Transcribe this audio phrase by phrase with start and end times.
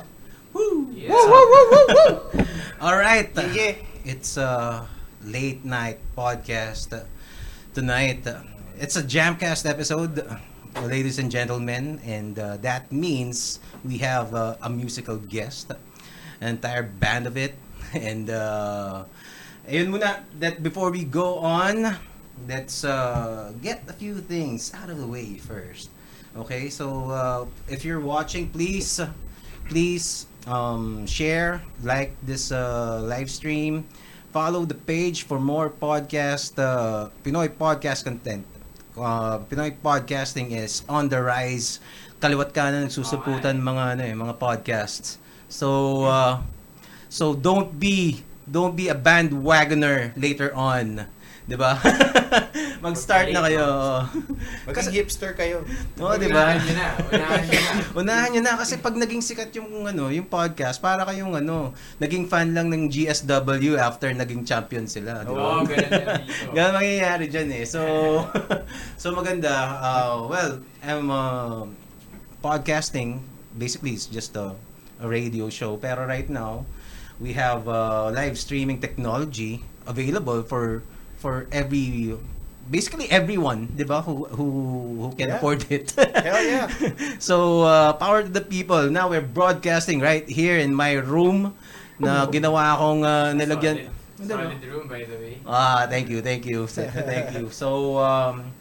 [0.54, 0.92] Woo!
[0.92, 1.10] Yeah.
[1.10, 2.46] Woo, woo, woo, woo, woo!
[2.82, 3.32] All right.
[3.38, 3.76] uh, Yeah.
[4.04, 4.88] It's a
[5.24, 7.06] late night podcast uh,
[7.74, 8.26] tonight.
[8.28, 8.42] uh,
[8.80, 10.24] It's a Jamcast episode,
[10.84, 15.72] ladies and gentlemen, and uh, that means we have uh, a musical guest,
[16.42, 17.56] an entire band of it,
[17.94, 19.04] and uh,
[19.68, 20.24] ayun muna.
[20.40, 21.96] That before we go on,
[22.48, 25.92] let's uh, get a few things out of the way first.
[26.38, 29.02] Okay, so uh, if you're watching, please,
[29.66, 33.86] please um, share, like this uh, live stream,
[34.30, 38.46] follow the page for more podcast, uh, Pinoy podcast content.
[38.94, 41.82] Uh, Pinoy podcasting is on the rise.
[42.22, 45.18] Kaliwat ka na nagsusuputan mga ano eh, mga podcasts.
[45.50, 46.46] So uh,
[47.10, 51.10] so don't be don't be a bandwagoner later on.
[51.50, 51.74] 'Di ba?
[52.86, 53.66] Mag-start na kayo.
[54.70, 55.66] Maging hipster kayo.
[55.98, 56.54] Oo, 'di ba?
[56.54, 56.88] Unahan nyo na.
[57.10, 57.72] Unahan nyo na.
[58.06, 62.54] Unahan na kasi pag naging sikat yung ano, yung podcast, para kayong ano, naging fan
[62.54, 65.42] lang ng GSW after naging champion sila, di ba?
[65.58, 66.14] Oo, ganun na dito.
[66.56, 67.66] Ganun mangyayari dyan eh.
[67.66, 67.82] So,
[69.02, 69.50] so maganda.
[69.82, 70.52] Uh, well,
[70.86, 71.66] I'm uh,
[72.46, 73.26] podcasting.
[73.58, 74.54] Basically, it's just a,
[75.02, 75.82] a radio show.
[75.82, 76.70] Pero right now,
[77.18, 80.86] we have uh, live streaming technology available for
[81.20, 82.16] for every
[82.70, 84.46] basically everyone, 'di ba, who who
[85.04, 85.38] who can Yeah.
[85.42, 85.92] afford it.
[86.26, 86.68] Hell yeah.
[87.20, 88.90] so, uh, power to the people.
[88.90, 91.54] Now we're broadcasting right here in my room
[92.00, 93.90] na ginawa akong uh, nilagyan.
[94.20, 95.34] Solid, solid room, by the way.
[95.48, 97.50] Ah, thank you, thank you, thank you.
[97.50, 98.52] So, um,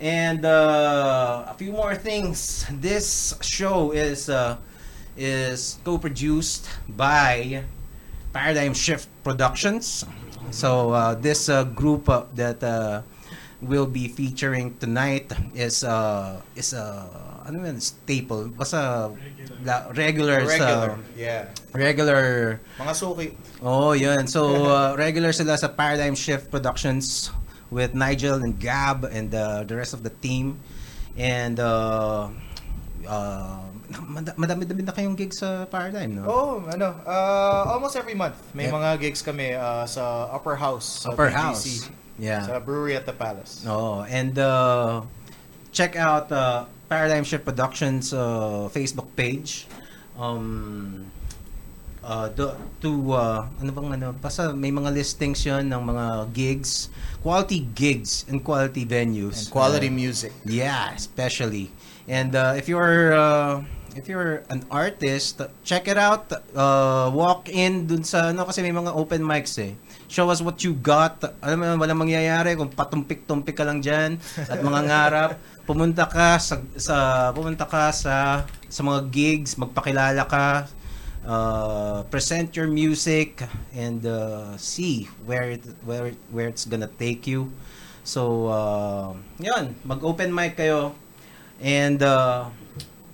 [0.00, 2.66] and uh, a few more things.
[2.82, 4.58] This show is uh,
[5.16, 7.62] is co-produced by
[8.34, 10.02] Paradigm Shift Productions.
[10.50, 13.02] So uh, this uh, group uh, that uh,
[13.60, 18.48] will be featuring tonight is uh, is uh, ano yun, staple.
[18.48, 19.10] Basta
[19.64, 20.96] la- regular, Regular.
[20.96, 21.48] sa Yeah.
[21.72, 22.22] regular
[22.80, 23.26] Mga suki.
[23.64, 24.26] Oh, yun.
[24.28, 27.32] So, uh, regular sila sa Paradigm Shift Productions
[27.72, 30.60] with Nigel and Gab and uh, the rest of the team.
[31.16, 32.28] And uh,
[33.08, 33.63] uh,
[34.34, 36.24] madami-dami na kayong gigs sa Paradigm, no?
[36.24, 38.74] Oh, ano, uh, almost every month may Yep.
[38.74, 41.04] mga gigs kami uh, sa Upper House.
[41.04, 41.64] Sa Upper BGC, House.
[42.16, 42.46] Yeah.
[42.46, 43.66] Sa Brewery at the Palace.
[43.66, 44.06] Oo.
[44.06, 45.02] And uh,
[45.70, 49.66] check out uh, Paradigm Shift Productions uh, Facebook page.
[50.14, 51.10] Um,
[52.00, 56.86] uh, do, to uh, ano bang ano basta may mga listings yon ng mga gigs
[57.18, 60.30] quality gigs and quality venues And quality Uh, music.
[60.46, 61.74] yeah especially
[62.08, 66.30] and uh, if you're uh, if you're an artist check it out.
[66.52, 69.72] Uh, walk in dun sa ano kasi may mga open mics eh.
[70.10, 71.22] Show us what you got.
[71.40, 74.18] Alam mo walang mangyayari kung patumpik-tumpik ka lang diyan
[74.50, 75.30] at mga ngarap.
[75.64, 76.96] Pumunta ka sa, sa
[77.32, 80.68] pumunta ka sa sa mga gigs magpakilala ka.
[81.24, 83.40] Uh, present your music
[83.72, 87.48] and uh, see where it, where where it's gonna take you.
[88.04, 90.92] So uh, yun mag open mic kayo
[91.60, 92.46] and uh,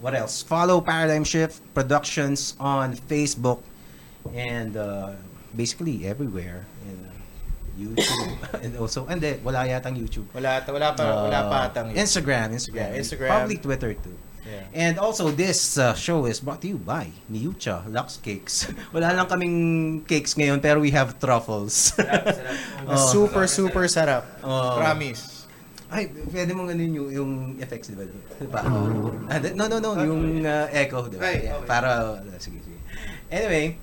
[0.00, 3.60] what else follow paradigm shift productions on facebook
[4.34, 5.12] and uh,
[5.56, 7.12] basically everywhere in uh,
[7.80, 11.88] YouTube and also and then wala yatang YouTube Wala, wala pa, wala pa Uh, atang
[11.96, 13.28] Instagram Instagram Yeah, Instagram.
[13.32, 14.64] probably Twitter too Yeah.
[14.72, 18.66] And also, this uh, show is brought to you by Miucha Lux Cakes.
[18.92, 19.56] Wala lang kaming
[20.08, 21.92] cakes ngayon, pero we have truffles.
[21.94, 22.56] Sarap, sarap.
[22.90, 22.96] Oh.
[23.14, 24.24] super, super sarap.
[24.42, 24.80] Oh.
[24.80, 25.29] Promise.
[25.90, 28.06] Ay, pwede mong ano yung, yung effects, di ba?
[28.38, 28.62] Diba?
[29.26, 31.26] Ah, di- no, no, no, yung uh, echo, di ba?
[31.26, 31.66] Ay, Yeah, okay.
[31.66, 31.90] Para,
[32.22, 32.78] uh, sige, sige.
[33.26, 33.74] Anyway,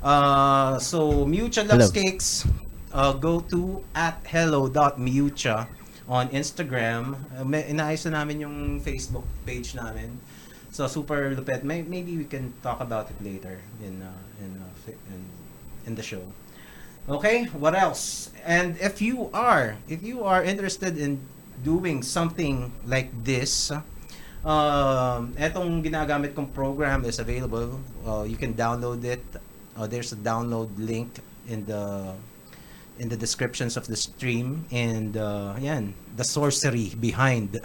[0.00, 1.88] uh, so Miucha Lux Hello.
[1.92, 2.48] Cakes,
[2.96, 5.68] uh, go to at hello.miucha
[6.08, 7.16] on Instagram.
[7.36, 10.16] Uh, may, inaayos na namin yung Facebook page namin.
[10.72, 11.62] So super lupet.
[11.62, 14.10] May, maybe we can talk about it later in uh,
[14.42, 15.20] in, uh, in
[15.86, 16.24] in the show.
[17.04, 18.32] Okay, what else?
[18.48, 21.20] And if you are if you are interested in
[21.62, 23.70] doing something like this,
[24.44, 27.80] um, etong ginagamit kong program is available.
[28.06, 29.24] Uh, you can download it.
[29.76, 31.18] Uh, there's a download link
[31.48, 32.14] in the
[32.98, 37.58] in the descriptions of the stream and uh, yan, the sorcery behind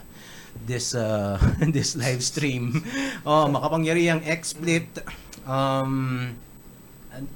[0.66, 1.38] this uh,
[1.74, 2.82] this live stream.
[3.28, 4.88] Oh, makapangyarihang XSplit.
[5.46, 6.34] Um,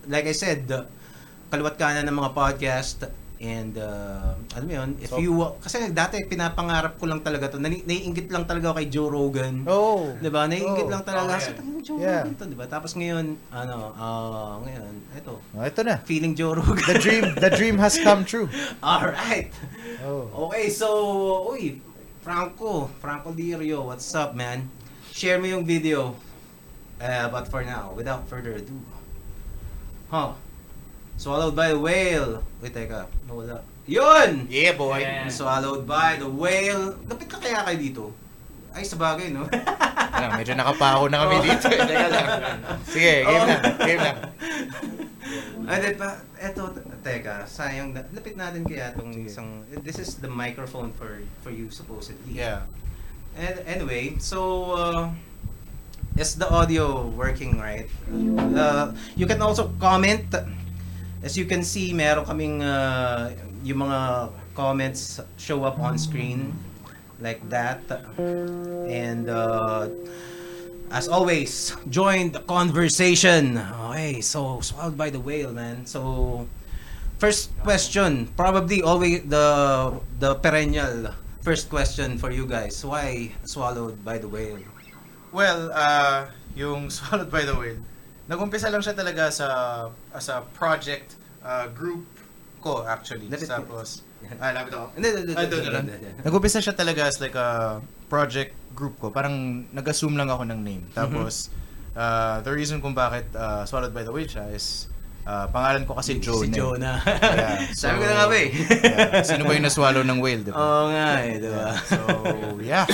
[0.08, 0.88] like I said, the
[1.52, 3.06] kaliwat kanan ng mga podcast
[3.42, 7.58] and uh, alam mo yun, if So- you kasi dati pinapangarap ko lang talaga to.
[7.60, 9.56] Nani, naiinggit lang talaga ako kay Joe Rogan.
[9.66, 10.14] Oh.
[10.16, 10.46] 'Di ba?
[10.46, 10.94] Naiinggit Oh.
[10.94, 11.36] lang talaga.
[11.36, 11.52] Okay.
[11.52, 11.52] Sa
[11.84, 12.24] Joe Yeah.
[12.24, 12.66] Rogan to, 'di ba?
[12.68, 15.96] Tapos ngayon, ano, ah, ngayon, ito, Oh, ito na.
[16.04, 16.84] feeling Joe Rogan.
[16.86, 18.48] The dream, the dream has come true.
[18.86, 19.52] All right.
[20.04, 20.48] Oh.
[20.48, 20.88] Okay, so,
[21.48, 21.80] uy,
[22.24, 24.72] Franco, Franco Lirio, what's up, man?
[25.12, 26.16] Share mo yung video.
[27.04, 28.80] Uh, but for now, without further ado.
[30.08, 30.32] Huh.
[31.18, 32.44] Swallowed by the whale.
[32.60, 33.06] Wait, teka.
[33.30, 33.62] Nawala.
[33.86, 34.48] Yun!
[34.48, 35.04] Yeah, boy.
[35.04, 35.28] Yeah.
[35.28, 36.96] Swallowed by the whale.
[37.06, 38.04] Lapit ka kaya kayo dito?
[38.74, 39.46] Ay, sa bagay, no?
[40.14, 41.66] Ano, medyo nakapako na kami dito.
[41.74, 41.80] eh.
[41.90, 42.28] Teka lang.
[42.86, 43.62] Sige, game lang.
[43.82, 44.18] Game lang.
[45.70, 46.70] Ay, di pa, eto,
[47.02, 51.72] teka, sayang, na- lapit natin kaya itong isang, this is the microphone for for you
[51.74, 52.38] supposedly.
[52.38, 52.68] Yeah.
[53.34, 54.40] And anyway, so,
[54.78, 55.04] uh,
[56.14, 57.90] is the audio working right?
[58.54, 60.30] Uh, you can also comment.
[61.24, 63.32] As you can see, meron kaming, uh,
[63.64, 66.52] yung mga comments show up on screen
[67.24, 67.80] like that.
[68.92, 69.88] And, uh,
[70.92, 73.58] as always, join the conversation.
[73.90, 75.88] Okay, so swallowed by the whale, man.
[75.88, 76.44] So,
[77.18, 79.48] first question, probably always the
[80.20, 82.84] the perennial first question for you guys.
[82.84, 84.62] Why swallowed by the whale?
[85.34, 87.82] Well, uh, yung Swallowed by the Whale,
[88.26, 89.48] nag-umpisa lang siya talaga sa
[90.12, 92.08] as a project uh, group
[92.60, 93.28] ko actually.
[93.28, 94.02] Lapit- Tapos,
[94.42, 94.86] ah, lapit ako.
[94.96, 95.84] Hindi, hindi, Ah, doon.
[96.24, 99.12] Nag-umpisa siya talaga as like a project group ko.
[99.12, 100.84] Parang nag-assume lang ako ng name.
[100.92, 101.52] Tapos,
[101.94, 104.88] uh, the reason kung bakit uh, Swallowed by the Whale siya is
[105.28, 106.48] uh, pangalan ko kasi Jonah.
[106.48, 106.98] Si Jonah.
[107.04, 108.48] Yeah, so- Sabi ko na nga ba eh.
[108.50, 110.58] Yeah, Sino ba yung naswallow ng whale, di ba?
[110.58, 111.68] Oo nga eh, di ba?
[111.84, 111.98] So,
[112.64, 112.86] yeah.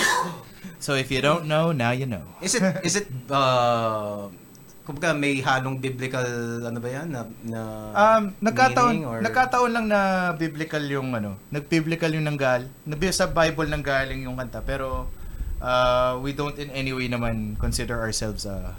[0.81, 2.25] So, if you don't know, now you know.
[2.41, 4.31] Is it, is it, uh,
[4.89, 6.25] kumbaga may halong biblical,
[6.65, 7.61] ano ba yan, na, na
[7.93, 13.69] Um, nagkataon, or- nagkataon lang na biblical yung ano, nag-biblical yung nanggal, nabi sa Bible
[13.69, 15.05] nanggaling yung kanta, pero
[15.61, 18.73] uh, we don't in any way naman consider ourselves a,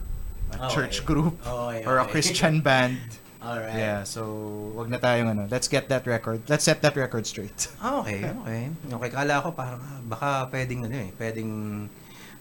[0.51, 0.75] a Okay.
[0.75, 2.07] church group Okay, or a.
[2.11, 2.99] Christian band.
[3.39, 3.79] Alright.
[3.79, 4.21] Yeah, so
[4.75, 5.47] wag na tayong ano.
[5.47, 6.43] Let's get that record.
[6.51, 7.71] Let's set that record straight.
[7.79, 8.69] Ah, okay, okay.
[8.69, 11.51] Okay, kala ko parang ah, baka pwedeng ano eh, pwedeng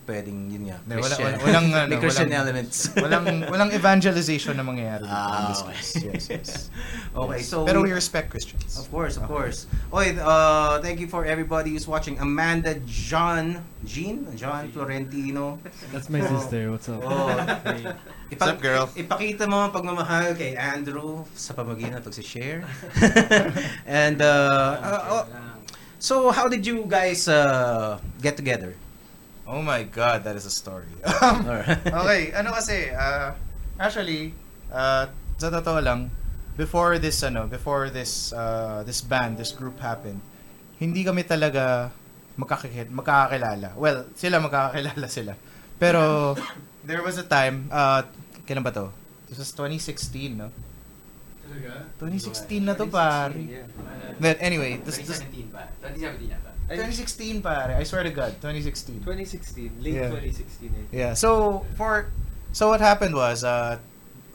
[0.10, 0.82] pwedeng yun nga.
[0.82, 1.30] Hindi, wala- Christian.
[1.30, 2.78] wala- walang, ano, May Christian walang- elements.
[3.06, 5.74] walang walang evangelization na mangyayari dito Ah, in this okay.
[5.78, 5.92] case.
[6.02, 6.50] Yes, yes.
[7.20, 7.50] Okay, Yes.
[7.50, 8.74] so Pero we- we respect Christians.
[8.78, 9.34] Of course, of Okay.
[9.34, 9.70] course.
[9.94, 12.18] Okay, uh, thank you for everybody who's watching.
[12.18, 15.62] Amanda John, Jean, John Florentino.
[15.94, 16.30] That's my Oh.
[16.34, 16.74] sister.
[16.74, 17.06] What's up?
[17.06, 17.30] Oh,
[18.30, 18.86] What's up, girl?
[18.94, 22.62] Ipakita mo ang pagmamahal kay Andrew sa pamagitan ng pag-share.
[23.86, 24.30] And uh,
[24.78, 25.24] uh, oh,
[25.98, 28.78] so how did you guys uh, get together?
[29.50, 30.86] Oh my God, that is a story.
[31.26, 31.82] Alright.
[31.82, 33.34] okay, ano kasi, uh,
[33.82, 34.38] actually,
[34.70, 35.10] uh,
[35.42, 36.14] sa totoo lang,
[36.54, 40.22] before this, ano, before this, uh, this band, this group happened,
[40.78, 41.90] hindi kami talaga
[42.38, 43.70] magkakakilala, magkakakilala.
[43.74, 45.34] Well, sila magkakakilala sila.
[45.82, 46.38] Pero,
[46.86, 48.06] there was a time, uh,
[48.46, 48.94] kailan ba to?
[49.34, 50.54] This was 2016, no?
[51.98, 53.34] 2016 na to, pare.
[54.22, 55.66] But anyway, this, this, 2017 pa.
[55.82, 56.49] 2017 na pa.
[56.70, 57.74] 2016, pare.
[57.78, 59.02] I swear to God, 2016.
[59.02, 59.82] 2016.
[59.82, 60.14] Late Yeah.
[60.14, 60.86] 2016 eh.
[60.94, 61.14] Yeah.
[61.18, 62.08] So for
[62.54, 63.78] so what happened was uh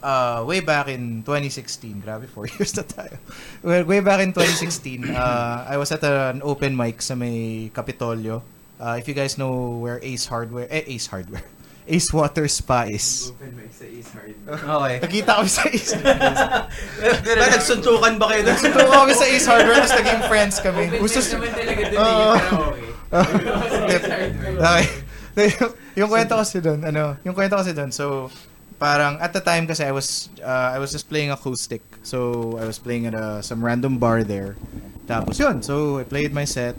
[0.03, 3.17] uh way back in 2016, grabe 4 years na tayo.
[3.62, 8.43] Well, way back in 2016, uh I was at an open mic sa may Capitolio.
[8.75, 11.47] Uh, if you guys know where Ace Hardware, eh, Ace Hardware.
[11.85, 13.29] Ace Water Spa is.
[13.37, 14.33] Open mic sa East Hard.
[14.49, 14.95] Okay.
[15.05, 15.93] Nakita kami sa Ace.
[16.00, 18.41] ba, nagsuntukan ba kayo?
[18.49, 20.85] Nagsuntukan kami sa Ace Hardware, tapos naging friends kami.
[20.88, 22.09] Open Gusto naman talaga dun Oo.
[22.09, 22.41] eh.
[22.41, 22.91] Pero okay.
[25.35, 25.53] Okay.
[25.61, 25.73] yung,
[26.05, 28.31] yung kwento kasi doon, ano, yung kwento kasi doon, so,
[28.81, 31.83] parang, at the time kasi I was, uh, I was just playing acoustic.
[32.00, 34.57] So, I was playing at a, some random bar there.
[35.05, 36.79] Tapos yun, so, I played my set.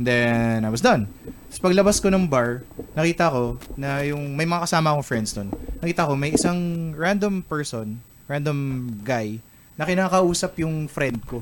[0.00, 1.08] Then, I was done.
[1.56, 2.60] Tapos paglabas ko ng bar,
[2.92, 5.48] nakita ko na yung, may mga kasama akong friends doon.
[5.80, 7.96] Nakita ko, may isang random person,
[8.28, 9.40] random guy,
[9.72, 11.40] na kinakausap yung friend ko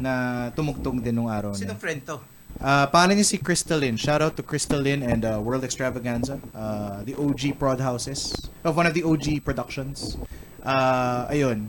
[0.00, 1.68] na tumugtog din nung araw na.
[1.68, 2.16] Sino friend to?
[2.64, 4.00] Uh, pangalan niya si Crystal Lynn.
[4.00, 6.40] Shout out to Crystal Lynn and uh, World Extravaganza.
[6.56, 8.32] Uh, the OG prod houses.
[8.64, 10.16] Of one of the OG productions.
[10.64, 11.68] Uh, ayun.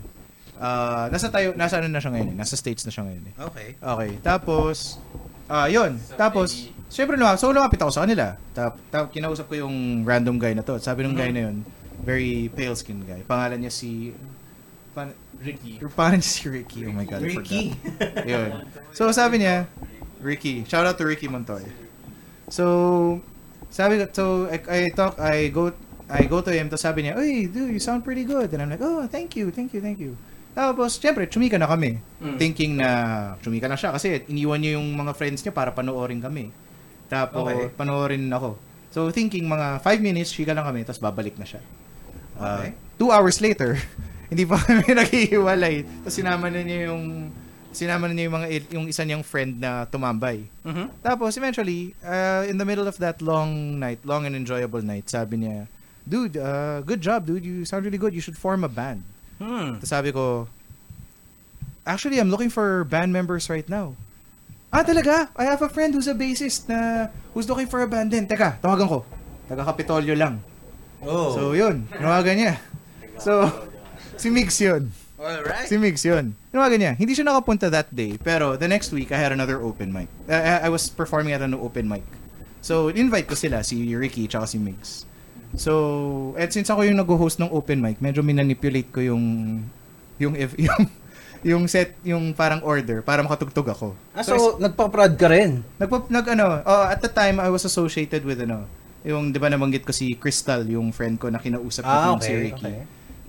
[0.56, 2.36] Uh, nasa tayo, nasa ano na siya ngayon eh.
[2.48, 3.34] Nasa States na siya ngayon eh.
[3.44, 3.68] Okay.
[3.75, 4.12] Okay.
[4.24, 5.04] Tapos,
[5.50, 6.00] ah yun.
[6.16, 7.40] Tapos, syempre lumapit.
[7.42, 8.38] So, lumapit ako sa kanila.
[8.54, 10.78] Tap, tap, kinausap ko yung random guy na to.
[10.78, 11.66] Sabi ng guy na yun,
[12.06, 13.24] very pale skin guy.
[13.26, 14.14] Pangalan niya si...
[14.94, 15.10] Pan,
[15.42, 15.82] Ricky.
[15.82, 16.86] Pangalan niya si Ricky.
[16.86, 17.74] Oh my God, I Ricky.
[17.74, 18.30] forgot.
[18.30, 18.50] Yun.
[18.94, 19.66] So, sabi niya,
[20.22, 20.64] Ricky.
[20.70, 21.66] Shout out to Ricky Montoy.
[22.48, 23.20] So,
[23.74, 25.74] sabi ko, so, I, I talk, I go,
[26.06, 28.54] I go to him, tapos sabi niya, Uy, dude, you sound pretty good.
[28.54, 30.14] And I'm like, oh, thank you, thank you, thank you.
[30.53, 31.98] Tapos, syempre, chumika na kami.
[32.22, 32.38] Mm.
[32.38, 32.89] Thinking na,
[33.41, 36.53] chumika na siya kasi iniwan niya yung mga friends niya para panoorin kami.
[37.10, 37.74] Tapos, Okay.
[37.74, 38.57] panoorin ako.
[38.93, 41.62] So, thinking mga 5 minutes, chika lang kami, tapos babalik na siya.
[42.38, 42.72] Uh, Okay.
[43.01, 43.77] two hours later,
[44.31, 46.05] hindi pa kami naghihiwalay.
[46.05, 47.33] Tapos sinama na niya yung
[47.74, 50.45] sinama na niya yung, mga, yung isa niyang friend na tumambay.
[50.62, 51.01] Mhm.
[51.01, 55.41] Tapos, eventually, uh, in the middle of that long night, long and enjoyable night, sabi
[55.41, 55.65] niya,
[56.03, 57.48] Dude, uh, good job, dude.
[57.48, 58.12] You sound really good.
[58.12, 59.07] You should form a band.
[59.44, 59.84] Hmm.
[59.84, 60.48] Tapos sabi ko,
[61.84, 63.92] Actually, I'm looking for band members right now.
[64.72, 65.28] Ah, talaga?
[65.36, 68.24] I have a friend who's a bassist na who's looking for a band din.
[68.24, 69.00] Teka, tawagan ko.
[69.52, 70.40] Taga Kapitolyo lang.
[71.04, 71.36] Oh.
[71.36, 71.84] So, yun.
[71.92, 72.56] Tinawagan niya.
[73.20, 73.52] So,
[74.16, 74.90] si Migs yun.
[75.20, 75.68] Alright.
[75.68, 76.32] Si Migs yun.
[76.50, 76.94] Tinawagan niya.
[76.96, 78.16] Hindi siya nakapunta that day.
[78.16, 80.08] Pero the next week, I had another open mic.
[80.26, 82.08] Uh, I I was performing at an open mic.
[82.64, 85.04] So, invite ko sila, si Ricky tsaka si Migs.
[85.53, 89.24] So, and since ako yung nag-host ng open mic, medyo minanipulate ko yung
[90.17, 90.81] yung if, yung
[91.43, 93.88] yung set yung parang order para makatugtog ako.
[94.15, 95.62] Ah, so, nagpa-prod ka rin?
[95.77, 98.65] Nagpa, nag ano, oh, at the time I was associated with ano,
[99.03, 102.24] yung 'di ba nabanggit ko si Crystal, yung friend ko na kinausap ko Ah, yung
[102.24, 102.65] si okay, Ricky.
[102.72, 102.77] okay.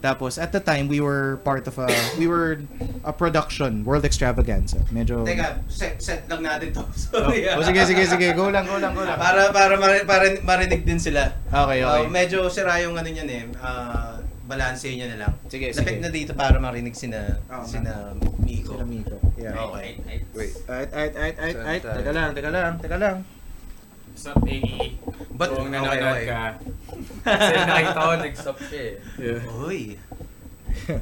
[0.04, 1.88] Tapos at the time we were part of a
[2.20, 2.61] we were
[3.08, 4.84] a production, World Extravaganza.
[4.92, 6.84] Medyo Teka, set, set lang natin to.
[7.16, 7.49] Oh, Sorry.
[7.49, 7.56] ah.
[7.56, 9.16] oh, sige sige sige, go lang go lang go lang.
[9.16, 11.32] Para para mari- para marinig din sila.
[11.49, 12.04] Okay, okay.
[12.04, 13.42] Uh, medyo sira yung ano niyan eh.
[13.56, 15.32] Uh, balanse niya na lang.
[15.49, 16.04] Sige, Lapit sige.
[16.04, 18.12] na dito para marinig sina Oo, sina
[18.44, 18.76] Miko.
[18.76, 19.16] Sila Miko.
[19.40, 19.56] Yeah.
[19.56, 19.96] Okay.
[20.37, 20.52] Wait.
[20.68, 23.16] Ay ay ay ay ay, teka lang, teka lang, teka lang.
[24.14, 24.94] Stop, Iggy.
[25.30, 26.25] But, Kung okay, nanonood okay.
[26.25, 26.42] ka.
[27.26, 28.94] Kasi nakita ko, nag-stop siya eh.
[29.18, 29.40] Yeah.
[29.61, 29.80] Uy.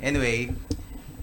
[0.00, 0.52] Anyway,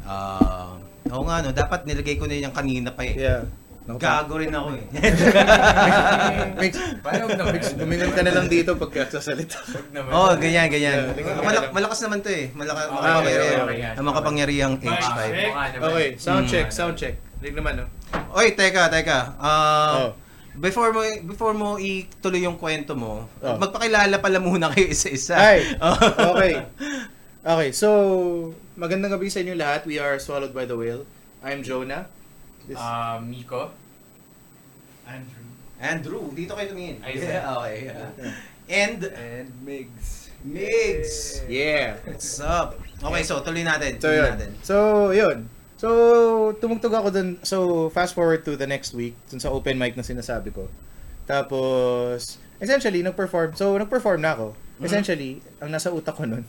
[0.03, 0.73] uh,
[1.07, 3.13] oo nga no, dapat nilagay ko na yan kanina pa eh.
[3.15, 3.45] Yeah.
[3.89, 4.85] Gago rin ako eh.
[6.61, 7.57] Mix, Paano huwag naman?
[7.57, 9.57] lumingon ka na lang dito pagka sasalita.
[9.89, 10.09] Naman.
[10.11, 11.09] oh, ganyan, ganyan.
[11.09, 11.41] Yeah.
[11.41, 12.53] Malak- malakas naman to eh.
[12.53, 13.57] Malaka- Okay, makapangyarihan.
[13.59, 13.97] okay, okay.
[13.97, 15.19] Ang makapangyarihang H5.
[15.41, 15.87] Mukha naman.
[15.87, 16.51] Okay, sound Mm.
[16.51, 17.15] check, sound check.
[17.39, 17.85] Lig naman, no?
[18.31, 19.33] Oy, teka, teka.
[19.41, 20.09] Ah, Oh.
[20.59, 23.55] Before mo before mo ituloy yung kwento mo, Oh.
[23.55, 25.39] magpakilala pala muna kayo isa-isa.
[25.39, 25.95] Ay, Oh.
[26.35, 26.53] okay.
[27.39, 27.87] Okay, so,
[28.75, 29.87] magandang gabi sa inyo lahat.
[29.87, 31.07] We are Swallowed by the Whale.
[31.39, 32.11] I'm Jonah.
[32.67, 33.71] This, Ah, Miko.
[35.07, 35.47] Andrew.
[35.79, 36.99] Andrew, dito kayo tumingin.
[36.99, 37.77] Ay, Yeah, okay.
[38.83, 40.27] And And Migs.
[40.43, 41.39] Migs.
[41.47, 41.95] yeah.
[42.03, 42.75] What's up?
[42.99, 43.95] Okay, so tuloy natin.
[44.03, 44.29] So, Tuloy yun.
[44.35, 44.51] natin.
[44.59, 44.75] So,
[45.15, 45.37] yun.
[45.79, 45.87] So,
[46.59, 47.29] tumugtog ako dun.
[47.41, 50.67] So, fast forward to the next week, dun sa open mic na sinasabi ko.
[51.23, 53.55] Tapos, essentially, nag-perform.
[53.55, 54.47] So, nag-perform na ako.
[54.75, 54.83] Mhm.
[54.83, 56.43] Essentially, ang nasa utak ko nun,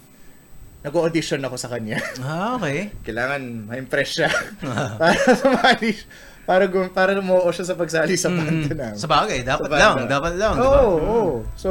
[0.83, 2.03] nag-audition ako sa kanya.
[2.19, 2.91] Ah, okay.
[3.07, 4.31] Kailangan ma-impress siya.
[5.01, 5.95] para sumali.
[6.43, 8.99] Para, gum- para umuo siya sa pagsali sa banda namin.
[8.99, 10.81] Sa bagay, dapat Sa lang, dapat lang, Oo, di ba?
[10.83, 11.23] oo.
[11.55, 11.71] So,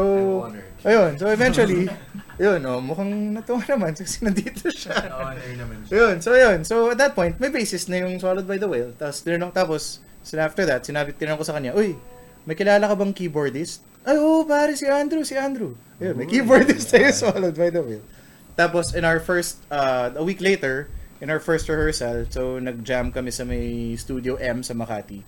[0.87, 1.19] ayun.
[1.19, 1.91] So, eventually,
[2.39, 4.95] yun, oh, mukhang natuwa naman kasi nandito siya.
[5.19, 5.91] Honor naman siya.
[5.93, 6.63] Yun, so yun.
[6.63, 8.95] So at that point, may basis na yung Swallowed by the Whale.
[8.95, 11.99] Tapos, tinanong, tapos, sila after that, sinabi, tinanong ko sa kanya, Uy,
[12.47, 13.83] may kilala ka bang keyboardist?
[14.07, 15.75] Ay, oo, pare, si Andrew, si Andrew.
[15.99, 18.07] Yun, may keyboardist tayo Swallowed by the Whale.
[18.55, 20.87] Tapos, in our first, uh, a week later,
[21.19, 25.19] in our first rehearsal, so nag-jam kami sa may Studio M sa Makati.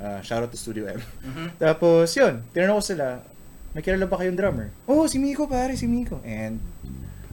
[0.00, 1.00] Uh, shout out to Studio M.
[1.20, 1.46] Mhm.
[1.60, 3.06] Tapos, yun, tinanong ko sila,
[3.70, 4.68] may kilala ba kayong drummer?
[4.84, 6.18] Oo, oh, si Miko, pare, si Miko.
[6.22, 6.58] And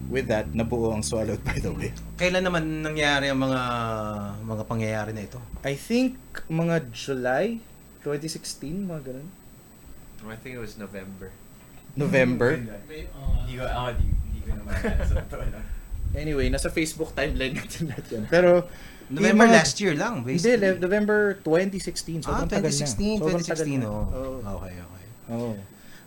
[0.06, 1.96] with that, nabuo ang Swallowed by the Whale.
[2.15, 3.62] Kailan naman nangyari ang mga
[4.44, 5.39] mga pangyayari na ito?
[5.63, 7.58] I think mga July
[8.04, 9.27] 2016, mga ganun.
[10.25, 11.30] I think it was November.
[11.96, 12.58] November.
[13.15, 14.74] Uh, Hindi ko, ako, di, di ko naman
[15.06, 15.60] sa to, no?
[16.13, 18.24] Anyway, nasa Facebook timeline natin lahat yan.
[18.25, 18.65] Pero,
[19.06, 20.65] November mga- last year lang, Hindi, basically.
[20.65, 22.25] le- November 2016.
[22.25, 22.74] Ah, Sobrang tagal na.
[22.74, 23.88] 2016, Sobrang tagal 2016, na.
[23.88, 24.06] oh.
[24.10, 24.38] Oo.
[24.58, 25.06] Okay, okay.
[25.30, 25.51] Oo.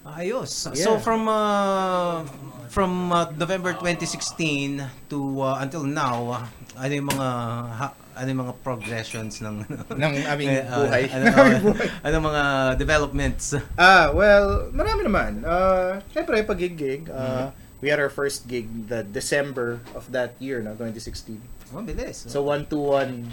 [0.08, 0.66] Ayos.
[0.72, 0.84] Yeah.
[0.84, 2.24] So from uh,
[2.68, 6.44] from uh, November 2016 to uh, until now, uh,
[6.78, 7.28] ano yung mga
[7.74, 7.86] ha,
[8.16, 9.62] ano yung mga progressions ng
[10.00, 11.02] Ng aming Eh, uh, buhay.
[11.10, 11.86] ano, Ng aming buhay.
[12.02, 12.42] ano mga
[12.76, 13.44] developments?
[13.76, 15.44] Ah, well, marami naman.
[15.44, 17.12] Uh, Siyempre, pag gig Mm-hmm.
[17.12, 21.38] uh, we had our first gig the December of that year, no, 2016.
[21.70, 22.26] Oh, bilis.
[22.26, 23.28] So 121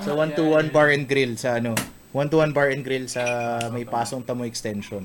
[0.00, 0.72] So Ah, 121 yeah, yeah.
[0.72, 1.76] bar and grill sa ano
[2.16, 3.22] 121 bar and grill sa
[3.68, 5.04] may pasong tamo extension.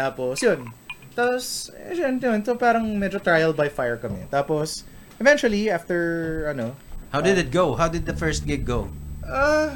[0.00, 0.64] Tapos yun.
[1.12, 4.24] Tapos eh, yun, yun, so parang medyo trial by fire kami.
[4.32, 4.88] Tapos
[5.20, 6.00] eventually after
[6.48, 6.72] ano
[7.12, 7.74] How did it go?
[7.74, 8.88] How did the first gig go?
[9.26, 9.74] ah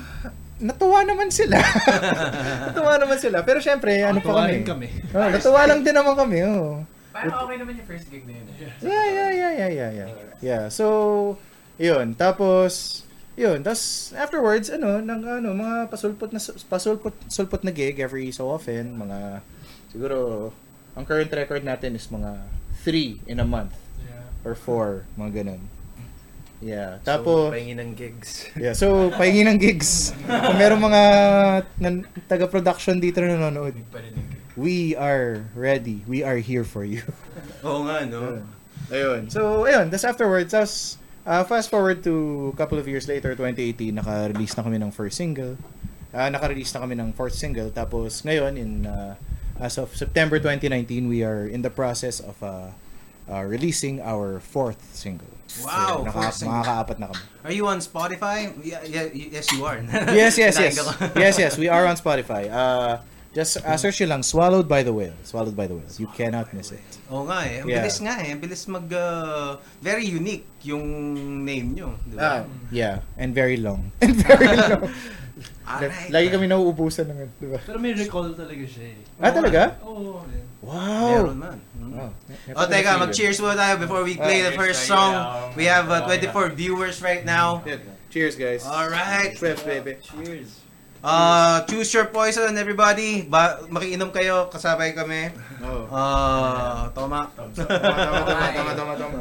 [0.62, 1.58] natuwa naman sila.
[2.70, 3.42] natuwa naman sila.
[3.42, 4.62] Pero syempre, ano pa kami?
[4.62, 4.88] kami.
[5.10, 6.38] Oh, natuwa lang din naman kami.
[6.46, 6.80] Oh.
[7.14, 8.46] Parang okay naman yung first gig na yun.
[8.50, 8.56] eh.
[8.82, 10.08] Yeah, yeah, yeah, yeah, yeah, yeah.
[10.42, 11.38] Yeah, so,
[11.78, 12.14] yun.
[12.18, 13.02] Tapos,
[13.38, 13.62] yun.
[13.62, 18.98] Tapos, afterwards, ano, ng, ano, mga pasulpot na, pasulpot, sulpot na gig every so often.
[18.98, 19.18] Mga,
[19.94, 20.50] siguro,
[20.98, 22.42] ang current record natin is mga
[22.82, 23.70] three in a month.
[24.02, 24.26] Yeah.
[24.42, 25.62] Or four, mga ganun.
[26.58, 26.98] Yeah.
[27.00, 28.50] So, Tapos, pahingi ng gigs.
[28.58, 30.10] yeah, so, pahingi ng gigs.
[30.26, 31.02] Kung meron mga
[31.78, 33.78] nan, taga-production dito na nanonood,
[34.58, 36.02] we are ready.
[36.10, 37.06] We are here for you.
[37.66, 38.42] Oo nga, no?
[38.90, 39.30] Ayun.
[39.30, 39.94] So, ayun.
[39.94, 44.62] Tapos afterwards, tapos Uh, fast forward to a couple of years later, 2018, naka-release na
[44.62, 45.56] kami ng first single.
[46.12, 47.72] Uh, naka-release na kami ng fourth single.
[47.72, 49.16] Tapos ngayon, in uh,
[49.60, 52.70] as of September 2019, we are in the process of uh,
[53.30, 55.28] uh, releasing our fourth single.
[55.64, 56.58] Wow, naka, fourth single.
[56.58, 57.22] Makakaapat na kami.
[57.44, 58.50] Are you on Spotify?
[58.64, 59.78] Yeah, yeah, yes, you are.
[60.12, 60.74] yes, yes, yes.
[61.16, 61.52] Yes, yes.
[61.58, 62.50] We are on Spotify.
[62.50, 62.98] Uh,
[63.34, 65.14] just uh, search nyo lang, Swallowed by the Whale.
[65.26, 65.90] Swallowed by the Whale.
[65.98, 66.82] You cannot miss it.
[67.10, 67.62] Oo nga eh.
[67.62, 67.82] Ang Yeah.
[67.82, 68.30] bilis nga eh.
[68.30, 68.86] Ang bilis mag...
[68.94, 70.86] uh, very unique yung
[71.42, 71.98] name nyo.
[72.06, 72.46] Di ba?
[72.70, 73.02] yeah.
[73.18, 73.90] And very long.
[74.02, 74.86] And very long.
[75.64, 76.12] Alright.
[76.12, 77.58] Lagi kami nauubusan ng di ba?
[77.64, 79.00] Pero may recall talaga siya eh.
[79.16, 79.80] Ah, talaga?
[79.80, 80.20] Oo.
[80.28, 80.42] eh.
[80.64, 81.08] Wow!
[81.08, 81.58] Meron man.
[81.76, 81.92] Mm.
[82.00, 82.10] Oh,
[82.56, 85.12] Oh, teka, mag-cheers muna tayo before we play the cheers first song.
[85.12, 85.56] Yeah.
[85.56, 87.64] We have uh, 24 viewers right now.
[88.08, 88.64] Cheers, guys.
[88.64, 89.36] Alright.
[89.36, 89.96] Swift, baby.
[90.00, 90.60] Cheers.
[91.04, 93.28] Uh, choose your poison, everybody.
[93.28, 95.28] Ba makiinom kayo, kasabay kami.
[95.60, 95.84] Oh.
[95.92, 97.28] Uh, toma.
[97.36, 99.20] Tama, tama, tama, tama, tama, tama.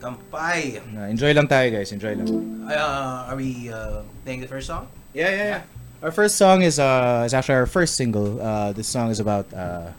[0.00, 0.80] Kampay.
[0.96, 1.92] Na, enjoy lang tayo, guys.
[1.92, 2.26] Enjoy lang.
[2.64, 4.88] Uh, are we uh, playing the first song?
[5.12, 5.62] Yeah, yeah, yeah.
[6.02, 8.40] Our first song is uh is actually our first single.
[8.40, 9.92] Uh, this song is about uh,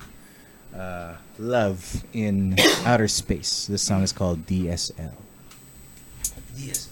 [0.74, 1.78] uh, love
[2.14, 2.58] in
[2.90, 3.68] outer space.
[3.70, 5.14] This song is called DSL.
[6.58, 6.90] Yes.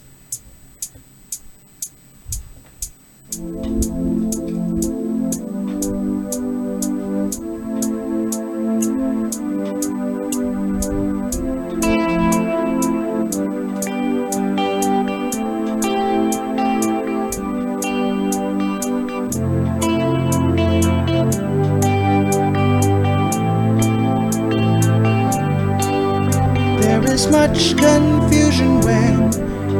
[27.31, 29.31] Much confusion when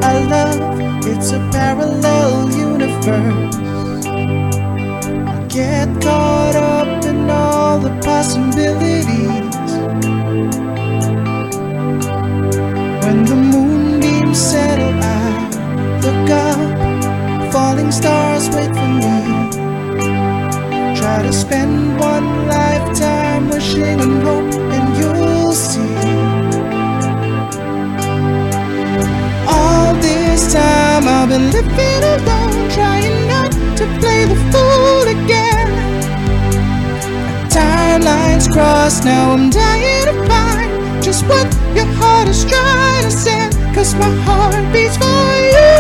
[0.04, 3.56] I love, it's a parallel universe.
[4.06, 9.72] I get caught up in all the possibilities.
[13.04, 15.50] When the moonbeams settle, I
[16.04, 19.18] look up, falling stars wait for me.
[21.00, 24.49] Try to spend one lifetime wishing and hope,
[30.40, 35.68] this time I've been living alone, trying not to play the fool again.
[37.50, 43.54] Timelines crossed, now I'm dying to find just what your heart is trying to send.
[43.76, 45.79] Cause my heart beats for you.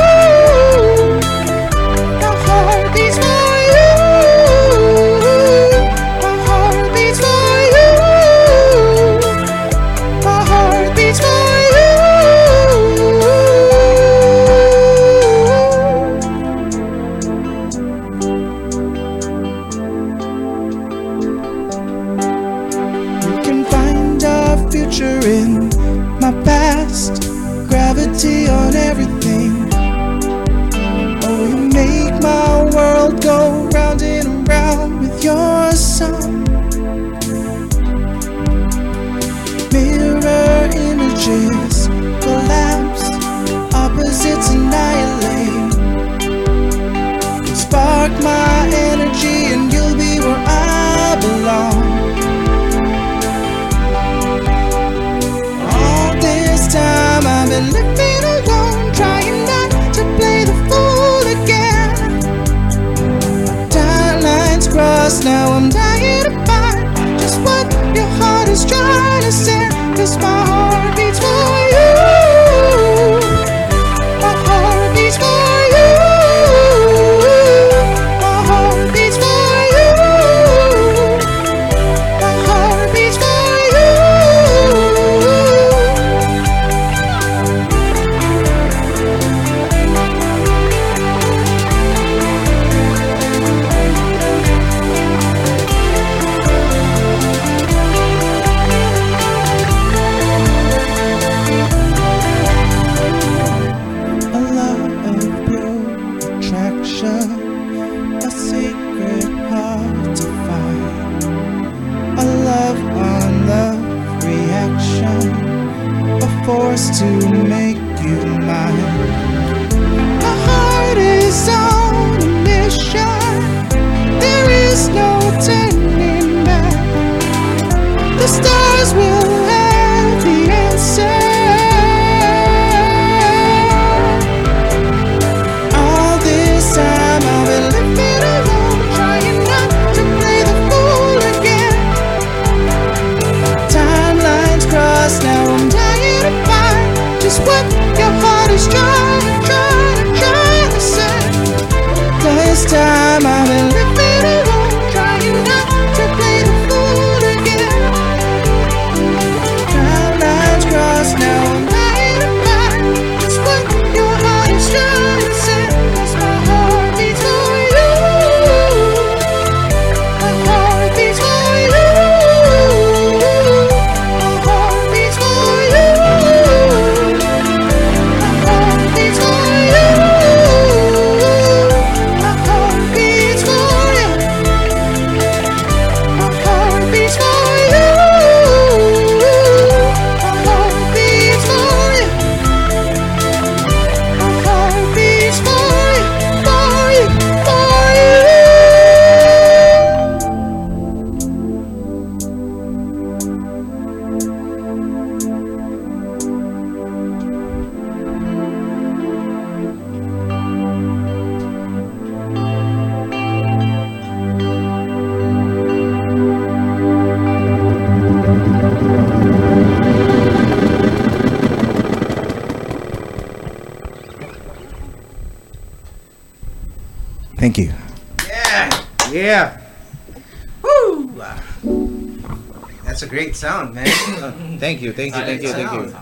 [233.40, 233.88] Sound, man.
[234.60, 235.96] Thank you, thank you, thank you, thank you.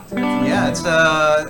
[0.50, 1.46] yeah, it's uh,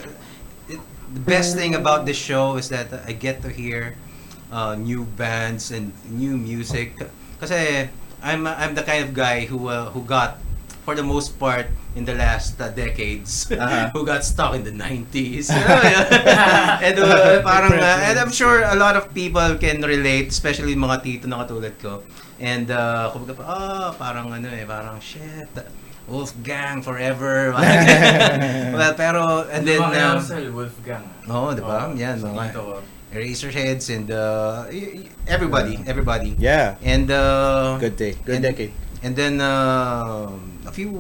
[0.68, 0.80] it,
[1.16, 3.96] the best thing about this show is that I get to hear
[4.52, 7.00] uh, new bands and new music.
[7.40, 7.56] Because
[8.20, 10.44] I'm I'm the kind of guy who uh, who got
[10.84, 13.90] for the most part in the last uh, decades Uh-huh.
[13.92, 15.50] who got stuck in the 90s.
[15.50, 21.02] and uh, parang uh, and I'm sure a lot of people can relate especially mga
[21.02, 22.06] tito na katulad ko.
[22.38, 25.50] And uh, kumbaga pa, ah, parang ano eh, parang shit.
[26.08, 27.52] Wolfgang forever.
[28.78, 30.22] well, pero and then um,
[30.54, 31.04] Wolfgang.
[31.28, 31.90] Oo, di ba?
[31.98, 32.80] Yan, so, mga- ko.
[33.08, 34.68] Eraserheads and uh,
[35.26, 36.36] everybody, everybody.
[36.38, 36.76] Yeah.
[36.84, 38.14] And uh, Good day.
[38.22, 38.74] Good and, decade.
[39.02, 40.28] And then uh,
[40.68, 40.92] a few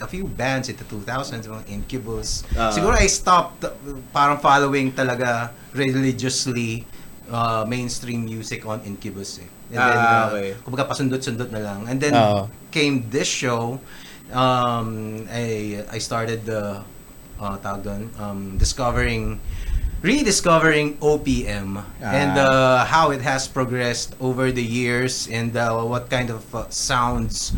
[0.00, 2.44] a few bands in the 2000s, mga Incubus.
[2.54, 2.70] Ah.
[2.70, 3.72] Siguro I stopped uh,
[4.12, 6.84] parang following talaga religiously
[7.30, 9.48] uh, mainstream music on Incubus eh.
[9.66, 10.54] And then, Ah, uh, okay.
[10.62, 11.90] kumbaga pasundot-sundot na lang.
[11.90, 12.46] And then Oo.
[12.70, 13.82] came this show.
[14.30, 16.82] Um, I I started the
[17.38, 19.38] uh, tawag doon, um, discovering
[20.02, 22.46] rediscovering OPM and Ah.
[22.46, 27.56] uh, how it has progressed over the years and uh, what kind of uh, sounds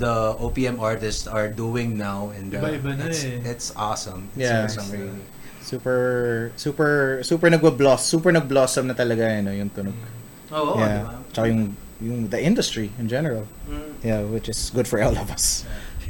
[0.00, 3.44] the OPM artists are doing now and uh, Iba-iba na it's, eh.
[3.44, 4.32] it's awesome.
[4.34, 4.64] It's Yeah.
[4.64, 5.22] awesome really.
[5.60, 9.94] Super, super, super nagwa-bloss, super nag-blossom na talaga yun, no, yung tunog.
[10.50, 10.88] Oo, yeah.
[10.88, 11.14] di ba?
[11.30, 11.62] Tsaka yung,
[12.00, 13.44] yung, the industry in general.
[13.68, 13.92] Mm.
[14.02, 15.62] Yeah, which is good for all of us.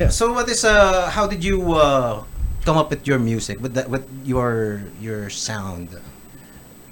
[0.09, 2.24] So what is uh how did you uh
[2.64, 5.92] come up with your music with that with your your sound?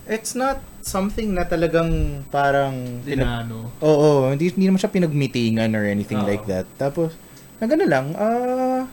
[0.05, 3.05] It's not something na talagang parang...
[3.05, 3.69] pinag- Dinano.
[3.85, 6.29] Oo, hindi, hindi naman siya pinagmitingan or anything Oo.
[6.29, 6.65] like that.
[6.81, 7.13] Tapos,
[7.61, 8.89] na gano'n lang, ah,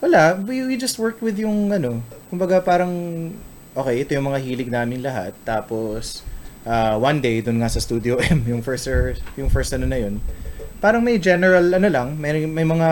[0.00, 2.00] wala, we, we just worked with yung ano,
[2.32, 2.92] kumbaga parang,
[3.76, 5.36] okay, ito yung mga hilig namin lahat.
[5.44, 6.24] Tapos,
[6.64, 8.88] ah, one day, dun nga sa Studio M, yung first,
[9.36, 10.16] yung first ano na yun,
[10.80, 12.88] parang may general, ano lang, may, may mga,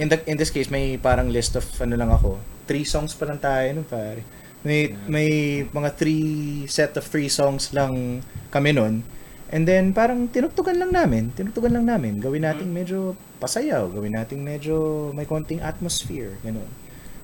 [0.00, 3.28] in, the, in this case, may parang list of, ano lang ako, three songs pa
[3.28, 4.22] lang tayo nun, pare.
[4.68, 5.28] May, may
[5.64, 8.20] mga three, set of three songs lang
[8.52, 9.00] kami nun.
[9.48, 11.32] And then, parang tinugtugan lang namin.
[11.32, 12.20] Tinugtugan lang namin.
[12.20, 13.88] Gawin natin medyo pasayaw.
[13.88, 16.36] Gawin natin medyo may konting atmosphere.
[16.44, 16.68] Ganun.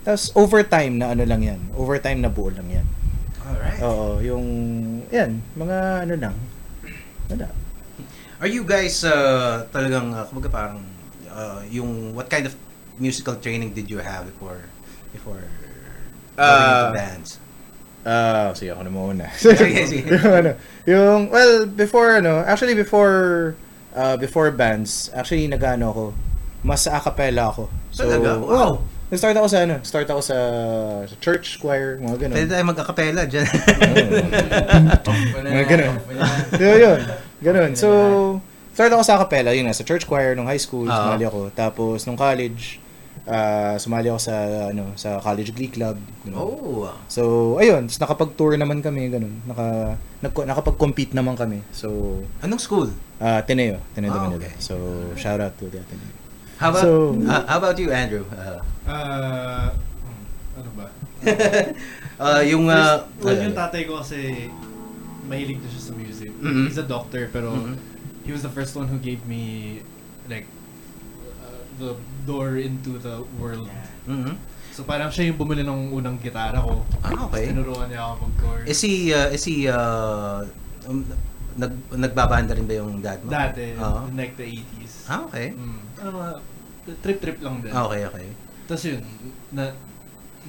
[0.00, 1.61] Tapos, overtime na ano lang yan.
[1.76, 2.87] Overtime na buo lang yan.
[3.44, 3.80] All right.
[3.85, 4.46] Oo, yung,
[5.12, 6.35] yan, mga ano lang.
[7.28, 7.52] Wala.
[8.40, 10.80] Are you guys uh, talagang uh, kumbaga parang
[11.28, 12.57] uh, yung what kind of
[13.00, 14.64] musical training did you have before
[15.12, 15.40] before
[16.38, 17.31] into bands?
[18.05, 19.25] Ah, sige ako na muna.
[19.33, 20.05] Sige, sige.
[20.12, 20.51] yung, ano,
[20.85, 23.57] yung, well, before, ano, actually before,
[23.97, 26.05] uh, before bands, actually nagano ako,
[26.61, 27.73] mas a cappella ako.
[27.97, 28.37] Talaga?
[28.37, 28.53] Wow.
[28.53, 28.73] oh,
[29.09, 30.38] nag-start ako sa, ano, start ako sa,
[31.09, 32.37] sa church choir, mga ganun.
[32.37, 33.47] Pwede tayo mag-acapella dyan.
[35.44, 35.94] Mga ganun.
[36.61, 37.01] yun, yun.
[37.40, 37.73] Ganun.
[37.73, 37.88] So,
[38.77, 40.92] start ako sa capella, yun nga, sa church choir nung high school, Oo.
[40.92, 41.40] sumali ako.
[41.57, 42.84] Tapos, nung college,
[43.27, 44.35] ah, sumali ako sa,
[44.69, 45.97] ano, sa college glee club.
[46.23, 46.37] Ganun.
[46.37, 46.93] oh.
[47.09, 47.23] So,
[47.57, 49.41] ayun, tapos nakapag-tour naman kami, ganun.
[49.45, 51.65] Naka, nag, nakapag-compete naman kami.
[51.71, 52.89] So, Anong school?
[53.19, 54.41] ah Teneo, Teneo de Ah, Manila.
[54.43, 54.53] okay.
[54.59, 54.75] So,
[55.15, 56.11] shout out to the Ateneo.
[56.55, 58.23] How about So- uh, how about you, Andrew?
[58.31, 60.23] Uh, hmm,
[60.55, 60.87] ano ba?
[62.21, 64.51] uh, yung uh, First, well, yung tatay ko kasi
[65.25, 66.31] mahilig na siya sa music.
[66.37, 66.69] Mhm.
[66.69, 67.75] He's a doctor pero Mhm.
[68.23, 69.81] he was the first one who gave me
[70.29, 70.63] like uh,
[71.79, 73.69] the door into the world.
[74.07, 74.35] Mhm.
[74.75, 76.83] So parang siya yung bumili ng unang gitara ko.
[77.07, 77.55] Ah, okay.
[77.55, 78.65] Tinuruan niya ako mag-chord.
[78.67, 80.43] Is he uh, is he uh,
[80.91, 81.07] um,
[81.55, 83.31] nag nagbabanda rin ba yung dad mo?
[83.31, 84.11] Dati, Oo.
[84.11, 84.95] in like the 80s.
[85.07, 85.55] Ah, okay.
[85.55, 85.79] Mm.
[86.03, 86.33] Ano mga,
[87.01, 87.71] trip-trip lang din.
[87.71, 88.27] Okay, okay.
[88.67, 89.03] Tapos yun,
[89.55, 89.71] na,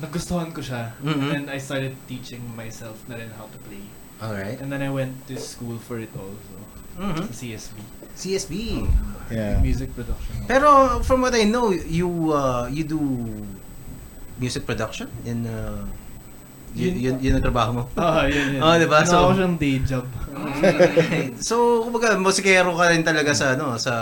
[0.02, 0.98] nagustuhan ko siya.
[1.00, 1.30] Mhm.
[1.32, 3.86] And I started teaching myself na rin how to play.
[4.24, 4.58] All right.
[4.60, 6.56] And then I went to school for it also.
[6.98, 7.30] Mhm.
[7.30, 7.78] Sa CSB.
[8.16, 8.84] CSB.
[9.28, 9.58] Yeah.
[9.60, 10.34] Music production.
[10.46, 13.02] Pero from what I know, you uh, you do
[14.38, 15.82] music production in uh,
[16.76, 17.84] yun, yun, yun ang trabaho mo.
[17.98, 18.62] Ah, yun yun.
[18.68, 19.00] Oh, diba?
[19.08, 20.06] So- ako siyang day job.
[21.48, 21.56] so,
[21.88, 23.94] kumbaga, musikero ka rin talaga sa, ano, sa,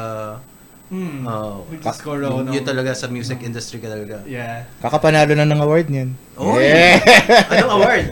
[0.94, 1.26] Hmm.
[1.26, 2.18] oh, ako
[2.54, 4.22] yun, talaga sa music industry ka talaga.
[4.30, 4.66] Yeah.
[4.78, 6.14] Kakapanalo na ng award niyan.
[6.38, 7.02] Oh, Yeah.
[7.50, 8.06] Anong award?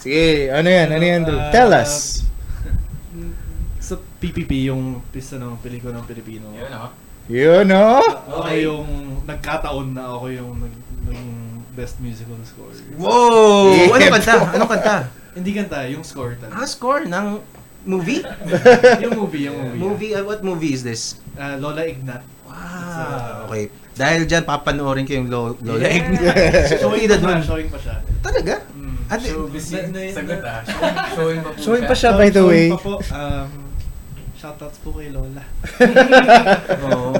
[0.00, 0.88] Sige, ano yan?
[0.92, 1.36] Ano yan, Drew?
[1.36, 2.24] Ah, Tell us.
[3.86, 6.50] Sa PPP, yung pista ng pelikula ng Pilipino.
[6.50, 6.88] Yun ako.
[7.26, 8.02] Yun, no?
[8.02, 8.58] Ako Okay.
[8.62, 8.86] yung
[9.22, 10.74] nagkataon na ako yung nag,
[11.06, 11.26] ng
[11.72, 12.74] best musical score.
[12.96, 13.70] Wow!
[13.70, 13.94] Yeah.
[13.94, 14.34] Anong kanta?
[14.52, 14.96] Anong kanta?
[15.32, 16.66] Hindi kanta, yung score Ah, talaga.
[16.66, 17.26] score ng
[17.84, 18.26] movie?
[19.04, 19.78] yung movie, yung movie.
[19.78, 20.10] movie?
[20.12, 21.18] uh, what movie is this?
[21.34, 22.26] Ah, Lola Ignat.
[22.42, 23.46] Wow.
[23.46, 23.68] Okay.
[23.92, 25.98] Dahil dyan, papanoorin ko yung Lo- Lola Yeah.
[26.00, 26.34] Ignat.
[26.82, 27.96] showing pa siya, showing pa siya.
[28.18, 28.54] Talaga?
[28.72, 28.94] Mm.
[29.06, 29.66] At, Showbiz
[30.10, 30.60] Sagot ah.
[30.62, 30.82] Show-
[31.16, 32.10] Showing pa po Showing pa siya.
[32.12, 32.66] by the Showing way.
[32.72, 33.46] Pa po, um,
[34.36, 35.42] shoutouts po kay Lola.
[36.86, 37.16] Oo.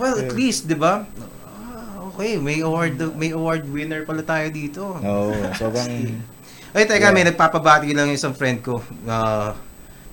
[0.00, 1.04] Well, at least, 'di ba?
[1.44, 4.96] Ah, okay, may award may award winner pala tayo dito.
[4.96, 5.86] Oo, sobrang...
[6.74, 7.14] Ay, teka, Yeah.
[7.14, 8.80] may nagpapabati lang yung isang friend ko.
[9.04, 9.58] Ah,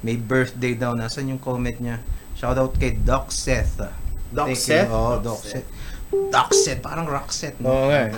[0.02, 0.98] may birthday daw.
[0.98, 2.02] Nasaan yung comment niya?
[2.34, 3.78] Shoutout kay Doc Seth.
[4.34, 4.68] Doc Thank you.
[4.76, 4.90] Seth?
[4.90, 5.68] Oo, Doc Seth.
[6.08, 7.52] Doc Seth, parang rock set.
[7.68, 8.16] Oo nga eh.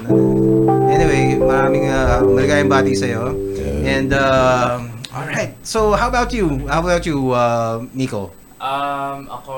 [0.93, 3.33] Anyway, maraming uh, maligayang bati sa'yo.
[3.81, 4.77] And, uh,
[5.13, 5.55] alright.
[5.65, 6.67] So, how about you?
[6.67, 8.31] How about you, uh, Nico?
[8.59, 9.53] Um, ako...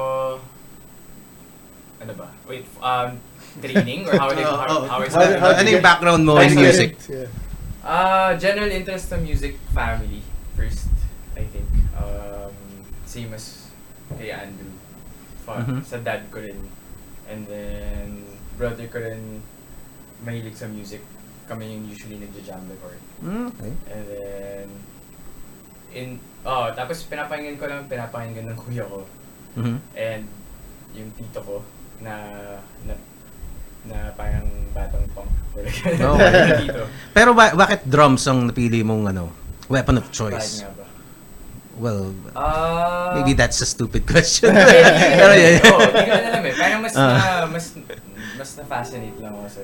[2.02, 2.28] Ano ba?
[2.48, 3.18] Wait, um,
[3.62, 5.40] training or how, Oh, how, oh, how is how- that?
[5.40, 6.98] how- ano yung background mo in music?
[7.10, 7.30] Yeah.
[7.82, 10.22] Uh, general interest sa music family
[10.56, 10.86] first,
[11.34, 11.66] I think.
[11.98, 12.54] Um,
[13.06, 13.70] same as
[14.18, 14.70] kay Andrew.
[15.46, 15.82] Fa- Mhm.
[15.86, 16.58] Sa dad ko rin.
[17.26, 18.26] And then,
[18.58, 19.42] brother ko rin
[20.22, 21.02] mahilig sa music.
[21.50, 22.98] Kami yung usually nagja-jam before.
[23.20, 23.74] Hmm, okay.
[23.90, 24.68] And then,
[25.92, 29.04] in, oh, tapos pinapakinggan ko lang, pinapakinggan ng kuya ko.
[29.54, 29.78] Mhm.
[29.94, 30.24] And
[30.92, 31.56] yung tito ko
[32.00, 32.16] na,
[32.84, 32.94] na,
[33.84, 35.32] na parang batang punk.
[35.92, 36.64] Okay.
[36.64, 36.84] tito.
[37.12, 39.32] Pero ba- bakit drums ang napili mong ano,
[39.68, 40.64] weapon of choice?
[40.64, 40.80] ba?
[41.76, 44.54] Well, Ah, maybe that's a stupid question.
[45.18, 45.60] Pero yun.
[45.66, 46.54] Oo, hindi ko alam eh.
[46.54, 47.16] Parang mas Ah.
[47.42, 47.66] na, mas,
[48.38, 49.62] mas na-fascinate lang ako sa,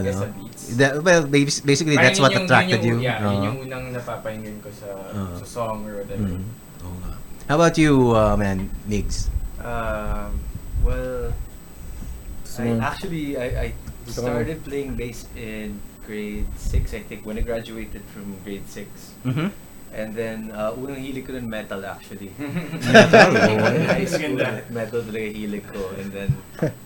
[0.00, 0.22] guess no.
[0.22, 0.51] sa beats.
[0.72, 2.94] That, well, bas- basically, Parang that's what yung- attracted yun you.
[2.94, 3.30] yung, Yeah, Oo.
[3.30, 5.34] yun yung unang napapahinggan ko sa, Ah.
[5.36, 6.30] sa song or whatever.
[6.32, 6.46] Mm.
[6.82, 7.12] Oo nga.
[7.46, 9.26] How about you, uh, man, Migs?
[9.58, 10.38] Um,
[10.80, 13.68] well, I So- actually I, I
[14.06, 18.90] started playing bass in grade 6 I think when I graduated from grade 6
[19.22, 19.48] Mm-hmm.
[19.94, 22.28] and then uh, unang hilig ko nun metal actually
[22.92, 23.30] Metal?
[23.78, 24.34] in high school
[24.68, 26.30] metal talaga hilig ko and then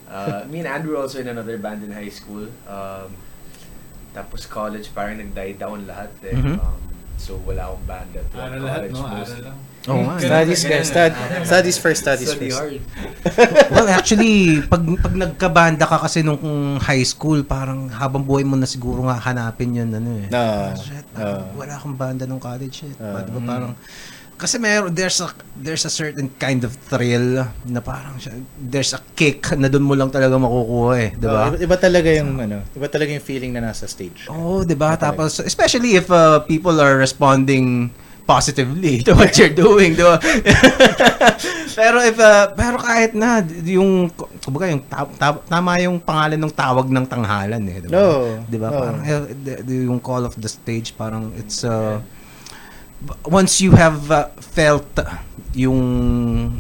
[0.07, 3.09] uh, me and Andrew also in another band in high school um,
[4.17, 6.33] tapos college parang nag-die down lahat eh.
[6.33, 6.57] Mhm.
[6.57, 6.81] um,
[7.17, 9.01] so wala akong band at Aral college lahat, no?
[9.05, 9.59] Aral lang.
[9.87, 10.15] Oo nga.
[10.19, 10.87] Studies, guys.
[10.91, 11.13] Stud,
[11.47, 12.59] studies first, studies Study first.
[12.59, 12.83] hard
[13.73, 16.43] well, actually, pag pag nagkabanda ka kasi nung
[16.83, 20.27] high school, parang habang buhay mo na siguro nga hanapin yun, ano eh.
[20.27, 20.43] No.
[20.43, 21.47] Ah, shit, Ah.
[21.55, 22.95] wala akong banda nung college eh.
[22.99, 23.23] Ah.
[23.23, 23.73] Di ba parang,
[24.37, 29.01] kasi meron, there's a, there's a certain kind of thrill na parang, siya- there's a
[29.13, 31.11] kick na doon mo lang talaga makukuha eh.
[31.17, 31.49] Di ba?
[31.49, 34.29] Oh, iba, iba talaga yung ano, iba talaga yung feeling na nasa stage.
[34.29, 34.93] Oo, 'di ba?
[34.95, 35.25] Talaga.
[35.25, 37.89] Tapos especially if uh, people are responding
[38.27, 40.21] positively to what you're doing, 'di ba?
[41.79, 44.09] pero if uh, pero kahit na yung
[44.43, 47.95] kumbaga yung ta- ta- tama yung pangalan ng tawag ng tanghalan eh, 'di ba?
[47.95, 48.07] No.
[48.45, 48.69] 'Di ba?
[48.69, 48.79] No.
[48.81, 49.21] Parang eh,
[49.85, 52.05] yung call of the stage parang it's uh, b-
[53.29, 54.89] once you have uh, felt
[55.57, 55.81] yung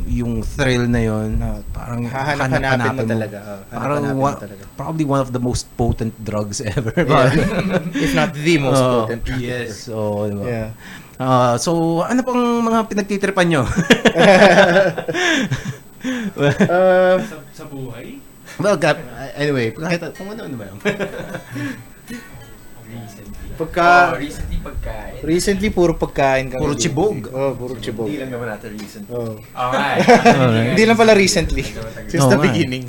[0.09, 1.61] yung thrill na yon, No.
[1.68, 3.38] parang Hahanap-hanapin mo hanap-hanapin talaga.
[3.44, 4.62] Oh, Parang mo wa- talaga.
[4.72, 6.92] probably one of the most potent drugs ever.
[6.96, 7.29] Yeah.
[8.05, 9.22] If not the most Oo, potent.
[9.37, 9.88] Yes.
[9.92, 10.44] Oo, di ba?
[10.44, 10.68] Yeah.
[11.16, 13.64] Ah, so, ano pang mga pinagtitripan nyo?
[16.05, 18.20] Uh, Sa, sa buhay?
[18.61, 18.77] well,
[19.37, 20.77] anyway, kahit kung ano, ano ba yun?
[23.56, 23.64] Recently.
[23.72, 25.12] Pagka- Oh, recently pagkain.
[25.24, 26.60] recently, puro pagkain kami.
[26.60, 27.16] Puro chibog.
[27.32, 28.06] Oh, puro chibog.
[28.06, 29.40] hindi lang naman natin recent Oh.
[29.56, 30.04] Alright.
[30.76, 31.64] Hindi lang pala recently.
[32.06, 32.44] Since Oo the eh.
[32.44, 32.84] beginning.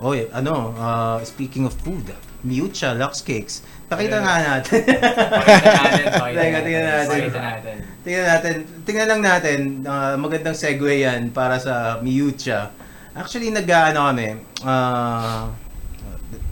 [0.00, 2.08] Oy, ano, ah, speaking of food,
[2.40, 3.60] Miucha Lux Cakes.
[3.84, 4.80] Pakita nga natin.
[5.40, 6.04] Pakita natin.
[6.08, 7.08] Pakita natin.
[7.10, 7.76] Pakita natin.
[8.00, 8.54] tingnan natin,
[8.84, 12.72] tingnan lang natin, ah, magandang segue yan para sa Miucha.
[13.12, 15.52] Actually, nag-ano kami, ah,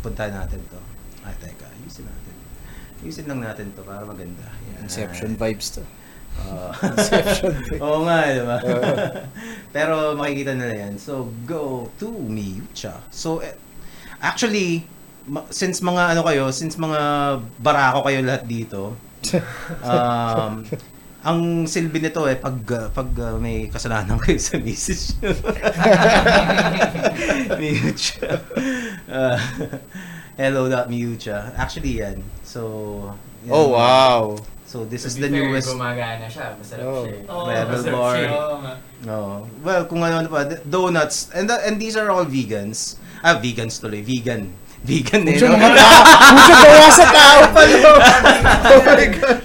[0.01, 0.77] punta natin to.
[1.25, 2.35] Ay, teka, ayusin natin.
[3.09, 4.45] Ayusin lang natin to para maganda.
[4.69, 4.85] Yan.
[4.85, 5.81] Inception vibes to.
[6.45, 6.77] Ah.
[6.93, 7.57] Inception.
[7.81, 8.61] Oo nga, di ba?
[9.81, 11.01] Pero makikita nila yan.
[11.01, 13.01] So, go to Miucha.
[13.09, 13.57] So, eh,
[14.21, 14.85] actually,
[15.49, 17.01] since mga ano kayo, since mga
[17.57, 18.93] barako kayo lahat dito,
[19.89, 20.69] um,
[21.25, 25.33] ang silbi nito eh, pag, uh, pag uh, may kasalanan kayo sa misis nyo.
[27.57, 28.37] Miucha.
[29.09, 29.41] Uh,
[30.39, 31.51] hello, dot Miucha.
[31.59, 32.23] Actually, yan.
[32.47, 33.11] So,
[33.45, 33.53] yan.
[33.53, 34.39] Oh, wow.
[34.69, 36.53] So, this To is the fair, newest Gumagana siya.
[36.55, 37.03] Masarap Oh.
[37.03, 37.17] siya.
[37.17, 37.33] eh.
[37.33, 38.15] Oh, Rebel masarap bar.
[38.15, 38.31] siya.
[39.03, 39.19] No.
[39.65, 41.33] Well, kung ano pa, donuts.
[41.33, 43.01] And the- and these are all vegans.
[43.25, 44.05] Ah, vegans tuloy.
[44.05, 44.53] Vegan.
[44.79, 45.37] Vegan eh.
[45.37, 45.57] Pucha no?
[45.57, 46.01] mga tao.
[46.33, 47.93] Pucha gawa sa tao pa, no?
[48.69, 49.39] Oh my God.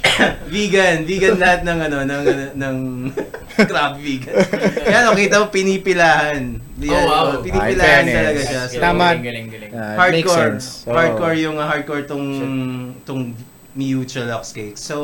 [0.48, 0.96] vegan.
[1.04, 2.22] Vegan lahat ng ano, ng,
[2.54, 2.76] ng
[3.70, 4.34] crab vegan.
[4.86, 6.42] Yan, oh, kita mo, pinipilahan.
[6.80, 7.24] Yan, Oh, wow.
[7.34, 8.16] oh, Pinipilahan Ay, fairness.
[8.16, 8.62] talaga siya.
[8.68, 9.06] So, Tama.
[9.14, 9.72] Galing, galing, galing.
[9.74, 10.14] Ah, hardcore.
[10.14, 10.66] makes sense.
[10.86, 10.94] Oo.
[10.94, 12.26] Hardcore yung uh, hardcore tong
[13.04, 13.22] tong
[13.74, 14.78] Miucha Lux Cake.
[14.78, 14.96] So,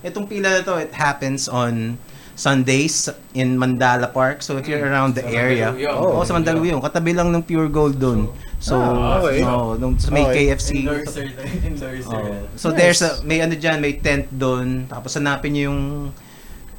[0.00, 2.00] itong pila na to, it happens on
[2.34, 4.42] Sundays in Mandala Park.
[4.42, 6.18] So if you're around the Sa area, Mandaluyong.
[6.18, 8.26] oh, sa Mandaluyong, katabi lang ng Pure Gold doon.
[8.26, 8.34] So,
[8.72, 9.44] Ah, okay.
[9.44, 10.48] no, nung sa may Okay.
[10.48, 10.88] KFC.
[10.88, 11.28] Endorser,
[11.60, 12.16] endorser.
[12.16, 12.48] Oh.
[12.56, 12.78] So Nice.
[12.80, 14.88] there's a, may ano diyan, may tent doon.
[14.88, 15.82] Tapos hanapin niyo yung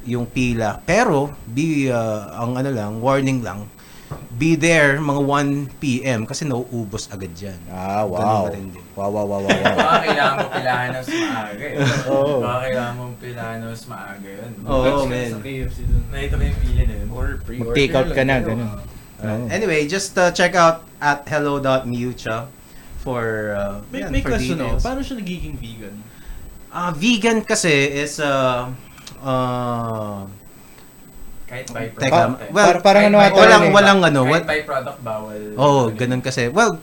[0.02, 0.82] yung pila.
[0.82, 3.70] Pero be uh, ang ano lang, warning lang.
[4.30, 7.58] Be there mga 1 PM kasi nauubos agad diyan.
[7.66, 8.44] Ah, Ganun wow.
[8.46, 8.84] rin din.
[8.94, 9.74] Wow, wow, wow, wow, wow.
[9.76, 11.76] Baka kailangan mo pilahan ng mas maaga eh.
[12.14, 12.34] Oo.
[12.38, 14.52] Baka kailangan mo pilahan ng mas maaga yun.
[14.62, 15.28] Oo, Kasi man.
[15.30, 16.02] Sa KFC dun.
[16.10, 17.08] Nakita ko yung pila na yun.
[17.10, 18.70] Or pre Mag-take out ka na, ganun.
[19.16, 22.48] Uh, anyway, just uh, check out at hello.mucha
[23.00, 24.82] for uh, May, yan, may for question details.
[24.84, 25.94] Paano siya nagiging vegan?
[26.68, 28.68] Ah, vegan kasi is uh,
[29.24, 30.26] uh,
[31.46, 32.02] Kahit byproduct.
[32.02, 32.50] Teka, eh.
[32.52, 35.42] well, Par- parang Kahit ano ata walang walang ano, Kahit what, byproduct bawal.
[35.56, 36.50] Oh, ganun kasi.
[36.50, 36.76] Well,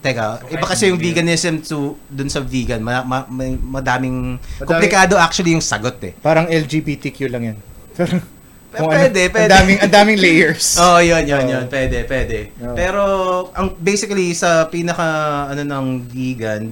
[0.00, 2.80] teka, So, iba kasi yung veganism to dun sa vegan.
[2.80, 6.14] Ma, ma, may madaming Madami- komplikado actually yung sagot eh.
[6.16, 7.58] Parang LGBTQ lang yan.
[8.76, 9.46] Kung ano, pwede, pwede.
[9.46, 10.66] Ang daming, ang daming layers.
[10.82, 11.52] Oh, yun, yun, Oo.
[11.52, 11.64] yun.
[11.66, 12.38] Pwede, pwede.
[12.58, 12.74] Oo.
[12.74, 13.02] Pero,
[13.52, 15.06] ang basically, sa pinaka,
[15.48, 16.62] ano ng vegan,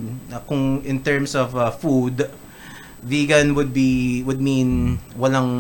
[0.42, 2.26] kung in terms of uh, food,
[3.00, 3.90] vegan would be,
[4.22, 5.50] would mean walang,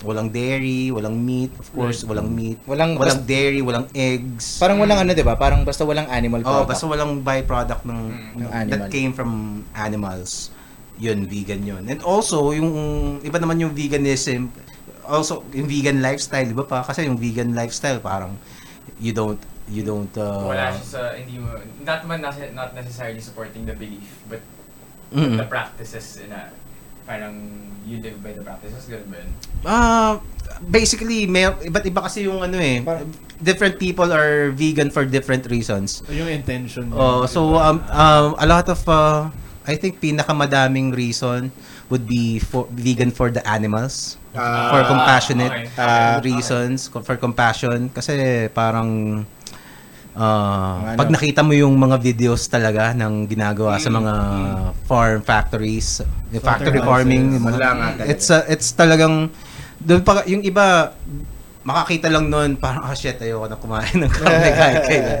[0.00, 4.58] walang dairy, walang meat, of course, walang meat, Walang, walang bas- dairy, walang eggs.
[4.58, 5.34] parang walang ano, di ba?
[5.34, 6.68] Parang basta walang animal Oh, product.
[6.70, 8.00] basta walang byproduct ng
[8.36, 8.88] Ng that animal.
[8.88, 9.30] came from
[9.74, 10.54] animals.
[10.94, 11.82] Yun, vegan yun.
[11.84, 12.70] And also, yung
[13.20, 14.54] iba naman yung veganism,
[15.06, 16.82] also yung vegan lifestyle, di ba pa?
[16.84, 18.36] Kasi yung vegan lifestyle parang
[18.98, 23.20] you don't you don't uh, Wala siya sa, hindi mo, not man nasa- not necessarily
[23.20, 24.44] supporting the belief, but
[25.12, 25.40] mm.
[25.40, 26.52] the practices in a,
[27.08, 29.30] parang you live by the practices, ganun ba yun?
[29.64, 30.12] Ah,
[30.60, 32.80] basically may iba't iba kasi yung ano eh.
[32.84, 33.12] Parang-
[33.44, 36.00] different people are vegan for different reasons.
[36.06, 36.92] So, yung intention.
[36.96, 37.60] Oh, so iba.
[37.60, 39.28] um, um a lot of uh,
[39.64, 41.52] I think pinakamadaming reason
[41.88, 44.16] would be for vegan for the animals.
[44.34, 45.78] Ah, for compassionate okay.
[45.78, 47.86] Ah, reasons, co- for compassion.
[47.88, 49.22] Kasi parang
[50.18, 50.98] uh, Ano?
[50.98, 54.14] pag nakita mo yung mga videos talaga ng ginagawa sa mga
[54.90, 56.02] farm factories,
[56.34, 59.30] yung factory farming, mga- it's uh, it's talagang
[59.78, 60.94] doon pa yung iba
[61.64, 65.20] makakita lang noon parang oh shit ayoko na kumain ng karne kahit kailan.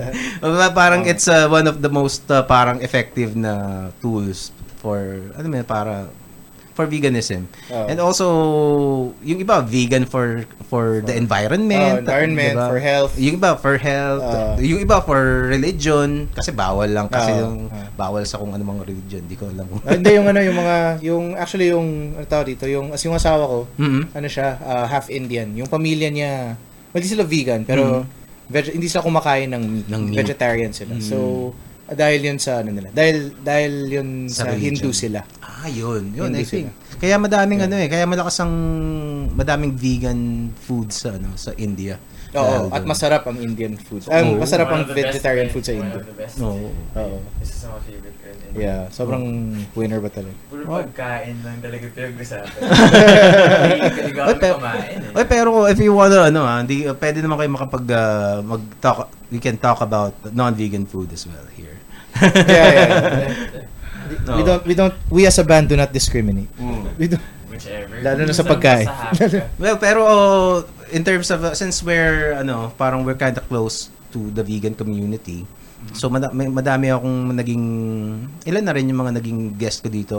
[0.76, 5.00] parang it's uh, one of the most uh, parang effective na tools for
[5.40, 6.04] ano yun, para
[6.74, 7.46] for veganism.
[7.68, 7.86] Oo.
[7.86, 8.26] And also
[9.20, 12.66] yung iba vegan for for the environment, Oh, environment, diba?
[12.66, 13.12] for health.
[13.14, 14.58] Yung iba for health, Ah.
[14.58, 17.86] yung iba for religion kasi bawal lang kasi Ah, yung ah.
[17.94, 19.70] bawal sa kung ano mga religion, di ko alam.
[19.80, 23.14] Ah, hindi yung ano yung mga yung actually yung ano tawag dito yung as yung
[23.14, 24.02] asawa ko Mhm.
[24.12, 26.58] ano siya ah, half Indian yung pamilya niya
[26.90, 28.02] well, hindi sila vegan pero
[28.46, 30.16] veg- hindi sila kumakain ng meat, Ng meat.
[30.20, 31.02] vegetarian sila Mm.
[31.02, 31.16] so
[31.84, 34.74] ah, dahil yun sa ano nila dahil dahil yun Sa sa, religion.
[34.74, 35.20] Hindu sila
[35.64, 36.12] Ah, yun.
[36.12, 36.68] Yun, Hindi I think.
[36.68, 37.00] sila.
[37.00, 37.66] Kaya madaming Yeah.
[37.66, 38.52] ano eh, kaya malakas ang
[39.32, 40.20] madaming vegan
[40.54, 41.96] food sa ano sa India.
[42.34, 44.42] oo at masarap ang Indian food ang Oo.
[44.42, 46.34] masarap ang vegetarian food sa One India of the best.
[46.42, 46.66] Oo.
[46.92, 48.58] oo Isa sa mga favorite ko yun.
[48.58, 49.24] yeah sobrang
[49.70, 50.82] winner ba talaga Puro Oh.
[50.82, 52.58] pagkain lang talaga pinag-usapan.
[54.18, 55.14] Hindi pe- kumain eh.
[55.14, 58.98] Oy, pero if you wanna ano ah, hindi uh, pwede naman kayo makapag uh, mag-talk
[59.30, 61.78] we can talk about non-vegan food as well here.
[62.18, 62.88] yeah, yeah,
[63.22, 63.66] yeah.
[64.22, 64.36] No.
[64.36, 66.48] we don't we don't we as a band do not discriminate
[66.96, 68.02] we don't Whichever.
[68.02, 68.90] Lalo na sa pagkain.
[69.62, 70.56] Well, pero uh,
[70.90, 74.74] in terms of uh, since we're ano, parang we're kind of close to the vegan
[74.74, 75.46] community.
[75.94, 77.64] So mada- may- madami akong naging
[78.42, 80.18] ilan na rin yung mga naging guest ko dito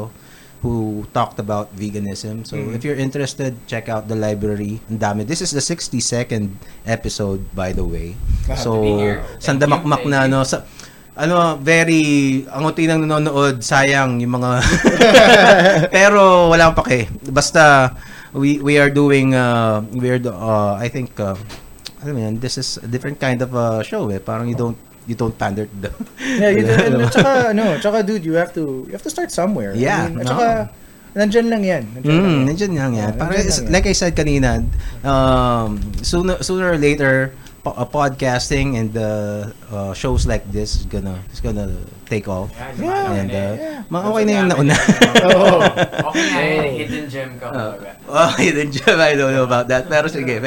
[0.63, 2.41] who talked about veganism.
[2.41, 2.71] So Mm.
[2.71, 4.79] if you're interested, check out the library.
[4.87, 5.21] Ang dami.
[5.21, 6.55] This is the 62nd
[6.87, 8.15] episode by the way.
[8.47, 8.79] Happy So.
[8.79, 10.63] Thank sandamakmak na ano sa
[11.16, 12.03] ano, very,
[12.47, 14.51] ang unti nang nanonood, sayang yung mga,
[15.95, 16.99] pero wala akong pake.
[17.32, 17.91] Basta,
[18.34, 21.36] we we are doing, uh, we are, do- uh, I think, uh,
[22.05, 24.20] mo yan, this is a different kind of uh, show eh.
[24.20, 25.91] Parang you don't, you don't pander to the,
[26.41, 26.70] Yeah, you do.
[26.70, 29.32] to the- And, at saka, ano, tsaka dude, you have to, you have to start
[29.32, 29.74] somewhere.
[29.74, 30.30] Yeah, I mean, no.
[30.30, 30.70] saka,
[31.16, 31.84] nandyan lang yan.
[31.95, 32.45] Nandyan lang Mm, yan.
[32.45, 32.93] nandiyan lang yan.
[32.93, 33.74] Yeah, Parang, nandiyan is- lang yan.
[33.74, 34.49] like I said kanina,
[35.01, 35.70] um,
[36.03, 37.32] sooner, sooner or later,
[37.66, 41.66] po- uh, podcasting and uh, uh, shows like this is gonna, is gonna
[42.05, 42.53] take off.
[42.53, 43.82] Yeah, Yeah, And, uh, yeah.
[43.89, 44.78] ma- okay na yung nauna.
[45.26, 45.66] Oo.
[46.13, 47.49] Okay nga hidden gem ka.
[47.49, 47.91] Uh, kumbaga.
[48.05, 49.01] oh, hidden gem.
[49.01, 49.89] I don't know about that.
[49.89, 50.38] Pero sige.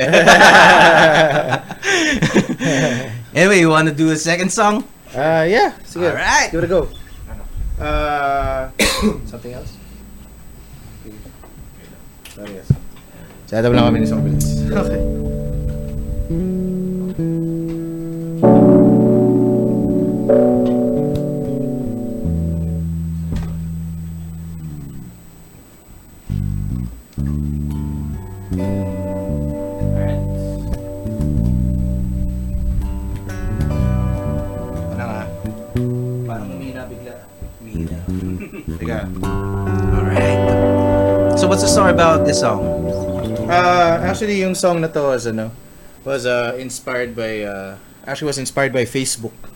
[3.34, 4.86] anyway, you wanna do a second song?
[5.18, 5.74] Ah, yeah.
[5.82, 6.14] Sige.
[6.14, 6.54] Alright.
[6.54, 6.86] Give it a go.
[7.82, 8.70] Uh,
[9.30, 9.74] something else?
[12.38, 12.70] Sorry, yes.
[13.50, 14.46] Sada lang kami ni Sobrins.
[14.70, 15.02] Okay.
[41.98, 42.62] about this song?
[43.50, 45.50] Uh, actually, yung song na to was ano,
[46.06, 47.74] was uh, inspired by uh,
[48.06, 49.47] actually was inspired by Facebook.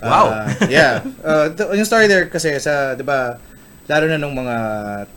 [0.00, 0.26] Wow.
[0.30, 1.02] Uh, yeah.
[1.20, 3.38] Uh, yung story there kasi sa, 'di ba,
[3.88, 4.56] lalo na nung mga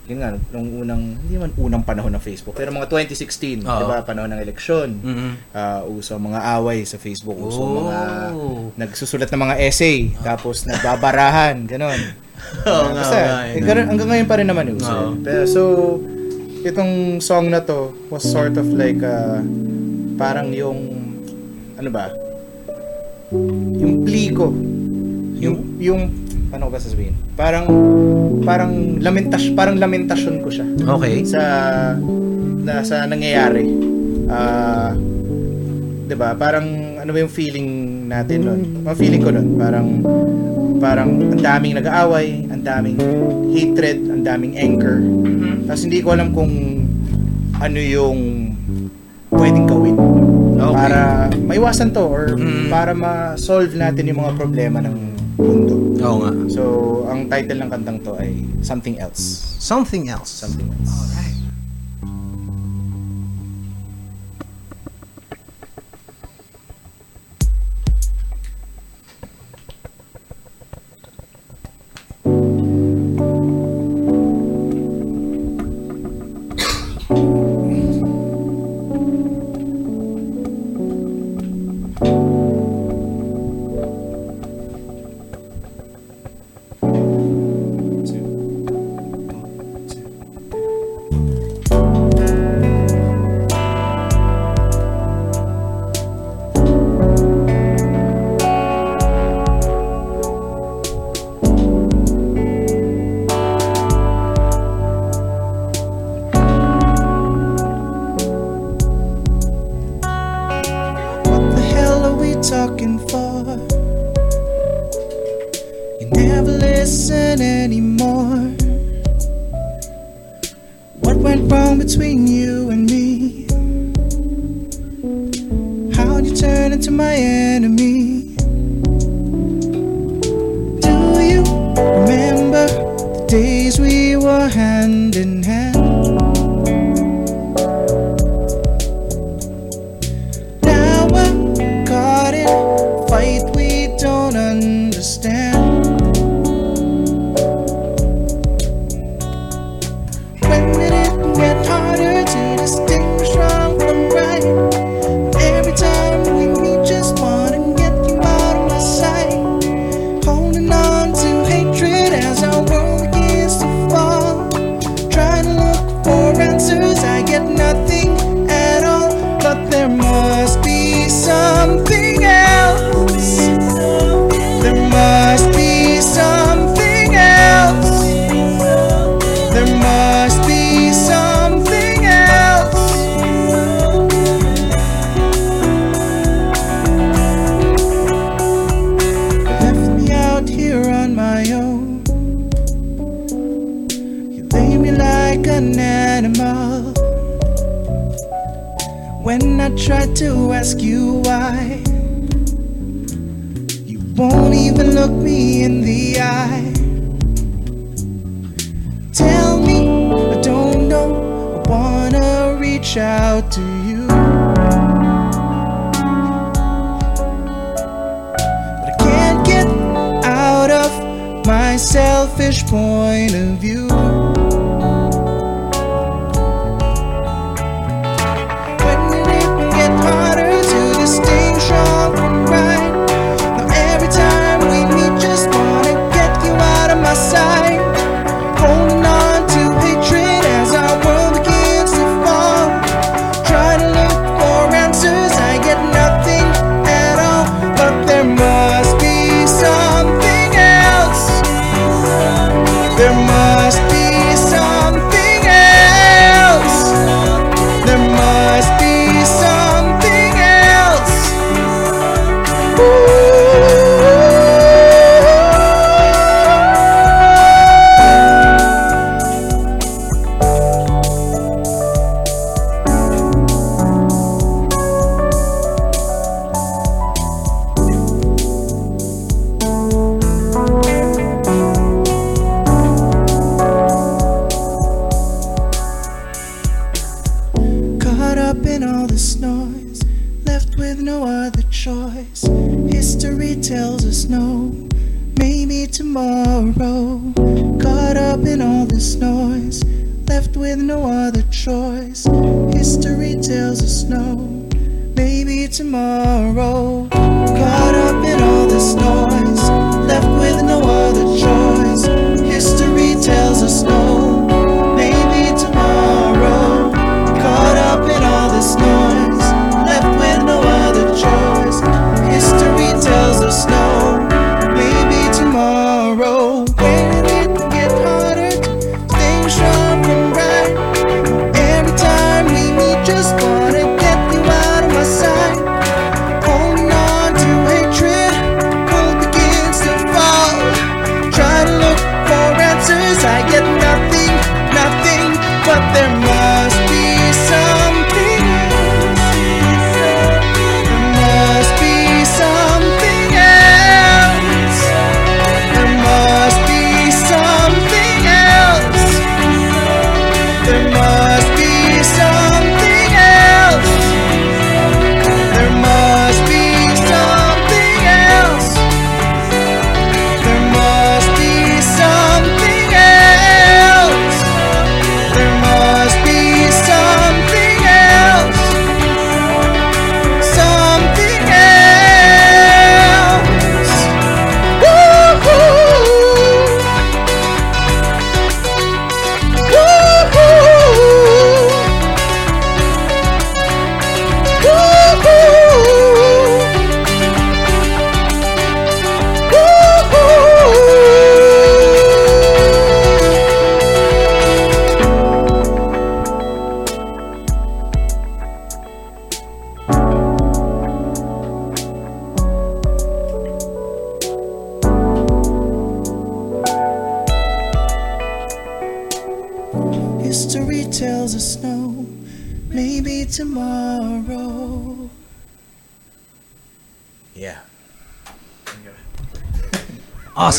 [0.08, 4.02] yun nga nung unang hindi man unang panahon ng Facebook, pero mga 2016, 'di ba,
[4.02, 4.90] panahon ng eleksyon.
[5.04, 5.30] Mhm.
[5.52, 8.00] Uh, uso mga away sa Facebook, uso ang mga
[8.32, 8.72] Oh.
[8.74, 12.00] nagsusulat ng mga essay, tapos nagbabarahan, ganun.
[12.68, 14.90] Oo Uh, basta, nga, eh, ganun, hanggang ngayon pa rin naman uso.
[14.90, 15.14] Oo.
[15.22, 15.62] Pero, so,
[16.64, 19.44] itong song na to was sort of like, uh,
[20.16, 20.80] parang yung,
[21.78, 22.10] ano ba?
[23.32, 24.52] Yung plea ko.
[25.42, 26.02] Yung, yung,
[26.52, 27.16] paano ko ba sasabihin?
[27.34, 27.66] Parang,
[28.44, 31.24] parang lamentas, parang lamentasyon ko siya Okay.
[31.24, 31.42] sa
[32.62, 33.66] na sa nangyayari.
[34.30, 34.94] Ah,
[36.06, 36.38] 'di ba?
[36.38, 36.68] Parang
[37.02, 38.62] ano ba yung feeling natin noon?
[38.86, 39.88] Ang feeling ko noon, parang
[40.78, 43.00] parang ang daming nag-aaway, ang daming
[43.56, 45.02] hatred, ang daming anger.
[45.66, 46.52] Tapos hindi ko alam kung
[47.58, 48.20] ano yung
[49.32, 49.96] pwedeng gawin
[50.62, 50.78] Okay.
[50.78, 51.00] para
[51.34, 52.70] maiwasan to or Mm.
[52.70, 54.96] para ma-solve natin yung mga problema ng
[55.36, 55.74] mundo.
[55.98, 56.32] Oo nga.
[56.48, 56.62] So,
[57.10, 59.58] ang title ng kantang to ay Something Else.
[59.58, 60.30] Something else.
[60.30, 60.90] Something Else.
[60.92, 61.38] Alright.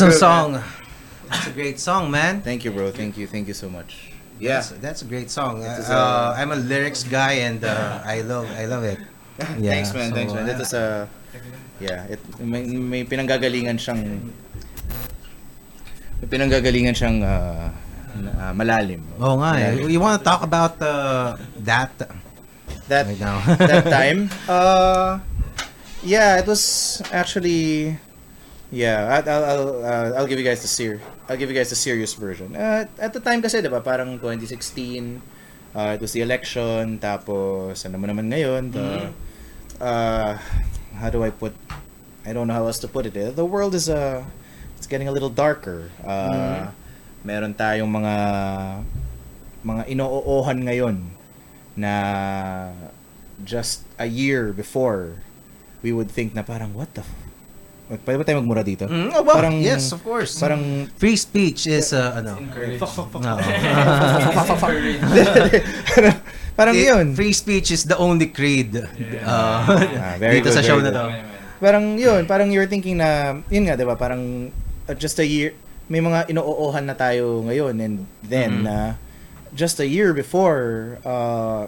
[0.09, 0.49] Awesome song.
[1.29, 2.41] That's a great song, man.
[2.41, 2.91] Thank you, bro.
[2.91, 3.25] Thank you.
[3.27, 4.11] Thank you so much.
[4.39, 4.59] Yeah.
[4.59, 5.61] That's, that's a great song.
[5.63, 8.99] It is, Uh, uh, I'm a lyrics guy and uh, I love I love it.
[9.57, 10.09] Yeah, thanks, man.
[10.09, 10.43] so, thanks, man.
[10.43, 10.85] uh, That is a
[11.81, 12.05] yeah.
[12.05, 14.29] It may, may pinanggagalingan siyang
[16.21, 17.73] may pinanggagalingan siyang uh,
[18.13, 19.01] uh, malalim.
[19.17, 19.73] Oh nga eh.
[19.73, 19.89] Malalim.
[19.89, 21.35] You want to talk about uh,
[21.65, 21.91] that
[22.91, 23.39] That right now?
[23.57, 24.27] that time.
[24.43, 25.17] Uh,
[26.03, 27.95] yeah, it was actually.
[28.73, 30.97] Yeah, I'll I'll I'll, uh, I'll give you guys the ser
[31.29, 32.57] I'll give you guys the serious version.
[32.57, 35.21] Uh, at the time kasi, 'di ba, parang 2016,
[35.77, 39.13] uh, it was the election, tapos ano naman ngayon, the
[39.77, 40.41] uh,
[40.97, 41.53] how do I put
[42.25, 43.13] I don't know how else to put it.
[43.13, 43.29] eh.
[43.29, 44.25] The world is uh
[44.73, 45.93] it's getting a little darker.
[46.01, 46.73] Uh,
[47.21, 48.15] meron tayong mga
[49.61, 50.97] mga inoohan ngayon
[51.77, 51.93] na
[53.45, 55.21] just a year before
[55.85, 57.15] we would think na parang what the f-
[57.99, 58.87] Pwede ba tayo magmura dito?
[58.87, 60.39] Mm, oh, well, Parang- yes, of course.
[60.39, 62.37] Parang free speech is uh, ano.
[66.57, 67.15] Parang It- yun.
[67.15, 68.73] Free speech is the only creed.
[68.77, 69.25] Yeah.
[69.25, 70.97] Uh, Ah, very dito good, sa show very na good.
[70.97, 71.05] to.
[71.63, 74.51] Parang yun, parang you're thinking na, yun nga, di ba, parang
[74.85, 75.55] uh, just a year,
[75.87, 78.63] may mga inoohan na tayo ngayon and then, Mhm.
[78.67, 78.75] na
[79.55, 81.65] just a year before, uh,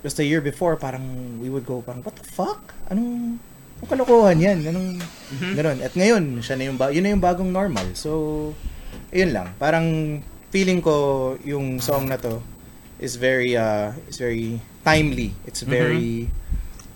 [0.00, 1.04] just a year before, parang
[1.38, 2.72] we would go, parang, what the fuck?
[2.88, 3.36] Anong,
[3.76, 4.58] anong kalokohan yan?
[4.64, 5.00] Anong,
[5.34, 5.52] Mhm.
[5.54, 5.78] ganun.
[5.80, 7.86] At ngayon, siya na yung, ba- yun na yung bagong normal.
[7.94, 8.10] So,
[9.10, 9.52] yun lang.
[9.56, 10.94] Parang, feeling ko,
[11.42, 12.38] yung song na to,
[12.96, 15.34] is very, uh, is very timely.
[15.44, 16.30] It's very,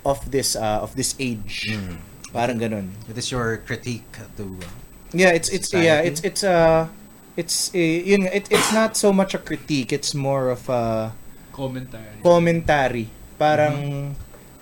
[0.06, 1.68] of this, uh, of this age.
[1.68, 1.98] Mm.
[2.30, 2.92] Parang ganun.
[3.08, 4.06] It is your critique
[4.36, 4.68] to uh,
[5.10, 6.08] Yeah, it's it's yeah, Society?
[6.12, 6.84] it's it's uh
[7.32, 11.16] it's uh, yun it, it's not so much a critique, it's more of a
[11.48, 12.20] Commentary.
[12.20, 13.06] commentary.
[13.40, 14.12] Parang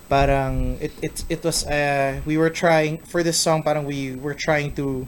[0.06, 4.38] parang it it it was uh we were trying for this song parang we were
[4.38, 5.02] trying to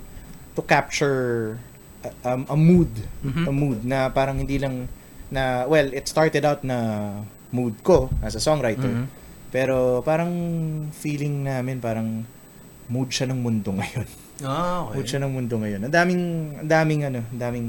[0.55, 1.55] to capture
[2.03, 2.91] a, um, a mood,
[3.23, 3.45] Mhm.
[3.47, 4.87] a mood na parang hindi lang
[5.31, 7.11] na well, it started out na
[7.51, 8.87] mood ko as a songwriter.
[8.87, 9.07] Mhm.
[9.49, 10.31] Pero parang
[10.93, 12.23] feeling namin parang
[12.89, 14.07] mood siya ng mundo ngayon.
[14.47, 15.15] Ah, Mood okay.
[15.19, 15.83] siya ng mundo ngayon.
[15.83, 16.23] Ang daming,
[16.63, 17.69] ang daming ano, ang daming,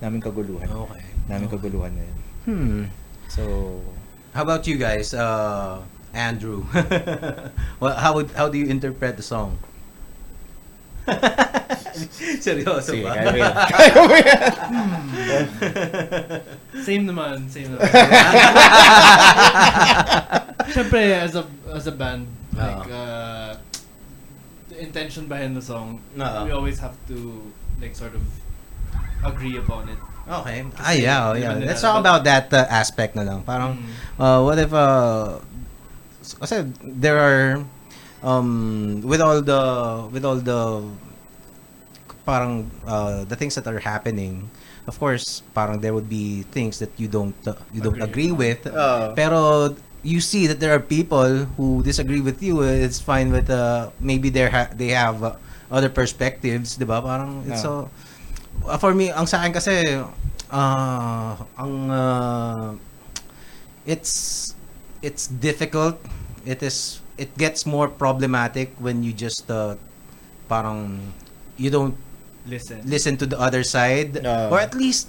[0.00, 0.64] daming kaguluhan.
[0.64, 1.02] Okay.
[1.28, 1.56] Daming Okay.
[1.60, 2.16] kaguluhan ngayon.
[2.48, 2.82] Hmm.
[3.28, 3.42] So,
[4.32, 5.78] How about you guys, uh,
[6.14, 6.64] Andrew?
[7.82, 9.58] well, how would how do you interpret the song?
[12.40, 13.12] Seryoso sige, ba?
[13.14, 13.54] kaya mo yan.
[13.54, 14.40] Kaya mo yan.
[16.80, 17.86] Same naman, same naman.
[20.74, 23.54] Siyempre, as a, as a band, like, uh,
[24.72, 26.40] the intention behind the song, Oo.
[26.44, 27.38] we always have to,
[27.78, 28.22] like, sort of
[29.22, 29.98] agree upon it.
[30.24, 30.64] Okay.
[30.80, 31.52] Ah, yeah, oh, Di yeah.
[31.52, 33.44] ba nila- Let's talk about that uh, aspect na lang.
[33.44, 33.86] Parang, Mm.
[34.18, 35.36] uh, what if, uh,
[36.32, 37.60] kasi there are,
[38.24, 39.62] um, with all the,
[40.08, 40.80] with all the,
[42.24, 44.48] parang, uh, the things that are happening,
[44.88, 48.56] of course, parang there would be things that you don't, uh, you don't agree Agree.
[48.56, 48.66] with.
[48.72, 49.12] Oo.
[49.12, 49.72] Pero
[50.04, 52.60] you see that there are people who disagree with you.
[52.60, 55.34] It's fine with uh, maybe they ha- they have uh,
[55.72, 57.00] other perspectives, 'di ba?
[57.00, 57.88] Parang it's so
[58.68, 60.04] uh, for me ang sa akin kasi
[60.52, 62.76] uh, ang uh,
[63.88, 64.43] it's
[65.04, 66.00] it's difficult.
[66.48, 69.76] It is it gets more problematic when you just uh,
[70.48, 71.12] parang
[71.60, 71.94] you don't
[72.44, 72.80] Listen.
[72.84, 74.52] listen to the other side Oo.
[74.52, 75.08] or at least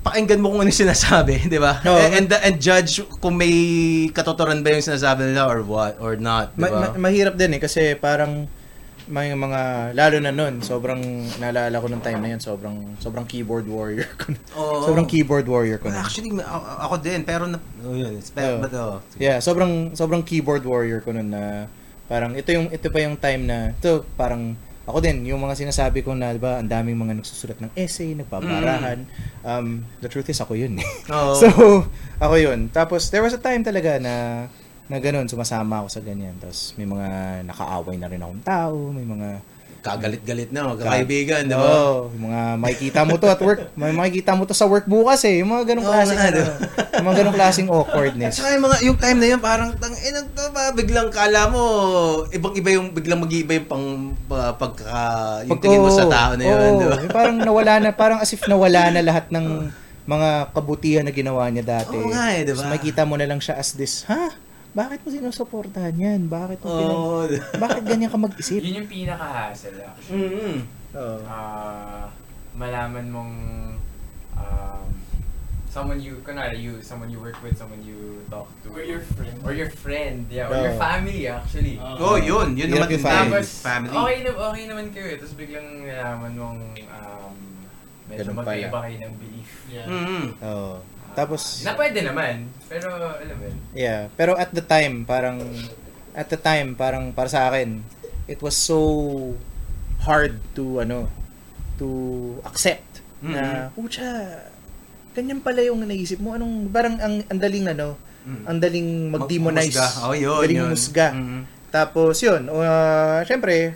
[0.00, 1.80] pakinggan mo kung ano sinasabi, di ba?
[1.84, 2.00] Oo.
[2.12, 3.52] And, and judge kung may
[4.12, 6.80] katotoran ba yung sinasabi nila or what or not, di Ma- ba?
[6.96, 8.48] ma- mahirap din eh kasi parang
[9.10, 11.02] may mga lalo na nun sobrang
[11.42, 14.30] naalala ko nung time na yun sobrang sobrang keyboard warrior ko.
[14.54, 14.86] Oo.
[14.86, 15.98] sobrang keyboard warrior ko nun.
[15.98, 16.30] Actually,
[16.80, 18.62] ako din, pero na, oh, yun, it's bad, Oo.
[18.62, 19.02] but oh.
[19.18, 21.66] Yeah, sobrang sobrang keyboard warrior ko nun na
[22.06, 24.54] parang ito yung ito pa yung time na ito parang
[24.90, 28.18] ako din yung mga sinasabi ko na 'di ba ang daming mga nagsusulat ng essay,
[28.18, 29.06] nagpaparahan.
[29.46, 30.78] Um the truth is ako yun.
[31.10, 31.34] Oo.
[31.42, 31.46] So,
[32.18, 32.68] ako yun.
[32.74, 34.46] Tapos, there was a time talaga na
[34.90, 36.34] na ganun, sumasama ako sa ganyan.
[36.36, 37.06] Tapos, may mga
[37.46, 39.38] nakaaway na rin akong tao, may mga
[39.80, 41.64] Kagalit-galit na, magkakaibigan, di ba?
[41.64, 43.72] Oo, yung mga makikita mo to at work.
[43.80, 45.40] May makikita mo to sa work bukas eh.
[45.40, 46.40] Yung mga ganong Oo klaseng, ano,
[47.00, 48.34] yung mga ganong klaseng At awkwardness.
[48.36, 51.62] saka yung, mga, yung time na yun, parang, tang, eh, to ba, biglang kala mo,
[52.28, 53.86] ibang-iba yung, biglang mag-iiba yung pang,
[54.28, 54.84] pa- pagka,
[55.48, 56.76] yung Pag- tingin mo sa tao na yun, oo.
[56.76, 56.96] di ba?
[57.08, 59.72] Parang nawala na, parang as if nawala na lahat ng
[60.12, 61.96] mga kabutihan na ginawa niya dati.
[61.96, 62.60] Oo nga eh, di ba?
[62.60, 64.28] Tapos makikita mo na lang siya as this, ha?
[64.70, 66.20] Bakit mo sinusuportahan yan?
[66.30, 67.42] Bakit mo pinag-.
[67.64, 68.62] Bakit ganyan ka mag-isip?
[68.62, 70.30] Yun yung pinaka-hassle actually.
[70.30, 70.56] Mm-hmm.
[70.94, 71.18] Oo.
[71.26, 72.06] Ah,
[72.54, 73.32] malaman mong
[74.38, 74.86] um,
[75.66, 78.70] someone you, kunwari you, someone you work with, someone you talk to.
[78.70, 79.36] Or your friend.
[79.42, 80.46] Or your friend, yeah.
[80.46, 81.78] Or your family actually.
[81.82, 82.22] Oh, Oo.
[82.22, 82.54] yun.
[82.54, 83.02] Yun naman yung.
[83.02, 83.94] Tapos, family.
[83.94, 85.16] okay, na, okay naman kayo eh.
[85.18, 86.60] Tapos biglang nalaman mong
[86.90, 87.34] um,
[88.06, 89.50] medyo magkaiba kayo ng belief.
[89.66, 89.86] Yeah.
[89.90, 90.24] Mm-hmm.
[90.46, 90.74] Oo.
[91.20, 93.56] Tapos, Na pwede naman, pero alam mo yun.
[93.76, 94.08] yeah.
[94.16, 95.44] Pero at the time, parang,
[96.16, 97.84] at the time, parang, para sa akin,
[98.24, 98.80] it was so
[100.00, 101.12] hard to, ano,
[101.76, 101.88] to
[102.48, 104.48] accept na, pucha,
[105.12, 106.32] ganyan pala yung naisip mo.
[106.32, 108.00] Anong, parang ang, ang daling, ano,
[108.48, 109.76] ang daling mag-demonize.
[109.76, 110.08] Magmusga.
[110.08, 110.70] Oh, yun, daling yun.
[110.72, 111.08] musga.
[111.12, 111.40] Mhm.
[111.68, 113.20] Tapos, yun, uh,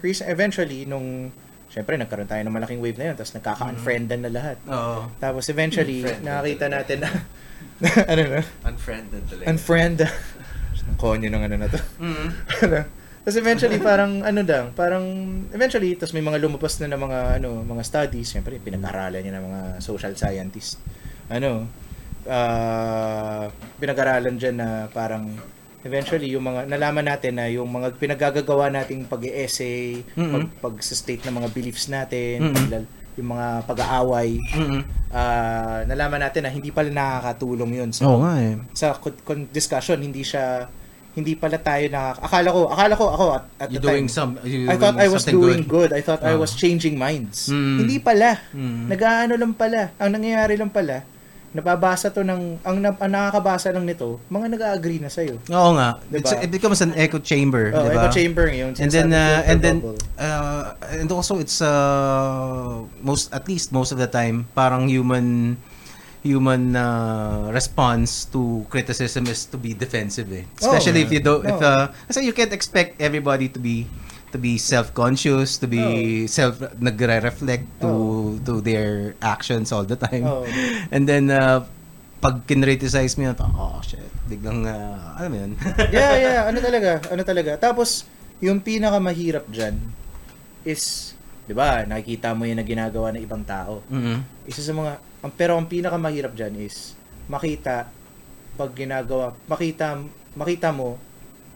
[0.01, 1.29] recent, eventually, nung,
[1.75, 4.57] syempre, nagkaroon tayo ng malaking wave na yun, tapos nagkaka-unfriendan na lahat.
[4.71, 5.11] Oo.
[5.19, 7.11] Tapos, eventually, nakakita natin na,
[8.15, 9.47] ano na, Unfriended talaga.
[9.51, 9.99] unfriend.
[10.85, 11.81] Ang konyo ng ano na to.
[11.99, 12.29] Mhm.
[12.65, 12.81] Ano?
[13.25, 15.01] Tapos eventually parang ano lang, parang
[15.49, 19.45] eventually tapos may mga lumabas na ng mga ano, mga studies, syempre pinag-aralan niya ng
[19.49, 20.77] mga social scientists.
[21.33, 21.65] Ano?
[22.25, 23.49] ah
[23.81, 25.29] pinag-aralan diyan na parang
[25.85, 30.33] eventually yung mga nalaman natin na yung mga pinagagagawa nating pag-essay, Mhm.
[30.33, 32.67] pag pag-state ng mga beliefs natin, Mhm.
[32.69, 34.81] lal- yung mga pag-aaway, Mhm.
[35.15, 38.59] ah nalaman natin na hindi pala nakakatulong yun sa Oo nga eh.
[38.75, 40.67] sa con- discussion hindi siya
[41.15, 44.11] hindi pala tayo na akala ko akala ko ako at, at You're the time doing
[44.11, 45.95] some, you're I thought I was doing good.
[45.95, 46.41] I thought I Ah.
[46.43, 47.47] was changing minds.
[47.47, 47.87] Mm.
[47.87, 48.35] Hindi pala.
[48.51, 48.91] Mm.
[48.91, 49.95] Nag-aano lang pala.
[50.03, 51.07] Ang nangyayari lang pala,
[51.55, 55.39] nababasa to ng ang, ang nakakabasa lang nito, mga nag-agree na sa'yo.
[55.49, 56.03] Oo nga.
[56.11, 56.19] Diba?
[56.19, 58.05] It's, it becomes an echo chamber, Oh, di ba?
[58.05, 58.75] echo chamber yun.
[58.75, 59.77] And then uh, and then
[60.19, 65.57] uh, and also it's uh most at least most of the time parang human
[66.25, 70.43] human uh, response to criticism is to be defensive eh.
[70.59, 71.63] Especially Oh, if you don't if no.
[71.63, 73.87] uh, kasi you can't expect everybody to be
[74.35, 78.35] to be self-conscious, to be self nagre-reflect to Oh.
[78.43, 80.27] to their actions all the time.
[80.27, 80.43] Oh.
[80.95, 81.63] And then uh,
[82.19, 85.53] pag kinriticize mo yun, oh shit, biglang, uh, alam mo yun?
[85.95, 87.55] yeah, yeah, ano talaga, ano talaga.
[87.55, 88.03] Tapos
[88.43, 89.79] yung pinakamahirap diyan
[90.67, 91.15] is
[91.47, 93.85] 'di ba, nakikita mo 'yung na ginagawa ng ibang tao.
[93.87, 94.51] Mhm.
[94.51, 94.93] isa sa mga
[95.25, 96.93] ang pero ang pinakamahirap diyan is
[97.31, 97.89] makita
[98.61, 99.97] pag ginagawa makita
[100.37, 101.01] makita mo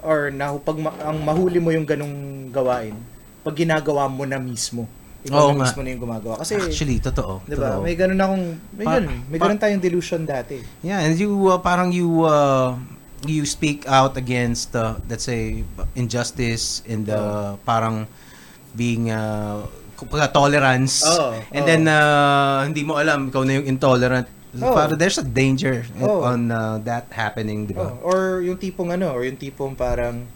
[0.01, 2.15] or na pag ma- ang mahuli mo yung ganung
[2.49, 2.95] gawain
[3.41, 4.87] pag ginagawa mo na mismo
[5.21, 5.63] ikaw Oo na nga.
[5.67, 7.43] mismo na yung gumagawa kasi Actually, totoo.
[7.43, 7.83] 'di ba totoo.
[7.83, 11.31] may ganun akong may Pa- ganun may pa- ganun tayong delusion dati Yeah, and you
[11.49, 12.79] uh, parang you uh,
[13.25, 18.07] you speak out against uh, let's say injustice and uh, parang
[18.73, 21.69] being uh, kumbaga tolerance Oo, and oo.
[21.69, 24.31] then uh, hindi mo alam ikaw na yung intolerant
[24.63, 24.75] Oh.
[24.75, 26.27] Para there's a danger Oh.
[26.27, 27.95] on uh, that happening, di ba?
[27.99, 30.27] Oh, or yung tipong ano, or yung tipong parang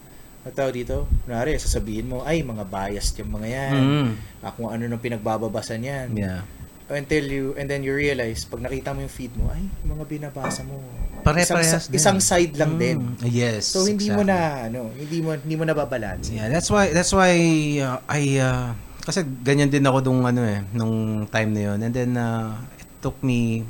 [0.50, 1.06] tawag dito?
[1.22, 3.74] Kunwari, sasabihin mo, ay, mga biased yung mga yan.
[3.78, 4.10] Mm.
[4.42, 6.08] Ah, kung ano nung pinagbababasan yan.
[6.18, 6.42] Yeah.
[6.90, 10.66] Until you, and then you realize, pag nakita mo yung feed mo, ay, mga binabasa
[10.66, 10.82] mo.
[11.22, 11.94] Pare-parehas isang, din.
[11.94, 12.98] isang side lang din.
[12.98, 13.30] Mm.
[13.30, 13.70] Yes.
[13.70, 14.34] So hindi mo exactly.
[14.34, 16.34] na ano, hindi mo hindi mo nababalance.
[16.34, 17.30] Yeah, that's why that's why
[17.78, 18.74] uh, I uh,
[19.06, 21.78] kasi ganyan din ako nung ano eh nung time na yon.
[21.78, 23.62] And then uh, it took me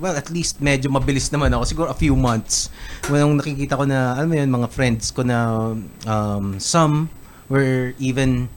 [0.00, 1.64] well, at least medyo mabilis naman ako.
[1.68, 2.72] Siguro a few months.
[3.06, 5.70] When nakikita ko na, alam mo yun, mga friends ko na
[6.08, 7.12] um, some
[7.52, 8.48] were even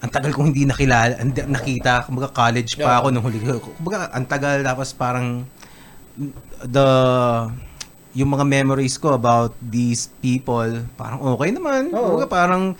[0.00, 2.98] ang tagal kong hindi nakilala, nakita, kumbaga college pa Yeah.
[3.04, 3.36] ako nung huli.
[3.76, 5.44] Kumbaga, ang tagal, tapos parang
[6.64, 6.88] the
[8.10, 10.66] yung mga memories ko about these people,
[10.98, 11.94] parang okay naman.
[11.94, 12.18] Oo.
[12.18, 12.74] Kumbaga, parang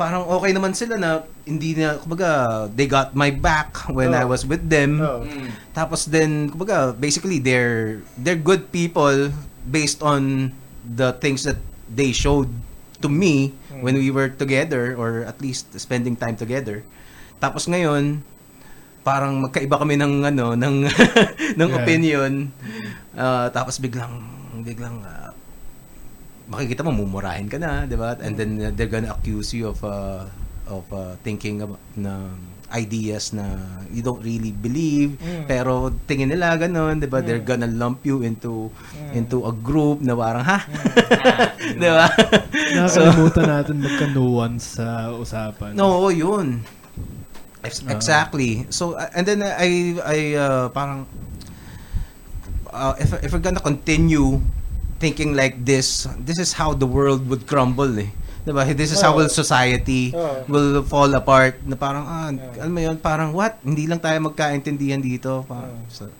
[0.00, 1.10] parang okay naman sila na
[1.44, 4.32] hindi na kumbaga they got my back when I Oo.
[4.32, 5.04] was with them.
[5.04, 5.28] Oh.
[5.28, 5.52] Mm.
[5.76, 9.28] Tapos then kumbaga basically they're they're good people
[9.68, 10.50] based on
[10.82, 11.60] the things that
[11.92, 12.48] they showed
[13.04, 13.82] to me Hmm.
[13.84, 16.80] when we were together or at least spending time together.
[17.36, 18.24] Tapos ngayon
[19.02, 20.86] parang magkaiba kami ng ano ng
[21.58, 21.78] ng Yeah.
[21.82, 22.32] opinion.
[23.12, 24.22] Ah, tapos biglang
[24.60, 25.32] biglang ah,
[26.52, 28.12] makikita mo mumurahin ka na, 'di ba?
[28.20, 30.28] And then uh, they're gonna accuse you of uh,
[30.68, 32.28] of uh, thinking about na
[32.72, 33.60] ideas na
[33.92, 35.20] you don't really believe.
[35.20, 35.44] Mm.
[35.44, 37.20] pero tingin nila ganun 'di ba?
[37.24, 38.68] They're gonna lump you into
[39.12, 40.58] into a group na parang ha?
[41.80, 42.08] 'di ba?
[42.88, 45.76] So Nakakalimutan natin magka-nuance sa usapan.
[45.76, 46.64] no yun.
[47.62, 48.64] Ex- exactly.
[48.72, 51.04] So uh, and then I I uh, parang
[52.72, 54.40] uh, if if we're gonna continue
[54.98, 58.10] thinking like this this is how the world would crumble eh
[58.42, 58.66] Diba?
[58.74, 60.42] This is how will society Oo.
[60.50, 62.58] will fall apart na parang ah, Oo.
[62.58, 63.62] alam mo yun, parang what?
[63.62, 65.46] Hindi lang tayo magkaintindihan dito.
[65.46, 65.86] Parang, Oo.
[65.86, 66.10] so,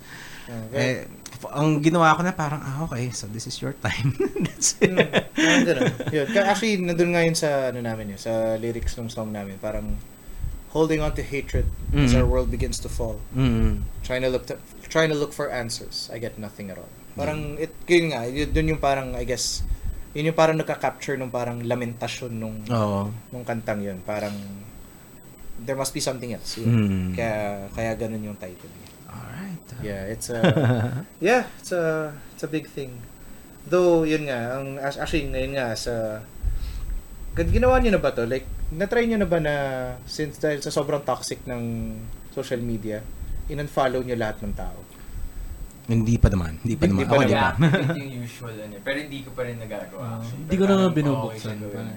[0.47, 1.03] Okay.
[1.03, 4.15] eh, ang ginawa ko na parang, ah, okay, so this is your time.
[4.47, 4.95] That's it.
[5.35, 5.91] Mm, ganun.
[6.15, 6.27] Yun.
[6.47, 9.59] Actually, nandun nga yun sa, ano namin yun, sa lyrics ng song namin.
[9.59, 9.99] Parang,
[10.71, 12.23] holding on to hatred as Mhm.
[12.23, 13.19] our world begins to fall.
[13.35, 13.83] Mm.
[14.07, 14.63] Trying to look to,
[14.93, 16.13] trying to look for answers.
[16.13, 16.93] I get nothing at all.
[17.17, 19.65] Parang, it, yun nga, yun, dun yung parang, I guess,
[20.13, 23.09] yun yung parang nagka-capture nung parang lamentasyon nung, Oo.
[23.33, 24.05] nung kantang yun.
[24.05, 24.37] Parang,
[25.65, 26.61] there must be something else.
[26.61, 26.69] Yun.
[26.69, 27.11] Mm.
[27.17, 28.69] Kaya, kaya ganun yung title.
[29.09, 29.65] Alright.
[29.81, 30.41] Yeah, it's a,
[31.25, 33.01] yeah, it's a, it's a big thing.
[33.65, 36.21] Though, yun nga, ang, actually, ngayon nga, sa,
[37.33, 38.29] ginawa nyo na ba to?
[38.29, 39.55] Like, na-try nyo na ba na,
[40.05, 41.97] since dahil sa sobrang toxic ng
[42.37, 43.01] social media,
[43.49, 44.79] in-unfollow nyo lahat ng tao?
[45.83, 46.63] Hindi pa naman.
[46.63, 47.11] Hindi pa Hindi naman.
[47.11, 47.51] pa Ako, di Yeah, pa.
[47.51, 48.75] activate yung usual ano.
[48.81, 50.05] Pero hindi ko pa rin nagagawa.
[50.15, 50.39] Actually.
[50.39, 51.57] hindi ko na parang binubuksan.
[51.59, 51.73] okay.
[51.73, 51.91] Parang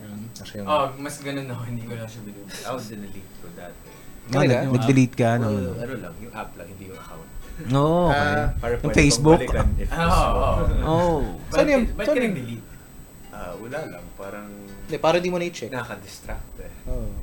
[0.57, 1.61] yung- Oh, mas ganun ako.
[1.63, 2.63] Hindi ko lang siya binubuksan.
[2.65, 3.87] I was delete ko dati.
[4.25, 4.55] Ah, Talaga?
[4.57, 5.47] nag- nag-delete ka, no?
[5.47, 7.29] Well, ano lang, yung app lang, hindi yung account.
[7.71, 8.19] Oo, okay.
[8.35, 9.39] Ah, Para Yung Facebook?
[9.39, 10.83] Oo, oo, oo.
[10.83, 11.19] Oh.
[11.45, 12.65] Ba't Saan yung- ba't saan ka yung- nag-delete?
[13.29, 14.47] Ah, wala lang, parang
[14.81, 15.69] Hindi, para di mo na-check.
[15.69, 16.73] nakaka-distract eh.
[16.89, 17.13] Oh.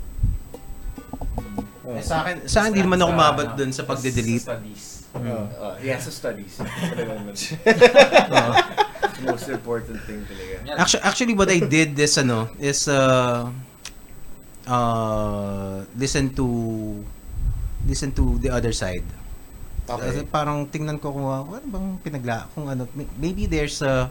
[1.82, 1.98] Oh.
[1.98, 4.44] Eh, sa akin, sa akin, hindi naman ako Sa, umabot ano, dun sa Sa pagde-delete.
[4.44, 4.82] studies.
[5.12, 5.20] Oh.
[5.20, 6.56] Uh, yeah, sa studies.
[8.32, 8.52] Oo.
[9.22, 10.78] Most important thing talaga.
[10.78, 13.50] Actually, actually, what I did is ano is uh,
[14.66, 16.46] uh, listen to
[17.86, 19.04] listen to the other side.
[19.82, 20.30] Kasi Okay.
[20.30, 24.06] parang tingnan ko kung uh, ano bang pinagla kung ano may- maybe there's a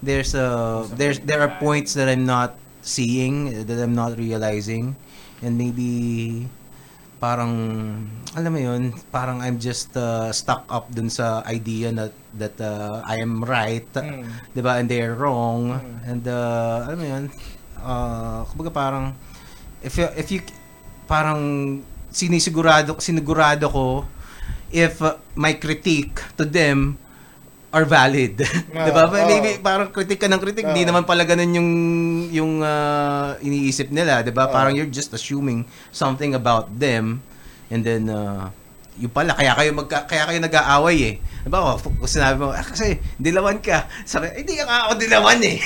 [0.00, 0.46] there's a
[0.94, 4.94] there's there are points that I'm not seeing that I'm not realizing
[5.42, 6.46] and maybe
[7.20, 7.52] parang
[8.32, 13.04] alam mo yun parang I'm just uh, stuck up dun sa idea that that uh,
[13.04, 14.24] I am right Mm.
[14.56, 16.08] 'di ba and they're wrong Mm.
[16.08, 17.24] and uh, alam mo yun
[17.84, 19.04] uh, kumbaga parang
[19.84, 20.40] if you, if you
[21.04, 21.40] parang
[22.08, 23.86] sinisigurado sinigurado ko
[24.72, 26.96] if uh, my critique to them
[27.70, 28.34] are valid.
[28.74, 29.06] 'Di ba?
[29.08, 30.90] Maybe parang critique ka ng critique, di Oo.
[30.90, 31.70] naman pala ganun yung
[32.30, 34.50] yung uh, iniisip nila, 'di ba?
[34.50, 34.54] Oo.
[34.54, 35.62] Parang you're just assuming
[35.94, 37.22] something about them
[37.70, 38.50] and then uh,
[38.98, 41.14] yung pala kaya kayo magka, kaya kayo nag-aaway eh.
[41.22, 41.58] 'Di ba?
[41.62, 43.86] Oh, kung sinabi mo, ah, kasi dilawan ka.
[44.02, 45.56] Sabi, hindi nga ako dilawan eh.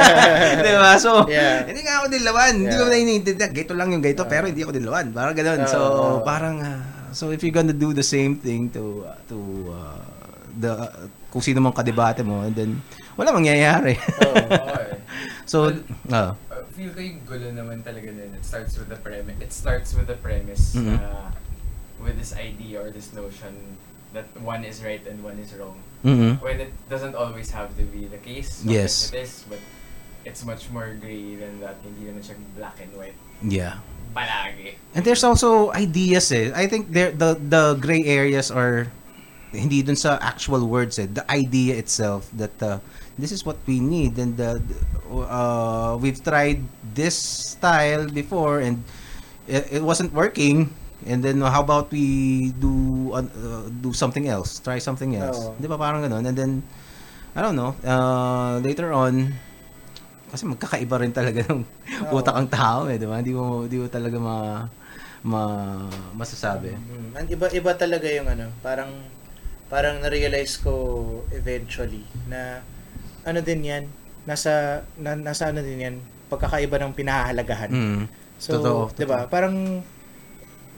[0.62, 1.00] 'Di ba?
[1.00, 1.64] So, Yeah.
[1.64, 2.52] hindi nga ako dilawan.
[2.60, 2.92] Hindi ko Yeah.
[2.92, 3.50] na iniintindihan.
[3.50, 4.30] Gito lang yung gito, Yeah.
[4.30, 5.10] pero hindi ako dilawan.
[5.10, 5.64] Parang ganun.
[5.64, 6.14] So, Oo.
[6.22, 6.80] parang ah,
[7.16, 9.38] so if you're gonna do the same thing to uh, to
[9.72, 9.98] uh,
[10.54, 12.70] the uh, kung sino mang kadebate mo and then
[13.14, 13.98] wala mangyayari.
[14.22, 14.32] Oh.
[14.58, 14.96] Oo eh.
[15.44, 15.80] so, Well,
[16.12, 18.30] uh, Uh, feel ko yung gulo naman talaga din.
[18.32, 19.36] It starts with the premise.
[19.38, 20.96] It starts with the premise Mhm.
[20.96, 21.30] na
[22.00, 23.76] with this idea or this notion
[24.10, 25.76] that one is right and one is wrong.
[26.00, 26.38] mhm.
[26.40, 28.62] When it doesn't always have to be the case.
[28.64, 29.10] Yes.
[29.12, 29.58] It is, but
[30.22, 31.76] it's much more gray than that.
[31.82, 33.18] Hindi naman siya black and white.
[33.42, 33.82] yeah.
[34.16, 34.78] Palagi.
[34.96, 36.48] And there's also ideas eh.
[36.56, 38.88] I think there the the gray areas are
[39.52, 42.76] hindi dun sa actual words eh, the idea itself that uh,
[43.16, 44.60] this is what we need and uh,
[45.08, 46.60] uh, we've tried
[46.92, 47.16] this
[47.56, 48.84] style before and
[49.48, 50.68] it, it wasn't working
[51.06, 55.56] and then how about we do uh, uh, do something else try something else Oo.
[55.56, 56.60] di ba parang ganun and then
[57.32, 59.32] I don't know uh, later on
[60.28, 61.64] kasi magkakaiba rin talaga ng
[62.08, 62.20] Oo.
[62.20, 63.20] utak ang tao eh, di ba?
[63.20, 64.36] Hindi mo hindi mo talaga ma,
[65.24, 65.42] ma
[66.12, 66.76] masasabi.
[66.76, 68.92] Mm, and iba iba talaga yung ano, parang
[69.68, 70.72] parang na-realize ko
[71.30, 72.64] eventually na
[73.22, 73.84] ano din 'yan,
[74.24, 75.96] nasa na, nasa ano din 'yan,
[76.28, 77.70] pagkakaiba ng pinahahalagahan.
[77.70, 78.02] Mm.
[78.38, 79.24] So, Totoo, 'di ba?
[79.24, 79.32] totoo.
[79.32, 79.54] Parang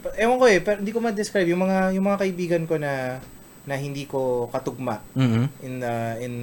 [0.01, 3.21] pa- ewan ko eh, pero hindi ko ma-describe yung mga yung mga kaibigan ko na
[3.61, 5.43] na hindi ko katugma Mhm.
[5.61, 6.33] in uh, in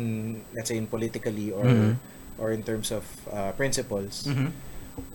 [0.55, 1.93] let's say in politically or Mhm.
[2.39, 4.25] or in terms of uh, principles.
[4.25, 4.49] Mhm.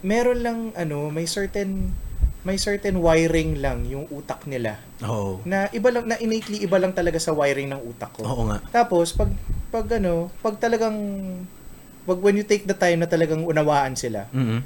[0.03, 1.95] Meron lang ano, may certain
[2.43, 5.39] may certain wiring lang yung utak nila Oo.
[5.47, 8.27] na iba lang na innately iba lang talaga sa wiring ng utak ko.
[8.27, 8.59] Oo nga.
[8.69, 9.31] Tapos pag
[9.71, 10.95] pag ano, pag talagang
[12.03, 14.59] pag when you take the time na talagang unawaan sila, Mhm.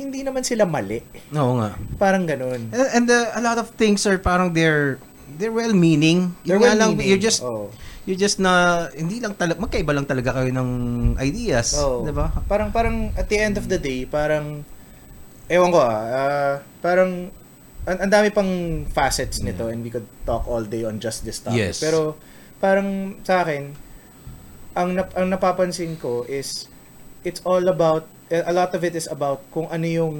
[0.00, 1.04] hindi naman sila mali.
[1.36, 1.76] Oo nga.
[2.00, 2.72] Parang ganun.
[2.72, 4.96] And, and uh, a lot of things are parang they're
[5.36, 6.32] they're well-meaning.
[6.48, 7.68] They're Yun nga lang, you just Oo.
[8.08, 10.70] you just na hindi lang talaga magkaiba lang talaga kayo ng
[11.20, 12.08] ideas, Oo.
[12.08, 12.32] 'di ba?
[12.48, 14.64] Parang parang at the end of the day, parang
[15.48, 17.32] ewan ko ah, ah, parang
[17.84, 18.48] ang, ang dami pang
[18.86, 21.56] facets nito and we could talk all day on just this topic.
[21.58, 21.80] Yes.
[21.80, 22.20] Pero
[22.58, 23.72] parang sa akin
[24.74, 26.68] ang nap- ang napapansin ko is
[27.24, 30.16] it's all about a lot of it is about kung ano yung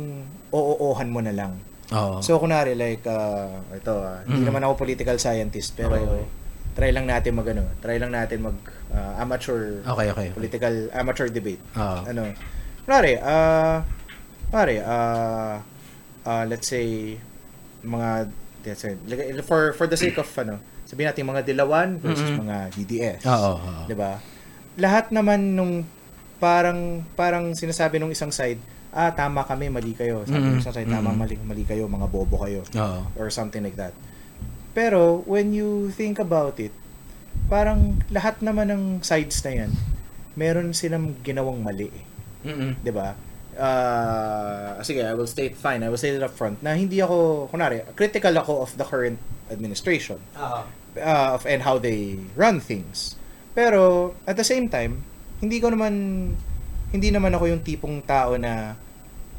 [0.48, 1.60] oo-ohan mo na lang.
[1.88, 2.20] Oo.
[2.20, 4.48] So kunari like uh, ito ah, hindi Mm.
[4.48, 6.24] naman ako political scientist pero Okay,
[6.72, 8.56] try lang natin mag ano, try lang natin mag
[8.88, 10.10] ah, amateur okay, okay.
[10.10, 10.28] okay.
[10.32, 11.60] political amateur debate.
[11.74, 11.98] Oo.
[12.06, 12.32] Ano?
[12.82, 13.84] Kunwari, ah
[14.48, 15.60] kunwari, ah
[16.24, 17.16] ah, let's say
[17.80, 18.28] mga
[18.64, 22.38] let's say, lagay- for for the sake of ano, sabihin natin mga Dilawan versus Mhm.
[22.38, 23.20] mga DDS.
[23.24, 23.54] Oo.
[23.56, 23.84] oo.
[23.86, 24.18] 'Di ba?
[24.76, 25.84] Lahat naman nung
[26.38, 28.58] parang parang sinasabi nung isang side,
[28.90, 30.22] ah tama kami, mali kayo.
[30.22, 30.50] Sabi Mhm.
[30.50, 33.00] ng isang side, tama, mali, mali kayo, mga bobo kayo Oo.
[33.16, 33.92] or something like that.
[34.72, 36.70] Pero when you think about it,
[37.46, 39.70] parang lahat naman ng sides na 'yan,
[40.34, 41.88] meron silang ginawang mali.
[41.90, 42.04] eh.
[42.44, 42.80] Mhm.
[42.80, 43.18] 'di ba?
[43.58, 45.82] Ah, sige, I will state fine.
[45.82, 49.18] I will state it up front na hindi ako kunari, critical ako of the current
[49.50, 50.62] administration Oo.
[50.94, 53.18] uh, of and how they run things.
[53.58, 55.02] Pero at the same time,
[55.42, 55.94] hindi ko naman
[56.94, 58.78] hindi naman ako yung tipong tao na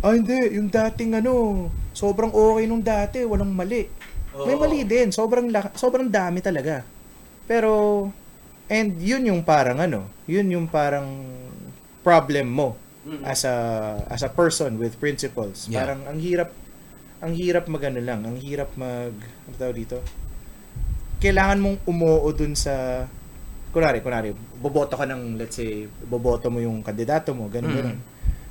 [0.04, 3.88] ah hindi, yung dating ano, sobrang okay nung dati, walang mali.
[4.36, 4.60] May Oo.
[4.60, 5.48] mali din, sobrang
[5.80, 6.84] sobrang dami talaga.
[7.48, 7.72] Pero
[8.68, 11.08] and yun yung parang ano, yun yung parang
[12.04, 13.26] problem mo Mhm.
[13.26, 13.56] as a
[14.06, 15.66] as a person with principles.
[15.66, 15.82] Yeah.
[15.82, 16.54] Parang ang hirap
[17.20, 19.98] ang hirap magano lang, ang hirap mag ano tawag dito?
[21.20, 23.04] Kailangan mong umuo dun sa
[23.70, 27.78] kunari, kunari, boboto ka ng, let's say, boboto mo yung kandidato mo, ganun, Mm.
[27.78, 28.00] ganun.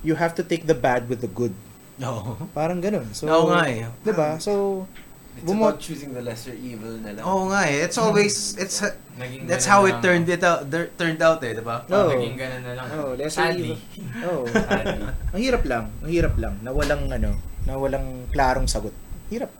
[0.07, 1.51] You have to take the bad with the good.
[1.99, 2.39] Oo.
[2.55, 3.11] Parang ganun.
[3.11, 3.83] So, Oo nga eh.
[4.05, 4.39] 'Di ba?
[4.39, 4.85] So,
[5.39, 7.23] It's Bumo- about choosing the lesser evil na lang.
[7.23, 7.87] Oo nga eh.
[7.87, 8.83] It's always it's
[9.15, 10.03] Naging that's ganun how na it lang.
[10.03, 11.87] turned it out there- turned out eh, 'di ba?
[11.87, 12.11] No.
[12.11, 12.87] Naging ganun na lang.
[12.93, 13.79] Oh, lesser Sadly.
[14.23, 14.99] oh, Sadly.
[15.07, 17.31] ang hirap lang, ang hirap lang na walang ano,
[17.63, 18.91] na walang klarong sagot.
[19.31, 19.55] Hirap.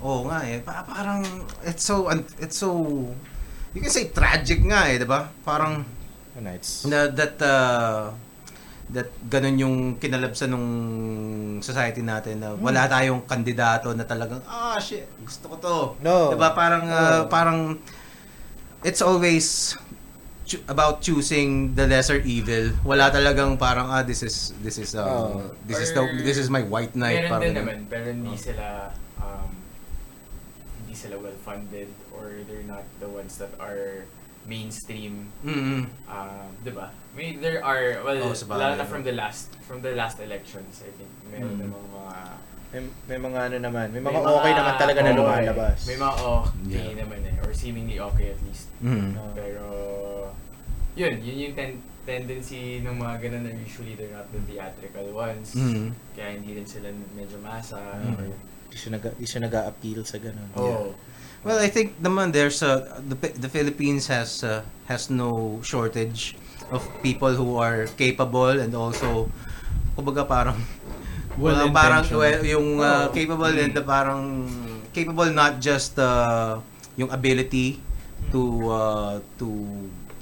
[0.00, 0.60] Oo nga eh.
[0.60, 1.24] Pa- parang
[1.64, 2.68] it's so un- it's so
[3.72, 5.32] you can say tragic nga eh, 'di ba?
[5.42, 5.80] Parang
[6.34, 8.10] Ano, it's na that uh,
[8.86, 10.68] that ganun yung kinalabsan nung
[11.58, 16.28] society natin na wala tayong kandidato na talagang ah shit gusto ko to No.
[16.28, 17.28] 'di ba parang uh, No.
[17.28, 17.58] parang
[18.80, 19.72] it's always
[20.44, 25.00] choo- about choosing the lesser evil wala talagang parang ah this is this is uh,
[25.02, 25.40] Oh.
[25.64, 28.92] this is the this is my white knight Meron parang din naman, pero hindi sila
[29.16, 29.48] um,
[30.84, 34.04] hindi sila well-funded or they're not the ones that are
[34.44, 35.88] mainstream Mm-mm.
[36.04, 36.92] um, 'di ba?
[37.12, 40.18] May there are well, Oo, sa bagay, lalo na from the last from the last
[40.18, 41.10] elections, I think.
[41.28, 41.60] Meron Mm.
[41.64, 42.14] namang mga
[42.74, 45.78] may, may mga ano naman, may, may mga okay naman talaga na oo, lumalabas.
[45.86, 46.98] May mga okay Yeah.
[47.00, 48.66] naman eh or seemingly okay at least.
[48.80, 49.14] Mm.
[49.14, 49.30] Oo.
[49.32, 49.64] Pero
[50.94, 55.54] yun, yun yung ten- tendency ng mga ganun na usually they're not the theatrical ones.
[55.54, 55.94] Mm.
[56.12, 57.78] Kaya hindi rin sila medyo masa.
[57.96, 58.18] Mm.
[58.18, 60.50] or- Di siya nag di siya nag-appeal sa ganun.
[60.52, 60.90] Oh.
[61.44, 66.40] Well, I think naman there's a the the Philippines has uh, has no shortage
[66.72, 69.28] of people who are capable and also
[69.92, 70.56] kumbaga parang
[71.36, 73.12] Well well, parang well, yung uh, Oo.
[73.12, 74.46] capable and the parang
[74.94, 76.62] capable not just uh,
[76.94, 77.82] yung ability
[78.30, 79.48] to uh, to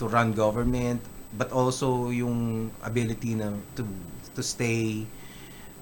[0.01, 1.05] to run government
[1.37, 3.85] but also yung ability na to
[4.33, 5.05] to stay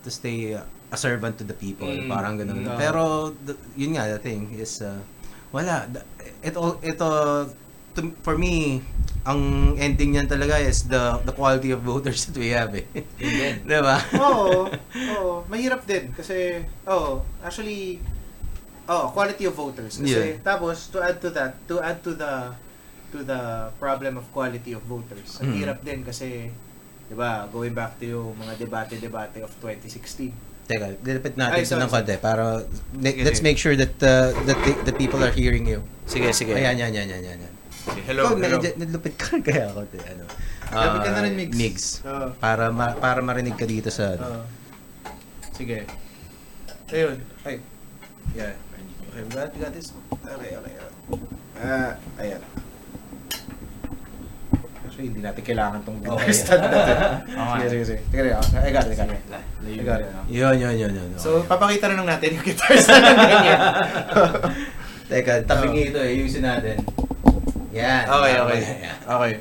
[0.03, 2.11] to stay uh, a servant to the people Mm.
[2.11, 2.74] parang ganun Mm.
[2.74, 4.99] pero the, yun nga the thing is uh,
[5.51, 5.86] Wala.
[5.86, 6.07] Da-
[6.40, 7.07] Ito, ito,
[7.92, 8.80] to- for me,
[9.22, 9.40] ang
[9.76, 12.88] ending niyan talaga is the the quality of voters that we have eh.
[13.68, 13.96] diba?
[14.16, 14.72] Oo.
[15.20, 15.32] Oo.
[15.46, 16.09] Mahirap din.
[16.12, 17.20] Kasi, oo.
[17.40, 18.01] actually,
[18.86, 20.01] oh, quality of voters.
[20.01, 20.40] Kasi, Yeah.
[20.40, 22.32] tapos, to add to that, to add to the
[23.11, 23.42] to the
[23.76, 25.42] problem of quality of voters.
[25.42, 25.57] Ang Mm.
[25.59, 26.46] hirap din kasi,
[27.05, 30.30] di ba, going back to yung mga debate-debate of 2016.
[30.70, 32.62] Teka, dilapit natin Ay, sorry, ng konti para
[32.94, 33.46] Sige, let's sige.
[33.50, 35.82] make sure that uh, that the, the people are hearing you.
[36.06, 36.54] Sige, sige.
[36.54, 37.38] Ayan, yan, yan, yan, yan.
[37.42, 37.52] yan.
[38.06, 38.62] Hello, oh, hello.
[38.78, 39.82] nilupit ka rin kaya ako.
[39.90, 40.30] te- Ano,
[40.70, 41.54] Lapit ka na Ah, rin, Migs.
[41.58, 41.84] Migs.
[42.06, 42.30] Oo.
[42.38, 44.22] Para ma- para marinig ka dito sa ano.
[44.22, 44.42] Oo.
[45.50, 45.90] sige.
[46.88, 47.18] Ayun.
[47.42, 47.58] Ay.
[48.32, 48.54] Yeah.
[49.10, 49.90] Okay, we got, we got this.
[50.14, 50.74] Okay, okay.
[51.58, 52.38] Ah, ayan.
[55.01, 56.28] Actually, hindi natin kailangan tong Okay.
[56.36, 56.96] stand natin.
[57.32, 57.57] Nga.
[57.57, 58.01] Sige, sige, sige.
[58.12, 58.61] Teka, teka.
[58.61, 59.22] I got it, I got it.
[59.64, 60.09] I got it.
[60.12, 60.20] na?
[60.28, 61.09] Yun, yun, yun, yun.
[61.16, 63.61] So, papakita na lang natin yung guitar sa ganyan.
[65.09, 65.88] Teka, tabing Oo.
[65.88, 66.12] ito eh.
[66.12, 66.76] Ayusin natin.
[67.72, 68.05] Yan.
[68.12, 68.61] Okay, okay.
[68.61, 68.92] na.
[69.16, 69.32] Okay.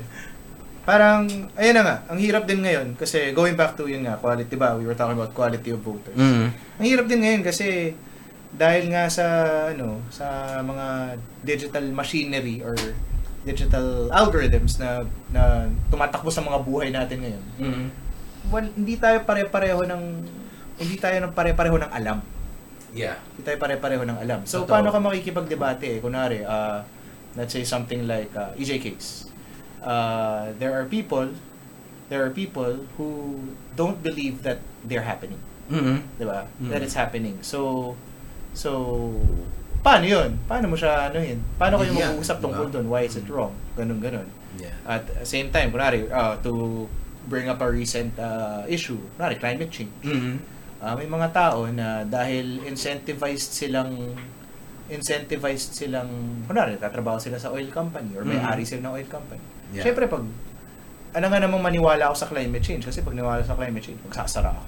[0.80, 1.28] Parang,
[1.60, 4.80] ayun na nga, ang hirap din ngayon kasi going back to yun nga, quality, ba?
[4.80, 6.16] We were talking about quality of voters.
[6.16, 6.56] Mm.
[6.56, 7.92] Ang hirap din ngayon kasi
[8.50, 9.26] dahil nga sa
[9.70, 11.14] ano sa mga
[11.46, 12.74] digital machinery or
[13.40, 17.44] digital algorithms na na tumatakbo sa mga buhay natin ngayon.
[17.56, 17.86] Mm.
[18.52, 20.02] Well, hindi tayo pare-pareho ng
[20.80, 22.18] hindi tayo ng pare-pareho ng alam.
[22.92, 23.20] Yeah.
[23.36, 24.40] Hindi tayo pare-pareho ng alam.
[24.44, 24.72] So Totoo.
[24.72, 25.96] paano ka makikipagdebate eh?
[26.00, 26.84] Kunwari, uh,
[27.36, 29.28] let's say something like uh, EJ case.
[29.80, 31.32] Uh, there are people
[32.10, 33.38] there are people who
[33.78, 35.38] don't believe that they're happening.
[35.70, 36.02] Mm.
[36.18, 36.50] 'di ba?
[36.58, 36.68] Mm.
[36.74, 37.38] That it's happening.
[37.40, 37.94] So
[38.52, 39.14] so
[39.80, 40.30] paano 'yun?
[40.44, 41.40] Paano mo siya ano yun?
[41.56, 42.74] Paano kayo Yeah, mag-uusap tungkol diba?
[42.80, 42.86] doon?
[42.92, 43.54] Why is it wrong?
[43.76, 44.28] Ganun ganun.
[44.58, 44.74] Yeah.
[44.84, 46.84] At the same time, kunwari, uh, to
[47.30, 49.94] bring up a recent uh, issue, kunwari, climate change.
[50.02, 50.42] Mm.
[50.80, 54.16] Uh, may mga tao na dahil incentivized silang
[54.90, 56.10] incentivized silang,
[56.50, 59.38] kunwari, tatrabaho sila sa oil company or may-ari sila ng oil company.
[59.70, 59.86] Yeah.
[59.86, 60.26] Siyempre, pag,
[61.14, 64.50] ano nga namang maniwala ako sa climate change kasi pag niwala sa climate change, magsasara
[64.50, 64.64] ako.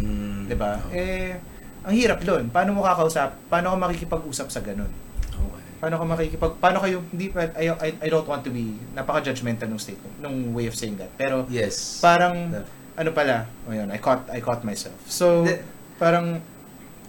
[0.00, 0.42] Mm.
[0.48, 0.72] 'di ba?
[0.94, 1.36] Eh
[1.84, 2.50] ang hirap doon.
[2.50, 3.34] Paano mo kakausap?
[3.46, 4.90] Paano ka makikipag-usap sa ganun?
[5.30, 5.62] Okay.
[5.78, 9.78] Paano ka makikipag paano kayo hindi I, I, I don't want to be napaka-judgmental ng
[9.78, 11.10] statement, ng way of saying that.
[11.14, 12.02] Pero Yes.
[12.02, 12.68] parang That-
[12.98, 13.46] ano pala?
[13.64, 14.98] Oh, yun, I caught I caught myself.
[15.06, 15.62] So The-
[16.02, 16.42] parang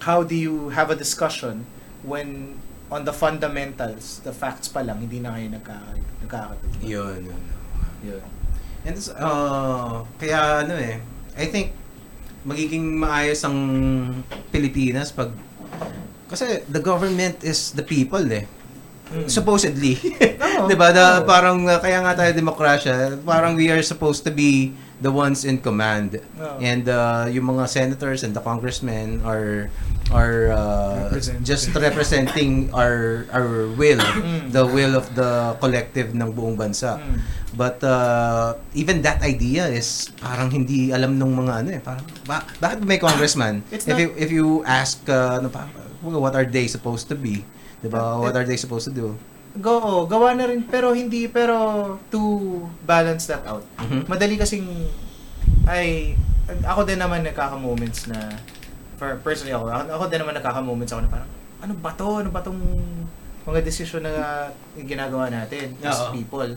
[0.06, 1.66] how do you have a discussion
[2.06, 2.56] when
[2.90, 5.78] on the fundamentals, the facts pa lang hindi na kayo nagka
[6.26, 6.82] nagkakatugma.
[6.82, 7.44] Yun, yun.
[8.06, 8.24] Yun.
[8.86, 10.98] And this, uh, kaya ano eh,
[11.36, 11.76] I think
[12.44, 13.58] magiging maayos ang
[14.50, 15.32] Pilipinas pag
[16.30, 18.46] kasi the government is the people eh.
[19.10, 19.26] Mm.
[19.26, 19.98] Supposedly.
[20.62, 20.70] Oo.
[20.70, 20.94] 'Di ba?
[20.94, 24.70] Da, parang uh, kaya nga tayo demokrasya, parang we are supposed to be
[25.02, 26.22] the ones in command.
[26.38, 26.62] Oo.
[26.62, 29.74] And uh, yung mga senators and the congressmen are
[30.14, 34.54] are uh, Represent- just representing our our will, Mm.
[34.54, 37.02] the will of the collective ng buong bansa.
[37.02, 37.18] Mm.
[37.54, 41.82] But uh, even that idea is parang hindi alam nung mga ano eh.
[41.82, 43.66] Parang, ba- bakit may congressman?
[43.74, 45.66] It's if not- you if you ask uh, ano pa,
[46.06, 47.42] what are they supposed to be?
[47.82, 48.22] 'Di ba?
[48.22, 49.18] What are they supposed to do?
[49.58, 52.22] Go, oh, gawa na rin pero hindi pero to
[52.86, 53.66] balance that out.
[53.82, 54.06] Mhm.
[54.06, 54.70] Madali kasing
[55.66, 56.14] ay
[56.66, 58.38] ako din naman nagkaka-moments na
[58.98, 61.30] for personally ako, ako, ako din naman nagkaka-moments ako na parang
[61.60, 62.10] ano ba to?
[62.22, 62.62] Ano ba tong
[63.50, 64.48] mga desisyon na
[64.78, 66.14] ginagawa natin as Oo.
[66.14, 66.54] people?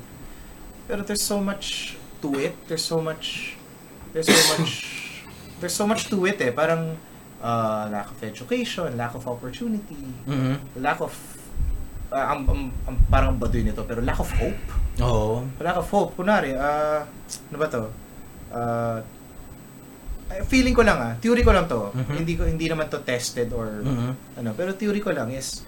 [0.84, 2.54] Pero there's so much to it.
[2.66, 3.56] There's so much
[4.12, 4.70] there's so much
[5.60, 6.50] there's so much to it eh.
[6.50, 6.96] Parang
[7.38, 10.78] uh, lack of education, lack of opportunity, Mhm.
[10.78, 11.14] lack of
[12.12, 14.60] uh, ang, ang, ang parang baduy nito pero lack of hope
[15.00, 15.48] Oo.
[15.58, 17.08] lack of hope kunwari ah
[17.48, 17.88] ano ba to
[18.52, 19.00] uh,
[20.44, 22.14] feeling ko lang ah theory ko lang to Mhm.
[22.20, 24.12] hindi ko hindi naman to tested or Mhm.
[24.38, 25.64] ano pero theory ko lang is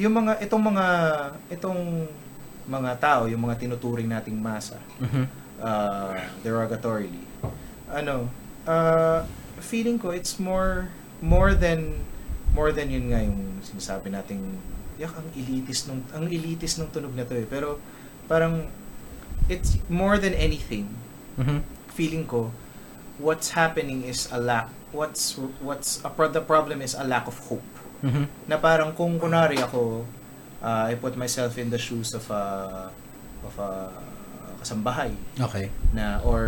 [0.00, 0.86] yung mga itong mga
[1.52, 2.08] itong
[2.64, 5.24] mga tao yung mga tinuturing nating masa Mhm.
[5.58, 7.22] uh, derogatorily.
[7.88, 8.30] Ano,
[8.64, 9.26] uh,
[9.58, 10.88] feeling ko it's more
[11.18, 12.02] more than
[12.52, 14.58] more than yun nga yung sinasabi nating
[14.96, 17.44] yak ang elitist nung ang elitist nung tunog na to eh.
[17.44, 17.78] Pero
[18.26, 18.68] parang
[19.46, 20.86] it's more than anything.
[21.34, 21.62] Mhm.
[21.88, 22.52] Feeling ko
[23.16, 27.36] what's happening is a lack what's what's a pro- the problem is a lack of
[27.46, 27.64] hope
[28.00, 28.28] Mhm.
[28.44, 30.04] na parang kung kunwari ako
[30.62, 32.44] uh, I put myself in the shoes of a
[33.42, 33.70] of a
[34.56, 35.10] kasambahay
[35.40, 35.68] Okay.
[35.92, 36.42] na or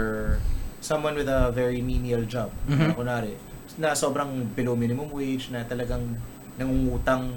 [0.79, 2.95] someone with a very menial job na Mhm.
[2.95, 3.35] kunwari
[3.75, 6.15] na sobrang below minimum wage na talagang
[6.55, 7.35] nangungutang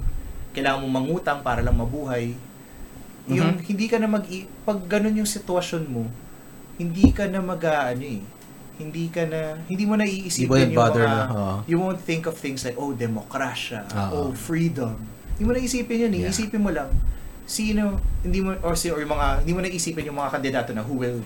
[0.54, 2.38] kailangan mo mangutang para lang mabuhay
[3.26, 3.66] yung Mhm.
[3.66, 4.24] hindi ka na mag
[4.64, 6.06] pag ganun yung sitwasyon mo
[6.78, 8.22] hindi ka na mag ano eh
[8.78, 11.26] hindi ka na hindi mo na Hindi iisipin mo yung bother mga na.
[11.34, 11.56] Oo.
[11.66, 14.30] you won't think of things like oh demokrasya Oo.
[14.30, 14.94] oh freedom
[15.38, 16.22] Hindi mo na isipin yun eh.
[16.26, 16.34] Yeah.
[16.34, 16.90] Isipin mo lang,
[17.46, 20.74] sino, hindi mo, or, si, or yung mga, hindi mo na isipin yung mga kandidato
[20.74, 21.22] na who will,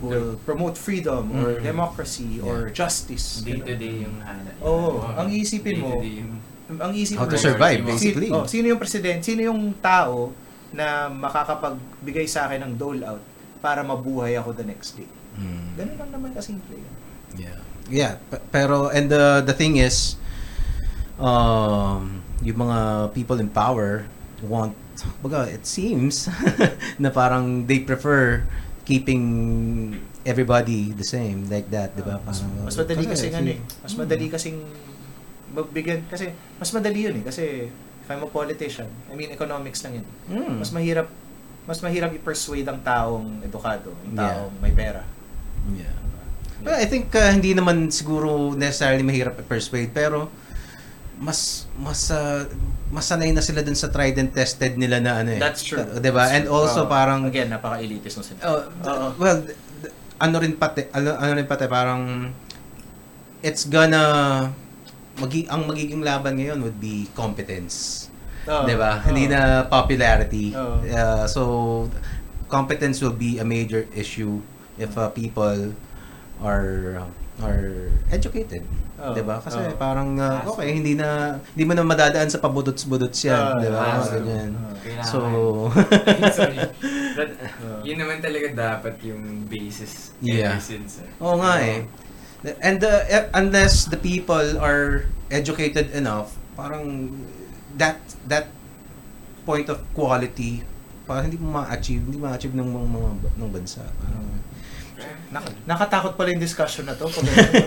[0.00, 1.62] who will promote freedom, or Mhm.
[1.62, 2.82] democracy, or Yeah.
[2.82, 3.44] justice.
[3.44, 4.56] Day to day yung hanap.
[4.58, 6.40] Oo, ang iisipin mo, yung-
[6.72, 8.28] ang isip How mo, to survive, si- basically.
[8.32, 10.32] oh, sino yung president, sino yung tao
[10.72, 13.20] na makakapagbigay sa akin ng dole out
[13.60, 15.06] para mabuhay ako the next day.
[15.36, 15.76] Mm.
[15.76, 16.94] Ganun lang naman kasimple yun.
[17.36, 17.60] Yeah.
[17.92, 20.16] Yeah, pe- pero and the the thing is
[21.20, 22.78] um yung mga
[23.10, 24.04] people in power
[24.42, 24.74] want
[25.18, 26.26] baga it seems
[27.02, 28.42] na parang they prefer
[28.82, 29.22] keeping
[30.22, 32.18] everybody the same like that, 'di ba?
[32.20, 33.60] Mas, Parang- mas madali kasi si- ano eh.
[33.80, 33.98] Mas Mm.
[33.98, 34.58] madali kasing
[35.52, 36.26] magbigyan kasi
[36.56, 37.44] mas madali yun eh kasi
[38.02, 40.06] if I'm a politician, I mean economics lang yun.
[40.28, 40.58] Mm.
[40.58, 41.06] Mas mahirap
[41.62, 44.22] mas mahirap i-persuade ang taong edukado, ang Yeah.
[44.36, 45.02] taong may pera.
[45.72, 45.94] Yeah.
[46.58, 50.30] Well, I think uh, hindi naman siguro necessarily mahirap i-persuade pero
[51.20, 52.44] mas mas uh,
[52.92, 55.40] mas sanay na sila dun sa tried and tested nila na ano eh.
[55.40, 55.80] That's true.
[55.80, 56.28] Uh, 'Di ba?
[56.28, 56.90] And also Oo.
[56.90, 58.40] parang again, napaka-elitist ng sila.
[58.44, 59.06] Oh, d- Oo.
[59.16, 62.30] well, d- d- ano rin pati, ano, ano rin pati, parang
[63.42, 64.04] it's gonna
[65.20, 68.08] magi ang magiging laban ngayon would be competence.
[68.48, 68.66] Oo.
[68.66, 69.00] 'Di ba?
[69.00, 69.06] Oo.
[69.08, 70.52] Hindi na popularity.
[70.52, 70.82] Oo.
[70.84, 71.42] Uh, so
[72.50, 74.42] competence will be a major issue
[74.76, 75.72] if uh, people
[76.42, 77.00] are
[77.42, 78.62] are educated.
[78.96, 79.12] Oo.
[79.12, 79.42] 'Di ba?
[79.42, 79.74] Kasi Oo.
[79.74, 80.54] parang uh, Fast.
[80.54, 83.80] okay, hindi na hindi mo na madadaan sa pabudots-budots yan, Oo, 'di ba?
[83.98, 84.10] fast.
[84.14, 84.50] Ganyan.
[84.54, 84.74] Oo.
[84.78, 85.10] Kailangan.
[85.10, 85.18] So
[86.38, 86.58] Sorry.
[87.12, 87.28] That,
[87.82, 90.56] yun naman talaga dapat yung basis Yeah.
[90.56, 91.02] ever since.
[91.02, 91.08] eh.
[91.20, 91.84] Oo nga eh.
[92.58, 97.14] And the, eh, unless the people are educated enough, parang
[97.78, 98.50] that that
[99.42, 100.62] point of quality
[101.02, 103.82] parang hindi mo ma-achieve, hindi ma-achieve ng mga, mga ng bansa.
[103.98, 104.22] Parang,
[105.32, 107.08] Nak- nakatakot pala yung discussion na to.
[107.08, 107.24] Pag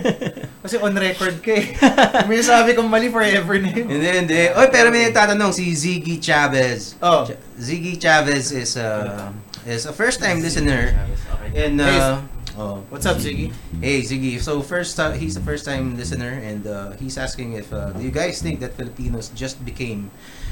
[0.65, 1.77] Kasi on record ka eh.
[2.25, 3.85] May sabi kong mali forever na yun.
[3.85, 4.41] hindi, hindi.
[4.53, 6.97] Oy, pero may nagtatanong si Ziggy Chavez.
[7.01, 7.25] Oh.
[7.25, 9.29] Ch- Ziggy Chavez is a
[9.65, 10.93] is a first time listener
[11.41, 11.69] Okay.
[11.69, 12.21] in uh,
[12.57, 13.49] oh, What's up, Ziggy?
[13.81, 17.69] Hey Ziggy, so first uh, he's a first time listener and uh, he's asking if
[17.73, 20.09] uh, do you guys think that Filipinos just became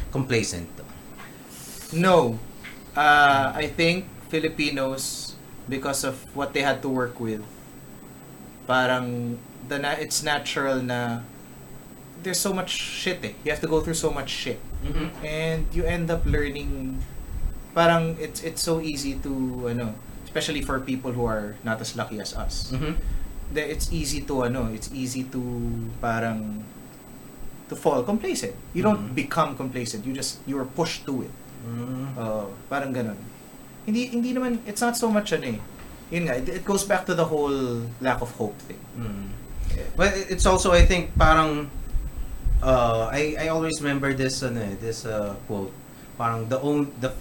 [0.09, 0.65] complacent?
[1.93, 2.37] No.
[2.97, 5.22] Uh, I think Filipinos,
[5.67, 7.41] because of what they had to work with,
[8.67, 9.37] parang
[9.67, 11.21] the na- it's natural na
[12.23, 13.33] there's so much shit eh.
[13.43, 14.59] You have to go through so much shit.
[15.23, 16.99] And you end up learning
[17.75, 19.31] parang it's it's so easy to
[19.71, 19.95] ano,
[20.27, 22.71] especially for people who are not as lucky as us.
[22.71, 22.95] Mm-hmm.
[23.53, 25.37] that it's easy to ano, it's easy to
[26.01, 26.65] parang
[27.69, 28.55] to fall complacent.
[28.73, 29.15] You don't Mhm.
[29.15, 30.03] become complacent.
[30.09, 31.33] You just you are pushed to it.
[31.63, 32.17] Mm.
[32.17, 33.15] Uh, parang ganun.
[33.83, 35.59] Hindi hindi naman it's not so much ano eh.
[36.13, 38.79] Yun nga, it, it goes back to the whole lack of hope thing.
[38.95, 39.27] Mm.
[39.99, 41.67] It- it's also I think parang
[42.61, 45.73] uh, I I always remember this ano eh, this uh, quote.
[46.15, 47.11] Parang the own the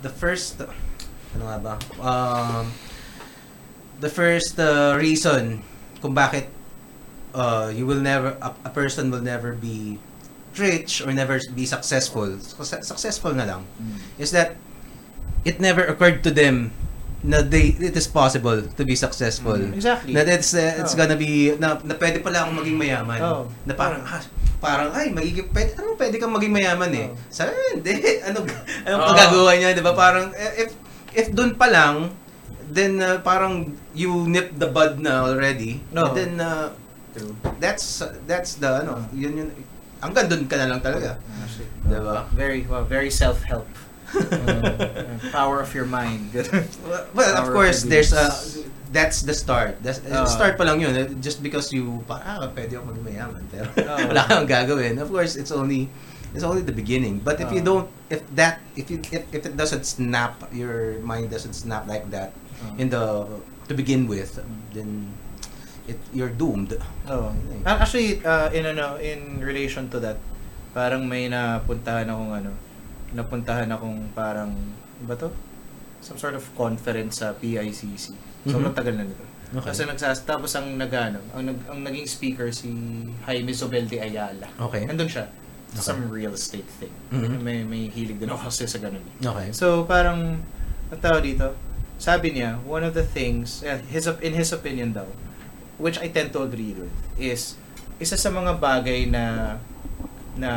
[0.00, 0.62] the first
[1.34, 1.74] ano nga ba?
[1.98, 2.70] Um
[3.98, 5.62] the first uh, reason
[6.00, 6.46] kung bakit
[7.34, 9.98] uh, you will never a, a person will never be
[10.54, 13.62] rich or never be successful Suc- successful na lang
[14.22, 14.54] is that
[15.44, 16.72] it never occurred to them
[17.24, 20.12] na they it is possible to be successful Exactly.
[20.12, 20.98] na it's uh, it's Oh.
[21.00, 23.48] gonna be na, na pwede pala akong maging mayaman Oh.
[23.64, 24.20] na parang ah,
[24.60, 27.16] parang ay magiging pwede ano pwede kang maging mayaman eh Oh.
[27.32, 27.96] sabi hindi
[28.28, 28.44] ano
[28.84, 29.08] ano Oh.
[29.08, 30.70] magagawa niya 'di ba parang eh, if
[31.16, 32.12] if doon pa lang
[32.68, 36.08] then uh, parang you nip the bud na already No.
[36.08, 36.68] and then uh,
[37.16, 37.32] True.
[37.56, 39.48] that's that's the ano yun yun
[40.04, 42.24] hanggang doon ka na lang talaga Actually, Diba?
[42.32, 43.68] Very well, very self-help.
[44.14, 46.30] Uh, power of your mind.
[47.14, 48.66] Well, of Power of course, the there's a beast.
[48.90, 49.82] that's the start.
[49.82, 50.24] That's, Ah.
[50.24, 50.94] start pa lang yun.
[50.94, 53.42] eh, Just because you, pa, ah, pwede ako maging mayaman.
[53.50, 53.98] Pero Ah.
[54.10, 54.98] wala kang gagawin.
[54.98, 55.90] Of course, it's only
[56.34, 57.18] it's only the beginning.
[57.22, 57.66] But if you Ah.
[57.66, 62.10] don't, if that, if you, if, if it doesn't snap, your mind doesn't snap like
[62.10, 62.74] that Ah.
[62.78, 63.26] in the
[63.66, 64.38] to begin with,
[64.74, 65.10] then
[65.86, 66.74] it you're doomed.
[67.10, 67.30] Oh.
[67.66, 70.18] Actually, uh, in ano, in relation to that,
[70.70, 72.50] parang may napuntahan akong ano,
[73.14, 75.30] napuntahan akong parang, ano ba to?
[76.02, 78.12] Some sort of conference sa PICC.
[78.44, 78.76] Sobrang Mhm.
[78.76, 79.24] tagal na nito.
[79.54, 79.70] Okay.
[79.70, 82.68] Kasi nagsas, tapos ang nagano, ang, nag, ang naging speaker si
[83.24, 84.50] Jaime Zobel de Ayala.
[84.58, 84.82] Okay.
[84.84, 85.30] Nandun siya.
[85.70, 85.80] Okay.
[85.80, 86.90] Some real estate thing.
[87.14, 87.38] Mhm.
[87.40, 89.02] May, may hilig din ako kasi sa ganun.
[89.16, 89.54] Okay.
[89.54, 90.42] So parang
[90.90, 91.54] ang tawag dito,
[91.96, 95.06] sabi niya, one of the things, eh, his in his opinion daw,
[95.78, 97.54] which I tend to agree with, is
[97.96, 99.56] isa sa mga bagay na
[100.34, 100.50] na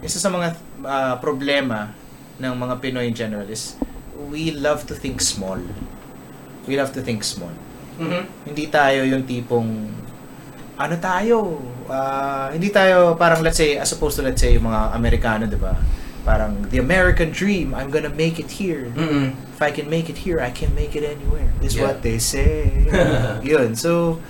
[0.00, 1.92] isa sa mga ah, problema
[2.40, 3.76] ng mga Pinoy in general is
[4.32, 5.60] we love to think small.
[6.64, 7.52] We love to think small.
[8.00, 8.24] Mhm.
[8.48, 9.68] Hindi tayo yung tipong
[10.80, 11.60] ano tayo?
[11.90, 15.58] ah, hindi tayo parang let's say as opposed to let's say yung mga Amerikano, 'di
[15.60, 15.74] ba?
[16.20, 18.92] parang the American dream, I'm gonna make it here.
[18.92, 19.32] Mm-mm.
[19.56, 21.48] If I can make it here, I can make it anywhere.
[21.64, 21.88] Is Yeah.
[21.88, 22.68] what they say.
[23.40, 23.72] Yun.
[23.72, 24.20] So,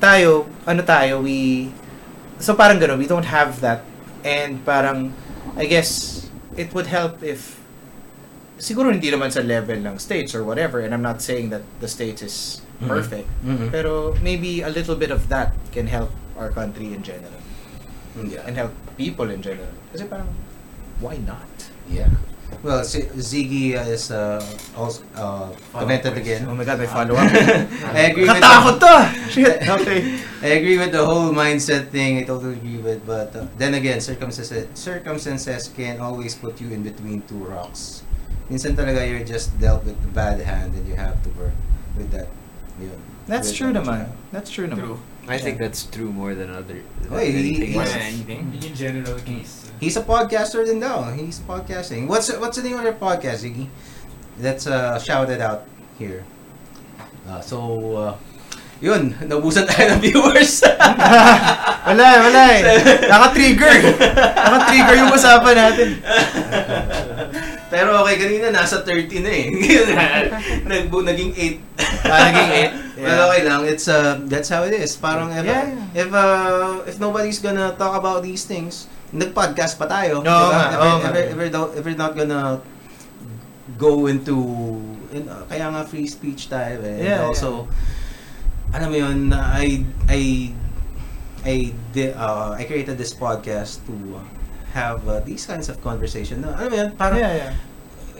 [0.00, 1.68] tayo, ano tayo, we,
[2.40, 3.84] so parang gano'n, we don't have that.
[4.24, 5.12] And parang,
[5.54, 6.24] I guess,
[6.56, 7.60] it would help if,
[8.56, 11.88] siguro hindi naman sa level ng states or whatever, and I'm not saying that the
[11.88, 12.36] states is
[12.80, 12.88] Mhm.
[12.88, 13.68] perfect, Mm-mm.
[13.70, 16.10] pero maybe a little bit of that can help
[16.40, 17.38] our country in general.
[18.16, 18.46] Yeah.
[18.46, 19.70] And help people in general.
[19.92, 20.30] Kasi parang,
[21.02, 21.50] why not?
[21.90, 22.10] Yeah.
[22.62, 24.40] Well, si- Ziggy uh, is uh,
[24.76, 26.46] also uh, commented again.
[26.48, 27.18] Oh my God, may follow-up.
[27.94, 28.94] I agree with Katakot to!
[29.32, 29.68] Shit!
[29.68, 30.20] Okay.
[30.42, 32.18] I agree with the whole mindset thing.
[32.18, 36.82] I totally agree with, but uh, then again, circumstances circumstances can always put you in
[36.82, 38.02] between two rocks.
[38.48, 41.56] Minsan talaga you're just dealt with the bad hand, and you have to work
[41.96, 42.28] with that.
[42.80, 42.92] Yun.
[43.26, 44.04] That's With true that naman.
[44.04, 44.12] child.
[44.32, 44.80] That's true naman.
[44.84, 44.98] True.
[45.28, 46.84] I think that's true more than other.
[47.00, 48.12] Than Oy, he- anything More he's- than else.
[48.12, 48.40] anything.
[48.60, 49.63] In general case.
[49.84, 51.12] He's a podcaster din daw.
[51.12, 52.08] He's podcasting.
[52.08, 53.68] What's what's the name of your podcast, Ziggy?
[54.40, 55.68] Let's uh, shout it out
[56.00, 56.24] here.
[57.28, 57.56] Uh, so,
[57.92, 58.12] uh,
[58.80, 60.64] yun, naubusan tayo ng viewers.
[61.88, 62.60] Wala, wala eh.
[63.12, 63.74] Naka-trigger.
[64.32, 65.88] Naka-trigger yung usapan natin.
[67.72, 69.46] Pero okay, kanina nasa 30 na eh.
[70.72, 72.08] Nag naging 8.
[72.08, 72.72] Ah, naging eight?
[72.96, 73.28] Well, Yeah.
[73.28, 73.60] okay lang.
[73.68, 74.96] It's uh, that's how it is.
[74.96, 75.76] Parang if Yeah.
[75.92, 80.20] if uh, if nobody's gonna talk about these things, nag-podcast pa tayo.
[80.20, 81.10] Oo nga, If, nga.
[81.14, 82.58] if, if, we're not, if we're not gonna
[83.78, 84.36] go into
[85.14, 86.98] in, uh, kaya nga free speech tayo eh.
[86.98, 87.70] And Yeah, also,
[88.74, 90.22] alam mo yun, I I
[91.44, 91.54] I
[91.92, 93.94] di, uh, I created this podcast to
[94.74, 96.42] have uh, these kinds of conversation.
[96.42, 97.52] Na, alam mo yun, parang Yeah, yeah.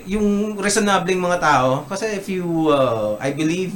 [0.04, 3.72] yung reasonabling mga tao kasi if you uh, I believe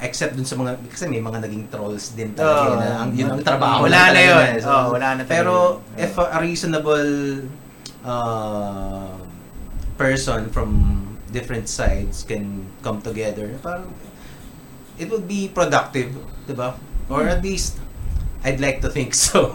[0.00, 3.28] except dun sa mga kasi may mga naging trolls din talaga yun, na ang, yun
[3.30, 4.44] ang trabaho Wala lang na yun.
[4.48, 4.58] eh.
[4.58, 5.52] So, Oo, wala na pero
[5.84, 6.00] yun.
[6.00, 7.10] if a, reasonable
[8.02, 9.12] uh,
[9.96, 10.70] person from
[11.30, 13.92] different sides can come together parang
[14.96, 16.10] it would be productive
[16.44, 16.74] diba
[17.06, 17.36] or Hmm.
[17.36, 17.76] at least
[18.40, 19.52] I'd like to think so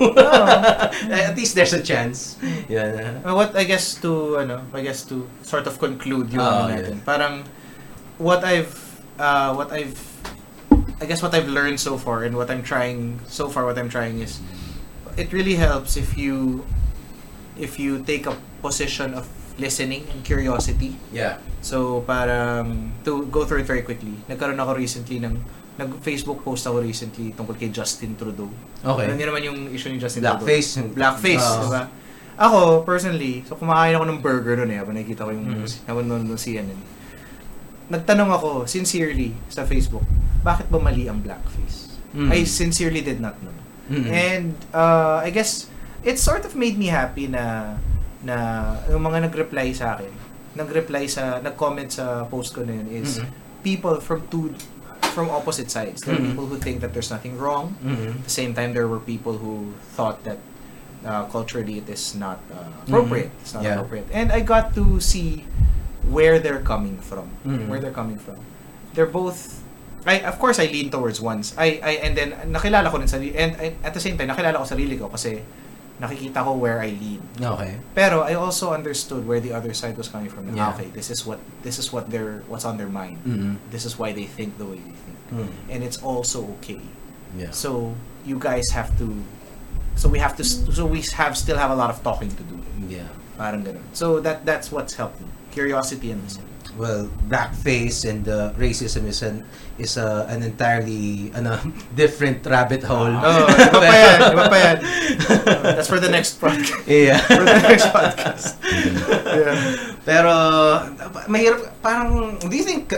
[1.10, 2.38] at least there's a chance
[2.70, 6.70] yeah what I guess to ano, I guess to sort of conclude yung Oh, ano
[6.70, 6.86] yeah.
[6.86, 6.96] natin.
[7.02, 7.42] Parang
[8.22, 8.70] what I've
[9.18, 9.98] uh, what I've
[10.96, 13.90] I guess what I've learned so far and what I'm trying so far what I'm
[13.90, 14.40] trying is
[15.16, 16.64] it really helps if you
[17.56, 20.96] if you take a position of listening and curiosity.
[21.12, 24.14] yeah So parang to go through it very quickly.
[24.30, 25.40] Nagkaroon ako recently ng
[25.76, 28.48] nag-Facebook post ako recently tungkol kay Justin Trudeau.
[28.80, 30.80] okay niyo naman yung issue ni Justin Blackface.
[30.80, 30.96] Trudeau.
[30.96, 31.60] Blackface, Oo.
[31.60, 31.84] di ba?
[32.36, 35.88] Ako, personally, so kumakain ako ng burger noon eh, habang nakikita ko yung Mhm.
[35.88, 36.80] nanonood ng CNN.
[37.86, 40.04] Nagtanong ako, sincerely, sa Facebook,
[40.42, 41.94] bakit ba mali ang blackface?
[42.14, 42.30] Mhm.
[42.32, 43.54] I sincerely did not know.
[43.92, 44.06] Mhm.
[44.10, 45.70] And uh, I guess,
[46.02, 47.76] it sort of made me happy na
[48.26, 48.36] na
[48.90, 50.10] yung mga nag-reply sa akin,
[50.58, 53.30] nag-reply sa, nag-comment sa post ko na yun is Mhm.
[53.62, 54.50] people from two,
[55.14, 56.02] from opposite sides.
[56.02, 56.34] There are Mhm.
[56.34, 58.18] people who think that there's nothing wrong, Mhm.
[58.18, 60.42] at the same time, there were people who thought that
[61.06, 63.30] uh, culturally it is not uh, appropriate.
[63.30, 63.42] Mhm.
[63.46, 63.78] It's not Yeah.
[63.78, 64.10] appropriate.
[64.10, 65.46] And I got to see
[66.10, 67.30] where they're coming from.
[67.46, 67.68] Mhm.
[67.68, 68.38] Where they're coming from.
[68.94, 69.62] They're both.
[70.06, 71.58] I of course I lean towards ones.
[71.58, 74.62] I I and then nakilala ko rin sarili and, and at the same time nakilala
[74.62, 75.42] ko sarili ko kasi
[75.98, 77.26] nakikita ko where I lean.
[77.42, 77.82] Okay.
[77.98, 80.46] Pero I also understood where the other side was coming from.
[80.54, 80.70] Yeah.
[80.70, 83.18] Ah, okay, this is what this is what they're what's on their mind.
[83.26, 83.58] Mhm.
[83.74, 85.18] This is why they think the way they think.
[85.34, 85.50] Mhm.
[85.74, 86.84] And it's also okay.
[87.34, 87.50] Yeah.
[87.50, 89.10] So you guys have to
[89.98, 92.62] so we have to so we have still have a lot of talking to do.
[92.86, 93.10] Yeah.
[93.42, 93.84] Parang ganun.
[93.98, 95.28] So that that's what's helped me.
[95.56, 96.52] Curiosity and listening.
[96.76, 99.48] Well, blackface and uh, racism is an
[99.80, 101.56] is uh, an entirely ano,
[101.96, 103.16] different rabbit hole.
[103.16, 104.78] Oh, iba pa yan, iba pa yan.
[105.80, 106.84] That's for the next podcast.
[106.84, 107.24] yeah.
[107.32, 108.60] For the next podcast.
[109.32, 109.56] yeah.
[110.04, 110.34] Pero
[111.32, 112.92] mahirap parang do you think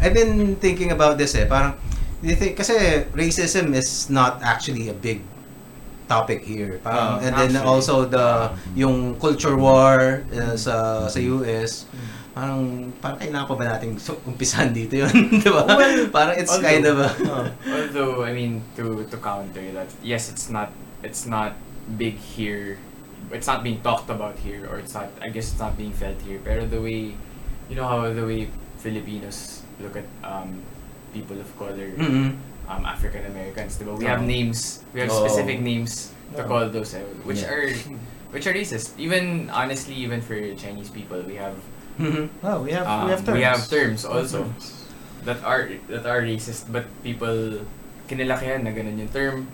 [0.00, 1.76] I've been thinking about this eh parang
[2.24, 5.20] do you think kasi racism is not actually a big
[6.06, 6.80] topic here.
[6.82, 7.68] Parang, Oh, and then actually.
[7.68, 11.86] also the yung culture war uh, sa sa US
[12.32, 15.12] parang parang kailangan pa ba nating so- umpisahan dito yun,
[15.44, 15.68] di ba?
[15.68, 17.10] Well, parang it's although- kind of a,
[17.76, 20.72] Although I mean to to counter that, yes, it's not
[21.04, 21.52] it's not
[22.00, 22.80] big here.
[23.28, 25.12] It's not being talked about here, or it's not.
[25.20, 26.40] I guess it's not being felt here.
[26.40, 27.12] But the way,
[27.68, 28.48] you know how the way
[28.80, 30.64] Filipinos look at um,
[31.12, 32.40] people of color, Mhm.
[32.68, 33.96] Um, African Americans, diba?
[33.98, 34.82] We have names.
[34.94, 35.22] We have Oo.
[35.26, 36.48] specific names to Oo.
[36.48, 37.52] call those, eh, which Yeah.
[37.52, 37.66] are
[38.34, 38.96] which are racist.
[38.96, 41.56] Even honestly, even for Chinese people, we have
[42.00, 42.32] Mhm.
[42.40, 43.36] Oh, we have um, we have terms.
[43.36, 44.88] we have terms also terms.
[45.28, 47.60] that are that are racist, but people
[48.08, 49.44] kinilakihan na ganun yung term.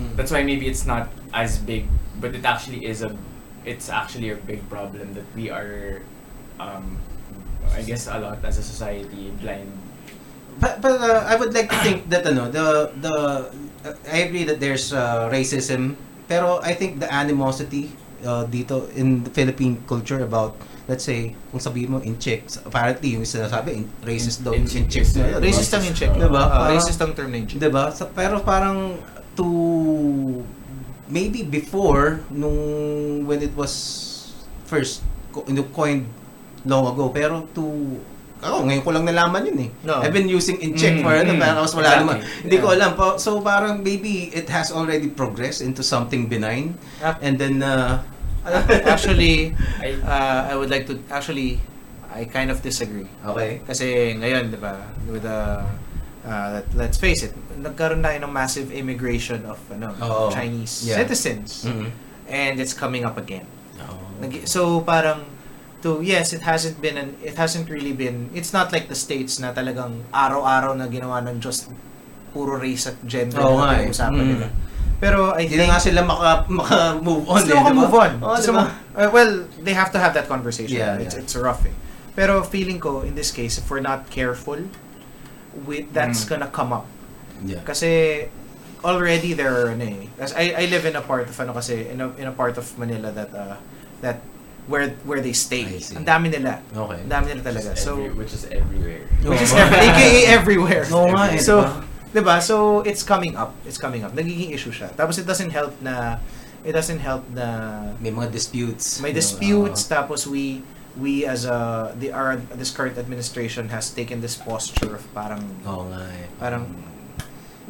[0.00, 0.16] Mm.
[0.16, 1.84] That's why maybe it's not as big,
[2.24, 3.12] but it actually is a
[3.68, 6.00] it's actually a big problem that we are,
[6.56, 6.96] um,
[7.76, 9.68] I guess, a lot as a society blind.
[10.60, 13.14] But, but uh, I would like to think that ano, the the
[13.84, 15.98] uh, I agree that there's uh, racism,
[16.30, 17.90] pero I think the animosity
[18.22, 20.56] uh, dito in the Philippine culture about
[20.88, 24.84] let's say kung sabihin mo in chicks apparently yung sinasabi in, racist daw In- in,
[24.84, 25.48] in chicks, na yun, diba?
[25.48, 26.12] Racist ang in check.
[26.12, 26.42] Diba?
[26.44, 27.46] Uh, racist ang term na in.
[27.48, 27.84] Diba?
[27.92, 29.00] So, pero parang
[29.34, 29.48] to
[31.08, 33.72] maybe before nung when it was
[34.68, 36.08] first co- coined
[36.64, 37.64] long ago pero to
[38.44, 39.70] ako ngayon ko lang nalaman yun eh.
[39.82, 39.98] No.
[39.98, 42.04] I've been using in check Mm, for ano mm, parang mas wala exactly.
[42.04, 42.18] naman.
[42.44, 42.76] Hindi ko Yeah.
[42.76, 43.06] alam po.
[43.16, 47.16] So parang maybe it has already progressed into something benign Ah.
[47.18, 48.04] and then uh,
[48.84, 51.60] actually, I, uh, I would like to actually
[52.12, 53.08] I kind of disagree.
[53.26, 53.58] okay.
[53.64, 55.64] Kasi ngayon, 'di ba, with the
[56.22, 60.30] uh, let, let's face it, nagkaroon tayo ng massive immigration of ano, Oo.
[60.30, 61.00] Chinese Yeah.
[61.00, 61.88] citizens Mhm.
[62.28, 63.48] and it's coming up again.
[63.82, 63.98] Oh.
[64.20, 65.26] Nag- so parang
[65.84, 69.36] to yes, it hasn't been an it hasn't really been it's not like the states
[69.36, 71.68] na talagang araw-araw na ginawa ng Diyos
[72.32, 73.86] puro race at gender Oo na eh.
[73.86, 74.30] pinag-usapan Mm.
[74.34, 74.48] nila.
[74.98, 77.76] Pero I Hindi think na nga sila maka, maka-move on Gusto eh, mo di ba?
[77.76, 78.12] move on.
[78.24, 78.62] Oo, Gusto di ba?
[78.64, 80.74] mo- uh, well, they have to have that conversation.
[80.74, 81.20] Yeah, it's, yeah.
[81.20, 81.74] it's rough eh.
[82.16, 84.56] Pero feeling ko, in this case, if we're not careful,
[85.66, 86.28] with, that's Mm.
[86.30, 86.86] gonna come up.
[87.44, 87.60] Yeah.
[87.62, 88.24] Kasi
[88.82, 90.06] already there are ano eh.
[90.18, 92.56] As I, I live in a part of ano kasi, in a, in a part
[92.56, 93.58] of Manila that, uh,
[94.00, 94.18] that
[94.66, 95.68] where where they stay.
[95.68, 95.96] I see.
[95.96, 96.60] Ang dami nila.
[96.72, 96.98] Okay.
[97.04, 97.70] Ang dami nila talaga.
[97.76, 99.02] which So, every- which is everywhere.
[99.24, 100.84] which is every, AKA everywhere.
[100.88, 101.72] Oo nga eh, So, di ba?
[102.14, 102.36] 'Di ba?
[102.40, 103.52] So it's coming up.
[103.66, 104.14] It's coming up.
[104.14, 104.88] Nagiging issue siya.
[104.94, 106.22] Tapos it doesn't help na
[106.62, 109.02] it doesn't help na may mga disputes.
[109.02, 110.62] may you know, disputes uh, tapos we
[110.94, 115.90] we as a the our this current administration has taken this posture of parang Oo
[115.90, 116.30] nga eh.
[116.38, 116.70] Parang,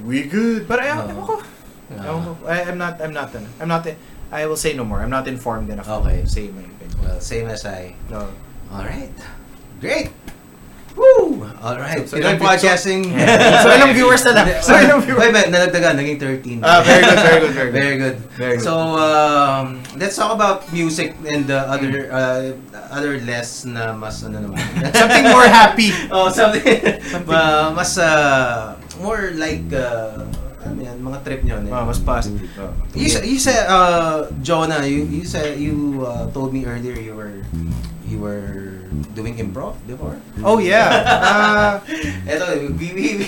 [0.05, 0.69] we good.
[0.69, 1.09] But I Oo.
[1.09, 1.35] ewan ko.
[1.97, 2.33] Ewan ko.
[2.45, 3.89] I, I'm not I'm not I'm not
[4.35, 5.01] I will say no more.
[5.01, 6.21] I'm not informed enough Okay.
[6.21, 6.73] to say my opinion.
[7.03, 7.95] Well, same as I.
[8.11, 8.29] No.
[8.71, 9.12] All right.
[9.81, 10.11] Great.
[10.95, 11.43] Woo!
[11.59, 12.07] All right.
[12.07, 13.11] So, So, ilang podcasting.
[13.11, 14.47] So, ilang viewers na lang?
[14.62, 15.27] So, ilang viewers?
[15.27, 15.99] Wait, wait, nalagdagan.
[15.99, 16.62] Naging 13.
[16.62, 17.75] Ah, very good, very good, very good.
[17.75, 18.16] Very good.
[18.39, 18.65] Very good.
[18.65, 22.55] So, um, let's talk about music and the other uh,
[22.95, 24.62] other less na mas ano naman.
[24.95, 25.91] Something more happy.
[26.15, 26.62] oh, something.
[27.27, 30.23] Ma- mas uh, more like uh,
[30.65, 31.55] ano yan, mga trip nyo.
[31.59, 31.86] ano Ah, yun.
[31.89, 32.49] mas positive.
[32.57, 32.73] Oh.
[32.93, 37.12] You said, you said uh, Jonah, you you said you uh, told me earlier you
[37.12, 37.45] were
[38.05, 40.15] you were doing improv before.
[40.43, 40.91] Oh yeah.
[41.07, 41.73] Uh,
[42.31, 42.45] Eto,
[42.77, 43.27] we we we.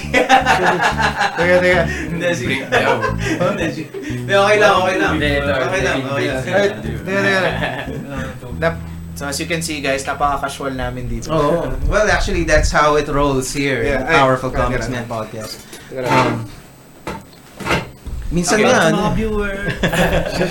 [1.38, 1.82] teka, teka.
[2.10, 2.56] Hindi, sige.
[2.66, 5.12] Hindi, okay lang, okay lang.
[5.16, 6.40] Okay lang, okay lang.
[6.42, 6.60] teka,
[7.06, 7.40] teka.
[8.58, 8.82] Nap-
[9.16, 11.32] so as you can see guys, napaka-casual namin dito.
[11.32, 14.88] Oh, well, actually, that's how it rolls here in Yeah, the ay, Powerful Comics.
[14.88, 15.56] Man podcast.
[15.96, 16.44] Um,
[18.30, 18.66] minsan Okay.
[18.68, 19.72] nga, Mga ano, viewers.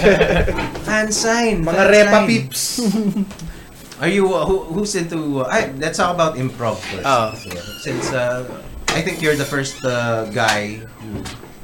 [0.87, 1.55] fan sign.
[1.63, 2.27] Mga fan repa sign.
[2.27, 2.61] peeps.
[4.01, 5.39] Are you uh, who, who's into?
[5.39, 7.07] Uh, I, let's talk about improv first.
[7.07, 7.31] Oh.
[7.79, 8.43] Since uh,
[8.91, 10.83] I think you're the first uh, guy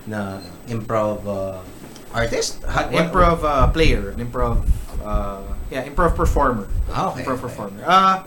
[0.08, 1.60] na improv uh,
[2.16, 2.64] artist.
[2.64, 4.64] Ha- what- improv uh, player, improv
[5.04, 6.68] uh, yeah, improv performer.
[6.92, 7.24] Ah, okay.
[7.24, 7.84] Improv performer.
[7.84, 8.24] Uh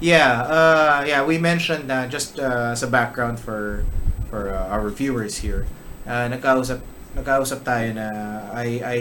[0.00, 3.84] yeah, uh yeah, we mentioned uh, just uh, as a background for
[4.28, 5.64] for uh, our viewers here.
[6.04, 6.84] Uh nagkausap
[7.16, 8.06] nagkausap tayo na
[8.52, 9.00] I I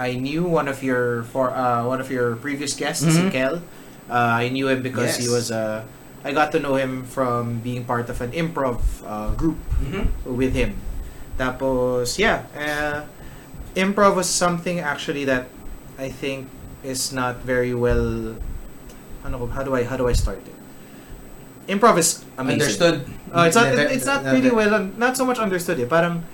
[0.00, 3.30] I knew one of your for uh, one of your previous guests, si Mhm.
[3.30, 3.54] Kel.
[4.08, 5.32] Uh, I knew him because he Yes.
[5.32, 5.84] was uh
[6.24, 10.08] I got to know him from being part of an improv uh, group Mhm.
[10.24, 10.72] with him.
[11.36, 13.04] Tapos, yeah, uh,
[13.76, 15.52] improv was something actually that
[16.00, 16.48] I think
[16.80, 18.40] is not very well.
[19.20, 19.52] Ano ko?
[19.52, 20.56] How do I how do I start it?
[21.68, 22.60] Improv is amazing.
[22.64, 22.96] Understood.
[23.36, 25.76] Oh, it's not it's not really well not so much understood.
[25.76, 25.88] Eh.
[25.88, 26.24] Parang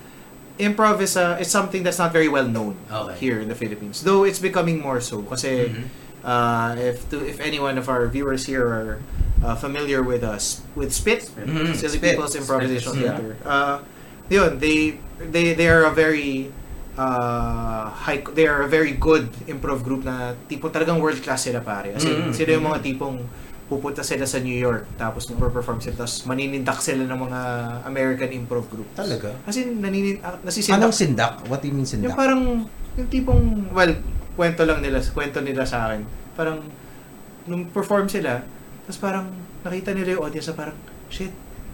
[0.60, 3.16] improv is uh, is something that's not very well known Okay.
[3.18, 4.04] here in the Philippines.
[4.04, 5.84] Though it's becoming more so kasi Mhm.
[6.22, 8.90] uh, if to, if any one of our viewers here are
[9.40, 11.72] uh, familiar with us with Spit, Mhm.
[11.72, 12.14] Silly Spit.
[12.14, 13.16] People's Improvisational Spit, yeah.
[13.16, 13.32] Theater.
[13.40, 13.76] Uh,
[14.28, 16.52] yun, they they they are a very
[17.00, 21.64] uh, high they are a very good improv group na tipo talagang world class sila
[21.64, 21.96] pare.
[21.96, 22.30] Kasi Mhm.
[22.36, 23.16] sila yung mga tipong
[23.70, 27.40] pupunta sila sa New York tapos magpe-perform sila tapos maninindak sila ng mga
[27.86, 28.90] American improv group.
[28.98, 29.30] Talaga?
[29.46, 30.82] Kasi naninin uh, nasisindak.
[30.82, 31.32] Anong sindak?
[31.46, 32.10] What do you mean sindak?
[32.10, 32.66] Yung parang
[32.98, 33.94] yung tipong well
[34.34, 36.02] kwento lang nila kwento nila sa akin.
[36.34, 36.58] Parang
[37.46, 38.42] nung perform sila
[38.84, 39.30] tapos parang
[39.62, 40.76] nakita nila yung audience na parang
[41.06, 41.30] shit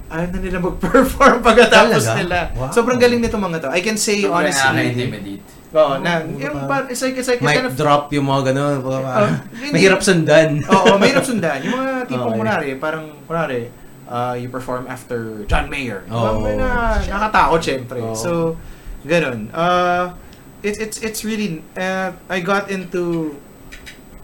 [0.06, 2.20] ayaw na nila mag-perform pagkatapos Talaga?
[2.20, 2.38] nila.
[2.54, 2.70] Wow.
[2.70, 3.68] Sobrang galing nito mga to.
[3.72, 4.62] I can say Sobrang honestly.
[4.62, 5.44] nakaka-intimidate.
[5.76, 6.64] Oo, na, Oo, yung diba?
[6.64, 8.76] par, it's like, it's like, it's Mic kind of, drop yung mga ganun.
[8.80, 8.96] Oh,
[9.60, 9.76] hindi.
[9.76, 10.64] Mahirap sundan.
[10.64, 11.60] Oo, mahirap sundan.
[11.60, 12.38] Yung mga tipong Okay.
[12.40, 13.68] kunwari, parang kunwari,
[14.08, 16.08] uh, you perform after John Mayer.
[16.08, 16.40] Oo.
[16.40, 18.00] Oh, na, nakatakot syempre.
[18.00, 18.16] Oo.
[18.16, 18.56] So,
[19.04, 19.52] ganun.
[19.52, 20.16] Uh,
[20.64, 23.36] it, it's it's really, uh, I got into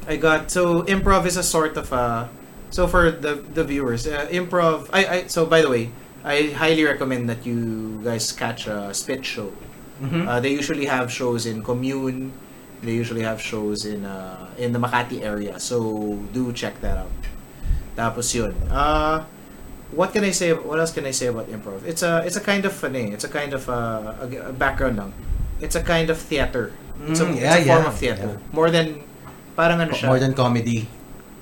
[0.09, 2.27] I got so improv is a sort of a
[2.73, 4.89] so for the the viewers, uh, improv.
[4.91, 5.93] I I so by the way,
[6.25, 9.53] I highly recommend that you guys catch a spit show.
[10.03, 10.27] Mhm.
[10.27, 12.35] Uh, they usually have shows in Commune.
[12.83, 15.55] They usually have shows in uh, in the Makati area.
[15.63, 17.15] So do check that out.
[17.95, 18.51] Tapos yun.
[18.67, 19.23] Uh,
[19.95, 20.51] what can I say?
[20.51, 21.87] What else can I say about improv?
[21.87, 23.15] It's a it's a kind of funny.
[23.15, 25.13] It's a kind of uh, a, a background lang.
[25.63, 26.75] It's a kind of theater.
[27.07, 28.31] It's a, Mm, it's yeah, a form yeah, of theater.
[28.35, 28.51] yeah.
[28.55, 28.87] More than
[29.55, 30.11] parang ano siya.
[30.11, 30.91] More than comedy.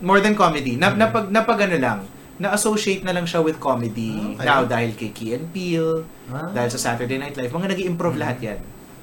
[0.01, 0.81] more than comedy.
[0.81, 0.97] Na, Mhm.
[0.97, 1.99] napag, napag ano lang,
[2.41, 4.49] na-associate na lang siya with comedy Okay.
[4.49, 6.49] now dahil kay Key and Peele, Ah.
[6.51, 7.53] dahil sa Saturday Night Live.
[7.53, 8.21] Mga nag improv Mhm.
[8.25, 8.61] lahat yan.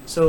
[0.10, 0.24] So,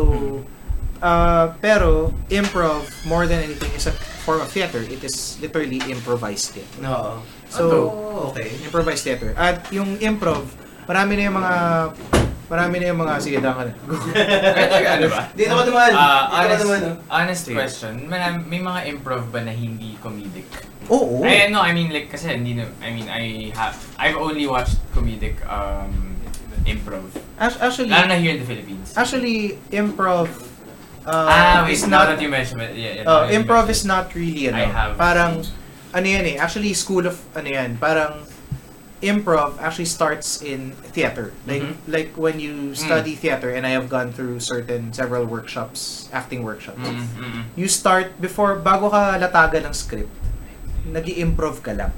[1.00, 4.84] uh, pero improv, more than anything, is a form of theater.
[4.84, 6.84] It is literally improvised theater.
[6.84, 7.24] Oo.
[7.48, 8.52] So, oh, okay.
[8.60, 9.32] improvised theater.
[9.32, 10.44] At yung improv,
[10.84, 11.54] marami na yung mga
[12.48, 13.72] marami na yung mga sige dama na.
[14.96, 15.20] ano ba?
[15.36, 15.90] Dito ka naman.
[15.92, 16.80] Ah, ka honest, naman.
[16.80, 16.96] oh.
[17.12, 17.94] honest question.
[18.08, 20.48] May, may mga improv ba na hindi comedic?
[20.88, 21.20] Oo.
[21.28, 24.80] I no, I mean like kasi hindi na I mean I have I've only watched
[24.96, 26.16] comedic um
[26.64, 27.04] improv.
[27.36, 28.92] Act- Actually, Lalo na here in the Philippines.
[28.96, 30.28] actually improv
[31.08, 34.12] uh, ah, wait, is not that you mention it, yeah, yeah, Uh, improv is not
[34.12, 34.60] really ano.
[34.60, 35.40] I have Parang
[35.92, 36.36] ano yan eh.
[36.36, 37.80] Actually school of ano yan.
[37.80, 38.27] Parang
[38.98, 41.30] improv actually starts in theater.
[41.46, 41.74] Like Mhm.
[41.86, 42.76] like when you Mm.
[42.76, 46.82] study theater and I have gone through certain several workshops, acting workshops.
[46.82, 47.42] Mm, mm, mm.
[47.54, 50.10] You start before bago ka latagan ng script.
[50.88, 51.92] Nag-improv ka lang.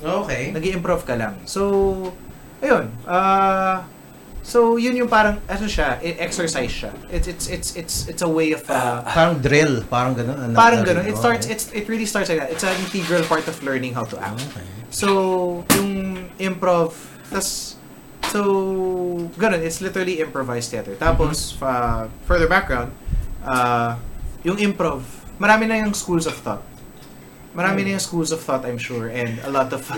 [0.00, 0.54] Okay.
[0.54, 1.34] Nag-improv ka lang.
[1.44, 2.14] So
[2.62, 2.88] ayun.
[3.04, 3.82] Uh,
[4.40, 6.94] so yun yung parang ano siya, i- exercise siya.
[7.10, 9.84] It's it's it's it's it's a way of uh, Parang drill.
[9.84, 10.38] Parang ganun.
[10.38, 11.04] Ano, Parang ganun.
[11.04, 11.20] It okay.
[11.20, 12.48] starts it's it really starts like that.
[12.48, 14.40] It's an integral part of learning how to act.
[14.40, 14.64] Okay.
[14.88, 15.08] So,
[15.76, 15.97] yung
[16.38, 16.94] improv,
[17.30, 17.76] tas
[18.30, 20.94] so ganun, it's literally improvised theater.
[20.96, 22.92] Tapos fa further background,
[23.44, 23.96] uh,
[24.44, 25.02] yung improv,
[25.38, 26.62] marami na yung schools of thought.
[27.56, 29.82] Marami na yung schools of thought, I'm sure, and a lot of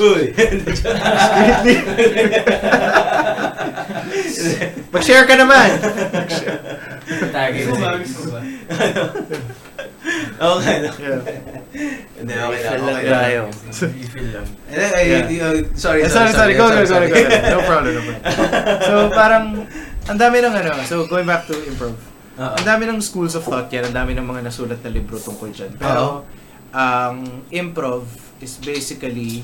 [0.00, 0.34] Uy.
[4.90, 5.70] Mag-share ka naman.
[7.30, 8.42] Tagay Gusto
[10.38, 10.76] okay.
[10.96, 11.20] Yeah.
[12.16, 12.78] Hindi, okay lang.
[12.78, 13.04] Okay lang.
[13.10, 13.40] tayo.
[13.90, 14.46] Refill lang.
[14.70, 15.50] Eh, eh, Yeah.
[15.50, 17.20] uh, sorry, Eh, sorry, sorry, sorry, go, go, sorry, sorry, go.
[17.26, 18.20] No problem, no problem.
[18.88, 19.44] So, parang,
[20.06, 21.96] ang dami ng ano, so going back to improv,
[22.36, 22.52] Oo.
[22.52, 25.48] Ang dami ng schools of thought yan, ang dami ng mga nasulat na libro tungkol
[25.56, 25.72] dyan.
[25.80, 26.28] Pero,
[26.68, 28.04] ang improv
[28.44, 29.40] is basically,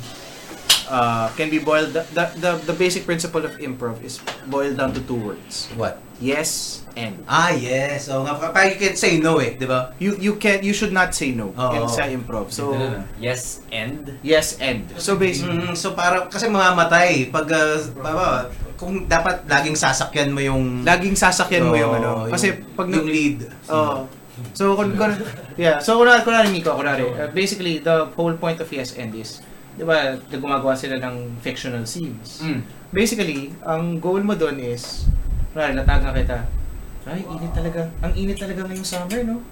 [0.88, 2.02] uh, can be boiled, the,
[2.38, 5.68] the, the basic principle of improv is boiled down to two words.
[5.76, 6.00] What?
[6.22, 7.18] Yes and.
[7.26, 8.06] Ah, yes.
[8.06, 9.90] So, nga, parang you can say no eh, di ba?
[9.98, 11.74] You you can you should not say no Oo.
[11.74, 12.54] in sa improv.
[12.54, 12.78] So,
[13.18, 14.86] yes and yes and.
[15.02, 20.38] So basically, Mm, so parang kasi mamamatay pag uh, baba, kung dapat laging sasakyan mo
[20.38, 22.30] yung laging sasakyan mo yung ano.
[22.30, 23.50] Kasi yung- pag yung lead.
[23.66, 24.06] Oh.
[24.56, 25.12] So, kun, kun,
[25.60, 25.78] yeah.
[25.78, 29.84] So, kunwari, kunwari, Nico, kunwari, uh, basically, the whole point of Yes and is, di
[29.84, 32.44] ba, na gumagawa sila ng fictional scenes.
[32.44, 32.60] Mm.
[32.92, 35.08] Basically, ang goal mo doon is,
[35.52, 36.38] kunwari, nataga kita,
[37.02, 37.90] ay, init talaga.
[38.04, 39.42] Ang init talaga ngayong summer, no?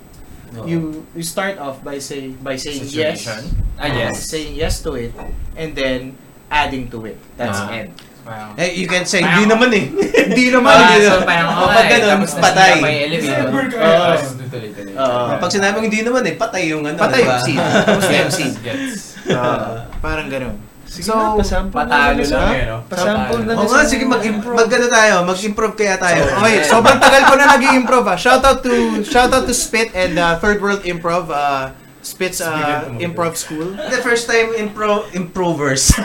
[0.50, 0.66] Oo.
[0.66, 0.78] You
[1.14, 3.22] you start off by say by saying yes.
[3.22, 3.42] Situation.
[3.78, 4.26] Ah, yes.
[4.26, 5.14] Saying yes to it,
[5.54, 6.18] and then
[6.50, 7.18] adding to it.
[7.38, 7.70] That's Ah.
[7.70, 7.94] end.
[8.26, 8.54] Wow.
[8.54, 9.86] Eh, you can say, hindi naman eh.
[10.30, 10.70] Hindi naman.
[10.76, 12.72] Ah, so parang Oh, okay, pag ganun, tapos patay.
[13.18, 15.38] Never ka.
[15.40, 16.98] Pag sinabing hindi naman eh, patay yung ano.
[17.00, 17.58] Patay yung scene.
[17.88, 18.54] Tapos yung scene.
[18.62, 19.18] gets.
[19.32, 20.56] Ah, parang ganun.
[20.90, 22.82] Sige So, na, pasample Patalo na lang sa- eh, no?
[22.90, 26.26] Pasample na Oo nga, sige, mag mag ano tayo, mag-improve kaya tayo.
[26.42, 28.18] Okay, sobrang tagal ko na nag-improv ah.
[28.18, 31.70] Shout out to shout out to Spit and uh, Third World Improv uh,
[32.00, 33.76] Spit's uh, improv school.
[33.76, 35.92] The first time impro improvers.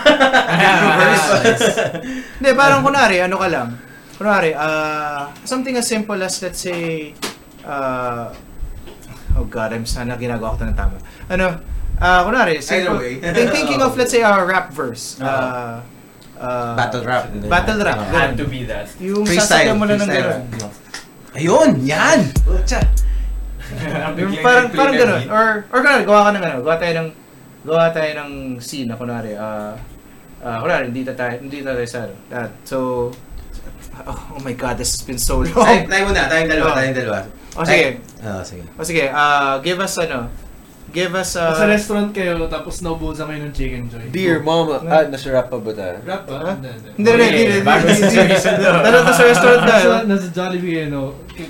[2.37, 3.79] Hindi, parang kunwari, ano ka lang.
[4.19, 7.15] Kunwari, uh, something as simple as, let's say,
[7.63, 8.27] uh,
[9.39, 10.99] oh God, I'm sana ginagawa ko ito ng tama.
[11.31, 11.63] Ano,
[11.99, 13.19] uh, kunwari, simple, way.
[13.19, 15.19] think- thinking of, let's say, a rap verse.
[15.19, 15.81] Uh,
[16.39, 17.31] uh, Battle rap.
[17.47, 17.97] Battle rap.
[17.99, 18.11] Ah.
[18.11, 18.87] Had to be that.
[18.99, 19.69] Yung Freestyle.
[19.69, 20.41] sasakyan mo lang ng gano'n.
[21.35, 22.19] Ayun, yan.
[22.47, 22.79] Utsa.
[24.21, 25.25] Yung parang parang gano'n.
[25.27, 27.09] Or or kunwari gawa ka ng ano, gawa tayo ng
[27.65, 28.31] gawa tayo ng
[28.61, 29.73] scene na kunwari ah
[30.39, 32.15] ah kunwari hindi tayo hindi tayo sa ano.
[32.29, 32.51] That.
[32.63, 33.09] So
[34.05, 35.89] oh, oh my god, this has been so Tayo, long.
[35.89, 36.77] tayo muna, tayong dalawa, Oh.
[36.77, 37.19] tayong dalawa.
[37.55, 37.87] O sige.
[38.21, 38.63] Oh, sige.
[38.77, 40.29] O sige, ah give us ano.
[40.95, 44.07] Give us uh, Sa restaurant kayo, tapos naubusan kayo ng chicken joy.
[44.15, 45.99] Dear mama, ah, nasa rap pa ba tayo?
[46.07, 46.55] Rap ba?
[46.55, 46.89] Hindi, hindi.
[46.95, 47.59] Hindi, hindi, hindi, hindi.
[47.67, 49.75] Bago sa restaurant na.
[50.07, 51.01] Nasa, Jollibee kayo, no,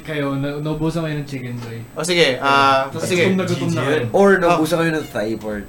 [0.02, 1.78] kayo, na, naubusan kayo ng chicken joy.
[1.94, 3.30] O sige, ah Tapos sige.
[3.30, 4.02] gutom na gutom na kayo.
[4.18, 5.66] Or naubusan kayo ng thigh part.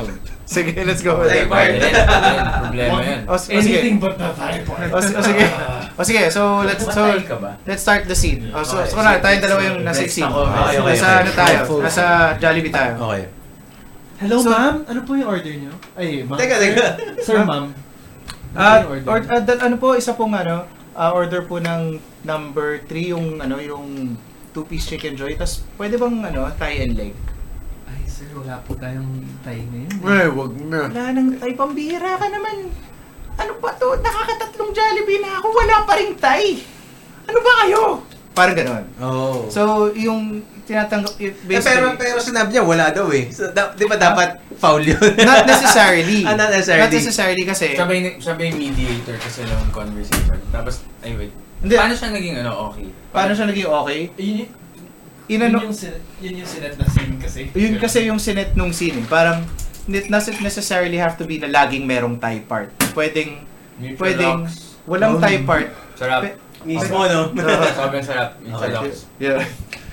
[0.52, 1.16] Sige, let's go.
[1.16, 1.32] Art.
[1.48, 1.72] art.
[1.72, 3.20] Yan, Problema yan.
[3.24, 3.78] O, s- o sige.
[3.78, 4.90] Anything but the type art.
[4.90, 5.44] O, s- o sige.
[5.92, 7.50] O sige, so let's so Matay ka ba?
[7.64, 8.50] let's start the scene.
[8.50, 10.28] O, so, Okay, so kunwari, tayong dalawa yung nasa Next scene.
[10.28, 10.40] ako.
[10.44, 11.16] Okay, okay, Nasa okay.
[11.16, 11.56] ano tayo?
[11.64, 11.82] Full.
[11.82, 12.04] Nasa
[12.36, 12.92] Jollibee tayo.
[13.00, 13.22] Okay.
[14.20, 14.74] Hello, So- ma'am.
[14.84, 15.72] Ano po yung order niyo?
[15.94, 16.36] Ay, ma'am.
[16.36, 16.86] Teka, teka.
[17.18, 17.64] Sir, ma'am.
[18.52, 19.28] Ano Ah, po yung or, order?
[19.30, 23.56] ah, dal- ano po, isa pong ano, ah, order po ng number 3 yung ano,
[23.56, 24.14] yung
[24.52, 25.32] two-piece chicken joy.
[25.32, 27.16] Tapos pwede bang ano, thigh and leg?
[28.22, 29.10] Ay, sir, wala po tayong
[29.42, 29.90] tayo ngayon.
[29.98, 30.80] Eh, wag na.
[30.86, 32.70] Wala nang tay, pambihira ka naman.
[33.34, 33.98] Ano ba to?
[33.98, 36.62] Nakakatatlong Jollibee na ako, wala pa rin tay.
[37.26, 37.82] Ano ba kayo?
[38.30, 38.84] Parang ganon.
[39.02, 39.50] Oh.
[39.50, 43.26] So, yung tinatanggap, y- Eh, basically, pero, pero sinabi niya, wala daw eh.
[43.28, 45.02] So, da- di ba dapat foul yun?
[45.26, 46.22] not necessarily.
[46.22, 46.86] Ah, not necessarily.
[46.86, 50.38] Not necessarily kasi, Siya ba yung, siya ba yung mediator kasi ng conversation?
[50.54, 51.26] Tapos, anyway,
[51.58, 51.74] Hindi.
[51.74, 52.86] paano siya naging ano, okay?
[53.10, 54.00] paano siya naging okay?
[54.14, 54.50] Yun, yun,
[55.32, 57.40] Inano, yun yung, sin- yun yung sinet na scene kasi.
[57.50, 59.00] Yun kasi yung sinet nung scene.
[59.00, 59.06] eh.
[59.06, 59.40] Parang,
[59.84, 62.68] it doesn't necessarily have to be na laging merong Thai part.
[62.92, 64.76] Pwedeng, Mutual pwedeng locks.
[64.84, 65.20] walang Oh.
[65.20, 65.68] Thai part.
[65.94, 66.20] Sarap.
[66.22, 67.34] Pe- Mismo, no?
[67.74, 68.38] Sobrang sarap.
[68.38, 68.72] Mutual Okay.
[68.76, 68.98] locks.
[69.16, 69.42] Yeah.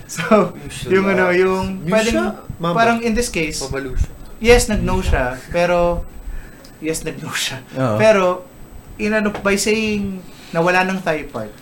[0.09, 4.09] So, yung ano, yung pwedeng, parang in this case, Mabalo siya.
[4.41, 6.01] yes, nag-no siya, pero,
[6.79, 7.61] yes, nag-no siya.
[7.77, 7.93] Oo.
[7.95, 8.23] Pero,
[8.97, 10.17] inano, by saying
[10.49, 11.53] na wala ng Thai part,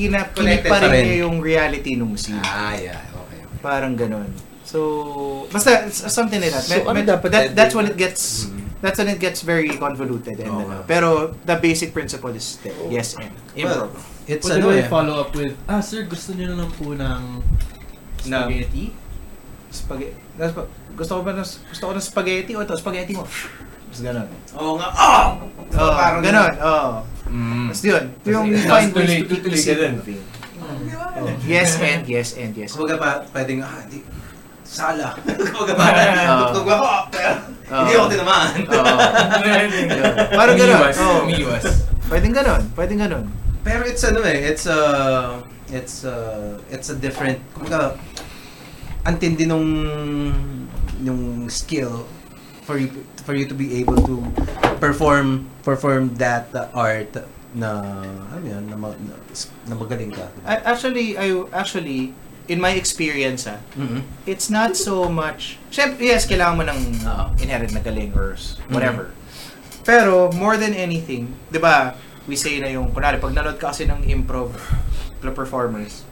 [0.00, 1.02] kina, Connected pa rin rin.
[1.02, 2.38] niya yung reality nung scene.
[2.38, 3.02] Ah, yeah.
[3.02, 3.40] Okay.
[3.40, 3.58] okay.
[3.58, 4.30] Parang ganun.
[4.62, 4.78] So,
[5.48, 6.62] basta something like that.
[6.62, 8.68] So, ano dapat that that's when it gets Mm.
[8.78, 10.76] that's when it gets very convoluted and Oo ano.
[10.84, 11.08] Pero
[11.42, 12.76] the basic principle is there.
[12.86, 13.90] Yes and Well, improv.
[14.26, 14.84] it's Pwede ano eh.
[14.84, 17.22] i-follow up with, ah, sir, gusto niyo na lang po ng
[18.24, 18.92] Na- spaghetti?
[19.68, 20.20] Spaghetti.
[20.94, 23.24] Gusto ko ba ng, gusto ko ng spaghetti o ito spaghetti mo.
[23.88, 24.28] Tapos ganun.
[24.60, 24.88] Oo nga.
[24.92, 25.26] Oh!
[25.80, 26.52] Oh, parang ganun.
[26.60, 27.00] Oh.
[27.32, 27.72] Mm.
[27.72, 28.04] Tapos yun.
[28.20, 30.20] Ito yung find ways to keep the moving.
[31.16, 31.32] Oh.
[31.48, 32.76] Yes and yes and yes.
[32.76, 34.04] Kumbaga pa, pwedeng, ah, di,
[34.60, 35.16] sala.
[35.56, 35.86] Kumbaga pa,
[36.52, 37.30] tutugma ko, pero
[37.72, 37.80] Oo.
[37.80, 38.58] hindi ako tinamaan.
[38.68, 38.94] Oo.
[40.38, 40.80] Parang ganun.
[41.24, 41.64] Umiiwas.
[41.64, 41.72] Oh.
[42.12, 42.62] Pwedeng ganun.
[42.76, 43.24] Pwedeng ganun.
[43.64, 45.40] Pero it's ano eh, it's uh,
[45.72, 47.96] it's uh, it's a different, kumbaga,
[49.08, 49.68] antindi nung,
[51.00, 52.04] yung skill
[52.68, 52.92] for you
[53.28, 54.24] for you to be able to
[54.80, 57.12] perform perform that uh, art
[57.52, 57.84] na
[58.32, 59.14] ano yun, na, ma- na,
[59.68, 60.32] na magaling ka.
[60.48, 62.16] I, actually, I actually
[62.48, 64.00] in my experience ah, Mhm.
[64.24, 65.60] it's not so much.
[65.68, 67.24] Syempre, yes, kailangan mo ng Oo.
[67.36, 69.12] inherent na galing or s- whatever.
[69.84, 71.92] Pero more than anything, 'di ba?
[72.24, 74.56] We say na yung kunwari pag nanood ka kasi ng improv
[75.20, 76.07] performers,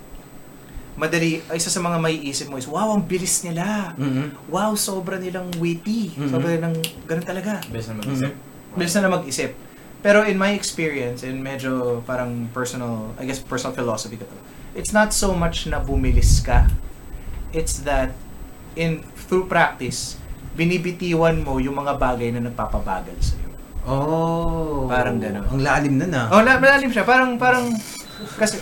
[0.97, 3.93] madali isa sa mga maiisip mo is wow, ang bilis nila.
[3.97, 4.49] Mhm.
[4.49, 6.17] Wow, sobra nilang witty.
[6.17, 6.29] Mhm.
[6.33, 7.61] Sobra nilang ganun talaga.
[7.69, 8.33] Best na mag-isip.
[8.77, 9.51] Bilis na mag-isip.
[10.01, 14.37] Pero in my experience, and medyo parang personal, I guess personal philosophy ko to,
[14.77, 16.69] it's not so much na bumilis ka.
[17.53, 18.13] It's that
[18.77, 20.21] in through practice,
[20.55, 23.49] binibitiwan mo yung mga bagay na nagpapabagal sa'yo.
[23.87, 24.87] Oh.
[24.91, 25.47] Parang ganun.
[25.47, 26.21] Ang lalim na na.
[26.31, 27.07] Oh, la- malalim siya.
[27.07, 27.71] Parang, parang,
[28.35, 28.59] kasi.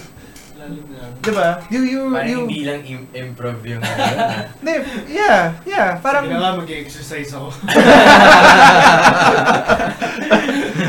[1.19, 1.61] Di ba?
[1.69, 4.05] You, you, Parang you, hindi lang im- improv yung ano.
[4.59, 4.75] Hindi,
[5.09, 5.97] yeah, yeah.
[5.99, 7.49] Parang, Sige nga, mag-exercise ako.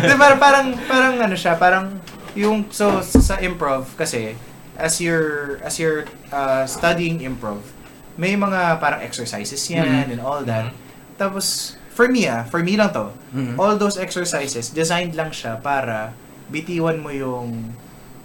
[0.01, 1.85] Di, parang, parang, parang ano siya, parang
[2.33, 4.35] yung, so, sa improv kasi,
[4.75, 7.63] as you're, as you're uh, studying improv,
[8.15, 10.11] may mga parang exercises yan Mhm.
[10.11, 10.71] and all that.
[11.15, 13.55] Tapos, for me ah, for me lang to, Mhm.
[13.55, 16.11] all those exercises, designed lang siya para
[16.47, 17.71] bitiwan mo yung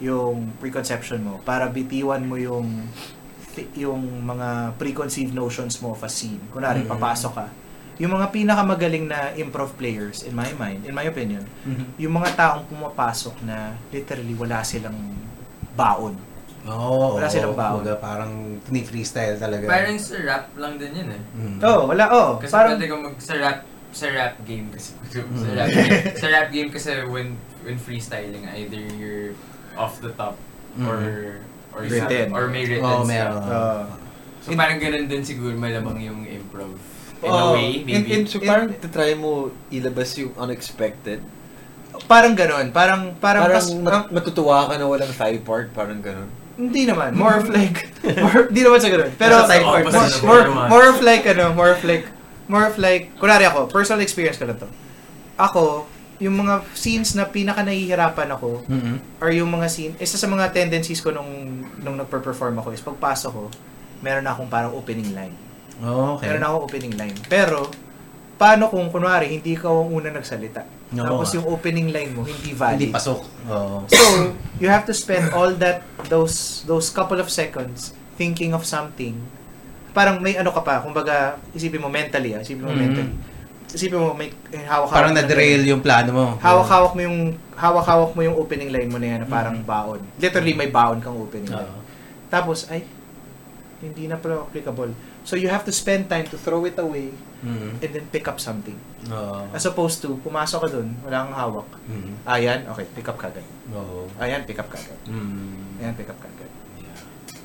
[0.01, 2.89] yung preconception mo, para bitiwan mo yung
[3.77, 6.41] yung mga preconceived notions mo of a scene.
[6.49, 6.89] Kunwari, Mhm.
[6.89, 7.47] papasok ka.
[8.01, 12.01] Yung mga pinakamagaling na improv players, in my mind, in my opinion, Mhm.
[12.01, 14.97] yung mga taong pumapasok na literally wala silang
[15.77, 16.17] baon.
[16.65, 17.21] Oo.
[17.21, 17.59] Wala silang oo.
[17.59, 17.85] baon.
[17.85, 18.33] Kumbaga, parang
[18.71, 19.69] ni-freestyle talaga.
[19.69, 21.23] Parang sa rap lang din yun eh.
[21.37, 21.59] Mhm.
[21.61, 22.31] Oh, wala, oh.
[22.41, 23.59] Kasi parang, pwede kang mag sa rap
[23.91, 24.95] sa rap game kasi
[25.43, 27.35] sa rap game, sa rap game kasi when
[27.67, 29.35] when freestyling either you're
[29.75, 30.35] off the top
[30.79, 30.97] or
[31.71, 31.87] or Mm-hmm.
[31.87, 32.27] Written.
[32.31, 33.07] or may written stuff.
[33.07, 33.43] meron.
[33.43, 33.87] uh,
[34.41, 36.75] So parang ganun din siguro malamang yung improv.
[37.21, 38.11] In a Oh, way, maybe.
[38.11, 41.21] in- So parang try mo ilabas yung unexpected.
[42.07, 42.73] parang ganon.
[42.73, 46.27] Parang, parang, Parang, pas- mat- ah, matutuwa ka na walang thigh part, parang ganun.
[46.57, 47.15] Hindi naman.
[47.15, 47.87] More of like,
[48.25, 49.13] more, hindi naman sa ganun.
[49.15, 52.09] Pero, Nasa type more, part more, more, more of like, ano, more of like,
[52.49, 54.67] more of like, kunwari ako, personal experience ko lang to.
[55.39, 55.87] Ako,
[56.21, 58.95] yung mga scenes na pinaka nahihirapan ako, Mhm.
[59.19, 61.29] or yung mga scene, isa sa mga tendencies ko nung,
[61.81, 63.45] nung nagper-perform ako is, pagpasok ko,
[64.05, 65.33] meron na akong parang opening line.
[65.81, 66.29] Oh, okay.
[66.29, 67.17] Meron na akong opening line.
[67.25, 67.73] Pero,
[68.37, 70.69] paano kung, kunwari, hindi ka ang una nagsalita?
[70.93, 72.85] Oo Tapos yung opening line mo, hindi valid.
[72.85, 73.21] Hindi pasok.
[73.49, 73.77] Oo.
[73.89, 74.05] So,
[74.61, 75.81] you have to spend all that
[76.11, 79.15] those those couple of seconds thinking of something
[79.91, 82.79] parang may ano ka pa, kumbaga, isipin mo mentally, ah, isipin mo Mhm.
[82.79, 83.13] mentally.
[83.71, 84.35] Isipin mo, may
[84.67, 86.27] hawak-hawak Parang na-derail yung plano mo.
[86.43, 87.19] Hawak-hawak mo yung
[87.55, 90.01] hawak-hawak mo yung opening line mo na yan na parang baon.
[90.17, 91.69] Literally may baon kang opening line.
[91.69, 91.81] Oo.
[92.27, 92.83] Tapos ay
[93.81, 94.93] hindi na pala applicable.
[95.25, 97.13] So you have to spend time to throw it away
[97.45, 97.81] Mhm.
[97.81, 98.77] and then pick up something.
[99.09, 99.49] Oo.
[99.53, 101.69] As opposed to pumasok ka dun, wala kang hawak.
[101.87, 102.13] Mhm.
[102.25, 103.45] Ayan, okay, pick up kagad.
[103.73, 104.09] Oo.
[104.19, 104.99] Ayan, pick up kagad.
[105.07, 105.81] Mhm.
[105.81, 106.51] Ayan, pick up kagad.
[106.77, 106.97] Yeah.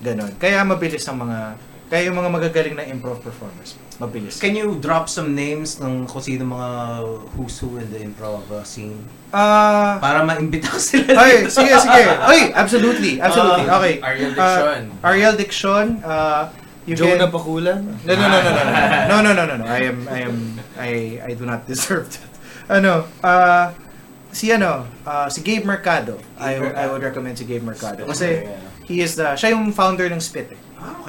[0.01, 0.31] Ganon.
[0.35, 1.55] Kaya mabilis ang mga
[1.85, 4.41] kaya yung mga magagaling na improv performers, mabilis.
[4.41, 6.69] Can you drop some names ng kung sino mga
[7.37, 8.97] who's who in the improv uh, scene?
[9.29, 11.13] Ah, Para maimbita ko sila.
[11.21, 11.53] ay, dito.
[11.53, 12.01] sige, sige.
[12.25, 13.65] Ay, absolutely, absolutely.
[13.69, 13.93] Ah, Okay.
[14.01, 14.81] Ariel Ah, Dixon.
[15.03, 16.43] Ariel Dixon, uh,
[16.89, 17.21] you Joe can...
[17.21, 17.79] na pakulan?
[18.01, 18.63] No, no, no, no, no,
[19.11, 19.65] no, no, no, no, no.
[19.69, 20.35] I am, I am,
[20.79, 20.91] I,
[21.21, 22.31] I do not deserve that.
[22.65, 23.69] Ano, uh,
[24.33, 26.17] si ano, uh, si Gabe Mercado.
[26.41, 28.09] I, I would recommend si Gabe Mercado.
[28.09, 28.41] Kasi
[28.89, 30.59] he is the, siya yung founder ng Spit eh.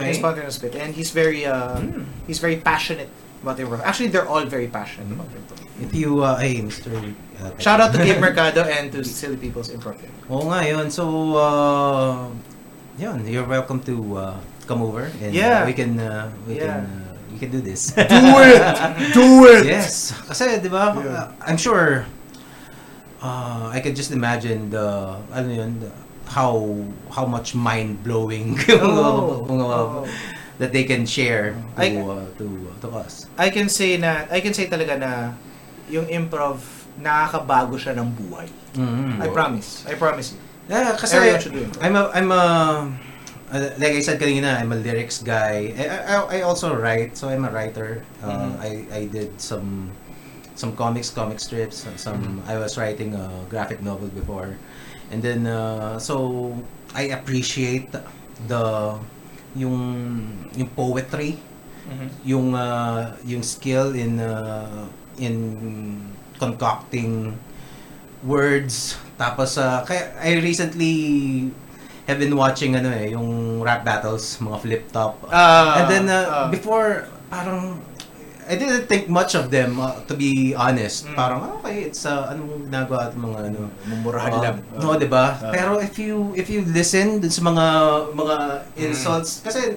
[0.00, 0.22] He's okay.
[0.22, 0.74] founder ng Spit.
[0.76, 2.04] And he's very, uh, Hmm.
[2.26, 3.08] he's very passionate
[3.42, 3.82] about improv.
[3.84, 5.60] Actually, they're all very passionate about improv.
[5.80, 6.88] If you, uh, Mr.
[7.36, 10.00] Uh, Shout out to Gabe Mercado and to Silly People's Improv.
[10.32, 10.88] Oo nga, yun.
[10.88, 12.32] So, uh,
[12.96, 15.62] yun, you're welcome to uh, come over and Yeah.
[15.62, 16.80] uh, we can, uh, we Yeah.
[16.80, 17.92] can, uh, we can do this.
[17.92, 18.56] Do it!
[19.12, 19.62] Do it!
[19.76, 20.16] yes.
[20.24, 21.28] Kasi, di ba, Yeah.
[21.36, 22.08] uh, I'm sure,
[23.20, 25.92] uh, I can just imagine the, ano yun, the,
[26.26, 26.74] how,
[27.10, 30.08] how much mind-blowing yung, Oh, uh, oh.
[30.58, 32.46] that they can share to, I- uh, to,
[32.82, 33.26] to us.
[33.38, 35.10] I can say na, I can say talaga na
[35.88, 36.58] yung improv,
[37.00, 38.48] nakakabago siya ng buhay.
[38.74, 39.20] Mhm.
[39.22, 39.84] I promise.
[39.86, 40.40] I promise you.
[40.66, 41.78] Yeah, kasi Everyone should do it.
[41.78, 42.44] I'm a I'm a
[43.54, 45.70] uh, like I said kanina, I'm a lyrics guy.
[45.78, 48.02] I, I, I also write, so I'm a writer.
[48.18, 48.52] Uh, Mhm.
[48.58, 49.94] I I did some
[50.58, 51.86] some comics, comic strips.
[52.00, 54.56] Some I was writing a graphic novel before,
[55.10, 56.54] and then uh, so
[56.94, 57.92] I appreciate
[58.48, 58.96] the
[59.56, 59.78] yung
[60.56, 61.40] yung poetry.
[62.26, 64.90] Yung uh, yung skill in uh,
[65.22, 65.36] in
[66.36, 67.38] concocting
[68.26, 68.98] words.
[69.14, 70.94] Tapos uh, kaya I recently
[72.06, 76.22] have been watching ano eh yung rap battles mga flip top Ah, and then uh,
[76.22, 76.46] ah.
[76.46, 77.82] before parang
[78.46, 81.14] I didn't think much of them uh, to be honest Mm.
[81.14, 84.56] parang ah, okay it's uh, anong ginagawa at mga ano Mumurahan Uh, lang.
[84.76, 85.34] No, 'di ba?
[85.36, 85.50] Ah.
[85.50, 87.66] Pero if you if you listen dun sa mga
[88.14, 88.36] mga
[88.76, 89.74] insults kasi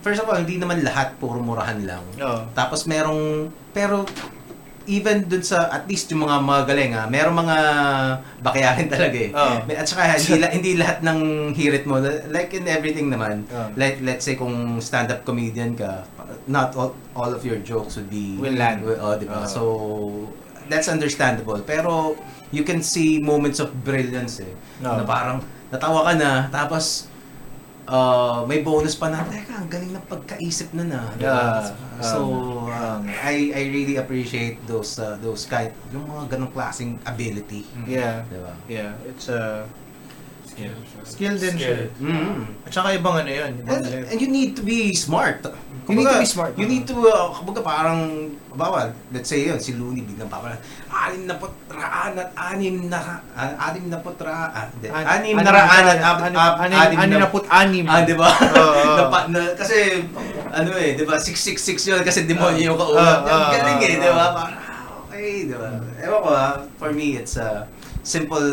[0.00, 2.04] first of all hindi naman lahat puro murahan lang.
[2.16, 2.44] Oo.
[2.52, 4.04] Tapos merong pero
[4.86, 7.56] even dun sa at least yung mga magaling ah, merong mga
[8.40, 9.30] bakyarin talaga eh.
[9.64, 11.18] May- At saka hindi, la- hindi lahat ng
[11.52, 13.44] hirit mo like in everything naman.
[13.46, 13.74] Oo.
[13.74, 16.08] Like let's say kung stand-up comedian ka,
[16.46, 18.80] not all, all of your jokes would be Will land.
[18.80, 19.42] oh, 'di ba?
[19.42, 19.46] Oo.
[19.46, 19.62] So
[20.66, 21.60] that's understandable.
[21.60, 22.14] Pero
[22.50, 24.54] you can see moments of brilliance eh.
[24.80, 24.96] Oo.
[24.96, 25.38] Na parang
[25.68, 27.09] natawa ka na tapos
[27.90, 31.00] uh, may bonus pa na, teka, ang galing ng pagkaisip na na.
[31.18, 31.74] Yeah.
[32.00, 32.18] So,
[32.70, 37.66] Um, um, I I really appreciate those uh, those kind, yung mga ganong klaseng ability.
[37.84, 38.22] Yeah.
[38.30, 38.54] Diba?
[38.70, 38.94] Yeah.
[39.04, 39.66] It's a
[40.60, 40.76] Skill.
[41.08, 41.76] skill din siya.
[41.96, 42.68] Mm.
[42.68, 43.52] At saka ibang ano yun.
[43.64, 45.40] Ibang And, and you need to be smart.
[45.88, 46.52] You need to be smart.
[46.54, 50.54] You need to, uh, kumbaga parang, bawal, let's say yun, si Looney biglang papala,
[50.86, 54.68] anim na putraan at anim na, ah, anim na putra, ah,
[55.18, 56.20] anim na raan at
[56.94, 57.86] anim na put anim.
[57.90, 58.30] Ah, di ba?
[59.60, 60.06] Kasi,
[60.54, 63.26] ano eh, di ba, 666 yun kasi demonyo yung kaulap.
[63.26, 64.26] Yung galing eh, di ba?
[64.36, 65.68] Parang, ah, okay, di ba?
[66.06, 67.66] Ewan ko ah, for me, it's uh,
[68.02, 68.46] simple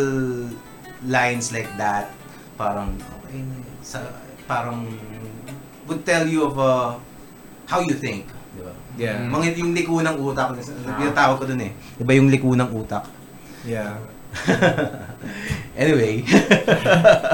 [1.05, 2.09] lines like that.
[2.57, 3.75] Parang, okay na yun.
[3.85, 4.01] Sa,
[4.49, 4.89] parang,
[5.85, 6.97] would tell you of uh,
[7.69, 8.25] how you think.
[8.57, 8.73] Di ba?
[8.97, 9.21] Yeah.
[9.29, 10.57] Mga yung liko ng utak,
[10.97, 11.71] yung tawag ko dun eh.
[11.95, 13.05] Di ba yung liko ng utak?
[13.67, 14.01] Yeah.
[15.81, 16.25] anyway.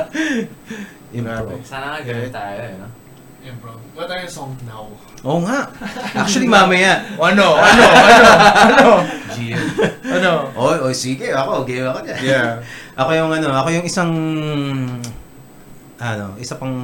[1.15, 1.61] Improv.
[1.61, 3.02] Sana nga ganun tayo, eh, no?
[3.43, 3.75] Improv.
[3.91, 4.87] What are your song now?
[5.27, 5.67] Oo nga.
[6.23, 7.03] Actually, mamaya.
[7.19, 7.59] Ano?
[7.59, 7.83] Ano?
[7.83, 8.23] Ano?
[8.63, 8.89] Ano?
[9.35, 9.67] GM.
[10.07, 10.31] Ano?
[10.55, 12.19] Oh, oh, sige, ako, game ako dyan.
[12.23, 12.63] Yeah.
[12.99, 14.11] ako yung ano, ako yung isang,
[15.99, 16.75] ano, isa pang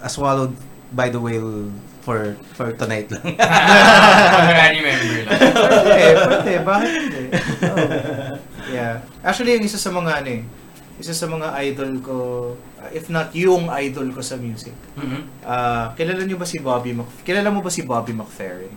[0.00, 0.56] uh, swallowed
[0.96, 1.68] by the whale
[2.02, 3.22] for for tonight lang.
[3.38, 5.38] Honorary member lang.
[5.86, 6.52] Pwede, pwede.
[6.66, 7.22] Bakit hindi?
[7.62, 7.78] Oh.
[8.72, 8.94] Yeah.
[9.22, 10.42] Actually, yung isa sa mga ano eh,
[10.94, 12.16] isa sa mga idol ko,
[12.76, 14.74] uh, if not yung idol ko sa music.
[14.94, 15.20] Mhm.
[15.42, 18.72] Ah, kilala niyo ba si Bobby Mc Kilala mo ba si Bobby McFerrin?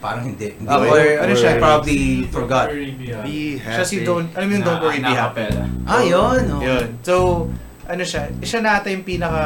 [0.00, 0.56] Parang hindi.
[0.56, 0.88] hindi Okay.
[0.88, 1.60] or, Ano siya?
[1.60, 2.72] probably forgot.
[3.20, 5.44] Be Siya si Don't, alam mo yung Don't Worry Be Happy?
[5.44, 5.64] Acapella.
[5.84, 6.42] Ah, yun.
[6.48, 6.60] Oh.
[6.62, 6.86] Yun.
[7.02, 7.14] So,
[7.84, 9.44] ano siya, siya na ata yung pinaka,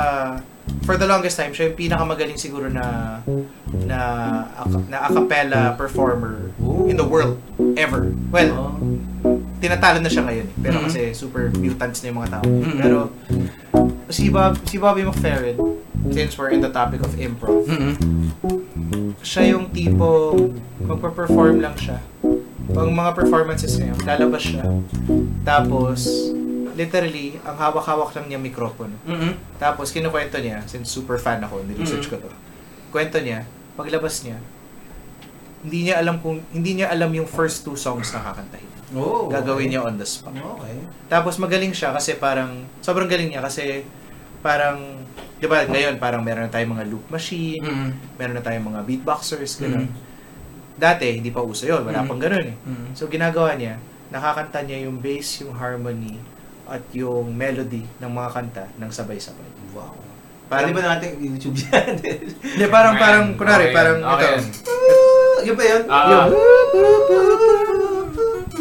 [0.86, 3.18] for the longest time, siya yung pinaka magaling siguro na,
[3.82, 3.98] na,
[4.54, 6.86] a- na a cappella performer Ooh.
[6.86, 7.34] in the world,
[7.74, 8.14] ever.
[8.30, 8.78] Well, Oh.
[9.64, 10.44] Tinatalo na siya ngayon.
[10.44, 10.56] eh.
[10.60, 10.84] Pero Mhm.
[10.84, 12.44] kasi super mutants na yung mga tao.
[12.44, 12.76] Mhm.
[12.76, 12.98] Pero,
[14.12, 15.56] si Bob si Bobby McFerrin,
[16.12, 17.96] since we're in the topic of improv, Mm-mm.
[19.24, 20.36] siya yung tipo
[20.78, 21.96] magpa-perform lang siya.
[22.66, 24.64] Pag mga performances niya, lalabas siya.
[25.42, 26.04] Tapos,
[26.74, 28.96] literally, ang hawak-hawak lang niya mikropono.
[29.04, 29.36] Mm-mm.
[29.56, 32.28] Tapos, kinukwento niya, since super fan ako, niresearch ko to.
[32.90, 34.40] Kwento niya, paglabas niya,
[35.64, 38.68] hindi niya alam kung hindi niya alam yung first two songs na kakantahin.
[38.92, 39.70] Oh, Gagawin okay.
[39.72, 40.36] niya on the spot.
[40.36, 40.76] Okay.
[41.08, 43.82] Tapos magaling siya kasi parang sobrang galing niya kasi
[44.38, 45.00] parang
[45.40, 47.90] 'di ba ngayon parang meron na tayong mga loop machine, Mm-mm.
[48.14, 49.88] meron na tayong mga beatboxers ganun.
[49.88, 49.96] Mm.
[50.76, 52.08] Dati hindi pa uso 'yon, wala Mm.
[52.08, 52.56] pang ganun eh.
[52.60, 52.92] Mm-mm.
[52.92, 53.80] So ginagawa niya,
[54.12, 56.20] nakakanta niya yung bass, yung harmony
[56.68, 59.48] at yung melody ng mga kanta ng sabay-sabay.
[59.72, 59.96] Wow.
[60.44, 61.98] Parang Pwede ba natin YouTube yan?
[62.36, 64.36] Hindi parang parang Okay, kunwari okay parang okay ito.
[64.36, 64.44] yan.
[65.42, 65.82] Yun ba yun?
[65.88, 66.06] Ah.
[66.06, 66.32] Yung-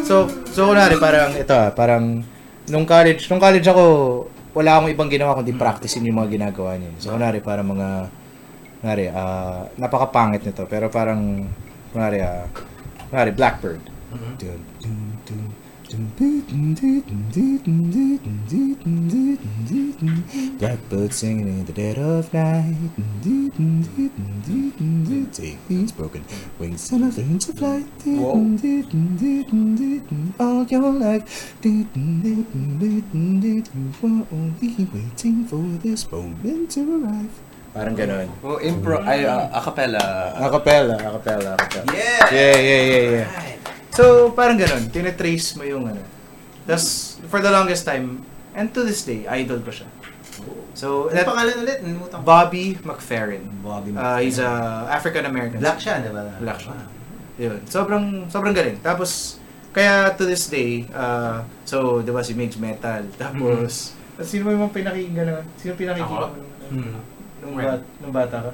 [0.04, 2.20] So, so kunwari parang ito ah, parang
[2.68, 3.84] nung college, nung college ako,
[4.52, 6.92] wala akong ibang ginawa kundi practicein yung mga ginagawa niya.
[6.98, 7.88] So kunwari parang mga
[8.78, 11.48] kunwari ah napakapangit nito pero parang
[11.88, 12.44] kunwari ah
[13.08, 13.80] kunwari Blackbird.
[20.58, 22.74] Blackbird singing in the dead of night.
[25.32, 26.24] Take these broken
[26.58, 27.84] wings and I learn to fly.
[30.40, 31.54] All your life.
[31.62, 31.86] You
[34.00, 37.28] were only waiting for this moment to arrive.
[37.74, 38.30] Parang ganon.
[38.40, 40.30] Oh, impro, ay, uh, acapella.
[40.38, 41.90] Acapella, acapella, acapella.
[41.90, 42.30] Yeah!
[42.30, 43.53] Yeah, yeah, yeah, yeah.
[43.94, 44.90] So, parang ganun.
[44.90, 46.02] Tinatrace mo yung ano.
[46.66, 48.26] Tapos, for the longest time,
[48.58, 49.86] and to this day, idol ko siya.
[50.74, 51.78] So, Ano that, pangalan ulit?
[51.78, 52.26] Nalimutan ko.
[52.26, 53.46] Bobby McFerrin.
[53.62, 54.50] Bobby Uh, he's a
[54.90, 55.62] African-American.
[55.62, 56.26] Black siya, di ba?
[56.42, 56.74] Black siya.
[56.74, 56.86] Ah.
[57.38, 57.58] Yun.
[57.70, 58.82] Sobrang, sobrang galing.
[58.82, 59.38] Tapos,
[59.70, 63.06] kaya to this day, uh, so, di ba si Migs Metal.
[63.22, 63.94] Tapos,
[64.26, 65.44] sino mo yung pinakinggan naman?
[65.54, 66.34] Sino pinakinggan Ako?
[66.34, 66.42] mo?
[66.74, 66.98] Hmm.
[67.46, 68.52] Nung, bat, nung bata ka?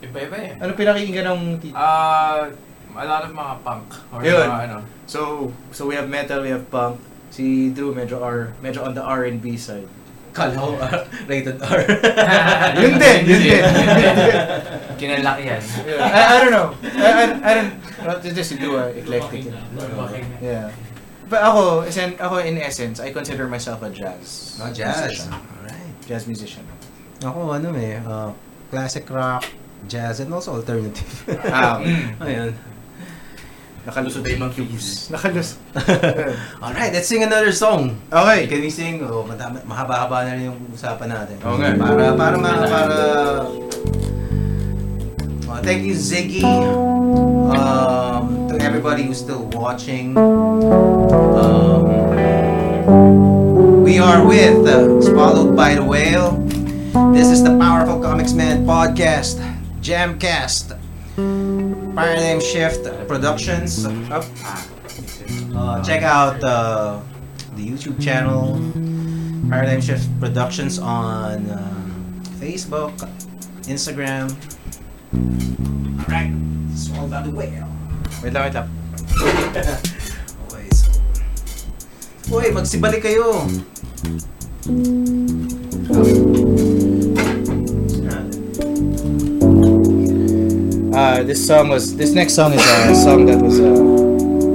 [0.00, 0.50] Iba-iba eh.
[0.56, 1.76] Ano pinakinggan ng tito?
[1.76, 2.48] Ah,
[2.96, 3.86] a lot of mga punk.
[4.14, 4.46] Or Yun.
[4.46, 4.78] mga ano.
[5.06, 7.00] So, so we have metal, we have punk.
[7.34, 9.90] Si Drew medyo R, medyo on the R&B side.
[10.34, 11.82] Kala ko, ah, rated R.
[12.82, 13.62] yun din, yun din.
[14.98, 15.62] Kinalaki yan.
[15.86, 16.02] Yeah.
[16.02, 16.68] I, I don't know.
[16.82, 17.72] I, I, I don't,
[18.02, 19.46] not just si Drew, ah, eclectic.
[19.50, 19.54] yun.
[20.42, 20.70] Yeah.
[21.30, 24.58] But ako, esen, ako in essence, I consider myself a jazz.
[24.62, 25.06] Oh, jazz.
[25.06, 25.30] musician.
[25.32, 25.94] Alright.
[26.06, 26.64] Jazz musician.
[27.24, 28.30] Ako, ano eh, uh,
[28.70, 29.46] classic rock,
[29.88, 31.08] jazz, and also alternative.
[31.48, 31.80] Ah,
[32.26, 32.52] Ayun.
[33.84, 35.12] Nakalusot na yung mga cubes.
[35.12, 35.60] Nakalus.
[36.64, 38.00] Alright, let's sing another song.
[38.08, 38.48] Okay.
[38.48, 39.04] Can we sing?
[39.04, 41.36] Oh, madami- mahaba-haba na rin yung usapan natin.
[41.36, 41.72] Okay.
[41.76, 42.96] Para, para, ma, para...
[45.44, 46.42] Oh, thank you, Ziggy.
[47.52, 50.16] Um, to everybody who's still watching.
[50.16, 51.84] Um,
[53.84, 56.40] we are with uh, Swallowed by the Whale.
[57.12, 59.38] This is the Powerful Comics Man podcast,
[59.84, 60.74] Jamcast,
[61.94, 63.86] Paradigm Shift Productions.
[64.10, 64.24] Up.
[65.54, 67.00] Uh, check out uh,
[67.54, 68.58] the YouTube channel,
[69.48, 72.92] Paradigm Shift Productions on um, Facebook,
[73.70, 74.34] Instagram.
[76.02, 76.34] Alright,
[76.76, 77.68] swallowed by the whale.
[78.22, 78.68] Wait lang, wait lang.
[80.50, 80.90] Okay, so...
[82.34, 83.46] Uy, magsibalik kayo!
[90.94, 93.66] Uh, this song was, this next song is a song that was uh,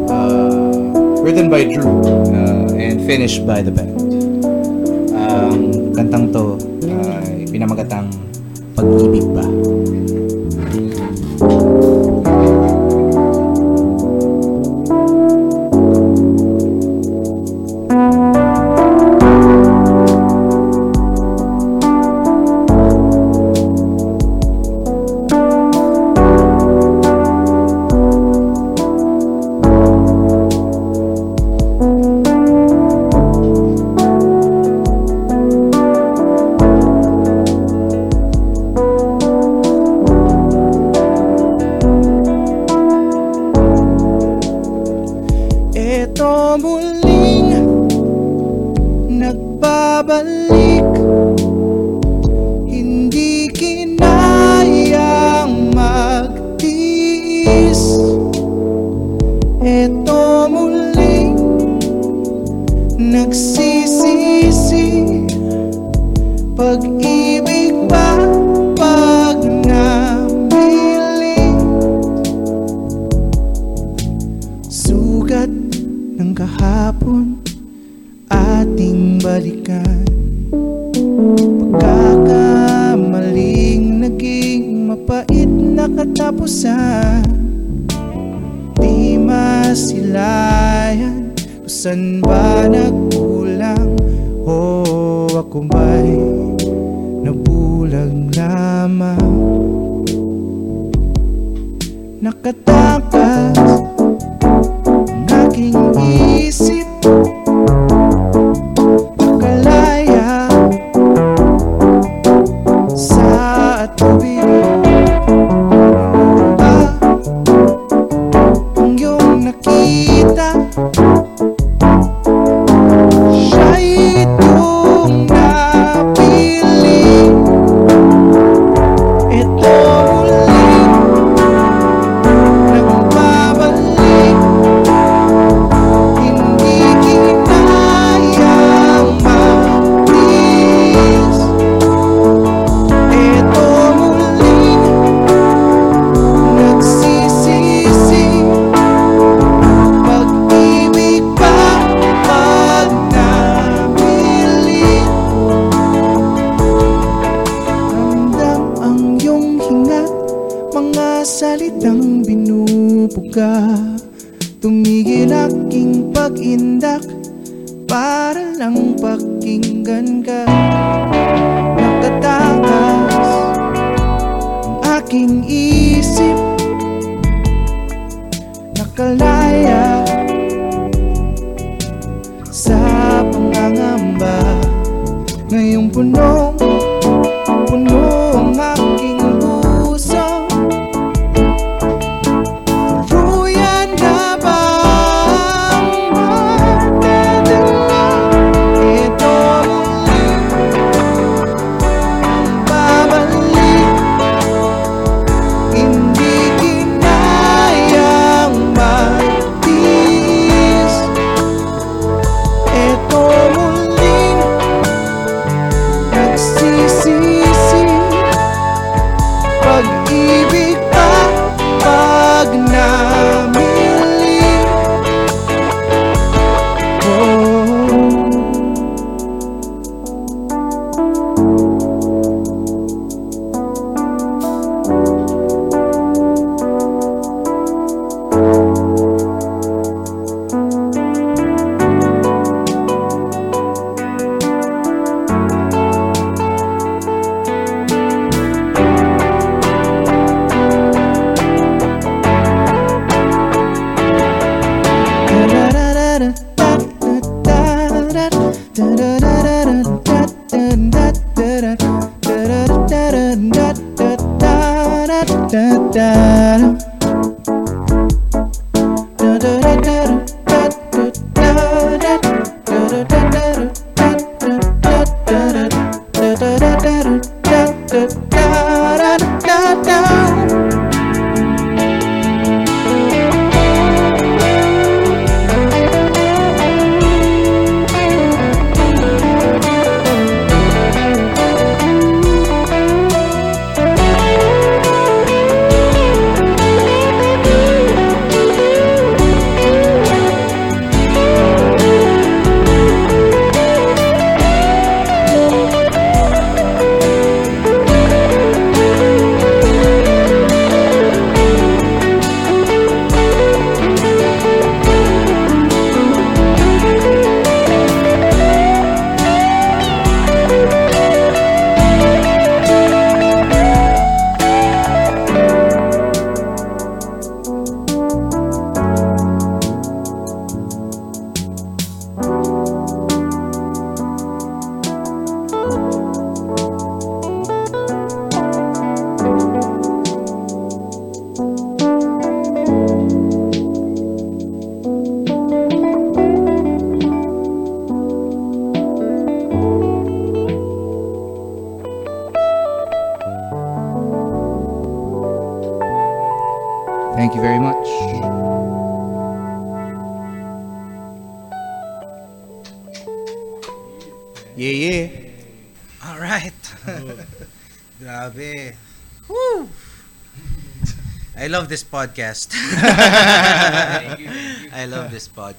[0.07, 3.99] uh, written by Drew uh, and finished by the band.
[5.11, 6.55] Ang kantang to
[6.87, 8.07] ay pinamagatang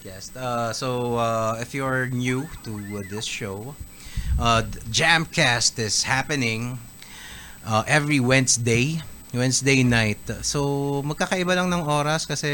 [0.00, 0.36] podcast.
[0.36, 3.74] Uh, so, uh, if you're new to uh, this show,
[4.40, 6.78] uh, Jamcast is happening
[7.66, 9.00] uh, every Wednesday
[9.30, 10.18] Wednesday night.
[10.42, 12.50] So, magkakaiba lang ng oras kasi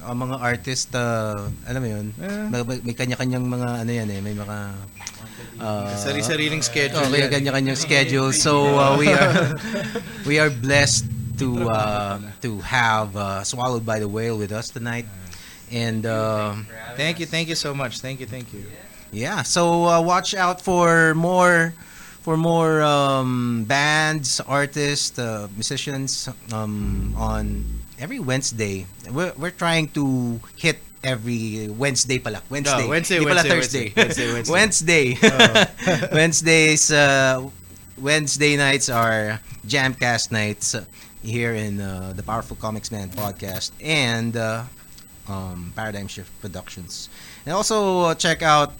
[0.00, 2.48] ang mga artist, uh, alam mo yun, Eh.
[2.48, 4.56] may, may kanya-kanyang mga, ano yan eh, may mga...
[5.60, 7.04] Uh, Sari-sariling schedule.
[7.04, 7.28] Oh, may yan.
[7.28, 8.32] kanya-kanyang schedule.
[8.32, 9.52] So, uh, we are
[10.28, 11.04] we are blessed
[11.44, 15.04] to uh, to have uh, Swallowed by the Whale with us tonight.
[15.70, 16.54] And uh,
[16.96, 18.00] Thank you, thank you so much.
[18.00, 18.64] Thank you, thank you.
[19.12, 21.74] yeah, so uh, watch out for more
[22.22, 27.64] for more um, bands, artists, uh, musicians um, on
[27.98, 28.84] every Wednesday.
[29.10, 32.42] We're, we're trying to hit every Wednesday pala.
[32.50, 32.82] Wednesday.
[32.82, 33.92] No, Wednesday, Di pala Wednesday, Thursday.
[33.96, 35.66] Wednesday, Wednesday, Wednesday.
[35.86, 36.08] Oh.
[36.12, 37.48] Wednesdays uh,
[37.96, 40.74] Wednesday nights are Jamcast nights
[41.22, 44.64] here in uh, the Powerful Comics Man podcast and uh,
[45.28, 47.08] um, Paradigm Shift Productions.
[47.46, 48.72] And also uh, check out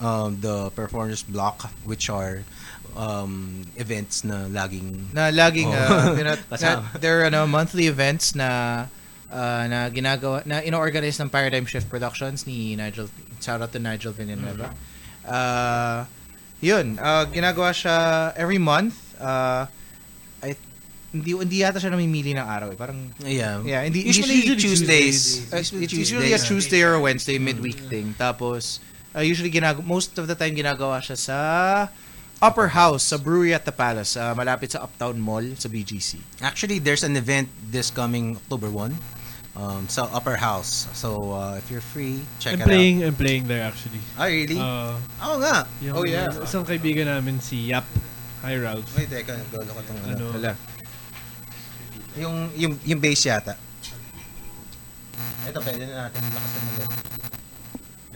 [0.00, 2.44] um, the Performers Block which are
[2.96, 5.76] um, events na laging Na laging Oh.
[5.76, 6.84] uh, pina- Kasama.
[6.94, 8.86] na, there are ano, monthly events na
[9.32, 13.08] uh, na ginagawa na ino-organize ng Paradigm Shift Productions ni Nigel
[13.40, 14.72] shout out to Nigel Villanueva.
[15.26, 16.04] Uh,
[16.60, 18.96] yun, uh, ginagawa siya every month.
[19.20, 19.66] Uh,
[21.14, 22.78] hindi hindi yata siya namimili ng araw eh.
[22.78, 23.62] Parang yeah.
[23.62, 25.46] yeah, hindi Usually, hindi- Tuesdays.
[25.52, 28.14] Uh, Usually it's usually a Tuesday or a Wednesday midweek thing.
[28.18, 28.80] Tapos,
[29.14, 31.38] uh, usually ginag most of the time ginagawa siya sa
[32.36, 36.20] Upper House, sa brewery at the Palace, uh, malapit sa Uptown Mall, sa BGC.
[36.44, 38.92] Actually, there's an event this coming October 1
[39.56, 40.84] um, sa Upper House.
[40.92, 44.04] So, uh, if you're free, check I'm it playing, I'm playing there actually.
[44.20, 44.20] out.
[44.20, 44.60] Ah, really?
[44.60, 45.64] Uh, Oo nga.
[45.80, 46.28] yung Oh, yeah.
[46.28, 47.88] Isang kaibigan namin si Yap.
[48.44, 48.84] Hi Ralph.
[48.94, 50.24] Wait, teka, naglolo ko tong ano.
[50.36, 50.75] Ano?
[52.16, 53.54] Yung, yung, yung bass yata.
[55.46, 56.90] Ito, pwede na natin lakasan ulit.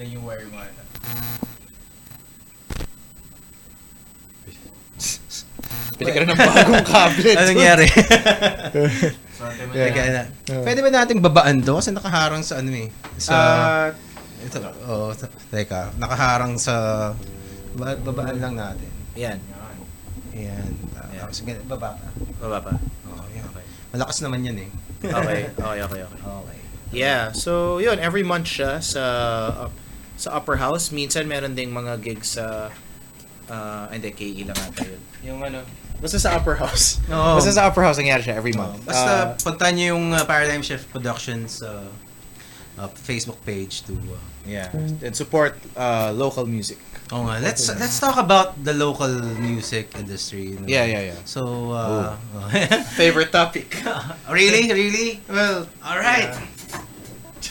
[0.01, 0.83] Then yung wire mo ata.
[6.01, 7.37] Pili ka na ng bagong cabinet.
[7.37, 7.87] Ano nangyari?
[9.41, 10.29] So, mo Teka, na.
[10.29, 10.61] na.
[10.61, 11.81] Pwede ba nating babaan to?
[11.81, 12.93] Kasi nakaharang sa ano eh.
[13.17, 13.37] Sa...
[13.89, 13.89] Uh,
[14.45, 15.17] ito, oh,
[15.49, 17.09] teka, nakaharang sa...
[17.73, 18.93] Ba- babaan lang natin.
[19.17, 19.41] yan.
[20.37, 20.73] Ayan.
[20.93, 21.25] Ayan.
[21.25, 22.09] Tapos, baba ka.
[22.37, 22.73] Baba pa.
[23.91, 24.71] Malakas naman yan eh.
[25.01, 26.21] Okay, okay, okay, okay.
[26.21, 26.59] Okay.
[26.91, 29.03] Yeah, so yun, every month siya sa
[29.67, 29.79] up-
[30.17, 30.91] sa Upper House.
[30.91, 32.69] Minsan meron ding mga gigs sa
[33.47, 35.01] uh, hindi, KE lang ata yun.
[35.25, 35.63] Yung ano,
[35.99, 36.99] basta sa Upper House.
[37.11, 37.39] Oo.
[37.39, 38.83] Basta sa Upper House, nangyari siya every Oh, month.
[38.85, 41.87] basta Uh, punta niyo yung uh, Paradigm Shift Productions uh,
[42.77, 46.79] uh, Facebook page to uh, yeah, and support uh, local music.
[47.11, 49.11] Oh nga, let's let's talk about the local
[49.43, 50.55] music industry.
[50.55, 50.71] you know.
[50.71, 51.21] Yeah, yeah, yeah.
[51.27, 52.15] So uh,
[52.95, 53.75] Favorite topic.
[54.31, 55.19] really, really?
[55.27, 56.31] well, All right.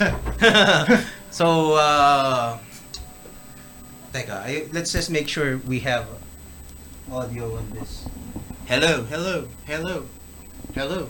[1.30, 2.56] so uh
[4.16, 6.08] Teka, I, let's just make sure we have
[7.12, 8.08] audio on this.
[8.64, 10.08] hello, hello, hello,
[10.72, 11.08] hello.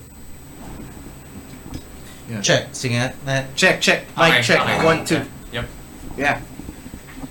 [2.27, 2.43] Yeah.
[2.43, 2.75] Check.
[2.75, 3.15] Sige nga.
[3.23, 3.55] Matt.
[3.55, 4.07] Check, check.
[4.19, 4.61] Mic Okay, check.
[4.63, 4.79] okay.
[4.83, 5.23] One, two.
[5.55, 5.67] Yep.
[6.19, 6.43] Yeah.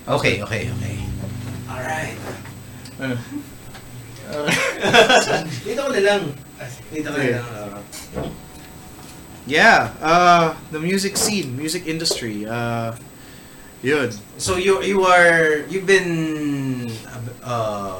[0.08, 1.09] Okay, okay, okay.
[1.80, 2.16] All right.
[3.00, 3.16] Ano?
[5.64, 6.22] Dito ko na lang.
[6.92, 7.46] Dito ko na lang.
[7.48, 7.80] uh,
[9.48, 12.44] Yeah, uh, the music scene, music industry.
[12.46, 12.92] Uh,
[13.80, 14.12] yun.
[14.36, 17.98] So you you are you've been a, uh,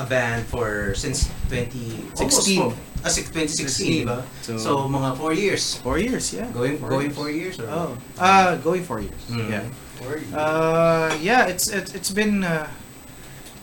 [0.00, 2.72] a band for since 2016.
[2.72, 2.72] 16.
[3.04, 4.20] Ah, six- 2016, diba?
[4.44, 5.76] So, So, mga four years.
[5.80, 6.48] four years, yeah.
[6.52, 7.16] Going Four going years.
[7.16, 7.90] four years or Oh,
[8.20, 9.20] uh, going four years.
[9.28, 9.48] Mm.
[9.52, 9.64] Yeah.
[10.00, 10.32] Four years.
[10.32, 12.89] Uh, yeah, it's it's it's been uh, it's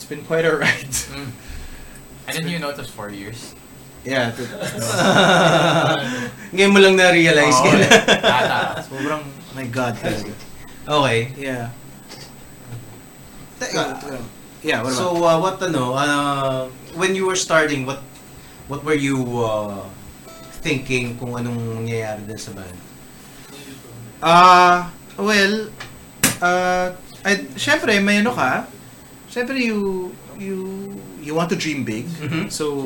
[0.08, 0.92] been quite a ride.
[1.08, 1.32] Mm.
[2.28, 3.56] I didn't even notice four years.
[4.04, 4.36] yeah.
[6.56, 7.56] Ngayon mo lang na-realize.
[8.20, 8.84] Ata.
[8.84, 9.24] Sobrang,
[9.56, 10.36] my God talaga.
[10.88, 11.32] okay.
[11.40, 11.72] Yeah.
[13.60, 13.96] Teka,
[14.64, 15.00] Yeah, what about?
[15.00, 16.68] so uh, what ano, uh,
[17.00, 18.02] when you were starting, what
[18.68, 19.86] what were you uh,
[20.66, 22.76] thinking kung anong nangyayari din sa band?
[24.20, 25.70] Uh, well,
[26.42, 26.92] uh,
[27.24, 28.66] I, syempre, may ano ka.
[29.30, 32.08] Syempre, you, you, you want to dream big.
[32.24, 32.52] Mhm.
[32.52, 32.80] So,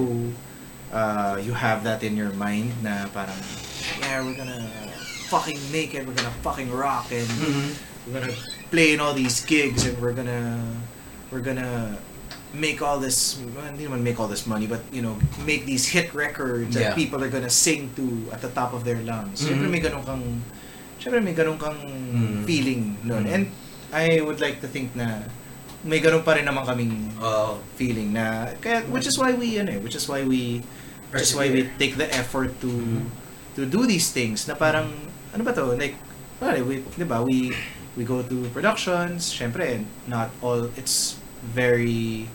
[0.91, 3.38] uh, you have that in your mind na parang,
[4.01, 4.65] yeah, we're gonna
[5.30, 7.68] fucking make it, we're gonna fucking rock, and Mm-hmm.
[8.09, 8.34] we're gonna
[8.73, 10.59] play in all these gigs, and we're gonna,
[11.31, 11.95] we're gonna
[12.51, 15.15] make all this, well, hindi naman make all this money, but, you know,
[15.47, 16.91] make these hit records Yeah.
[16.91, 19.39] that people are gonna sing to at the top of their lungs.
[19.45, 19.72] Syempre, Mhm.
[19.72, 20.26] may ganun kang,
[20.99, 22.43] syempre, may ganun kang Mm.
[22.43, 23.23] feeling nun.
[23.23, 23.31] Mm.
[23.31, 23.43] And
[23.95, 25.23] I would like to think na
[25.83, 29.77] may ganun pa rin naman kaming Uh, feeling na kaya which is why we ano
[29.77, 30.61] eh, which is why we
[31.13, 32.69] which is why we take the effort to
[33.53, 34.89] to do these things na parang
[35.33, 35.93] ano ba to like
[36.41, 37.53] pare we 'di ba we
[37.93, 41.21] we go to productions syempre not all it's
[41.53, 42.25] very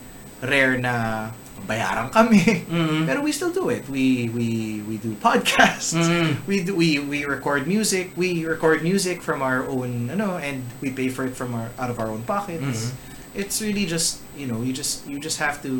[0.46, 1.30] rare na
[1.66, 2.62] bayaran kami.
[2.68, 3.08] Mhm.
[3.08, 3.88] Pero we still do it.
[3.88, 5.96] We we we do podcasts.
[5.96, 6.44] Mhm.
[6.46, 8.12] We do, we we record music.
[8.14, 11.88] We record music from our own ano and we pay for it from our out
[11.88, 12.92] of our own pockets.
[12.92, 13.15] Mhm.
[13.36, 15.72] It's really just, you know, you just you just have to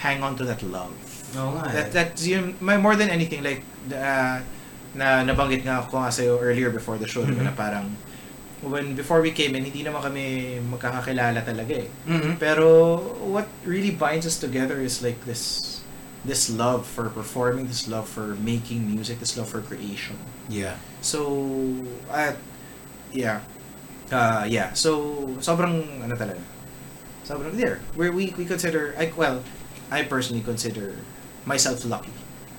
[0.00, 0.96] hang on to that love.
[1.36, 1.68] Oo nga.
[1.76, 1.92] That eh.
[1.92, 3.60] that's yun, my- more than anything like
[3.92, 4.40] uh,
[4.96, 7.52] na nabanggit nga ako nga sa'yo earlier before the show, diba, Mhm.
[7.52, 7.86] na parang
[8.64, 11.88] when before we came in, hindi naman kami magkakakilala talaga eh.
[12.08, 12.40] Mhm.
[12.40, 12.98] Pero
[13.28, 15.78] what really binds us together is like this
[16.20, 20.16] this love for performing, this love for making music, this love for creation.
[20.52, 20.76] Yeah.
[21.00, 21.24] So,
[22.12, 22.36] at
[23.12, 23.40] yeah.
[24.12, 24.74] Uh, yeah.
[24.76, 24.90] So,
[25.40, 26.42] sobrang ano talaga.
[27.30, 27.78] Sobrang there.
[27.94, 29.38] Where we we consider I well,
[29.86, 30.98] I personally consider
[31.46, 32.10] myself lucky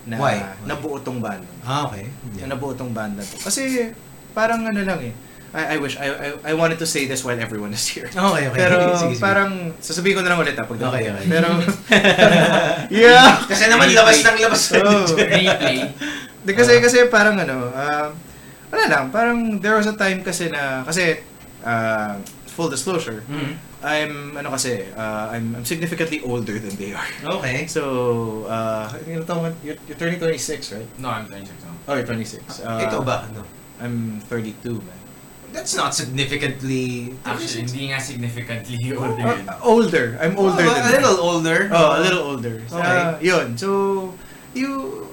[0.07, 0.39] na Why?
[0.63, 1.45] nabuo tong banda.
[1.61, 2.07] Ah, okay.
[2.39, 3.35] Na nabuo tong banda to.
[3.37, 3.91] Kasi
[4.31, 5.13] parang ano lang eh.
[5.51, 8.07] I, I wish I, I I wanted to say this while everyone is here.
[8.07, 8.55] Okay, okay.
[8.55, 9.19] Pero Sige, sige.
[9.19, 11.25] parang sasabihin ko na lang ulit ha pag Okay, okay.
[11.27, 11.47] Pero
[13.03, 13.43] yeah.
[13.43, 15.03] Kasi naman labas ng labas na Oh.
[15.19, 15.91] Replay.
[16.47, 16.81] Kasi Ah.
[16.81, 18.07] kasi parang ano, uh,
[18.71, 21.19] wala lang, parang there was a time kasi na kasi
[21.61, 22.15] uh,
[22.47, 23.59] full disclosure, Mhm.
[23.81, 27.09] I'm ano kasi, uh, I'm, I'm significantly older than they are.
[27.41, 27.65] Okay.
[27.65, 29.25] So, uh, you're,
[29.89, 30.89] you're turning 26, right?
[30.99, 31.73] No, I'm 26 now.
[31.89, 32.61] Oh, you're 26.
[32.61, 33.25] Uh, Ito ba?
[33.25, 33.41] Ano?
[33.81, 35.01] I'm 32, man.
[35.51, 37.11] That's not significantly...
[37.25, 40.05] Actually, hindi nga significantly Oh, older uh, older.
[40.21, 41.59] I'm older Oh, than a little older.
[41.73, 42.61] Oh, a little older.
[42.71, 42.79] Okay.
[43.01, 43.57] Uh, yun.
[43.57, 44.13] So,
[44.53, 45.07] you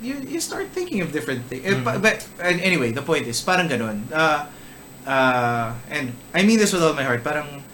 [0.00, 1.64] you you start thinking of different things.
[1.66, 2.00] Eh, Mhm.
[2.04, 4.06] But, and anyway, the point is, parang ganun.
[4.14, 4.46] Uh,
[5.08, 7.24] uh, and I mean this with all my heart.
[7.26, 7.64] Parang,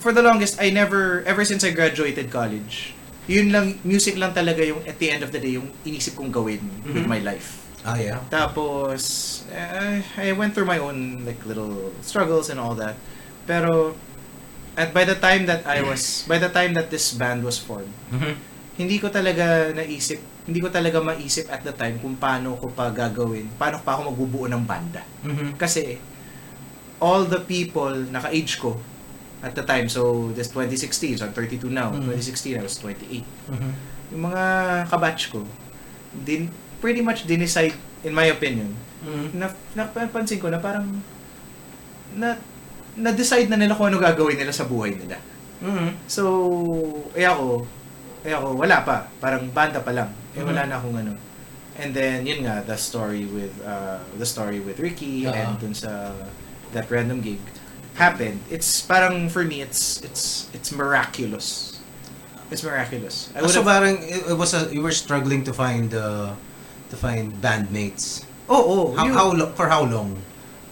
[0.00, 2.96] for the longest, I never, ever since I graduated college,
[3.28, 6.32] yun lang, music lang talaga yung, at the end of the day, yung inisip kong
[6.32, 7.06] gawin with Mhm.
[7.06, 7.60] my life.
[7.80, 8.20] Ah, yeah.
[8.28, 12.96] Tapos, eh, I went through my own like little struggles and all that.
[13.48, 13.96] Pero,
[14.76, 17.92] at by the time that I was, by the time that this band was formed,
[18.12, 18.34] Mhm.
[18.76, 22.88] hindi ko talaga naisip, hindi ko talaga maisip at the time kung paano ko pa
[22.92, 25.04] gagawin, paano pa ako magbubuo ng banda.
[25.24, 25.56] Mhm.
[25.56, 25.96] Kasi,
[27.00, 28.76] all the people naka-age ko
[29.40, 32.04] at the time, so this 2016, so I'm 32 now, Mhm.
[32.12, 33.24] 2016 I was 28.
[33.48, 33.70] Mhm.
[34.12, 34.44] Yung mga
[34.86, 35.44] kabatch ko,
[36.12, 37.72] din, pretty much dinicide,
[38.04, 39.32] in my opinion, Mhm.
[39.32, 41.00] na napansin ko na parang
[42.16, 42.36] na
[42.98, 45.16] na-decide na nila kung ano gagawin nila sa buhay nila.
[45.62, 46.10] Mhm.
[46.10, 46.22] So,
[47.14, 47.64] eh ako,
[48.26, 49.06] eh ako, wala pa.
[49.22, 50.10] Parang banda pa lang.
[50.34, 51.14] Eh wala na akong ano.
[51.80, 55.32] And then, yun nga, the story with, uh, the story with Ricky Oo.
[55.32, 56.12] and dun sa,
[56.74, 57.40] that random gig
[57.94, 58.40] happened.
[58.50, 61.78] It's parang, for me, it's, it's, it's miraculous.
[62.50, 63.30] It's miraculous.
[63.34, 66.34] I Ah, so parang it, was a, you were struggling to find uh,
[66.90, 68.26] to find bandmates.
[68.50, 69.14] oh, oh, How, yun.
[69.14, 70.18] how lo- for how long?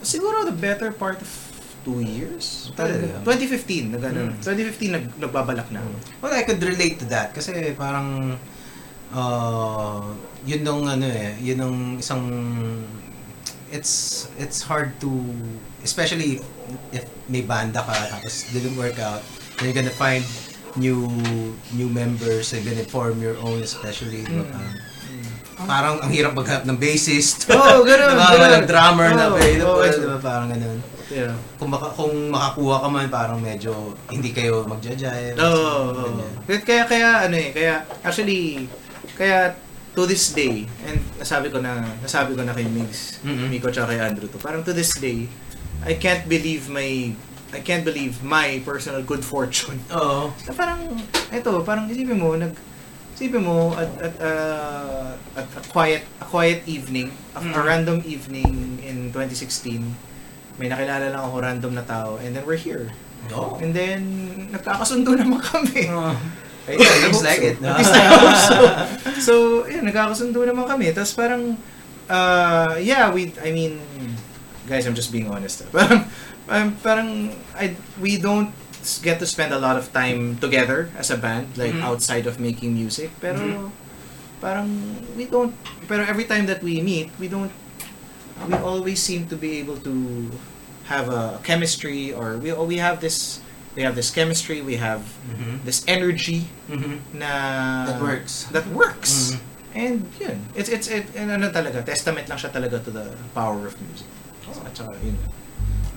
[0.03, 1.31] Siguro the better part of
[1.87, 2.75] two years.
[2.75, 3.23] Talaga?
[3.23, 4.43] 2015, nag, ano, Hmm.
[4.43, 5.79] 2015 nag, nagbabalak na.
[5.79, 5.91] ako.
[6.19, 8.35] Well, I could relate to that kasi parang
[9.15, 10.03] uh,
[10.43, 12.27] yun nung ano eh, yun nung isang
[13.71, 15.11] it's it's hard to
[15.81, 16.43] especially if,
[16.93, 19.23] if may banda ka tapos didn't work out
[19.57, 20.23] then you're gonna find
[20.77, 21.09] new
[21.73, 25.25] new members and gonna form your own especially di ba, Mm.
[25.59, 28.63] parang, parang ang hirap maghanap ng bassist Oo, ganun, diba, ganun.
[28.65, 29.91] drummer na Oo, available oo.
[29.91, 30.79] diba, parang ganun
[31.09, 31.33] Yeah.
[31.57, 33.73] kung, maka, kung makakuha ka man parang medyo
[34.07, 35.57] hindi kayo magja-jive Oo.
[35.89, 36.05] oo.
[36.05, 36.33] ganyan.
[36.61, 37.75] Kaya kaya ano eh, kaya
[38.05, 38.69] actually
[39.17, 39.57] kaya
[39.97, 43.49] to this day and nasabi ko na nasabi ko na kay Migs, Mhm.
[43.49, 44.37] Miko tsaka kay Andrew to.
[44.37, 45.25] Parang to this day
[45.85, 47.13] I can't believe my
[47.49, 49.81] I can't believe my personal good fortune.
[49.97, 50.31] Oo.
[50.47, 50.81] Na parang
[51.31, 52.53] eto, parang isipin mo nag
[53.15, 57.65] isipin mo at at, uh, at a quiet a quiet evening, a, a Mhm.
[57.65, 59.81] random evening in 2016
[60.59, 62.91] may nakilala lang ako random na tao and then we're here.
[63.31, 63.59] Oo.
[63.63, 64.03] And then,
[64.51, 65.87] nagkakasundo naman kami.
[66.67, 67.57] Ay, yeah, looks like it.
[67.63, 68.57] At least I hope so.
[69.19, 69.35] So,
[69.67, 70.91] yun, nagkakasundo naman kami.
[70.91, 71.55] Tapos parang,
[72.07, 73.79] uh, yeah, we, I mean,
[74.69, 75.65] guys, I'm just being honest.
[75.73, 76.05] Parang,
[76.53, 77.11] um, parang,
[77.57, 78.53] I, we don't
[79.03, 81.83] get to spend a lot of time together as a band, like Mhm.
[81.83, 83.11] outside of making music.
[83.21, 83.71] Pero, Mhm.
[84.41, 84.69] parang,
[85.17, 85.57] we don't,
[85.89, 87.51] pero every time that we meet, we don't,
[88.47, 90.31] we always seem to be able to
[90.87, 93.43] have a chemistry or we we have this
[93.77, 95.61] we have this chemistry we have Mhm.
[95.69, 97.03] this energy Mhm.
[97.13, 97.29] na
[97.93, 98.49] That works.
[98.57, 99.39] that works Mhm.
[99.77, 103.69] and yun it's it's it and ano talaga testament lang siya talaga to the power
[103.69, 104.09] of music
[105.03, 105.17] Yun.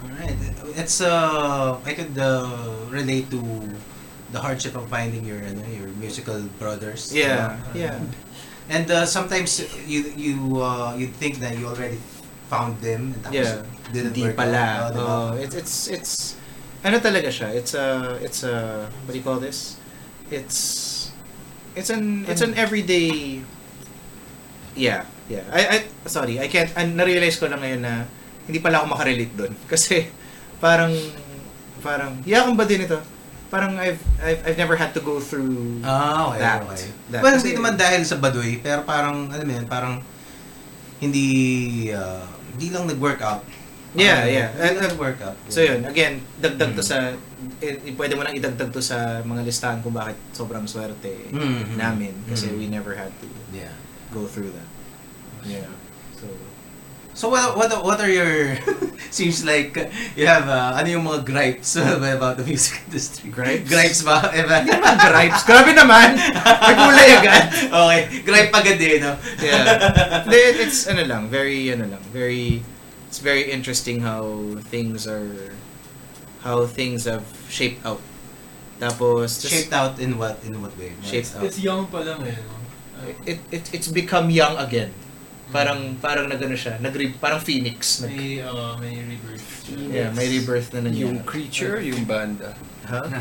[0.03, 0.37] Alright.
[0.75, 2.49] It's uh I could uh,
[2.89, 3.41] relate to
[4.31, 7.13] the hardship of finding your ano, your musical brothers.
[7.13, 7.99] yeah yeah.
[8.71, 11.99] And uh, sometimes you you uh, you think that you already
[12.47, 13.67] found them and yeah.
[13.91, 14.55] didn't hindi work pala.
[14.55, 14.93] out.
[14.95, 16.13] Oh, oh it's it's it's
[16.79, 17.51] ano talaga siya?
[17.51, 19.75] It's a it's a what do you call this?
[20.31, 21.11] It's
[21.75, 23.43] it's an it's an everyday
[24.75, 25.43] yeah yeah.
[25.51, 28.07] I, I sorry I can't I na-realize ko lang ngayon na
[28.43, 30.09] hindi pala ako makarelate doon kasi
[30.57, 30.91] parang
[31.79, 32.97] parang yakan ba din ito
[33.47, 36.87] parang I've I've, I've never had to go through Ah, okay, that, okay.
[37.09, 37.19] that.
[37.19, 39.99] well, Kasi- hindi naman dahil sa Baduy, pero parang, alam mo yun, parang
[40.99, 41.27] hindi,
[41.91, 42.23] ah,
[42.53, 43.43] hindi lang nag-workout.
[43.91, 44.47] Yeah, Parang yeah.
[44.47, 45.37] Hindi And- lang and- nag-workout.
[45.49, 47.11] So yun, again, dagdag to sa,
[47.59, 51.75] eh, pwede mo nang idagdag to sa mga listahan kung bakit sobrang swerte Mhm.
[51.75, 52.55] namin kasi Mhm.
[52.55, 53.75] we never had to Yeah.
[54.09, 54.69] go through that.
[55.43, 55.67] Yeah.
[57.11, 58.55] So, So what what what are your
[59.11, 61.75] seems like uh, you have uh, ano yung mga gripes
[62.15, 63.27] about the music industry?
[63.27, 63.67] Gripes?
[63.67, 64.31] Gripes ba?
[64.31, 64.63] Eh, ba?
[64.63, 65.43] hindi naman gripes.
[65.43, 66.15] Grabe naman!
[66.15, 67.43] May kulay agad.
[67.83, 69.11] okay, gripe agad eh, no?
[69.43, 70.23] Yeah.
[70.23, 72.63] Hindi, it's ano lang, very ano lang, very
[73.11, 75.51] it's very interesting how things are
[76.47, 77.99] how things have shaped out.
[78.79, 80.95] Tapos just- Shaped out in what in what way?
[81.03, 81.43] Shaped out.
[81.43, 82.39] It's young pa lang eh.
[82.39, 82.55] No?
[83.27, 84.95] it, it it's become young again.
[85.51, 88.01] Parang parang nagano siya, nag parang phoenix.
[88.01, 89.47] Nag, May, uh, may rebirth.
[89.91, 91.03] yeah, may rebirth na nangyari.
[91.11, 92.55] Yung creature, yung banda.
[92.87, 93.03] Ha?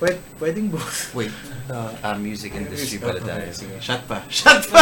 [0.00, 1.12] Pwede, pwedeng both.
[1.12, 1.28] Wait,
[2.00, 3.44] ah, music industry pala tayo.
[3.52, 4.24] Sige, shot pa.
[4.32, 4.80] Shot pa!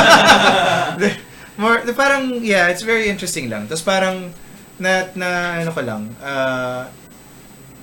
[0.94, 1.18] The-
[1.58, 3.66] More, the parang, yeah, it's very interesting lang.
[3.66, 4.30] Tapos parang,
[4.78, 6.86] na, na ano ko lang, uh,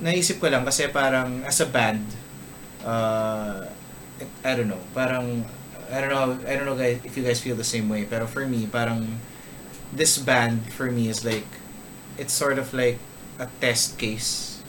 [0.00, 2.00] naisip ko lang kasi parang as a band,
[2.88, 3.68] uh,
[4.40, 5.44] I don't know, parang,
[5.90, 8.26] I don't know, I don't know guys, if you guys feel the same way, pero
[8.26, 9.18] for me, parang,
[9.92, 11.46] this band for me is like,
[12.18, 12.98] it's sort of like
[13.38, 14.60] a test case.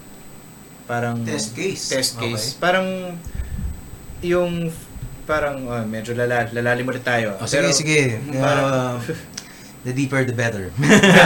[0.87, 1.89] Parang, Test case.
[1.89, 2.31] test Okay.
[2.31, 2.53] case.
[2.55, 3.19] Parang
[4.23, 4.71] yung
[5.27, 7.35] parang oh, medyo lala, lalalim ulit tayo.
[7.35, 8.01] Oh, sige, Pero- sige.
[8.39, 8.97] parang- Uh,
[9.83, 10.71] the deeper the better.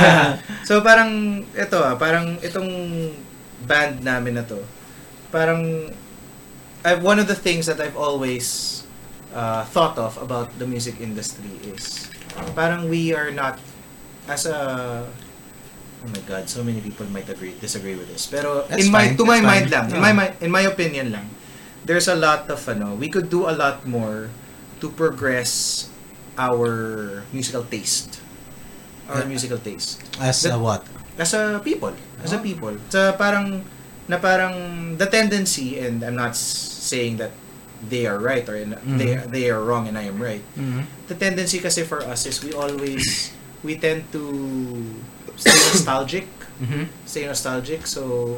[0.69, 2.69] so parang ito ah, parang itong
[3.65, 4.57] band namin na to.
[5.29, 5.89] Parang
[6.81, 8.80] I one of the things that I've always
[9.33, 12.07] uh, thought of about the music industry is
[12.55, 13.59] parang we are not
[14.27, 15.03] as a
[16.01, 18.25] Oh my god, so many people might agree disagree with this.
[18.25, 19.73] Pero That's in my fine, to my that's mind fine.
[19.77, 20.01] lang, in No.
[20.01, 21.29] my in my opinion lang,
[21.85, 24.33] there's a lot of ano, we could do a lot more
[24.81, 25.85] to progress
[26.41, 28.17] our musical taste.
[29.13, 29.29] Our Yeah.
[29.29, 30.01] musical taste.
[30.17, 30.89] As That- a what?
[31.21, 31.93] As a people,
[32.25, 32.41] as a Oh.
[32.41, 32.73] people.
[32.89, 33.61] Sa parang
[34.09, 37.29] na parang the tendency and I'm not saying that
[37.81, 40.43] they are right or in, they they are wrong and I am right.
[41.09, 43.33] The tendency kasi for us is we always
[43.65, 44.23] we tend to
[45.37, 46.27] stay nostalgic
[46.61, 46.85] Mm-hmm.
[47.09, 48.37] stay nostalgic so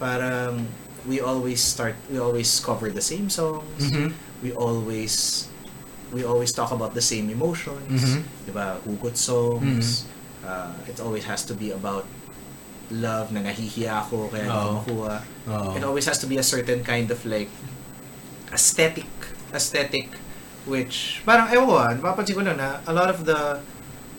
[0.00, 0.72] parang
[1.04, 4.08] we always start we always cover the same songs Mm-hmm.
[4.40, 5.44] we always
[6.16, 8.24] we always talk about the same emotions Mhm.
[8.48, 10.48] diba hugot songs Mm-hmm.
[10.48, 12.08] uh, it always has to be about
[12.88, 14.76] love na nahihiya ako kaya hindi ko Oo.
[14.80, 15.76] makuha Oh.
[15.76, 17.52] it always has to be a certain kind of like
[18.52, 19.08] aesthetic
[19.52, 20.08] aesthetic
[20.68, 23.60] which parang ewan ko napapansin ko lang na a lot of the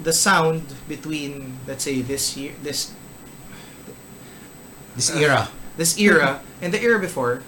[0.01, 2.93] the sound between let's say this year this
[4.95, 5.47] This era.
[5.77, 7.41] this era and the era before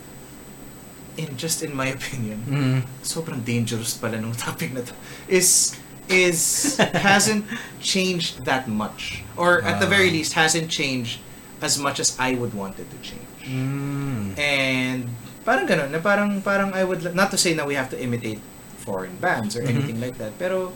[1.17, 2.79] in just in my opinion Mm-hmm.
[3.03, 4.95] sobrang dangerous pala nung topic na to
[5.27, 5.75] is
[6.07, 7.43] is hasn't
[7.83, 10.15] changed that much or at the very Ah.
[10.15, 11.19] least hasn't changed
[11.59, 14.37] as much as I would want it to change Mm.
[14.39, 15.09] and
[15.41, 18.39] parang ganun na parang parang I would not to say na we have to imitate
[18.81, 19.71] foreign bands or Mhm.
[19.73, 20.73] anything like that pero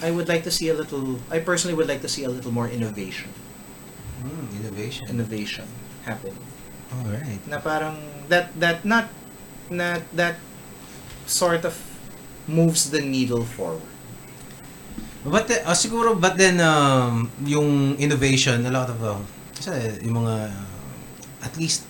[0.00, 2.52] I would like to see a little I personally would like to see a little
[2.52, 3.32] more innovation
[4.18, 5.04] Mm, innovation.
[5.08, 5.66] innovation
[6.04, 6.34] happen
[6.92, 7.40] All right.
[7.46, 7.96] na parang
[8.28, 9.08] that that not
[9.70, 10.36] not that
[11.28, 11.76] sort of
[12.48, 13.84] moves the needle forward
[15.28, 19.18] But ah, siguro but then um yung innovation a lot of uh,
[20.00, 21.84] yung mga uh, at least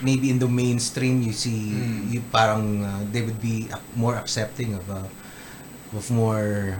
[0.00, 2.08] maybe in the mainstream you see Mm.
[2.08, 5.04] you parang uh, they would be more accepting of uh,
[5.92, 6.78] of more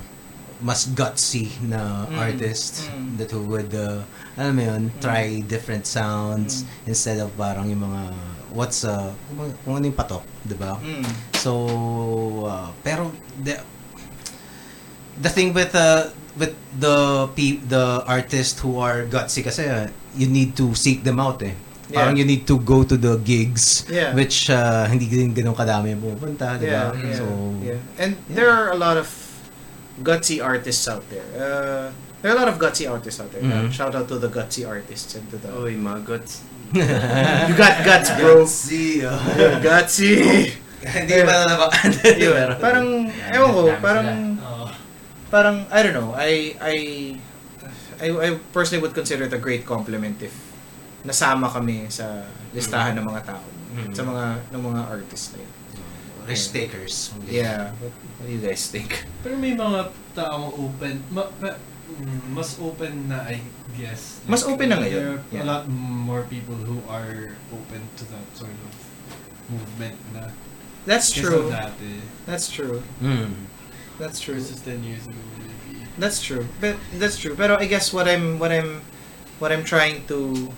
[0.63, 2.17] mas gutsy na Mm.
[2.17, 3.19] artist Mm.
[3.19, 4.07] that who would uh,
[4.39, 5.03] alam mo yun, Mm.
[5.03, 8.15] try different sounds instead of parang yung mga
[8.55, 9.11] what's uh
[9.67, 10.79] kung, ano- yung patok, 'di ba?
[10.79, 11.03] mm.
[11.37, 11.53] So,
[12.47, 13.59] uh, pero the
[15.21, 16.09] the thing with uh,
[16.39, 17.29] with the
[17.69, 21.53] the artists who are gutsy kasi uh, you need to seek them out eh.
[21.93, 22.21] Parang Yeah.
[22.21, 24.17] you need to go to the gigs Yeah.
[24.17, 26.91] which uh, hindi din ganun kadami yung pumupunta, di ba?
[26.91, 27.25] yeah, yeah, So,
[27.61, 28.01] yeah.
[28.01, 29.07] and there are a lot of
[30.01, 31.93] gutsy artists out there uh,
[32.25, 33.69] there are a lot of gutsy artists out there Mhm.
[33.69, 36.41] shout out to the gutsy artists and to the Oy, mga guts.
[36.73, 39.05] you got guts bro Gutsy.
[39.05, 39.13] oh.
[39.37, 40.49] You're gutsy
[40.83, 41.69] Hindi pa na
[42.27, 42.49] Yun.
[42.59, 44.09] parang ewan ko parang
[44.41, 44.67] Oo.
[45.31, 46.77] parang I don't know I I
[48.03, 50.35] I, I personally would consider it a great compliment if
[51.03, 53.93] nasama kami sa listahan ng mga tao Mhm.
[53.97, 55.53] sa mga ng mga artists na yun.
[56.23, 57.11] risk takers.
[57.27, 57.75] Yeah.
[57.83, 59.03] What, what do you guys think?
[59.27, 61.59] Pero may mga taong open, ma, ma-
[61.91, 63.43] mm, mas open na I
[63.75, 64.23] guess.
[64.31, 65.03] Mas open na ngayon.
[65.03, 65.43] There are Yeah.
[65.43, 68.71] a lot more people who are open to that sort of
[69.51, 70.31] movement na.
[70.87, 71.51] That's true.
[71.51, 72.07] dati.
[72.23, 72.87] That's true.
[73.03, 73.51] Mm.
[73.99, 74.39] That's true.
[74.39, 75.91] Versus 10 years ago maybe.
[75.99, 76.47] That's true.
[76.63, 77.35] But that's true.
[77.35, 78.79] Pero I guess what I'm what I'm
[79.43, 80.55] what I'm trying to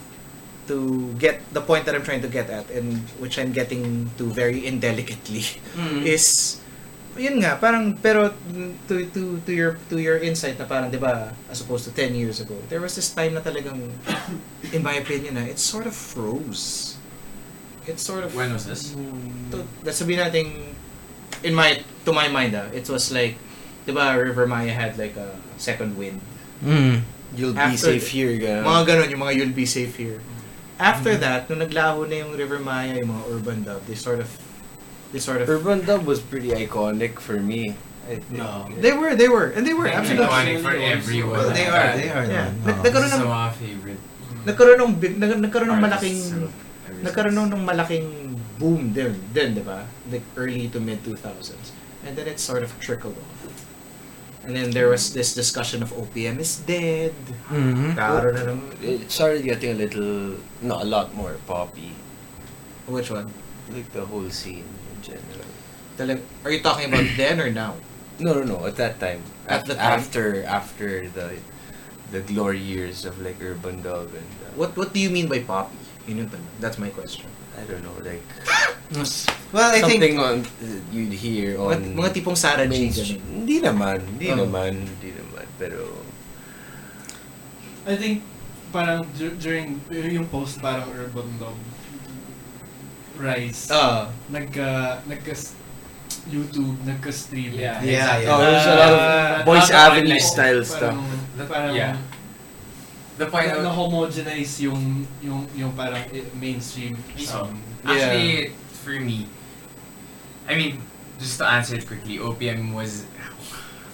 [0.64, 4.24] to get the point that I'm trying to get at and which I'm getting to
[4.26, 5.44] very indelicately
[5.76, 6.04] Mm.
[6.04, 6.58] is
[7.14, 8.34] yun nga parang pero
[8.90, 12.10] to to to your to your insight na parang 'di ba as opposed to 10
[12.10, 13.86] years ago there was this time na talagang
[14.74, 16.98] in my opinion na it sort of froze
[17.86, 18.96] it sort of When was this?
[19.54, 20.46] to, let's sabihin natin
[21.46, 23.38] in my to my mind ah it was like
[23.86, 26.18] 'di ba River Maya had like a second wind
[26.64, 27.04] Mm.
[27.34, 28.62] You'll be After- safe here, gano'n.
[28.62, 30.22] mga ganon yung mga you'll be safe here
[30.78, 34.28] after that nung naglaho na yung River Maya yung mga urban dub they sort of
[35.14, 37.78] they sort of Urban Dub was pretty iconic for me.
[38.10, 38.34] I think.
[38.34, 38.66] No.
[38.82, 41.38] they were they were and they were absolutely iconic for everyone.
[41.38, 42.26] Well, they are, they are.
[42.26, 42.50] Yeah.
[42.66, 42.74] no.
[42.74, 44.02] Nag- nagkaroon This is ng mga favorite
[44.44, 46.18] nagkaroon ng big nag, nagkaroon ng malaking
[47.00, 48.06] nagkaroon ng malaking
[48.60, 51.72] boom din din 'di ba like early to mid 2000s
[52.04, 53.33] and then it sort of trickled off
[54.44, 57.12] and then there was this discussion of OPM is dead
[57.48, 57.96] Mhm.
[57.96, 61.96] Karoon na ng It started getting a little, not a lot more poppy.
[62.86, 63.32] which one
[63.72, 65.48] Like the whole scene in general.
[65.96, 67.80] Talag, are you talking about then or now
[68.20, 68.58] No, no, no.
[68.68, 69.98] At that time, At Af- the time?
[69.98, 71.34] after after the
[72.14, 75.42] the glory years of like urban dub and uh, what what do you mean by
[75.42, 75.74] poppy
[76.06, 76.46] yun yung tanong.
[76.62, 78.22] that's my question I don't know, like
[79.50, 80.36] Well, I think something on
[80.90, 82.90] you'd hear on mga tipong Sarah ganun.
[82.90, 84.42] Hindi naman, hindi Oh.
[84.42, 85.46] naman, hindi naman.
[85.56, 86.02] Pero
[87.86, 88.22] I think
[88.70, 91.54] parang dur- during yung post parang urban dub
[93.14, 94.10] rise Ah.
[94.26, 95.34] nagka nagka
[96.24, 98.24] YouTube nagka-stream Yeah, Yeah, exactly.
[98.24, 98.32] yeah.
[98.34, 100.96] Oh, there's a lot of Uh, Boys Avenue style parang, stuff.
[101.46, 101.94] parang Yeah.
[103.16, 106.02] The point na, of homogenize yung yung yung parang
[106.34, 108.50] mainstream So, um, actually,
[108.82, 109.30] for me,
[110.50, 110.82] I mean,
[111.22, 113.06] just to answer it quickly, OPM was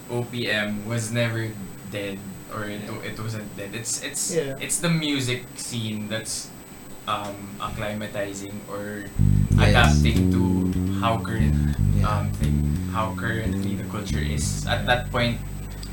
[0.09, 1.53] OPM was never
[1.93, 2.19] dead
[2.51, 3.77] or it, it wasn't dead.
[3.77, 4.57] It's it's Yeah.
[4.59, 6.49] it's the music scene that's
[7.07, 9.05] um acclimatizing or
[9.61, 9.69] Yes.
[10.01, 10.43] adapting to
[11.05, 12.09] how current Yeah.
[12.09, 12.57] um thing
[12.97, 14.65] how currently the culture is.
[14.67, 15.39] At that point,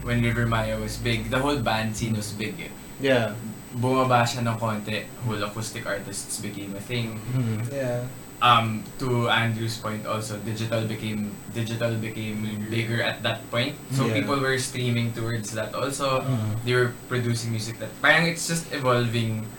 [0.02, 2.56] when River Maya was big, the whole band scene was big.
[2.58, 2.72] Eh.
[3.00, 3.34] Yeah
[3.78, 7.20] Bumaba siya ng konti, whole acoustic artists became a thing.
[7.36, 7.68] Mhm.
[7.70, 8.02] yeah
[8.38, 13.74] Um, to Andrew's point also, digital became digital became bigger at that point.
[13.90, 14.22] So Yeah.
[14.22, 16.22] people were streaming towards that also.
[16.22, 16.62] Mhm.
[16.62, 19.50] They were producing music that parang it's just evolving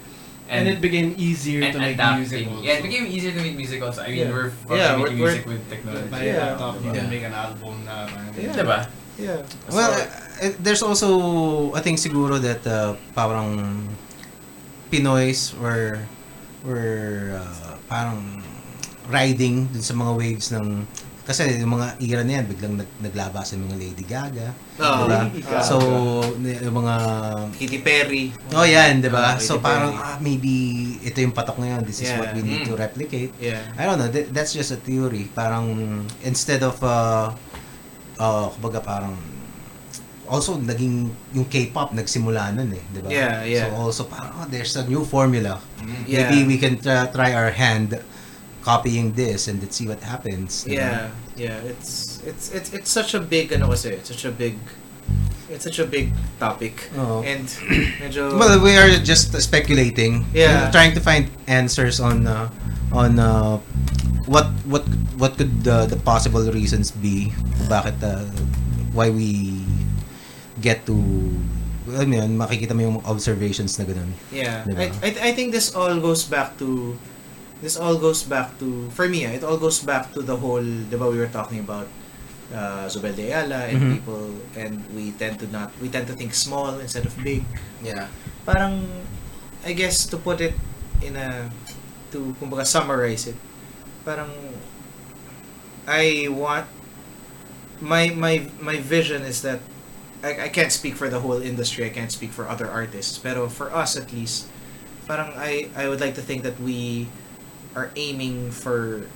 [0.47, 2.23] and, it became easier and to make adapting.
[2.23, 2.63] music also.
[2.63, 4.07] Yeah, it became easier to make music also.
[4.07, 4.33] I mean, Yeah.
[4.33, 6.09] we're fucking Yeah, making we're- music with technology.
[6.09, 6.39] by Yeah.
[6.55, 6.97] laptop you Yeah.
[7.03, 8.55] can make an album na parang Yeah.
[8.55, 8.79] Diba?
[9.19, 9.39] yeah
[9.75, 10.07] Well, So-
[10.59, 11.09] there's also
[11.75, 13.87] I think siguro that uh, parang
[14.89, 16.01] Pinoys were
[16.65, 18.41] were uh, parang
[19.09, 20.85] riding dun sa mga waves ng
[21.29, 24.49] kasi yung mga era na yan biglang nag, naglaba sa mga Lady Gaga.
[24.81, 25.29] Oh, diba?
[25.29, 25.61] Lady Gaga.
[25.61, 25.77] So
[26.41, 26.95] yung mga
[27.53, 29.37] Katy Perry Oh yan, 'di ba?
[29.37, 30.09] Oh, so Katy parang Perry.
[30.09, 30.53] ah, maybe
[31.05, 31.85] ito yung patok ngayon.
[31.85, 32.17] This is Yeah.
[32.17, 32.81] what we need to Mm.
[32.81, 33.33] replicate.
[33.37, 35.29] yeah I don't know, th- that's just a theory.
[35.29, 35.69] Parang
[36.25, 37.37] instead of uh
[38.17, 39.13] uh kumbaga parang
[40.29, 43.09] also naging yung K-pop nagsimula nun eh, 'di ba?
[43.09, 43.67] Yeah, yeah.
[43.73, 45.59] So also parang oh, there's a new formula.
[46.05, 46.29] Yeah.
[46.29, 47.97] Maybe we can try, try our hand
[48.63, 50.69] copying this and let's see what happens.
[50.69, 51.11] 'di ba?
[51.37, 51.71] Yeah, yeah.
[51.73, 54.61] It's it's it's it's such a big ano kasi, it's such a big
[55.49, 56.93] it's such a big topic.
[56.95, 57.25] Oo.
[57.25, 57.49] And
[58.05, 60.29] medyo Well, we are just speculating.
[60.37, 60.69] Yeah.
[60.71, 62.53] Trying to find answers on uh,
[62.93, 63.59] on uh,
[64.29, 64.85] what what
[65.17, 67.33] what could uh, the possible reasons be
[67.67, 68.29] bakit uh,
[68.93, 69.65] why we
[70.61, 70.95] get to
[71.89, 74.13] mo yun, makikita mo yung observations na ganun.
[74.29, 74.61] yeah.
[74.69, 74.93] Diba?
[75.01, 76.93] I, I I think this all goes back to
[77.65, 80.61] this all goes back to for me, ah, it all goes back to the whole
[80.63, 81.89] 'di ba we were talking about
[82.53, 83.91] uh, Zubel de Ayala and Mhm.
[83.99, 87.43] people and we tend to not we tend to think small instead of big.
[87.81, 88.13] Yeah.
[88.45, 88.85] Parang
[89.65, 90.55] I guess to put it
[91.01, 91.49] in a
[92.13, 93.39] to kumbaga summarize it.
[94.05, 94.29] Parang
[95.89, 96.69] I want
[97.81, 99.61] my my my vision is that
[100.23, 103.49] I, I can't speak for the whole industry, I can't speak for other artists, pero
[103.49, 104.47] for us at least,
[105.07, 107.09] parang I I would like to think that we
[107.77, 109.07] are aiming for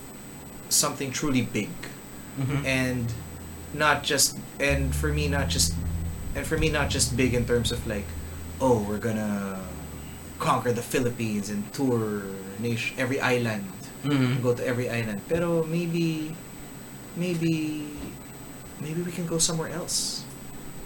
[0.70, 1.68] something truly big
[2.40, 2.64] Mhm.
[2.64, 3.12] and
[3.76, 5.74] not just and for me not just
[6.34, 8.08] and for me not just big in terms of like
[8.60, 9.60] oh we're gonna
[10.40, 12.24] conquer the Philippines and tour
[12.56, 13.68] nation every island
[14.04, 14.40] Mhm.
[14.40, 16.32] go to every island pero maybe
[17.16, 17.84] maybe
[18.80, 20.21] maybe we can go somewhere else.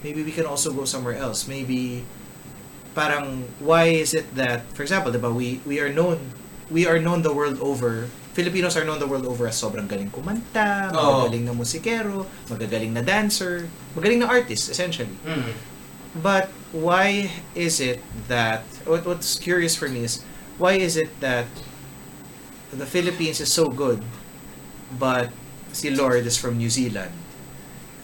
[0.04, 1.48] Maybe we can also go somewhere else.
[1.48, 2.04] Maybe
[2.96, 6.32] parang why is it that for example, 'di ba, we we are known
[6.72, 10.12] we are known the world over Filipinos are known the world over as sobrang galing
[10.12, 11.24] kumanta, Oo.
[11.24, 13.64] magagaling na musikero, magagaling na dancer,
[13.96, 15.16] magaling na artist essentially.
[15.24, 15.56] Mm.
[16.20, 20.20] But why is it that what what's curious for me is
[20.60, 21.48] why is it that
[22.68, 24.04] the Philippines is so good,
[25.00, 25.32] but
[25.72, 27.16] si Lord is from New Zealand?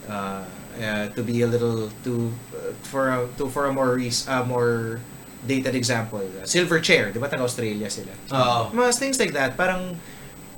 [0.09, 0.49] Uh,
[0.79, 4.43] uh, to be a little to uh, for a to for a more res- uh,
[4.45, 4.99] more
[5.43, 8.15] dated example, uh, Silverchair, di ba taga Australia sila?
[8.31, 8.71] Oo.
[8.71, 9.99] Mga things like that, parang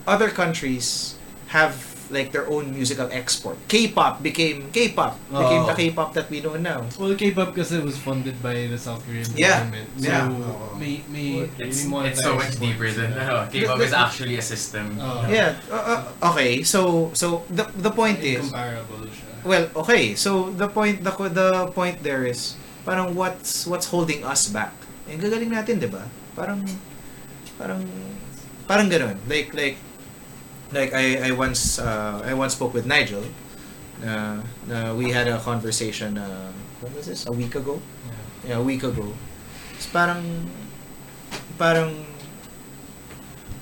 [0.05, 1.17] other countries
[1.49, 1.73] have
[2.13, 3.57] like their own musical export.
[3.67, 6.85] K-pop became K-pop became the K-pop that we know now.
[7.01, 9.65] Well, K-pop kasi was funded by the South Korean Yeah.
[9.65, 9.89] government.
[9.97, 10.29] So, Yeah.
[10.77, 13.49] may, may, It's, may it's so much deeper than that.
[13.49, 15.01] K-pop is actually a system.
[15.01, 15.25] Oh.
[15.25, 15.57] Yeah.
[15.65, 16.61] Uh, uh, okay.
[16.61, 19.33] So so the the point is Incomparable siya.
[19.45, 20.17] Well okay.
[20.17, 24.73] So the point the the point there is parang what's what's holding us back.
[25.05, 26.09] Eh gagaling natin, 'di ba?
[26.33, 26.65] Parang
[27.55, 27.85] parang
[28.65, 29.21] parang ganoon.
[29.29, 29.77] Like like
[30.73, 33.23] like I I once uh, I once spoke with Nigel.
[34.03, 36.51] Uh, uh, we had a conversation uh,
[36.81, 37.23] when was this?
[37.29, 37.79] A week ago.
[38.43, 38.49] Yeah.
[38.49, 39.13] yeah, a week ago.
[39.77, 40.49] It's parang
[41.55, 42.03] parang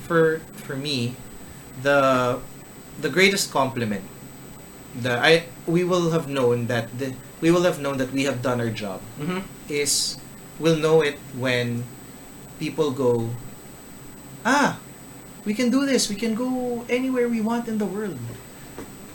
[0.08, 1.14] for for me
[1.82, 2.40] the
[3.02, 4.04] the greatest compliment
[5.02, 8.46] the I we will have known that the we will have known that we have
[8.46, 9.42] done our job Mhm.
[9.72, 10.22] is
[10.62, 11.82] we'll know it when
[12.62, 13.34] people go
[14.46, 14.78] ah
[15.44, 18.20] we can do this we can go anywhere we want in the world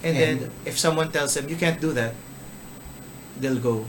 [0.02, 0.34] and, then
[0.66, 2.14] if someone tells them you can't do that
[3.38, 3.86] they'll go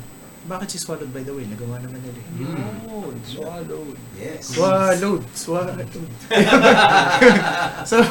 [0.50, 3.94] bakit si Swallowed by the Whale nagawa naman nila eh." Oh, swallowed.
[4.18, 4.58] Yes.
[4.58, 5.22] Swallowed.
[5.38, 5.86] Swallowed.
[7.92, 8.02] so,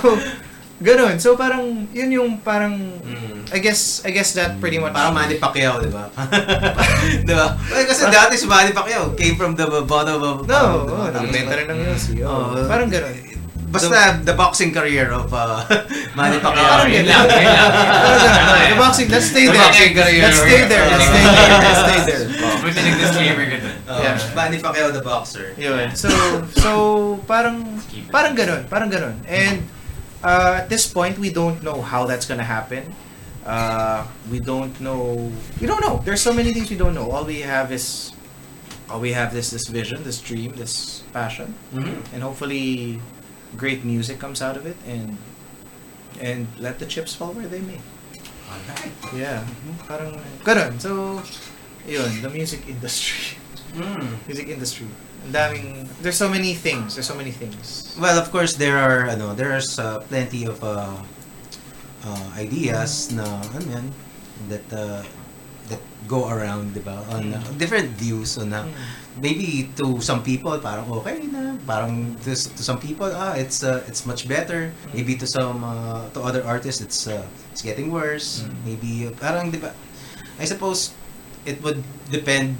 [0.79, 1.19] ganun.
[1.19, 3.37] So, parang, yun yung parang, Mm.
[3.49, 6.13] I guess, I guess that pretty much, Parang Manny Pacquiao, di ba?
[7.29, 7.57] di ba?
[7.65, 10.37] Kasi dati si Manny Pacquiao came from the bottom of...
[10.45, 12.21] no, oh, nagbenta rin ng music.
[12.23, 13.17] Oh, Oh, parang ganun.
[13.69, 15.61] Basta the boxing career of uh,
[16.19, 16.77] Manny Parang Pacquiao.
[16.85, 17.25] lang, yun lang.
[17.25, 18.69] Parang ganun.
[18.69, 19.61] The boxing, let's stay The there.
[19.61, 20.23] boxing career.
[20.25, 20.85] Let's stay there.
[20.89, 21.53] Let's stay there.
[21.59, 22.25] Let's stay there.
[22.65, 23.77] Buti nag-disclaimer ka dun.
[23.85, 24.17] Uh, Yeah.
[24.33, 25.57] Manny Pacquiao, the boxer.
[25.57, 25.93] Yun.
[25.93, 26.09] So,
[26.53, 26.71] so,
[27.25, 28.69] parang, parang ganun.
[28.69, 29.17] Parang ganun.
[29.25, 29.65] And,
[30.23, 32.95] uh, at this point, we don't know how that's gonna happen.
[33.47, 35.33] Uh, we don't know.
[35.61, 36.03] We don't know.
[36.05, 37.11] There's so many things we don't know.
[37.11, 38.13] All we have is,
[38.91, 42.05] all we have is this vision, this dream, this passion, Mhm.
[42.13, 43.01] and hopefully,
[43.57, 45.17] great music comes out of it, and
[46.21, 47.79] and let the chips fall where they may.
[48.49, 48.93] Alright.
[49.15, 49.45] Yeah.
[49.87, 50.81] Parang ganun.
[50.81, 51.23] So,
[51.87, 53.39] yun, the music industry.
[53.77, 54.17] Mm.
[54.27, 54.89] music industry.
[55.29, 56.95] Daming, there's so many things.
[56.95, 57.95] There's so many things.
[58.01, 60.97] Well, of course, there are, ano, there's uh, plenty of uh,
[62.05, 63.87] uh, ideas na, ano yan,
[64.49, 65.03] that uh,
[65.69, 67.05] that go around, di ba?
[67.13, 68.65] On uh, different views on uh,
[69.21, 73.83] maybe to some people parang okay na parang to, to some people ah it's uh,
[73.91, 78.47] it's much better maybe to some uh, to other artists it's uh, it's getting worse
[78.65, 79.75] maybe uh, parang di ba
[80.39, 80.95] I suppose
[81.43, 81.83] it would
[82.15, 82.57] depend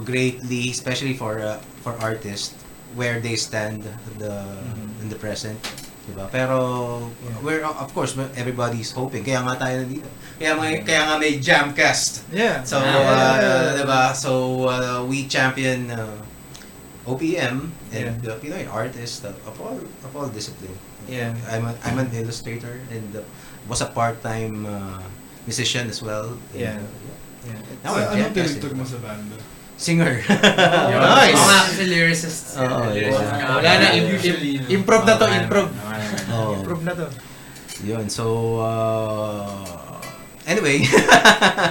[0.00, 2.54] greatly especially for uh, for artists
[2.96, 3.84] where they stand
[4.16, 5.02] the Mhm.
[5.04, 5.58] in the present
[6.06, 6.58] di ba pero
[7.18, 7.42] Yeah.
[7.42, 10.06] we're uh, of course everybody's hoping kaya nga tayo nandito
[10.38, 12.62] kaya may kaya nga may Jamcast Yeah.
[12.62, 13.76] So, Ah, uh, yeah.
[13.82, 14.02] diba?
[14.14, 14.30] So,
[14.70, 16.20] uh, we champion uh,
[17.06, 18.30] OPM and Yeah.
[18.34, 20.74] uh, Pinoy artists uh, of all of all discipline.
[21.06, 21.34] Yeah.
[21.50, 23.22] I'm a, I'm an illustrator and uh,
[23.70, 25.02] was a part-time uh,
[25.46, 26.34] musician as well.
[26.54, 26.82] And, Yeah.
[26.82, 27.04] uh,
[27.46, 27.62] Yeah.
[27.86, 28.74] Now So, anong Jamcast, eh.
[28.74, 29.38] mo sa banda?
[29.76, 30.24] Singer.
[30.24, 31.00] Yun.
[31.20, 31.36] Nice.
[31.36, 32.56] Oo nga, kasi lyricist.
[32.56, 33.20] Oo, Lyricist.
[33.20, 33.56] yeah.
[33.60, 34.68] Wala na, usually, no?
[34.72, 35.68] Improv na to, Wala improv.
[35.68, 36.24] naman, wala naman.
[36.32, 36.52] Oh.
[36.56, 37.06] Improve na to.
[37.84, 38.04] Yun.
[38.08, 38.24] So,
[38.64, 40.00] uh,
[40.48, 40.80] anyway.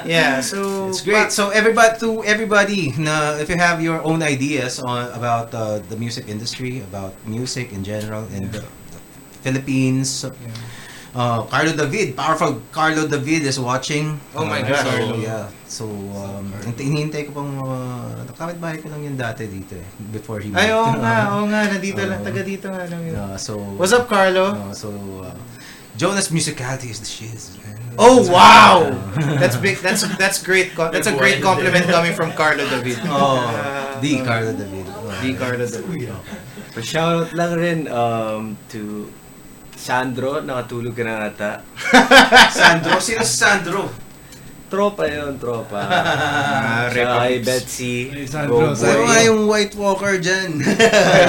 [0.06, 0.90] Yeah, so...
[0.94, 1.34] It's great.
[1.34, 5.98] So everybody, to everybody, na if you have your own ideas on about uh, the
[5.98, 9.00] music industry, about music in general, in the, the
[9.42, 10.54] Philippines, Yeah.
[11.16, 14.20] Uh, Carlo David, powerful Carlo David is watching.
[14.36, 14.84] Oh my Uh, gosh.
[14.84, 15.16] So, Carlo.
[15.18, 15.46] yeah.
[15.66, 15.84] So,
[16.14, 20.40] um, hintay- hinihintay ko pang, uh, kapit bahay ko lang yun dati dito eh, before
[20.40, 21.02] he Ay, oo moved.
[21.02, 21.62] nga, oo nga.
[21.68, 22.28] Nandito lang, Oo.
[22.28, 23.16] taga dito nga lang yun.
[23.16, 24.54] Uh, so, What's up, Carlo?
[24.54, 24.92] uh, so,
[25.24, 25.34] uh,
[25.96, 27.72] Jonas' musicality is the shiz, man.
[27.96, 28.92] Oh, wow!
[29.40, 29.80] That's big.
[29.80, 30.76] That's that's great.
[30.76, 33.00] That's a great compliment coming from Carlo David.
[33.08, 34.84] Oh, Uh, the Carlo David.
[34.92, 36.12] Uh, Di Carlo David.
[36.76, 39.08] Pa-shoutout lang rin um, to
[39.86, 41.62] Sandro, nakatulog ka na ata.
[42.58, 43.86] Sandro, sino si Sandro?
[44.66, 45.78] Tropa yun, tropa.
[45.94, 47.46] Ah, Tsaka kay.
[47.46, 48.10] Betsy.
[48.26, 49.06] Sandro, Go Sino boy.
[49.06, 50.58] nga yung White Walker dyan?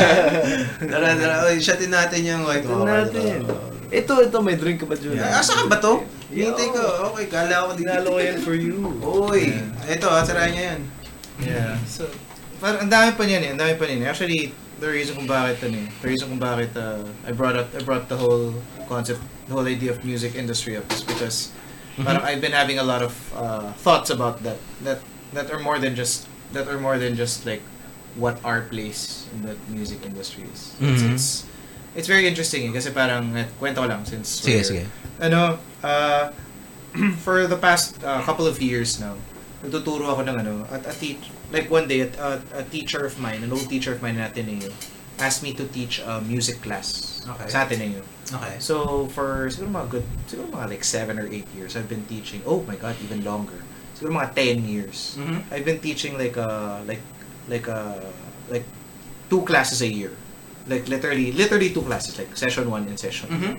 [0.90, 1.34] tara, tara.
[1.52, 2.96] Oy, shotin natin yung White Shotin Walker.
[3.12, 3.38] natin.
[3.92, 5.20] Ito, ito, may drink ka ba, Jun?
[5.20, 6.00] Ah, saan ba to?
[6.32, 6.56] Yeah.
[6.56, 7.12] Hintay ko.
[7.12, 7.84] Okay, kala ko dito.
[7.92, 8.80] Dinalo ko yan for you.
[9.04, 9.52] Uy,
[9.84, 10.80] ito, ah, niya yan.
[11.44, 11.76] Yeah.
[11.84, 12.08] So,
[12.56, 13.50] parang ang dami pa niyan eh.
[13.52, 14.08] Ang dami pa niyan.
[14.08, 14.48] Actually,
[14.80, 17.80] the reason kung bakit ano eh, the reason kung bakit uh, I brought up I
[17.82, 18.52] brought the whole
[18.88, 21.50] concept, the whole idea of music industry up is because
[21.96, 25.00] parang I've been having a lot of uh, thoughts about that that
[25.32, 27.64] that are more than just that are more than just like
[28.16, 30.72] what our place in the music industry is.
[30.80, 31.12] It's, Mhm.
[31.12, 31.28] it's
[31.96, 34.84] it's very interesting eh, kasi parang eh, kwento ko lang since Sige, sige.
[35.20, 36.28] ano, uh,
[37.24, 39.16] for the past uh, couple of years now,
[39.66, 43.18] nagtuturo ako ng ano, at a teach, like one day, at, a, a teacher of
[43.18, 44.70] mine, an old teacher of mine at Ateneo,
[45.18, 47.48] asked me to teach a music class Okay.
[47.50, 48.06] sa Ateneo.
[48.30, 48.54] Okay.
[48.62, 52.38] So, for siguro mga good, siguro mga like 7 or 8 years, I've been teaching,
[52.46, 53.58] oh my god, even longer.
[53.98, 55.18] Siguro mga 10 years.
[55.18, 55.42] Mhm.
[55.50, 57.02] I've been teaching like a, like,
[57.50, 57.98] like a,
[58.46, 58.62] like
[59.26, 60.14] two classes a year.
[60.70, 63.34] Like literally, literally two classes, like session 1 and session 2.
[63.34, 63.54] Mhm.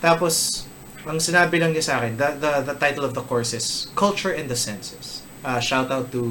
[0.00, 0.64] Tapos,
[1.06, 4.32] ang sinabi lang niya sa akin, the, the, the title of the course is Culture
[4.34, 5.15] and the Senses.
[5.46, 6.26] Uh, shout out to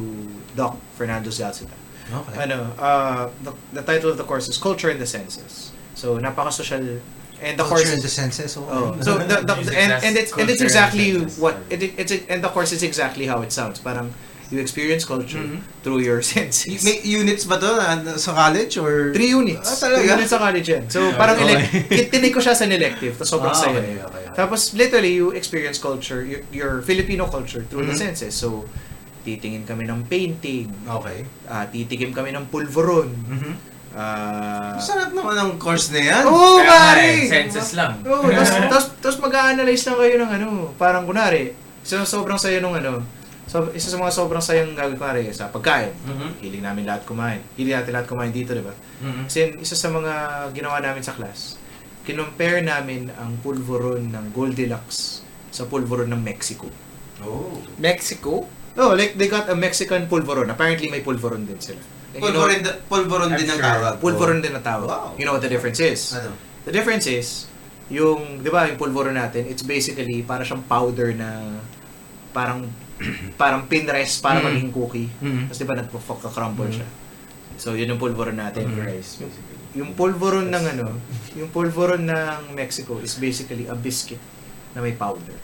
[0.59, 1.71] Doc Fernando Zalcita.
[2.11, 2.35] Okay.
[2.43, 5.71] Ano, uh, the, the title of the course is Culture and the Senses.
[5.95, 6.99] So, napaka-social.
[7.39, 8.03] And the Culture course in is...
[8.03, 8.55] the senses.
[8.59, 8.67] Okay.
[8.71, 11.39] Oh, so the, the, Music and, and it's and it's exactly senses.
[11.39, 13.79] what it, it's and the course is exactly how it sounds.
[13.79, 14.11] Parang
[14.51, 15.59] you experience culture Mhm.
[15.83, 16.79] through your senses.
[16.87, 19.11] May units ba to na- sa college or?
[19.11, 19.67] Three units.
[19.67, 19.99] Ah, talaga?
[19.99, 20.83] Three units sa college yan.
[20.87, 21.47] So, Yeah, parang okay.
[21.91, 23.19] elect, tinig ko siya sa elective.
[23.19, 23.79] Tapos sobrang Ah, saya.
[23.83, 24.35] okay, okay, okay.
[24.37, 28.05] Tapos, literally, you experience culture, your, your Filipino culture through the Mhm.
[28.15, 28.31] senses.
[28.37, 28.63] So,
[29.25, 31.25] titingin kami ng painting, Okay.
[31.45, 33.09] ah titigim kami ng pulveron.
[33.09, 33.53] Mhm.
[33.93, 36.23] ah Masarap naman ang course na yan.
[36.23, 37.05] Oo, nga pare!
[37.17, 37.97] eh, senses lang.
[38.03, 42.59] Oo, tapos, tapos, tapos mag-a-analyze lang kayo ng ano, parang kunwari, isa sa sobrang saya
[42.59, 43.01] nung ano,
[43.45, 45.95] so, isa sa mga sobrang sayang gagawin kunwari sa pagkain.
[46.03, 46.29] Mhm.
[46.39, 47.39] Hiling namin lahat kumain.
[47.55, 48.75] Hiling natin lahat kumain dito, di ba?
[48.99, 49.25] Mhm.
[49.25, 50.13] Kasi isa sa mga
[50.51, 51.55] ginawa namin sa class,
[52.03, 56.67] kinumpare namin ang pulveron ng Goldilocks sa pulveron ng Mexico.
[57.17, 57.63] Oh.
[57.79, 58.43] Mexico?
[58.75, 60.51] Oh, like they got a Mexican pulveron.
[60.51, 61.79] Apparently may pulveron din sila.
[62.11, 62.47] And you know-
[62.87, 63.93] Pulveron, din ang tawag.
[63.99, 64.87] Pulveron din na tawag.
[64.87, 65.07] Wow.
[65.15, 66.15] You know what the difference is?
[66.15, 66.31] Ano?
[66.63, 67.47] The difference is,
[67.87, 71.59] yung, di ba, yung pulveron natin, it's basically para siyang powder na
[72.31, 72.67] parang
[73.41, 74.45] parang pinrest para Mm.
[74.45, 75.09] maging cookie.
[75.19, 75.51] Mhm.
[75.51, 76.75] Tapos di ba nagpo-crumble Mm.
[76.79, 76.87] siya.
[77.55, 78.67] So, yun yung pulveron natin.
[78.67, 78.79] Mhm.
[78.81, 79.55] Rice, basically.
[79.75, 80.87] Yung pulveron ng ano,
[81.35, 84.19] yung pulveron ng Mexico is basically a biscuit
[84.71, 85.35] na may powder.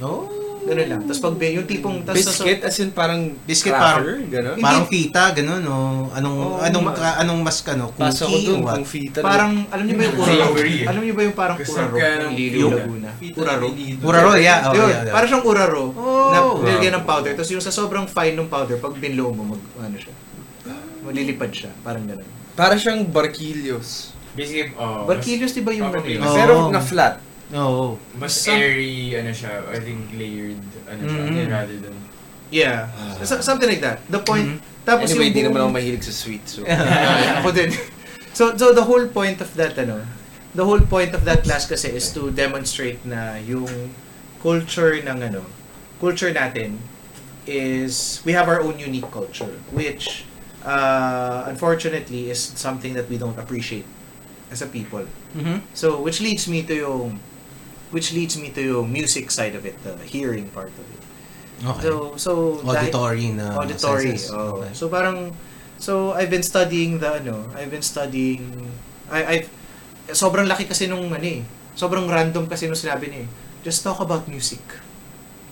[0.00, 0.49] Oh.
[0.60, 1.00] Ganun lang.
[1.08, 4.56] Tapos pag yung tipong tas Biscuit, as in parang Biscuit cracker, gano'n?
[4.60, 5.74] Parang fita, ganun, o
[6.12, 8.74] anong, Oo, anong, ma- ka- anong mas, ano, Pasok ko cookie dun o what?
[8.76, 9.18] kung fita.
[9.24, 10.16] parang alam niyo ba yung?
[10.20, 10.86] Savory eh.
[10.86, 11.94] alam niyo ba yung parang uraro
[12.28, 13.10] yung- Laguna?
[13.34, 13.66] Uraro.
[14.04, 14.58] Uraro, yeah.
[14.68, 15.14] Oh, yeah, yeah.
[15.14, 16.28] parang siyang uraro Oh.
[16.28, 17.32] na nilagyan ng powder.
[17.32, 20.12] Tapos yung sa sobrang fine ng powder, pag binlow mo, mag, ano siya,
[21.00, 21.72] malilipad siya.
[21.80, 22.28] Parang gano'n.
[22.52, 24.12] Para siyang barquillos.
[24.30, 25.90] Basically, oh, Barquillos, di ba yung.
[25.90, 27.18] Pero na flat.
[27.52, 27.98] Oo.
[28.14, 31.50] mas, mas Some- airy, ano siya, I think layered, ano siya, Mhm.
[31.50, 31.94] rather than
[32.50, 32.90] Yeah.
[33.22, 34.02] So- something like that.
[34.10, 36.42] The point, tapos Anyway, yung hindi naman ako mahilig sa sweet.
[36.50, 36.66] So,
[37.38, 37.70] ako din.
[38.34, 40.02] So, so the whole point of that, ano,
[40.54, 43.94] the whole point of that class kasi is to demonstrate na yung
[44.42, 45.46] culture ng ano,
[46.02, 46.82] culture natin
[47.46, 50.26] is, we have our own unique culture, which,
[50.66, 53.86] uh, unfortunately, is something that we don't appreciate
[54.50, 55.06] as a people.
[55.34, 55.62] Mhm.
[55.70, 57.06] So, which leads me to yung,
[57.90, 61.02] which leads me to yung music side of it, the hearing part of it.
[61.60, 61.82] Okay.
[61.84, 62.30] So, so,
[62.64, 64.16] auditory na auditory.
[64.16, 64.32] senses.
[64.32, 64.64] Oh.
[64.64, 64.72] Okay.
[64.72, 65.36] So parang
[65.76, 68.48] so I've been studying the ano, I've been studying
[69.12, 69.48] I I've
[70.10, 71.44] sobrang laki kasi nung ano eh.
[71.76, 73.28] Sobrang random kasi nung sinabi niya eh.
[73.60, 74.62] Just talk about music.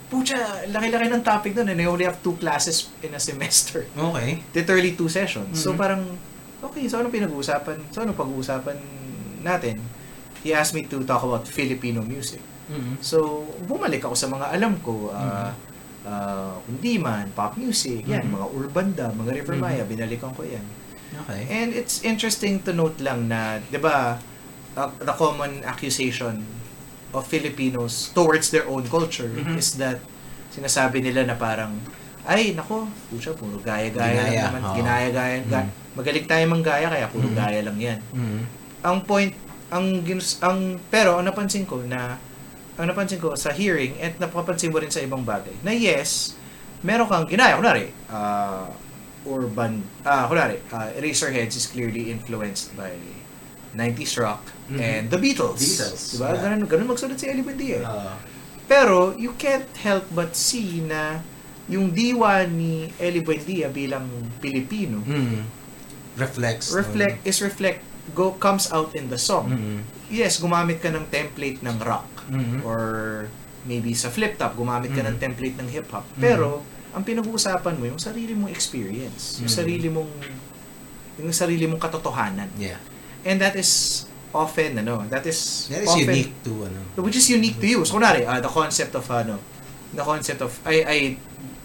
[0.08, 3.84] Pucha, laki-laki ng topic nun and I only have two classes in a semester.
[3.92, 4.40] Okay.
[4.56, 5.60] Literally two sessions.
[5.60, 5.76] So Mhm.
[5.76, 6.02] parang
[6.64, 7.92] okay, so ano pinag-uusapan?
[7.92, 8.80] So ano pag-uusapan
[9.44, 9.84] natin?
[10.40, 12.40] He asked me to talk about Filipino music.
[12.66, 13.00] Mhm.
[13.00, 13.18] So,
[13.62, 15.10] bumalik ako sa mga alam ko.
[15.10, 15.52] ah
[16.02, 18.32] ah, kundiman, pop music, yan, Mhm.
[18.32, 19.60] mga urbanda, mga River Mhm.
[19.60, 20.64] Maya, binalikan ko yan.
[21.18, 21.44] Okay.
[21.46, 24.16] And it's interesting to note lang na, di ba,
[24.72, 26.48] uh, the common accusation
[27.10, 29.56] of Filipinos towards their own culture Mhm.
[29.56, 30.00] is that
[30.48, 31.76] sinasabi nila na parang,
[32.24, 34.60] ay, nako, pucha, puro gaya-gaya lang naman.
[34.62, 34.74] oo.
[34.74, 35.36] Ginaya-gaya.
[35.44, 35.76] ga- Mhm.
[35.94, 37.36] Magaling tayo manggaya, kaya puro Mhm.
[37.36, 38.40] gaya lang yan Mhm.
[38.80, 39.34] ang point
[39.68, 42.16] ang ginus, ang pero ang napansin ko na
[42.74, 46.38] ang napansin ko sa hearing at napapansin mo rin sa ibang bagay na yes
[46.80, 48.70] meron kang ginaya kunwari uh,
[49.24, 52.94] urban ah kunwari uh, Eraserheads is clearly influenced by
[53.70, 54.78] 90s rock Mhm.
[54.78, 56.40] and the Beatles, Beatles, diba yeah.
[56.40, 57.84] ganun ganun magsulat si Ellie Buendia eh.
[57.84, 58.16] Ah.
[58.64, 61.24] pero you can't help but see na
[61.66, 64.04] yung diwa ni Ellie Buendia bilang
[64.38, 65.44] Pilipino Mhm.
[66.16, 66.72] Reflects.
[66.72, 67.80] reflect is reflect
[68.14, 69.48] go comes out in the song.
[69.50, 69.78] Mhm.
[70.08, 72.64] Yes, gumamit ka ng template ng rock Mhm.
[72.64, 72.80] or
[73.64, 75.22] maybe sa flip top gumamit ka ng Mhm.
[75.22, 76.04] template ng hip hop.
[76.14, 76.20] Mhm.
[76.20, 76.62] Pero
[76.92, 79.58] ang pinag-uusapan mo yung sarili mong experience, yung Mhm.
[79.60, 80.12] sarili mong
[81.18, 82.46] yung sarili mong katotohanan.
[82.54, 82.78] Yeah.
[83.26, 86.80] And that is often ano, that is That is often, unique to ano.
[87.02, 87.82] which is unique to you.
[87.82, 89.42] So kunwari, ah, the concept of ano,
[89.90, 90.98] the concept of I I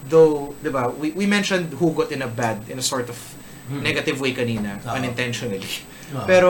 [0.04, 0.90] though, 'di ba?
[0.90, 3.16] We we mentioned hugot in a bad in a sort of
[3.64, 3.80] Mhm.
[3.80, 4.92] negative way kanina, Oo.
[4.92, 5.64] unintentionally.
[6.12, 6.24] Oo.
[6.24, 6.48] Pero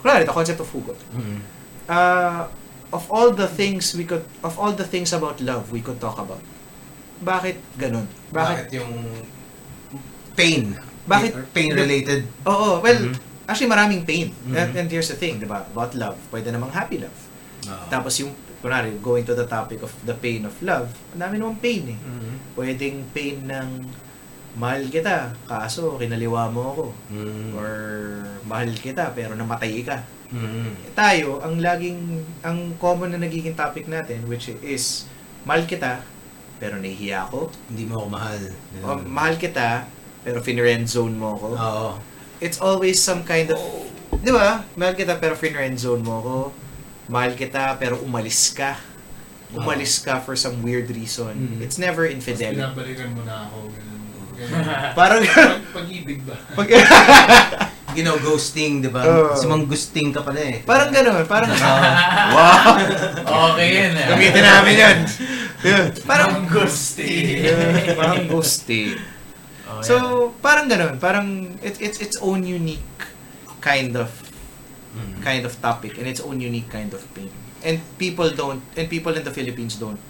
[0.00, 0.98] kunwari, the concept of hugot.
[1.10, 1.38] Mhm.
[1.86, 2.46] Uh,
[2.90, 6.16] of all the things we could of all the things about love we could talk
[6.16, 6.42] about.
[7.18, 8.06] Bakit ganun?
[8.30, 8.76] Bakit Bakit?
[8.76, 8.92] yung
[10.34, 10.76] pain?
[11.04, 12.26] Bakit- Or pain related?
[12.44, 13.14] Oo, well, Mhm.
[13.44, 14.34] actually maraming pain.
[14.42, 14.54] Mhm.
[14.54, 15.62] And, and here's the thing, 'di ba?
[15.64, 17.14] About love, pwede namang happy love.
[17.64, 17.86] Oo.
[17.88, 21.58] Tapos yung kunwari, going to the topic of the pain of love, ang dami namang
[21.58, 21.98] pain eh.
[21.98, 22.34] Mhm.
[22.54, 23.68] Pwedeng pain ng
[24.56, 26.84] mahal kita, kaso kinaliwa mo ako.
[27.12, 27.48] Mhm.
[27.54, 27.72] Or
[28.48, 30.00] mahal kita, pero namatay ka.
[30.32, 30.96] Mhm.
[30.96, 35.06] Tayo, ang laging, ang common na nagiging topic natin, which is,
[35.44, 36.02] mahal kita,
[36.56, 37.52] pero nahihiya ako.
[37.68, 38.40] Hindi mo ako mahal.
[38.80, 39.84] O, mahal kita,
[40.24, 41.48] pero finrend zone mo ako.
[41.54, 41.88] Oo.
[42.40, 43.60] It's always some kind of,
[44.24, 44.64] di ba?
[44.74, 46.36] Mahal kita, pero finrend zone mo ako.
[47.06, 48.74] Mahal kita, pero umalis ka.
[49.54, 51.30] Umalis ka for some weird reason.
[51.30, 51.62] Mhm.
[51.62, 52.58] It's never Tapos infidelity.
[52.58, 53.70] pinabalikan mo na ako.
[53.70, 53.85] Ganun.
[54.92, 56.36] Parang, Pag- Pag-ibig ba?
[56.58, 56.68] pag,
[57.96, 59.00] Gino-ghosting, di ba?
[59.02, 59.32] Oo.
[59.32, 60.60] Kasi mang ghosting ka pala eh.
[60.62, 61.48] parang gano'n, parang,
[62.36, 62.76] wow!
[63.56, 64.06] okay yun eh.
[64.12, 64.74] gamitin namin.
[65.64, 65.88] Yeah.
[66.04, 67.40] Parang, ghosting.
[67.40, 69.00] Yeah, parang ghosting.
[69.64, 70.44] Oh, So, yeah.
[70.44, 71.00] parang ganun.
[71.00, 72.84] Parang, it, it's its own unique
[73.64, 74.12] kind of
[74.96, 75.20] Mhm.
[75.20, 77.28] kind of topic and its own unique kind of pain.
[77.60, 80.00] And people don't, and people in the Philippines don't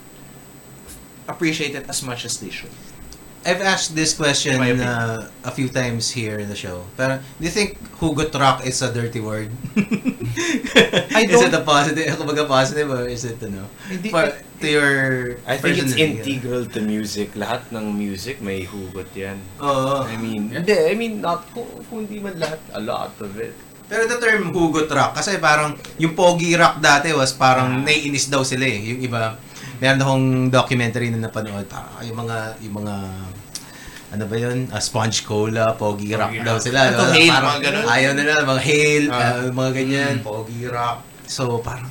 [1.27, 2.71] appreciate it as much as they should.
[3.47, 6.83] I've asked this question uh, a few times here in the show.
[6.99, 9.55] Pero, do you think hugot rock is a dirty word?
[11.15, 13.71] I is it don't- a positive, kumbaga positive or is it ano?
[13.87, 14.95] Hindi, For, to your
[15.47, 17.39] I think it's integral to music.
[17.39, 19.39] Lahat ng music may hugot yan.
[19.63, 20.03] Oo.
[20.05, 23.55] I mean, hindi, I mean, not kung, kung hindi man lahat, a lot of it.
[23.87, 27.87] Pero the term hugot rock, kasi parang yung pogi rock dati was parang Ah.
[27.87, 28.83] naiinis daw sila eh.
[28.83, 29.39] Yung iba,
[29.77, 32.95] meron akong documentary na napanood, parang yung mga, yung mga,
[34.07, 34.59] ano ba yun?
[34.71, 36.89] Ah, sponge cola, pogi rock Pogi daw sila.
[36.89, 37.13] Ito, no?
[37.13, 37.85] Hale, Parang mga ganun.
[37.85, 39.19] Ayaw nila, mga hail, Ah.
[39.19, 40.25] ah, mga ganyan, Mm.
[40.25, 40.99] pogi rock.
[41.27, 41.91] So, parang,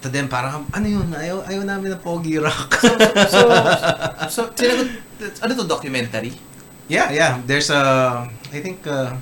[0.00, 2.76] to them, parang, ano yun, ayaw, ayaw namin ng pogi rock.
[3.26, 3.38] so,
[4.28, 4.88] so, sinagot,
[5.40, 6.32] ano to, documentary?
[6.86, 7.38] yeah, yeah.
[7.42, 7.82] There's a,
[8.50, 9.16] I think, uh,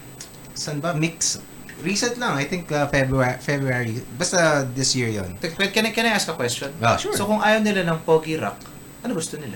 [0.53, 0.91] saan ba?
[0.93, 1.39] Mix.
[1.79, 4.03] Recent lang, I think uh, February, February.
[4.13, 5.39] Basta this year yon.
[5.39, 6.75] Can I, can I ask a question?
[6.79, 7.15] Ah, sure.
[7.15, 8.59] So, kung ayaw nila ng pogi rock,
[9.01, 9.55] ano gusto nila?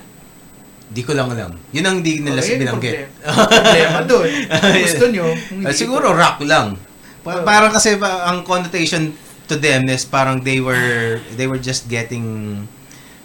[0.86, 1.56] Di ko lang alam.
[1.72, 2.94] Yun ang di nila Okay, binanggit.
[3.16, 4.28] Problema, problema doon.
[4.84, 6.76] Gusto nyo, hindi siguro rock lang.
[7.24, 7.46] Pa- Oh.
[7.46, 9.08] parang kasi ang connotation
[9.46, 12.22] to them is parang they were they were just getting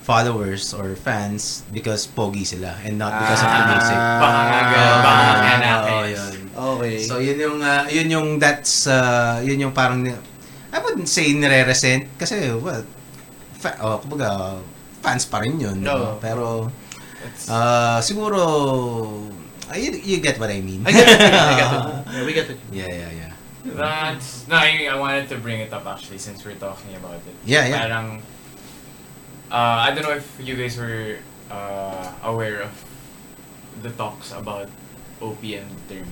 [0.07, 3.67] followers or fans because pogi sila and not because of the Ah.
[3.67, 3.97] music.
[3.99, 6.15] Ah, nga oo, nakakais.
[6.15, 6.35] yun.
[6.55, 6.95] Okay.
[7.03, 10.07] So yun yung uh, yun yung that's uh, yun yung parang
[10.71, 12.87] I wouldn't say nire-resent kasi well
[13.59, 14.63] fa- oh, kumbaga
[15.03, 15.83] fans pa rin yun.
[15.83, 15.91] No.
[15.91, 16.09] no?
[16.23, 16.71] Pero
[17.51, 18.39] uh, siguro
[19.67, 20.87] uh, you, you get what I mean.
[20.87, 21.19] I get it.
[21.19, 21.83] I get it.
[22.15, 22.59] Yeah, we get it.
[22.71, 23.31] yeah, yeah, yeah.
[23.67, 27.35] That's, no, I, I wanted to bring it up actually since we're talking about it.
[27.43, 27.83] Yeah, yeah.
[27.83, 28.23] Parang,
[29.51, 31.17] uh, I don't know if you guys were
[31.51, 32.73] uh, aware of
[33.81, 34.67] the talks about
[35.21, 36.07] OPM term.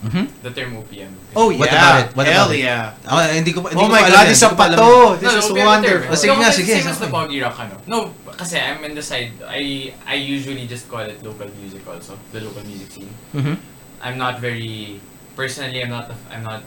[0.00, 0.24] Mhm.
[0.40, 1.12] The term OPM.
[1.36, 1.60] Oh, yeah.
[1.60, 2.08] What about it?
[2.16, 2.64] What Hell about it?
[2.64, 2.96] yeah.
[3.04, 4.32] Ah, hindi ko hindi Oh ko my God, yan.
[4.32, 4.80] isa Hindi ko pa to.
[4.80, 5.20] yan.
[5.20, 5.68] This is OPM term.
[5.68, 6.08] wonderful.
[6.08, 7.04] Oh, sige nga, it's sige, Same as sige.
[7.04, 7.74] the Pogi Rock, ano.
[7.84, 7.98] No,
[8.32, 12.16] kasi I'm in the side, I, I usually just call it local music also.
[12.32, 13.12] The local music scene.
[13.36, 13.60] Mhm.
[14.00, 14.96] I'm not very
[15.36, 16.64] personally I'm not I'm not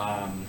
[0.00, 0.48] um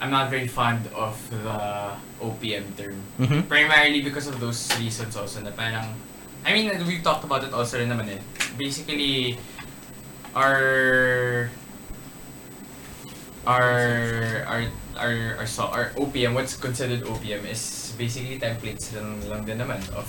[0.00, 1.92] I'm not very fond of the
[2.24, 2.96] OPM term.
[3.20, 3.44] Mhm.
[3.48, 5.92] Primarily because of those reasons also na parang
[6.40, 8.20] I mean we've talked about it also rin naman eh.
[8.56, 9.36] Basically
[10.32, 11.50] our
[13.44, 13.72] our
[14.48, 14.60] our
[14.96, 19.80] our our, so, our OPM what's considered OPM is basically templates lang, lang din naman
[19.96, 20.08] of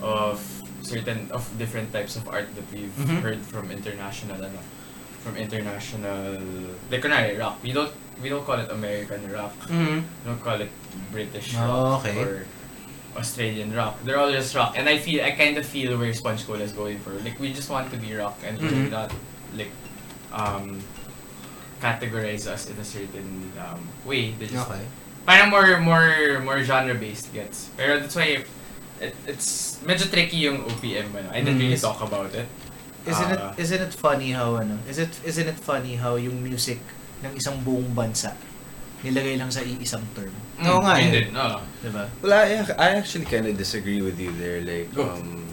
[0.00, 0.40] of
[0.84, 3.20] certain of different types of art that we've Mhm.
[3.24, 4.60] heard from international ano
[5.26, 6.38] from international
[6.86, 7.90] like kunwari rock we don't
[8.22, 10.06] we don't call it American rock Mhm.
[10.06, 10.70] we don't call it
[11.10, 12.14] British Oh, rock okay.
[12.22, 12.46] or
[13.18, 16.46] Australian rock they're all just rock and I feel I kind of feel where Sponge
[16.46, 18.70] Cola is going for like we just want to be rock and Mhm.
[18.70, 19.10] we're not
[19.58, 19.74] like
[20.30, 20.78] um
[21.82, 24.80] categorize us in a certain um, way they just Okay.
[25.26, 27.68] parang more more more genre based gets.
[27.76, 28.40] Pero that's why
[29.02, 31.28] it, it's medyo tricky yung OPM ano.
[31.34, 31.84] I didn't really Mm.
[31.84, 32.48] talk about it.
[33.06, 33.54] Isn't it Ah.
[33.54, 34.76] isn't it funny how ano?
[34.90, 36.82] Is it isn't it funny how yung music
[37.22, 38.34] ng isang buong bansa
[39.04, 40.32] nilagay lang sa iisang term,
[40.66, 41.14] Oo nga yun eh.
[41.14, 41.58] din, oo.
[41.84, 42.04] 'di ba?
[42.24, 44.58] Well, I, I actually kind of disagree with you there.
[44.64, 45.06] Like, Go.
[45.06, 45.46] um,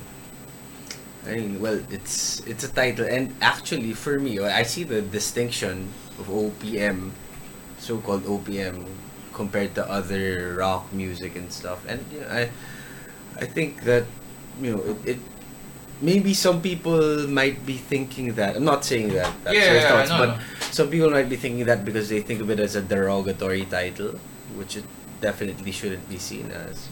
[1.28, 5.92] I mean, well, it's it's a title, and actually, for me, I see the distinction
[6.18, 7.12] of OPM,
[7.78, 8.88] so-called OPM,
[9.36, 11.84] compared to other rock music and stuff.
[11.86, 12.50] And you know, I,
[13.38, 14.08] I think that,
[14.60, 15.20] you know, it, it
[16.04, 18.60] maybe some people might be thinking that.
[18.60, 19.32] I'm not saying that.
[19.48, 20.40] That's Yeah, your yeah, thoughts, no, but no.
[20.70, 24.20] some people might be thinking that because they think of it as a derogatory title,
[24.60, 24.84] which it
[25.24, 26.92] definitely shouldn't be seen as.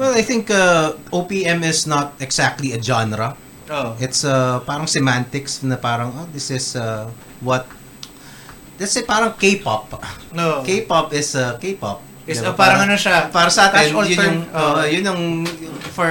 [0.00, 3.36] Well, I think uh, OPM is not exactly a genre.
[3.68, 3.94] Oh.
[4.00, 7.12] It's uh, parang semantics na parang, oh, this is uh,
[7.44, 7.68] what...
[8.80, 10.00] Let's say parang K-pop.
[10.32, 10.64] No.
[10.64, 12.00] K-pop is uh, K-pop.
[12.30, 12.50] Is Diba?
[12.50, 13.26] oh, parang ano siya?
[13.34, 15.22] Para sa atin, yun yung, uh, yun yung,
[15.90, 16.06] for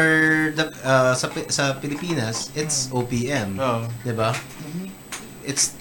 [0.52, 3.56] the, uh, sa, sa Pilipinas, it's OPM.
[3.56, 3.88] Oh.
[4.04, 4.36] Diba?
[5.48, 5.80] It's,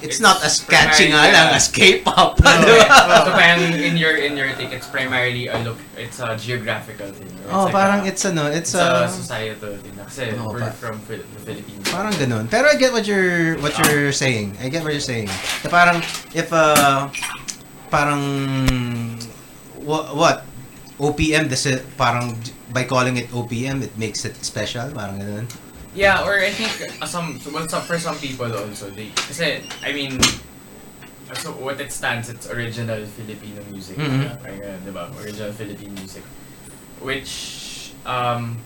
[0.00, 2.38] it's, It's not as catchy nga lang uh, as K-pop.
[2.40, 2.50] No.
[2.64, 2.86] diba?
[3.26, 7.26] so parang in your in your take, it's primarily a look, it's a geographical thing.
[7.50, 9.98] or Oh, like parang a, it's ano, it's, it's a uh, societal thing.
[9.98, 11.82] Kasi Oo, we're pa- from Phil- the Philippines.
[11.90, 12.46] Parang ganun.
[12.46, 14.54] Pero I get what you're what you're saying.
[14.62, 15.26] I get what you're saying.
[15.66, 15.98] Na parang
[16.30, 17.10] if uh
[17.90, 18.22] parang
[19.88, 20.36] what, what
[21.00, 22.36] OPM this is parang
[22.72, 25.48] by calling it OPM it makes it special parang ganun.
[25.96, 29.96] Yeah, or I think uh, some well, some, for some people also they kasi I
[29.96, 30.20] mean
[31.32, 33.96] so what it stands it's original Filipino music.
[33.96, 34.36] Mhm.
[34.44, 35.08] Ganun, di ba?
[35.24, 36.22] Original Filipino music.
[37.00, 37.32] Which
[38.04, 38.60] um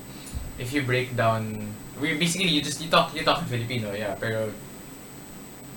[0.59, 1.71] if you break down
[2.03, 4.51] we basically you just you talk you talk in Filipino, yeah, pero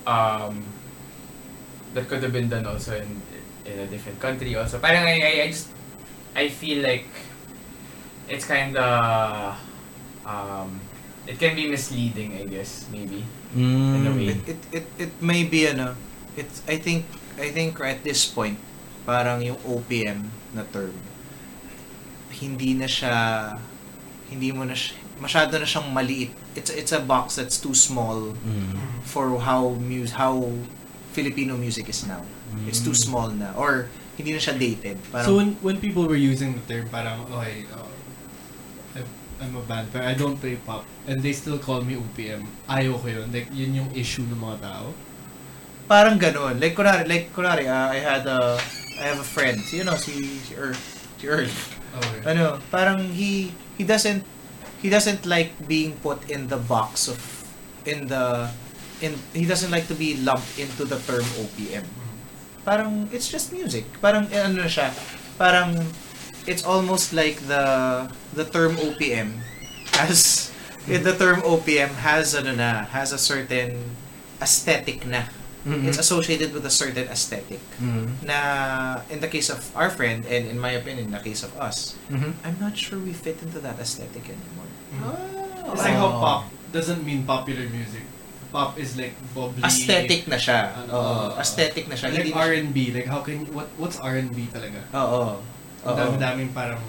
[0.09, 0.65] um
[1.93, 3.21] that could have been done also in
[3.65, 4.77] in a different country also.
[4.79, 5.69] Parang I I, I just
[6.35, 7.09] I feel like
[8.29, 9.55] it's kind of
[10.25, 10.79] um
[11.25, 13.25] it can be misleading, I guess, maybe.
[13.55, 14.17] In a Mm.
[14.19, 14.27] way.
[14.35, 15.95] It, it it it may be ano.
[16.35, 17.07] It's I think
[17.39, 18.59] I think at this point
[19.05, 20.93] parang yung OPM na term
[22.35, 23.15] hindi na siya
[24.27, 26.35] hindi mo na siya, masyado na siyang maliit.
[26.57, 28.75] It's it's a box that's too small Mm.
[29.07, 30.43] for how mus how
[31.15, 32.19] Filipino music is now.
[32.63, 34.97] It's too small na or hindi na siya dated.
[35.11, 37.89] Parang, So when when people were using the term parang okay, uh,
[38.95, 39.07] I'm,
[39.43, 42.47] I'm a band pero I don't play pop and they still call me OPM.
[42.71, 43.27] Ayaw ko yun.
[43.29, 44.95] Like yun yung issue ng mga tao.
[45.85, 46.57] Parang ganun.
[46.57, 48.57] Like, kunwari, like, kunwari, uh, I had a,
[48.97, 50.73] I have a friend, you know, si, si Earl,
[51.21, 51.45] si Earl.
[51.45, 52.19] Okay.
[52.25, 54.25] Ano, parang he, he doesn't,
[54.81, 57.21] he doesn't like being put in the box of,
[57.85, 58.49] in the,
[59.01, 61.85] in, he doesn't like to be lumped into the term OPM.
[62.65, 63.85] Parang, it's just music.
[64.01, 64.89] Parang, eh, ano na siya,
[65.37, 65.85] parang,
[66.49, 67.63] it's almost like the,
[68.33, 69.37] the term OPM
[69.93, 70.49] has,
[70.89, 73.77] the term OPM has, ano na, has a certain
[74.41, 75.29] aesthetic na.
[75.65, 75.85] Mhm.
[75.89, 77.57] It's associated with a certain aesthetic.
[77.81, 78.21] Mm.
[78.21, 78.37] Na,
[79.09, 81.97] in the case of our friend, and in my opinion, in the case of us,
[82.09, 82.37] Mhm.
[82.45, 84.69] I'm not sure we fit into that aesthetic anymore.
[85.73, 86.21] It's like how Oh.
[86.21, 88.05] pop doesn't mean popular music.
[88.55, 89.59] Pop is like bubbly.
[89.67, 90.71] Aesthetic na siya.
[90.79, 92.07] Ano, uh, aesthetic na siya.
[92.07, 94.79] Like Hindi siya- R&B, like how can what what's R&B talaga?
[94.95, 95.43] Oo.
[95.83, 95.99] Ang Oo.
[95.99, 96.79] dami-daming parang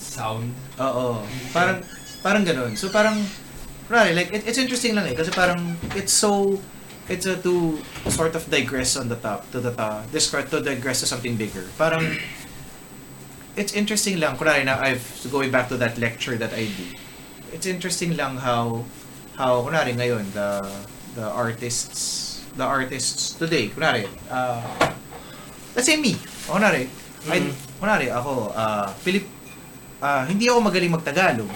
[0.00, 0.56] sound.
[0.80, 1.20] Oo.
[1.52, 1.84] Parang,
[2.24, 2.72] parang ganun.
[2.72, 3.20] So parang,
[3.92, 5.14] right, like, it, it's interesting lang eh.
[5.14, 6.56] Kasi parang, it's so,
[7.12, 11.04] it's a to sort of digress on the top, to the top, this to digress
[11.04, 11.68] to something bigger.
[11.76, 12.16] Parang,
[13.60, 16.96] it's interesting lang, kunwari na I've, going back to that lecture that I do,
[17.52, 18.88] it's interesting lang how,
[19.36, 20.64] how, kunwari ngayon, the,
[21.14, 24.60] the artists, the artists today, kunwari, uh,
[25.74, 26.14] let's say me,
[26.46, 26.86] o kunwari,
[27.28, 27.52] I, Mhm.
[27.78, 29.26] kunwari ako, uh, Pilip,
[30.00, 31.50] ah, hindi ako magaling magtagalog.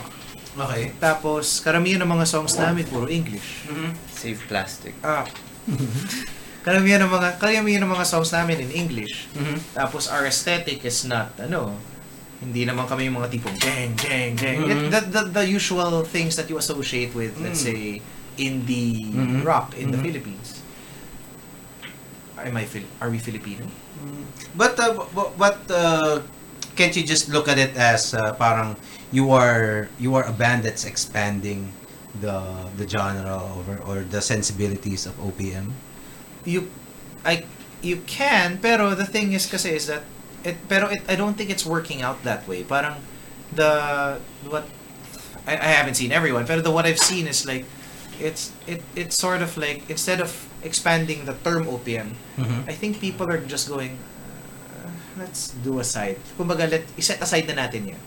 [0.54, 0.94] Okay.
[1.02, 3.66] Tapos, karamihan ng mga songs namin, puro English.
[3.66, 3.90] Mhm.
[4.06, 4.94] Save plastic.
[5.02, 5.26] Ah.
[6.66, 9.26] karamihan ng mga, karamihan ng mga songs namin in English.
[9.34, 9.58] Mhm.
[9.74, 11.74] Tapos, our aesthetic is not, ano,
[12.38, 14.58] hindi naman kami yung mga tipong jeng, jeng, jeng.
[14.62, 14.70] Mhm.
[14.70, 17.66] It- the, the, the usual things that you associate with, let's Mm.
[17.66, 17.80] say,
[18.36, 19.44] indie Mhm.
[19.44, 20.04] rock in the Mhm.
[20.04, 20.60] Philippines.
[22.38, 23.64] Am I, Fil- are we Filipino?
[24.54, 26.20] But uh, but, but uh,
[26.76, 28.76] can't you just look at it as uh, parang
[29.12, 31.72] you are you are a band that's expanding
[32.20, 32.42] the
[32.76, 35.72] the genre over or the sensibilities of OPM?
[36.44, 36.68] you
[37.24, 37.46] I
[37.80, 40.04] you can pero the thing is kasi is that
[40.44, 43.00] it pero it I don't think it's working out that way parang
[43.54, 44.18] the
[44.50, 44.66] what
[45.48, 47.64] I, I haven't seen everyone pero the what I've seen is like
[48.20, 50.30] it's it it's sort of like instead of
[50.62, 52.64] expanding the term OPM Mhm.
[52.66, 53.96] I think people are just going
[54.80, 58.00] uh, let's do aside kumbaga let iset aside na natin yun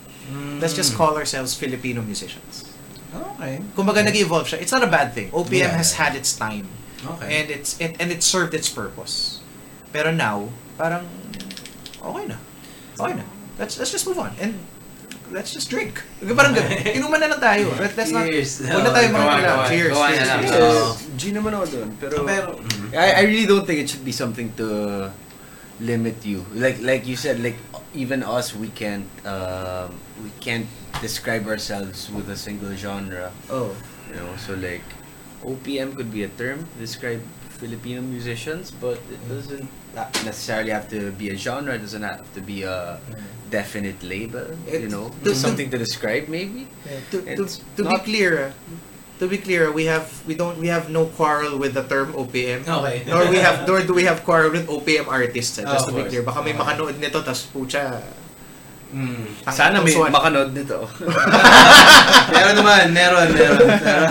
[0.59, 0.99] let's just Mm.
[0.99, 2.67] call ourselves Filipino musicians
[3.07, 3.63] Okay.
[3.71, 4.59] Kumbaga nag-evolve siya.
[4.59, 5.31] It's not a bad thing.
[5.31, 5.79] OPM Yeah.
[5.79, 6.67] has had its time.
[7.01, 7.25] Okay.
[7.39, 9.39] And it's it and it served its purpose.
[9.95, 11.07] Pero now, parang
[12.03, 12.37] okay na.
[12.99, 13.25] Okay na.
[13.55, 14.59] Let's let's just move on and
[15.31, 16.03] let's just drink.
[16.23, 16.71] Parang ganun.
[16.97, 17.65] Inuman na lang tayo.
[17.75, 18.63] Let, let's not Cheers.
[18.63, 19.63] Huwag na tayo Gawa, mga gawa.
[19.67, 19.91] Cheers.
[19.91, 20.41] Gawa na cheers, lang.
[20.43, 20.77] cheers.
[20.77, 21.19] Yes.
[21.19, 21.89] G naman ako dun.
[21.99, 22.49] Pero, Pero,
[22.95, 24.67] I, I really don't think it should be something to
[25.79, 26.45] limit you.
[26.53, 27.57] Like like you said, like
[27.93, 30.69] even us, we can't um, we can't
[31.01, 33.31] describe ourselves with a single genre.
[33.49, 33.75] Oh.
[34.09, 34.85] You know, so like
[35.43, 37.21] OPM could be a term to describe
[37.57, 41.73] Filipino musicians, but it doesn't not necessarily have to be a genre.
[41.73, 43.01] It doesn't have to be a
[43.49, 44.45] definite label.
[44.69, 46.69] you know, to- something to describe maybe.
[46.85, 48.53] Yeah, to, to, to be clear,
[49.17, 52.69] to be clear, we have we don't we have no quarrel with the term OPM.
[52.69, 53.01] Okay.
[53.09, 55.57] Nor we have nor do we have quarrel with OPM artists.
[55.57, 57.97] ah, Oh, just to of be clear, baka may makanood nito tas pucha.
[58.93, 59.25] Mm.
[59.43, 60.13] tang- Sana may tangsuan.
[60.13, 60.85] makanood nito.
[62.37, 63.67] meron naman, meron, meron.
[63.81, 64.07] Pero,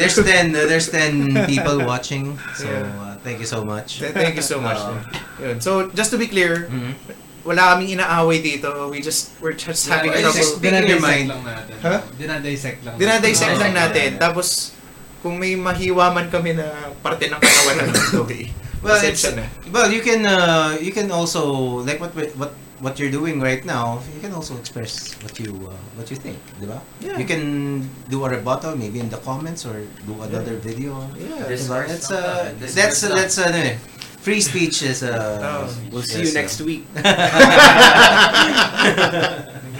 [0.00, 2.34] there's 10, uh, there's 10 people watching.
[2.56, 2.88] So, Yeah.
[2.98, 3.98] uh, thank you so much.
[3.98, 4.78] Th- Thank you so much.
[4.78, 4.98] Uh,
[5.40, 5.56] Yun.
[5.58, 6.94] So just to be clear, mhm.
[7.42, 8.90] wala kaming inaaway dito.
[8.90, 10.62] We just we're just having Yeah, trouble.
[10.62, 11.26] in your mind.
[11.30, 11.74] lang natin.
[11.82, 11.98] Huh?
[12.14, 12.94] Dinadissect lang.
[12.98, 14.08] Dinadissect lang natin.
[14.14, 14.22] yeah.
[14.22, 14.76] Tapos
[15.22, 16.66] kung may mahiwa man kami na
[16.98, 18.50] parte ng katawan ng Chloe.
[18.82, 19.46] Well, it's, na.
[19.70, 21.46] well, you can uh, you can also
[21.86, 22.50] like what what
[22.82, 24.02] what you're doing right now.
[24.12, 26.82] You can also express what you uh, what you think, di ba?
[26.98, 27.16] Yeah.
[27.16, 30.98] You can do a rebuttal maybe in the comments or do another video.
[31.14, 31.46] Yeah.
[31.46, 32.50] This That's lang uh.
[32.58, 33.78] This that's verse that's ano eh.
[34.22, 35.66] Free speech is uh, Oh.
[35.90, 36.86] We'll see you is, uh, next week.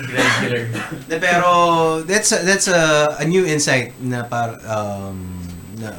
[0.02, 0.66] Regular.
[1.06, 5.38] De, pero that's a, that's a, a new insight na par um
[5.78, 5.94] na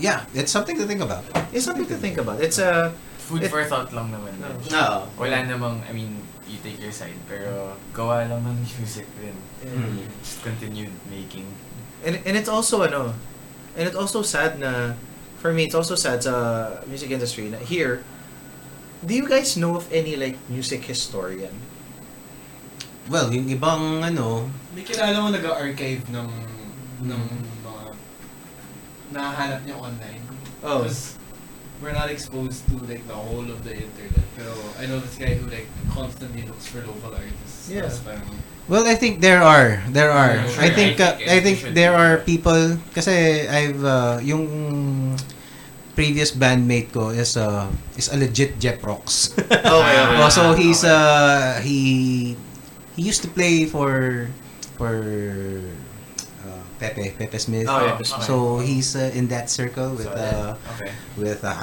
[0.00, 1.24] yeah, it's something to think about.
[1.52, 2.40] It's something to think about.
[2.40, 2.92] It's a
[3.32, 4.36] Food for thought lang naman.
[4.36, 4.52] No.
[4.68, 4.84] No.
[5.16, 9.36] Wala namang, I mean, you take your side, pero gawa lang ng music din.
[9.64, 10.04] Mm.
[10.20, 11.48] Just continued making.
[12.04, 13.14] and and it's also ano,
[13.78, 14.94] and it's also sad na
[15.38, 18.02] for me it's also sad sa music industry na here.
[19.02, 21.54] Do you guys know of any like music historian?
[23.10, 26.30] Well, yung ibang ano, May kilala mo nag-archive ng
[27.02, 27.22] ng
[27.66, 27.82] mga
[29.10, 30.22] nahanap niya online.
[30.62, 30.86] Oh.
[30.86, 31.18] Because
[31.82, 34.24] we're not exposed to like the whole of the internet.
[34.38, 37.68] Pero I know this guy who like constantly looks for local artists.
[37.68, 37.90] Yeah.
[38.70, 39.82] Well, I think there are.
[39.90, 40.38] There are.
[40.38, 40.62] Yeah, sure.
[40.62, 44.46] I think I uh, think I think there are people kasi I've uh, yung
[45.92, 47.68] previous bandmate ko is uh
[48.00, 49.34] is a legit Jeff Rocks.
[49.72, 50.22] Okay, okay.
[50.22, 52.34] oh, so he's uh he
[52.96, 54.28] he used to play for
[54.78, 55.02] for
[56.82, 57.70] Pepe Pepe Smith.
[57.70, 57.94] Oh, yeah.
[57.94, 58.26] okay.
[58.26, 60.90] So he's uh, in that circle with So, uh okay.
[61.14, 61.54] with uh,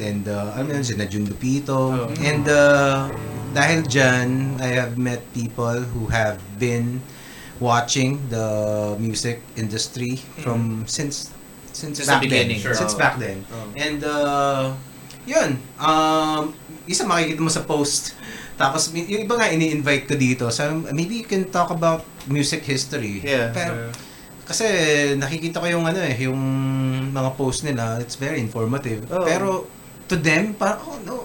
[0.00, 1.92] and uh, ano yun, si Jun Lupito.
[1.92, 2.24] Oh.
[2.24, 3.12] And uh,
[3.52, 7.04] dahil dyan, I have met people who have been
[7.60, 11.30] watching the music industry from since
[11.70, 12.58] since Since the back beginning.
[12.58, 12.72] then.
[12.72, 12.74] Sure.
[12.74, 12.98] Since Oh.
[12.98, 13.38] back then.
[13.50, 13.68] Oh.
[13.76, 14.64] And uh,
[15.26, 16.54] yun, um,
[16.86, 18.14] isa makikita mo sa post.
[18.60, 20.46] Tapos yung iba nga ini-invite ko dito.
[20.54, 20.62] So
[20.94, 23.18] maybe you can talk about music history.
[23.22, 23.50] Yeah.
[23.50, 23.90] Pero
[24.44, 24.66] kasi
[25.16, 26.40] nakikita ko yung ano eh, yung
[27.10, 29.08] mga post nila, it's very informative.
[29.08, 29.24] Oh.
[29.24, 29.64] Pero
[30.08, 31.16] to them, parang, oh no,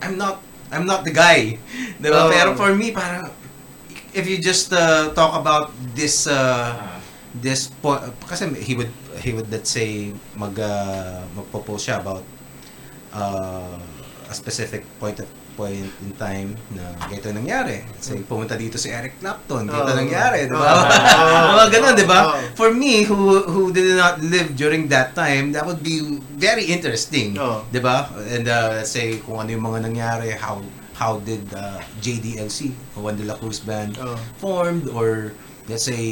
[0.00, 0.40] I'm not,
[0.72, 1.60] I'm not the guy.
[2.02, 2.26] Di ba?
[2.26, 2.32] Oh.
[2.32, 3.28] Pero for me, parang,
[4.16, 6.98] if you just uh, talk about this, uh, Ah.
[7.32, 7.96] this po
[8.28, 8.92] kasi he would,
[9.24, 12.24] he would let's say, mag, uh, magpo-post siya about
[13.12, 13.80] uh,
[14.28, 17.84] a specific point of point in time na ganito nangyari.
[17.98, 19.98] Say, pumunta dito si Eric Clapton, ganito Oh.
[19.98, 20.70] nangyari, di ba?
[20.72, 20.84] Oh.
[21.56, 22.20] Mga ganun, di ba?
[22.28, 22.40] Oh.
[22.54, 26.00] For me, who who did not live during that time, that would be
[26.34, 27.36] very interesting.
[27.36, 27.62] Oh.
[27.68, 28.08] Di ba?
[28.28, 30.60] And uh, let's say, kung ano yung mga nangyari, how
[30.92, 34.14] how did uh, JDLC, Juan de la Cruz Band, Oh.
[34.38, 35.32] formed, or
[35.66, 36.04] let's say,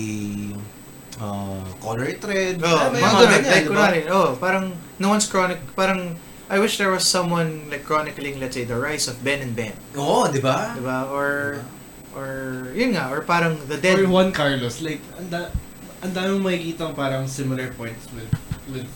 [1.21, 2.61] uh, Color Thread.
[2.61, 3.31] Oh, Alam mo mga ganun.
[3.31, 3.69] Like, di ba?
[3.69, 4.65] kunwari, oh, parang,
[4.99, 6.17] no one's chronic, parang,
[6.51, 9.71] I wish there was someone, like, chronicling, let's say, the rise of Ben and Ben.
[9.95, 10.75] Oo, di ba?
[10.75, 11.07] Diba?
[11.07, 11.63] Or,
[12.11, 14.03] or, yun nga, or parang the dead.
[14.03, 15.55] or Juan Carlos, like, ang da-
[16.03, 18.27] ang dami mong makikita parang similar points with,
[18.67, 18.91] with,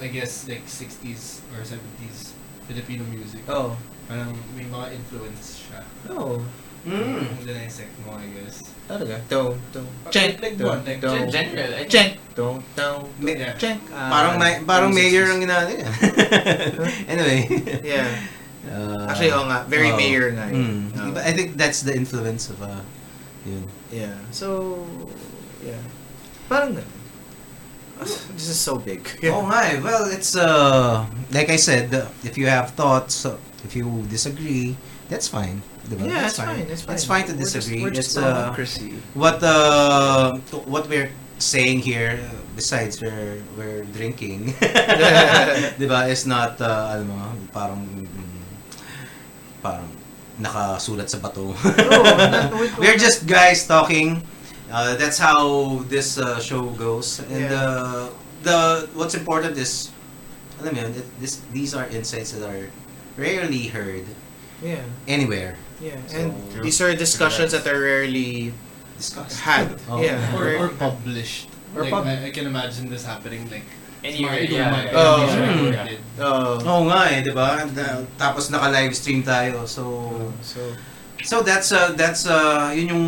[0.00, 2.32] I guess, like, 60s or 70s
[2.64, 3.44] Filipino music.
[3.44, 3.76] Oh.
[4.08, 5.84] Parang may mga influence siya.
[6.16, 6.40] Oh.
[6.84, 7.16] Mm.
[7.16, 8.60] Kung dissect mo, I guess.
[8.84, 9.16] Talaga?
[9.32, 9.88] Don't, don't.
[10.04, 10.30] Like- Check.
[10.44, 10.80] like don't, what?
[10.84, 11.16] Like don't.
[11.16, 12.10] Gen- general, think- Check.
[12.36, 13.08] Don't, don't.
[13.24, 13.56] Yeah.
[13.56, 13.78] Check.
[13.88, 15.32] Ah, Parang may, parang yung mayor 60s.
[15.32, 15.88] ang ginano niya.
[17.12, 17.40] anyway.
[17.80, 18.08] Yeah.
[18.68, 19.64] Uh, Actually, oo nga.
[19.64, 19.96] Very oh.
[19.96, 20.44] mayor nga.
[20.52, 20.92] Mm.
[20.92, 21.04] Oo.
[21.08, 22.84] Diba, I think that's the influence of uh,
[23.48, 23.64] yun.
[23.88, 24.16] Yeah.
[24.28, 24.76] So,
[25.64, 25.80] yeah.
[26.48, 26.92] Parang ganun.
[28.34, 29.00] This is so big.
[29.32, 29.78] Oh nga eh.
[29.80, 34.76] Well, it's uh like I said, uh, if you have thoughts, uh, if you disagree,
[35.08, 35.62] that's fine.
[35.84, 36.08] Diba?
[36.08, 36.94] Yeah, that's it's fine, it's fine.
[36.94, 37.82] It's fine to We're just- disagree.
[37.82, 38.90] we're just it's uh, Democracy.
[39.12, 40.32] what uh
[40.64, 42.16] what we're saying here,
[42.56, 44.54] besides we're, we're drinking,
[45.78, 47.18] di ba, is not, uh, ano mo,
[47.52, 47.84] parang,
[49.60, 49.88] parang
[50.40, 51.52] nakasulat sa bato.
[52.58, 54.22] we- We're just guys talking.
[54.70, 57.20] Uh, that's how this uh, show goes.
[57.30, 57.54] And Yeah.
[57.54, 58.02] uh,
[58.42, 59.90] the what's important is,
[60.58, 60.82] alam mo
[61.20, 62.70] this, these are insights that are
[63.18, 64.06] rarely heard
[64.62, 65.58] Yeah, anywhere.
[65.80, 65.98] Yeah.
[66.06, 66.28] So- And
[66.62, 68.52] these are discussions that are rarely
[68.96, 69.40] Discussed.
[69.42, 69.74] had.
[69.90, 69.98] Oh.
[70.02, 70.20] Yeah.
[70.38, 71.50] Or, or published.
[71.74, 73.66] Or like, pub- I, I can imagine this happening like
[74.04, 75.00] Anywhere, Smart, yeah, yeah.
[75.00, 75.24] Oh.
[75.24, 76.20] are Hmm.
[76.20, 76.60] Oh.
[76.60, 77.64] Oo nga eh, di ba?
[78.20, 79.64] Tapos naka-live stream tayo.
[79.64, 80.12] So,
[80.44, 80.60] So,
[81.24, 83.06] so that's uh, that's uh, yun yung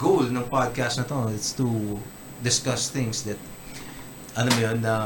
[0.00, 1.28] goal ng podcast na to.
[1.36, 2.00] It's to
[2.40, 3.36] discuss things that
[4.40, 4.96] ano mo yun, na,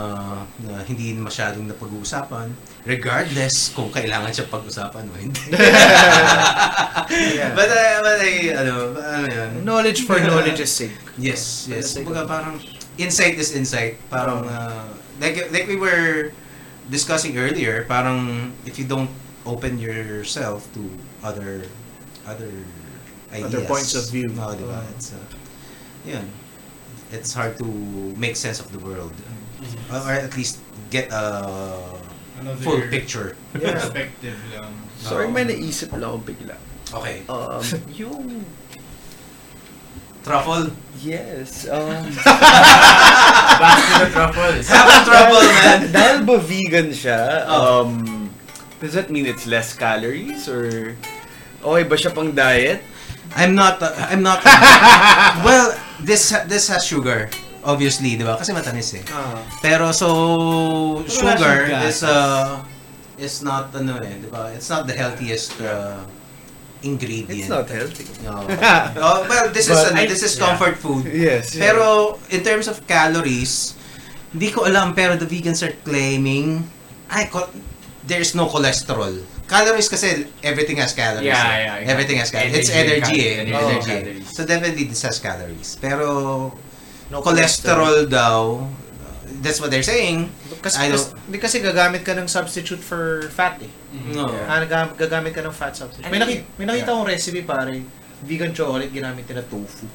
[0.62, 2.54] na hindi masyadong napag-uusapan
[2.86, 5.40] regardless kung kailangan siya pag-usapan o hindi.
[7.10, 7.52] Yeah.
[7.58, 9.50] but, uh, but I, ano, ano yun?
[9.66, 10.94] knowledge for knowledge's sake.
[11.18, 11.98] Yes, yes.
[11.98, 12.56] Kumbaga parang
[12.96, 13.98] insight is insight.
[14.08, 14.86] Parang uh,
[15.20, 16.30] like like we were
[16.88, 19.10] discussing earlier, parang if you don't
[19.44, 20.86] open yourself to
[21.24, 21.66] other
[22.24, 22.50] other
[23.34, 24.30] ideas, Other points of view.
[24.38, 24.80] Oh, diba?
[24.80, 24.92] Oh.
[24.94, 25.20] It's uh,
[26.06, 26.26] yun.
[27.10, 27.66] It's hard to
[28.14, 29.12] make sense of the world.
[29.60, 30.06] Mhm.
[30.06, 30.62] Or at least
[30.94, 31.82] get a
[32.40, 33.36] Another full picture.
[33.52, 33.76] Yeah.
[33.76, 34.72] perspective lang.
[34.96, 36.56] Sorry, may naisip lang ako bigla.
[36.90, 37.16] Okay.
[37.28, 37.62] Um,
[38.00, 38.24] yung...
[40.20, 40.72] Truffle.
[41.00, 42.04] Yes, um...
[43.60, 44.68] Back to the truffles.
[44.68, 45.80] Have trouble, man.
[45.92, 47.84] Dahil ba vegan siya, Oh.
[47.84, 48.28] um...
[48.80, 50.96] Does that mean it's less calories or...
[51.60, 52.80] Okay ba siya pang diet?
[53.36, 54.40] I'm not uh, I'm not
[55.46, 57.28] Well, this this has sugar.
[57.62, 58.40] Obviously, 'di ba?
[58.40, 59.04] Kasi matamis eh.
[59.12, 59.36] Ah.
[59.60, 60.08] Pero so
[61.04, 62.64] sugar is uh
[63.20, 64.48] is not ano eh, 'di ba?
[64.56, 66.00] It's not the healthiest uh,
[66.80, 67.28] ingredient.
[67.28, 68.08] It's not healthy.
[68.24, 68.40] No.
[69.04, 70.44] oh, well, this is But ano, I- this is yeah.
[70.48, 71.04] comfort food.
[71.04, 71.52] Yes.
[71.52, 73.76] Pero in terms of calories,
[74.32, 76.64] hindi ko alam pero the vegans are claiming
[77.12, 77.52] ay co-
[78.08, 79.20] there's no cholesterol.
[79.44, 81.26] Calories kasi everything has calories.
[81.26, 81.58] Yeah, eh.
[81.60, 81.90] yeah, yeah.
[81.92, 82.56] Everything has calories.
[82.56, 83.34] It's Energy, energy, eh.
[83.44, 83.90] energy, Energy.
[83.92, 84.26] calories.
[84.32, 85.76] So definitely this has calories.
[85.76, 86.54] Pero
[87.10, 88.62] No cholesterol daw,
[89.42, 90.30] that's what they're saying.
[90.62, 93.72] Kasi, I kasi, don't- hindi kasi gagamit ka ng substitute for fat eh.
[94.14, 94.30] No.
[94.46, 96.06] Ah, nagam- gagamit ka ng fat substitute.
[96.06, 97.82] May, naki- may nakita akong recipe pare,
[98.22, 99.86] vegan chocolate ginamit nila tofu.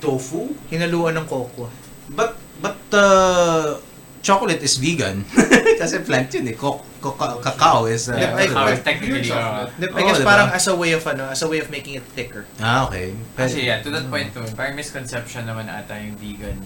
[0.00, 0.50] Tofu?
[0.72, 1.68] Hinaluan ng cocoa.
[2.10, 3.76] But but uh,
[4.20, 5.24] chocolate is vegan.
[5.80, 6.56] kasi plant yun eh.
[6.56, 9.92] Co- co- cacao is uh, Yeah, I- ano, How I- it's technically uh, chocolate.
[9.96, 10.28] I guess diba?
[10.28, 12.44] parang as a way of ano, as a way of making it thicker.
[12.60, 13.16] Ah, okay.
[13.34, 16.60] Kasi yeah, to that point naman, parang misconception naman ata yung vegan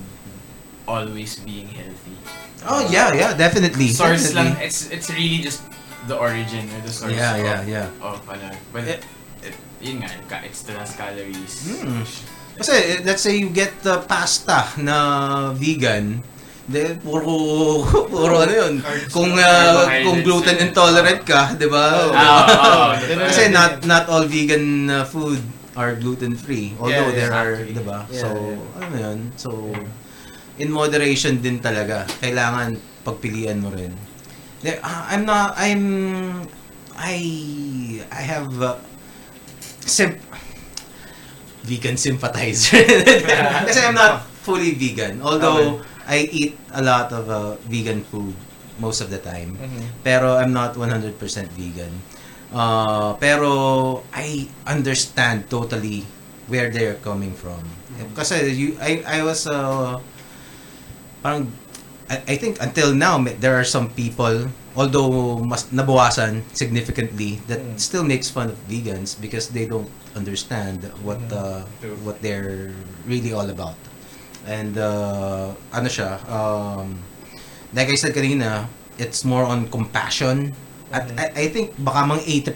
[0.84, 2.16] always being healthy.
[2.64, 3.88] Oh, yeah, yeah, definitely.
[3.92, 4.56] Source definitely.
[4.56, 5.62] lang, it's it's really just
[6.08, 7.88] the origin or the source Yeah, of, yeah, yeah.
[8.04, 8.48] of ano.
[8.72, 9.00] But Eh,
[9.44, 11.68] it, yun nga, ka- it still has calories.
[11.68, 12.04] Hmm.
[12.56, 14.96] Kasi, eh, let's say you get the pasta na
[15.52, 16.24] vegan,
[16.64, 18.74] de puro puro ano yun.
[19.12, 21.84] Kung uh, kung gluten intolerant ka, 'di ba?
[21.92, 22.12] Oh.
[22.12, 25.40] Oo, Ganun Kasi not not all vegan uh, food
[25.76, 26.72] are gluten free.
[26.80, 27.74] Although Yeah, there are, exactly.
[27.76, 27.98] 'di ba?
[28.08, 28.80] Yeah, so, yeah.
[28.80, 29.18] ano 'yun?
[29.36, 29.50] So
[30.56, 32.08] in moderation din talaga.
[32.24, 33.92] Kailangan pagpilian mo rin.
[34.64, 35.84] There, ah, I'm not I'm
[36.96, 37.16] I
[38.08, 38.80] I have uh,
[39.84, 40.16] sim
[41.68, 42.80] vegan sympathizer.
[43.68, 45.20] Kasi I'm not fully vegan.
[45.20, 48.34] Although I eat a lot of uh, vegan food
[48.78, 49.56] most of the time.
[50.02, 51.16] Pero I'm not 100%
[51.54, 51.92] vegan.
[52.54, 56.06] Uh, pero I understand totally
[56.46, 57.62] where they're coming from.
[58.14, 59.98] Kasi you, I, I was uh,
[61.22, 61.50] parang
[62.10, 67.78] I, I think until now there are some people although mas nabawasan significantly that Mm.
[67.80, 71.96] still makes fun of vegans because they don't understand what uh, True.
[72.04, 72.74] what they're
[73.06, 73.78] really all about.
[74.44, 77.00] And uh, ano siya um,
[77.72, 78.68] like I said kanina
[79.00, 80.52] it's more on compassion
[80.92, 81.18] at Mhm.
[81.18, 82.54] I, I think baka mang 80%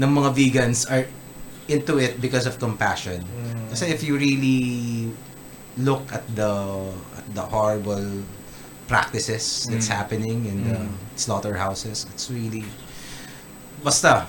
[0.00, 1.06] ng mga vegans are
[1.70, 3.22] into it because of compassion.
[3.70, 5.12] Kasi if you really
[5.78, 6.50] look at the
[7.14, 8.26] at the horrible
[8.90, 9.94] practices that's Mm.
[9.94, 10.90] happening in the Mm.
[11.14, 12.66] slaughterhouses, it's really
[13.86, 14.26] basta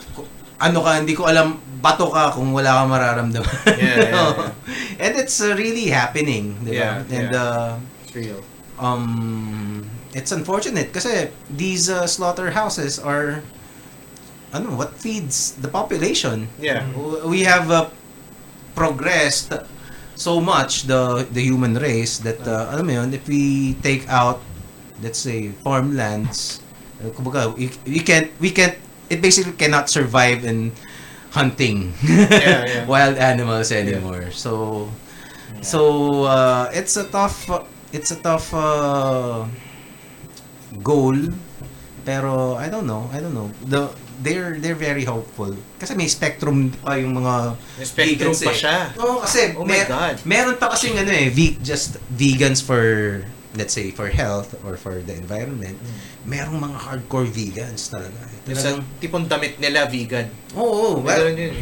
[0.61, 3.55] ano ka hindi ko alam bato ka kung wala kang mararamdaman.
[3.65, 5.01] Yeah, yeah, yeah.
[5.01, 7.01] And it's uh, really happening, di ba?
[7.01, 7.41] Yeah, And yeah.
[7.41, 7.71] uh,
[8.05, 8.41] It's real.
[8.81, 13.45] um it's unfortunate kasi these uh, slaughterhouses are
[14.51, 16.83] ano what feeds the population Yeah.
[17.23, 17.87] We have uh,
[18.75, 19.53] progressed
[20.15, 24.41] so much the the human race that uh, alam mo yun if we take out
[25.01, 26.61] let's say farmlands
[26.99, 28.77] uh, kumbaga we, we can't we can't
[29.11, 30.71] it basically cannot survive in
[31.31, 32.83] hunting Yeah, yeah.
[32.87, 34.87] wild animals anymore so
[35.51, 35.67] Yeah.
[35.67, 35.79] So
[36.25, 37.45] uh, it's a tough
[37.91, 39.43] it's a tough uh,
[40.81, 41.17] goal
[42.01, 43.51] pero I don't know, I don't know.
[43.61, 45.53] The they're they're very hopeful.
[45.77, 48.57] Kasi may spectrum pa yung mga May spectrum vegans pa eh.
[48.57, 48.77] siya.
[48.97, 50.15] Oo, kasi Oh my mer- God.
[50.25, 52.81] meron pa kasing ano eh, ve- just vegans for
[53.55, 55.75] let's say for health or for the environment.
[56.23, 58.15] Merong mga hardcore vegans talaga.
[58.47, 60.31] Yung sa tipong damit nila, vegan.
[60.55, 61.53] Oo, oh, May well, yun.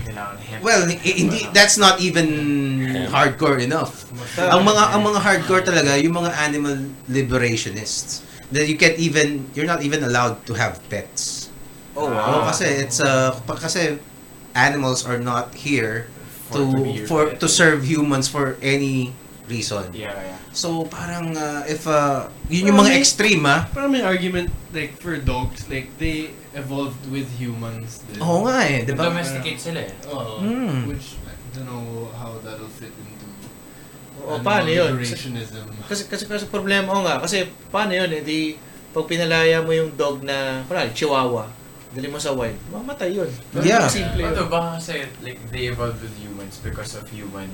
[0.62, 2.30] Well, hindi that's not even
[3.10, 4.06] hardcore enough.
[4.38, 6.78] Ang mga ang mga hardcore talaga yung mga animal
[7.10, 8.26] liberationists.
[8.50, 11.50] That you can't even you're not even allowed to have pets.
[11.98, 12.48] Oh, wow.
[12.50, 13.98] kasi it's uh kasi
[14.54, 16.10] animals are not here
[16.54, 16.66] to
[17.06, 19.14] for to serve humans for any
[19.50, 19.90] reason.
[19.92, 20.40] Yeah, yeah.
[20.54, 23.66] So parang uh, if uh, yun yung mga may- extreme ah.
[23.74, 28.06] Parang may argument like for dogs, like they evolved with humans.
[28.08, 28.22] din.
[28.22, 29.10] Oo nga eh, 'di ba?
[29.10, 29.94] Domesticate sila eh.
[30.14, 30.40] Oo.
[30.46, 30.88] Mm.
[30.88, 33.20] Which I don't know how that'll fit into
[34.20, 34.92] O, animal paano yun?
[35.90, 38.60] Kasi, kasi, kasi problema ko nga, kasi paano yun, eh, di,
[38.92, 41.48] pag pinalaya mo yung dog na, kunwari, chihuahua,
[41.96, 43.32] dali mo sa wild, mamatay yun.
[43.64, 43.88] Yeah.
[43.90, 44.30] Simple yun.
[44.30, 47.50] Although baka kasi like they evolved with humans because of human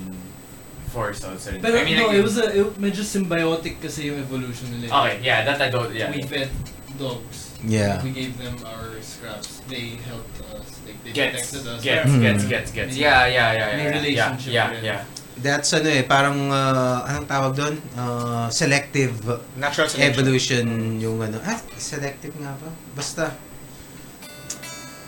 [0.95, 1.59] force outside.
[1.59, 4.87] Pero I mean, no, like, it was a, it, medyo symbiotic kasi yung evolution nila.
[4.95, 6.07] Okay, yeah, that I don't, yeah.
[6.07, 6.47] We fed
[6.95, 7.51] dogs.
[7.59, 7.99] Yeah.
[7.99, 9.59] We gave them our scraps.
[9.67, 10.79] They helped us.
[10.87, 11.79] Like they Gets, protected us.
[11.83, 12.21] gets, Hmm.
[12.23, 12.93] gets, gets, gets.
[12.95, 13.75] Yeah, yeah, yeah, yeah.
[13.75, 14.81] yeah, relationship Yeah, rin.
[14.85, 15.01] yeah,
[15.35, 17.75] That's ano eh, parang uh, anong tawag doon?
[17.91, 19.19] Uh, selective
[19.59, 20.07] Natural selection.
[20.07, 20.65] evolution
[20.95, 21.43] yung ano.
[21.43, 22.71] Ah, selective nga ba?
[22.95, 23.35] Basta.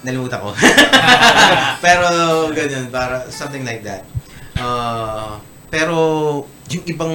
[0.04, 0.52] Nalimutan ko.
[1.86, 2.08] pero
[2.52, 4.04] ganyan, para something like that.
[4.58, 5.96] Uh, pero
[6.72, 7.14] yung ibang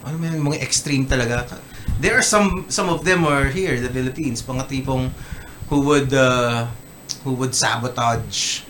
[0.00, 1.46] ano yun, mga extreme talaga.
[2.00, 5.12] There are some some of them are here in the Philippines, mga tipong
[5.68, 6.66] who would uh,
[7.22, 8.64] who would sabotage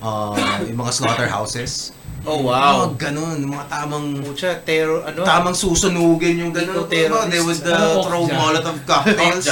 [0.00, 0.34] uh,
[0.68, 1.92] yung mga slaughterhouses.
[2.24, 2.88] Oh, wow.
[2.88, 5.28] Mga ganun, mga tamang Pucha, terror, ano?
[5.28, 6.88] tamang susunugin yung ganun.
[6.88, 7.28] Eco-terrorist.
[7.28, 8.24] They would uh, throw.
[8.24, 9.44] Molotov cocktails.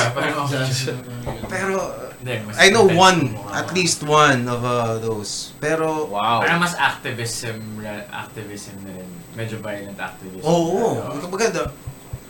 [1.52, 1.76] Pero
[2.23, 5.51] Hindi, mas I know one, at least one of uh, those.
[5.59, 6.39] Pero Wow.
[6.39, 9.10] Parang mas activism, ra- activism na rin.
[9.34, 10.39] Medyo violent activism.
[10.41, 11.65] oo, Pero- kumbaga the,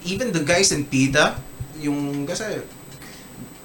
[0.02, 1.36] even the guys in PETA,
[1.76, 2.64] yung kasi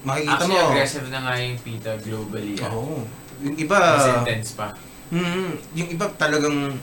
[0.04, 0.68] makikita Actually, mo.
[0.68, 2.56] aggressive na nga yung PETA globally.
[2.60, 2.72] ah.
[2.72, 3.08] Oo.
[3.40, 4.76] Yung iba, Mas intense pa.
[5.08, 6.76] mm, yung iba talagang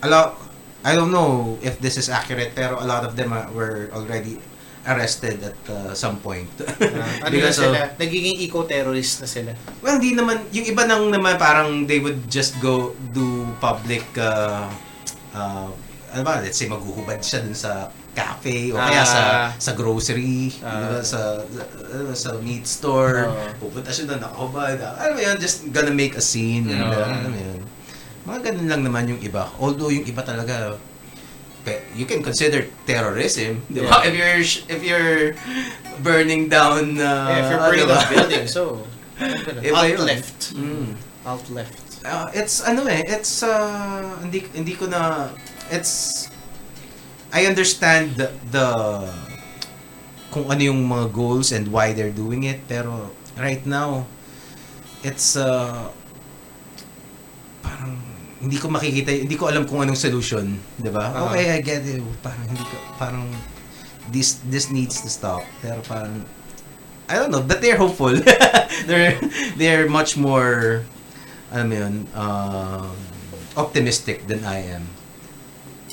[0.00, 0.38] a lot,
[0.80, 4.38] I don't know if this is accurate, pero a lot of them uh, were already
[4.90, 6.50] arrested at uh, some point.
[7.24, 7.78] ano na of- sila?
[7.94, 9.50] Nagiging eco-terrorist na sila.
[9.78, 13.24] Well, hindi naman, yung iba nang naman parang they would just go do
[13.58, 14.66] public, uh,
[15.30, 15.68] uh,
[16.10, 19.48] ano ba, let's say maghuhubad siya dun sa cafe o kaya sa Ah.
[19.54, 20.74] sa grocery, Ah.
[20.74, 21.62] di ba, sa, sa,
[21.94, 23.70] ano, sa meat store, Oo.
[23.70, 27.30] pupunta siya doon, nakahubad, alam mo yun, just gonna make a scene, and, uh, alam
[27.30, 27.60] mo yun.
[28.20, 29.48] Mga ganun lang naman yung iba.
[29.56, 30.74] Although yung iba talaga,
[31.94, 34.00] you can consider terrorism, di ba?
[34.04, 34.40] If you're
[34.70, 35.22] if you're
[36.00, 37.98] burning down, uh, yeah, if you're burning ba?
[38.00, 38.86] the building, so,
[39.20, 40.06] Iba alt yun.
[40.08, 40.38] left.
[40.56, 40.88] Mm.
[41.28, 41.76] Alt left.
[42.00, 45.28] Uh, it's ano eh, it's uh, hindi hindi ko na
[45.68, 46.26] it's
[47.28, 48.66] I understand the, the
[50.32, 54.08] kung ano yung mga goals and why they're doing it pero right now
[55.04, 55.92] it's uh,
[57.60, 58.00] parang
[58.40, 61.12] hindi ko makikita hindi ko alam kung anong solution, 'di ba?
[61.12, 61.28] Ah.
[61.30, 62.00] Okay, I get it.
[62.24, 63.24] Parang hindi ko parang
[64.08, 65.44] this this needs to stop.
[65.60, 66.24] Pero parang
[67.10, 68.16] I don't know, but they're hopeful.
[68.88, 69.20] they're
[69.60, 70.86] they're much more
[71.50, 72.94] alam mo yun, um,
[73.58, 74.86] optimistic than I am.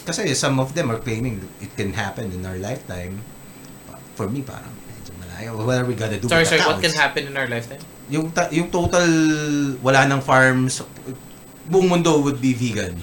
[0.05, 3.19] Kasi some of them are claiming it can happen in our lifetime.
[4.15, 5.49] For me, parang medyo malayo.
[5.65, 7.81] What are we gonna do Sorry, sorry, what can happen in our lifetime?
[8.07, 9.03] Yung, ta- yung total,
[9.83, 10.79] wala ng farms,
[11.67, 12.95] buong mundo would be vegan.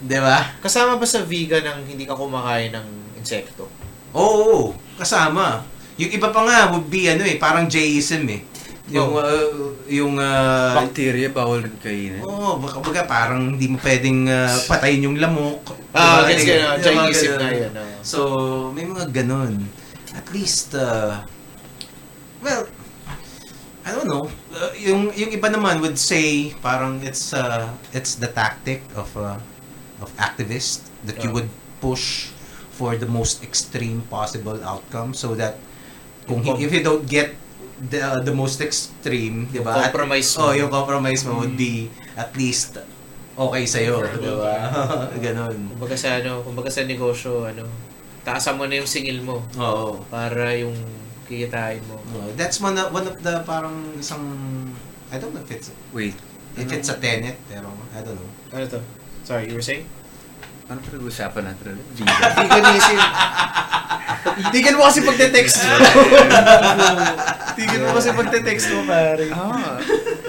[0.00, 0.56] Di ba?
[0.58, 2.86] Kasama ba sa vegan ang hindi ka kumakain ng
[3.20, 3.68] insekto?
[4.16, 5.60] Oo, kasama.
[6.00, 8.40] Yung iba pa nga would be ano eh, parang Jayism eh.
[8.90, 9.22] Yung, Oh.
[9.22, 12.26] uh, yung, uh, Bacteria, bawal rin kainin.
[12.26, 15.62] Oo, oh, baka, baka parang hindi mo pwedeng uh, patayin yung lamok.
[15.94, 16.34] Ah, Diba?
[16.34, 16.74] gets ko na.
[16.74, 17.38] Ganun.
[17.38, 17.72] na yan.
[17.78, 17.86] ah.
[18.02, 18.18] So,
[18.74, 19.62] may mga ganun.
[20.10, 21.22] At least, uh,
[22.42, 22.66] well,
[23.90, 24.24] I don't know.
[24.48, 29.34] Uh, yung yung iba naman would say parang it's uh, it's the tactic of uh,
[29.98, 31.36] of activists that you Yeah.
[31.36, 32.30] would push
[32.70, 35.58] for the most extreme possible outcome so that
[36.24, 37.34] kung hi- if you don't get
[37.82, 39.74] the the most extreme, 'di ba?
[39.74, 40.54] At- Compromise Oh, mo.
[40.54, 42.78] yung compromise mo would be at least
[43.34, 44.54] okay sa iyo, 'di ba?
[45.26, 45.74] Ganun.
[45.74, 47.66] Kumbaga sa ano, kumbaga sa negosyo, ano,
[48.22, 50.04] taasan mo na yung singil mo Oo.
[50.06, 50.76] para yung
[51.30, 51.94] kikitain mo.
[52.18, 54.18] Oh, that's one of, one of the parang isang
[55.14, 56.18] I don't know if it's Wait.
[56.58, 58.30] if it's a tenet pero I don't know.
[58.50, 58.82] Ano to?
[59.22, 59.86] Sorry, you were saying?
[60.70, 61.86] Ano pinag-usapan natin ulit?
[61.98, 63.02] Vegan is yun.
[64.54, 65.74] Vegan mo kasi pagte-text mo.
[67.58, 69.26] Vegan mo kasi pagte-text mo, pare.
[69.34, 69.82] ah,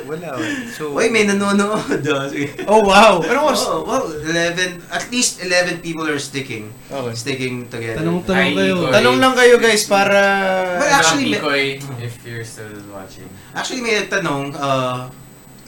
[0.10, 0.42] wala.
[0.74, 2.02] So, Uy, may nanonood.
[2.12, 2.26] Oh.
[2.68, 3.22] Oh, wow.
[3.22, 3.62] Ano oras?
[3.70, 6.74] Oh, well, 11, at least 11 people are sticking.
[6.90, 7.14] Okay.
[7.14, 8.02] Sticking together.
[8.02, 8.76] Tanong-tanong Ay, kayo.
[8.82, 8.92] Ikoy.
[8.98, 10.20] Tanong lang kayo guys para...
[10.82, 13.30] But actually, Pikoy, if you're still watching.
[13.54, 15.06] Actually, may nagtanong, uh,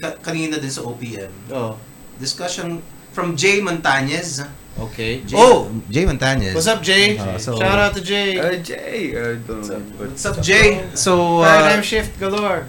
[0.02, 1.30] ka- kanina din sa OPM.
[1.54, 1.78] Oh.
[2.18, 2.82] Discussion
[3.14, 4.42] from Jay Montañez.
[4.74, 5.22] Okay.
[5.22, 5.70] Jay, Oh!
[5.90, 6.54] Jay Montañez.
[6.54, 7.18] What's up, Jay?
[7.18, 8.40] Uh, so- Shout out to Jay.
[8.42, 9.84] uh, Jay, uh, don't What's up?
[10.02, 10.82] What's up, Jay?
[10.98, 12.66] So, uh, Paradigm shift galore.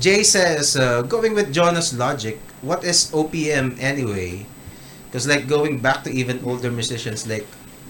[0.00, 4.44] Jay says, uh, going with Jonas' logic, what is OPM anyway?
[5.08, 7.46] Because like going back to even older musicians like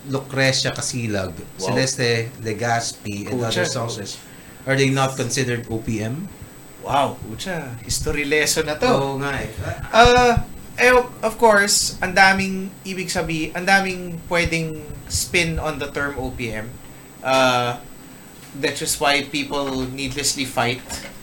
[0.07, 1.59] Lucrecia Casilag, Wow.
[1.59, 3.47] Celeste Legaspi, and Pucha.
[3.51, 4.19] other songs,
[4.67, 6.31] are they not considered OPM?
[6.87, 7.19] Wow.
[7.27, 7.75] Pucha.
[7.83, 8.87] History lesson na to.
[8.87, 9.51] Oo nga eh.
[9.91, 10.35] Uh,
[10.77, 16.69] eh, of course, ang daming ibig sabi, ang daming pwedeng spin on the term OPM.
[17.23, 17.81] Uh,
[18.57, 20.81] that's just why people needlessly fight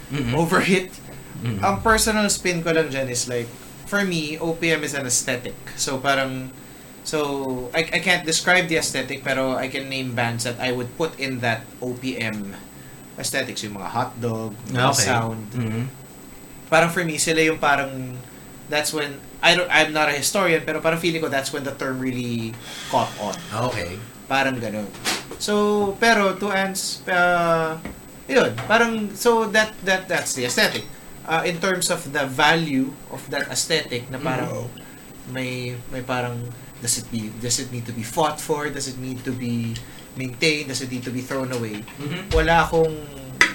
[0.09, 0.33] Mhm.
[0.33, 0.93] over it.
[1.41, 1.61] Mhm.
[1.61, 3.49] Ang personal spin ko lang dyan is like,
[3.85, 5.55] for me, OPM is an aesthetic.
[5.75, 6.49] So parang,
[7.03, 10.93] so I, I can't describe the aesthetic pero I can name bands that I would
[10.95, 12.53] put in that OPM
[13.17, 13.61] aesthetics.
[13.61, 15.05] Yung mga hotdog, mga Okay.
[15.05, 15.45] sound.
[15.53, 15.85] Mhm.
[16.69, 18.17] parang for me sila yung parang
[18.65, 21.75] that's when I don't I'm not a historian pero parang feeling ko that's when the
[21.75, 22.55] term really
[22.87, 23.35] caught on.
[23.69, 23.99] Okay.
[24.25, 24.87] Parang ganun.
[25.37, 27.75] So pero to ans uh,
[28.25, 30.87] yun, parang so that that that's the aesthetic.
[31.23, 34.67] Uh, in terms of the value of that aesthetic na parang
[35.31, 36.35] may may parang
[36.83, 39.71] does it be does it need to be fought for does it need to be
[40.19, 42.27] maintained does it need to be thrown away Mhm.
[42.35, 42.91] wala akong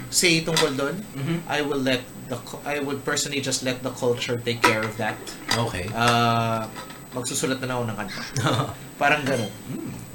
[0.09, 1.37] say tungkol doon Mhm.
[1.45, 5.17] I will let the I would personally just let the culture take care of that.
[5.57, 5.89] Okay.
[5.93, 6.69] Uh,
[7.13, 8.21] magsusulat na ako ng kanta.
[9.01, 9.51] Parang ganun.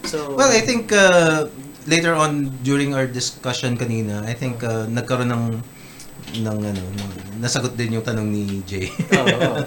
[0.05, 1.47] So, Well, I think uh,
[1.89, 5.45] later on during our discussion kanina, I think uh, nagkaroon ng
[6.43, 8.87] ng ano, ng- nasagot din yung tanong ni Jay.
[9.17, 9.57] oh, oh.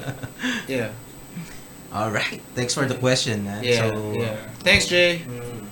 [0.70, 0.90] Yeah.
[1.96, 2.40] All right.
[2.54, 3.48] Thanks for the question.
[3.48, 3.58] ah.
[3.64, 3.88] Yeah.
[3.88, 4.36] so, yeah.
[4.60, 5.24] Thanks, Jay.
[5.24, 5.64] mm,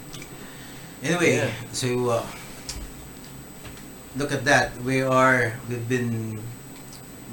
[1.05, 1.51] anyway, Yeah.
[1.77, 2.25] so uh,
[4.17, 4.73] look at that.
[4.83, 6.41] We are we've been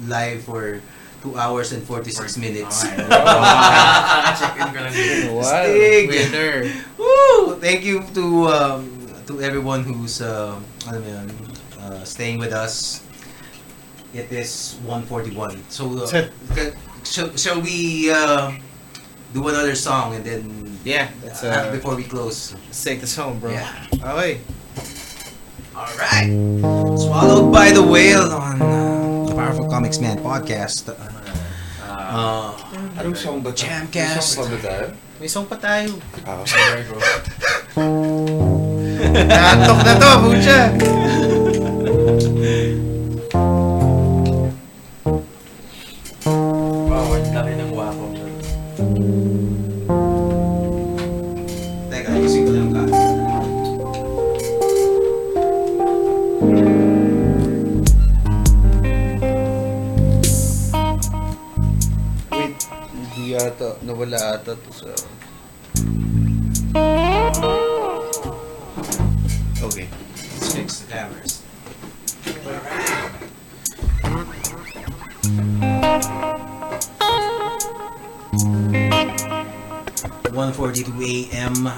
[0.08, 0.80] live for
[1.22, 2.82] 2 hours and 46 minutes.
[4.40, 5.38] Check in ko lang dito.
[5.38, 5.46] Wow.
[5.46, 6.08] Stig.
[6.10, 6.54] Winner.
[6.98, 7.56] Woo!
[7.62, 8.82] Thank you to um,
[9.30, 10.58] to everyone who's uh,
[10.90, 11.28] alam mo yun,
[11.78, 13.06] uh, staying with us.
[14.12, 15.56] It is 141.
[15.72, 16.28] So, uh,
[17.00, 18.52] shall, shall we uh,
[19.32, 21.08] do another song and then Yeah.
[21.22, 22.54] That's, uh, uh, before we close?
[22.66, 23.50] let's take this home, bro.
[23.50, 23.70] Yeah.
[23.94, 24.40] Okay.
[25.76, 26.28] All right.
[26.98, 30.92] Swallowed by the whale on uh, the Powerful Comics Man podcast.
[30.92, 32.52] Uh,
[33.00, 33.48] Anong song ba?
[33.48, 34.36] Jamcast.
[34.36, 34.86] May song pa ba tayo?
[35.16, 35.88] May song pa tayo.
[36.28, 36.44] Ah,
[36.76, 37.00] you go.
[39.32, 40.60] Naantok na to, pucha.
[64.82, 65.06] ata to sa...
[69.66, 69.86] Okay.
[70.18, 71.42] Let's fix the cameras.
[80.32, 81.68] One forty-two a.m.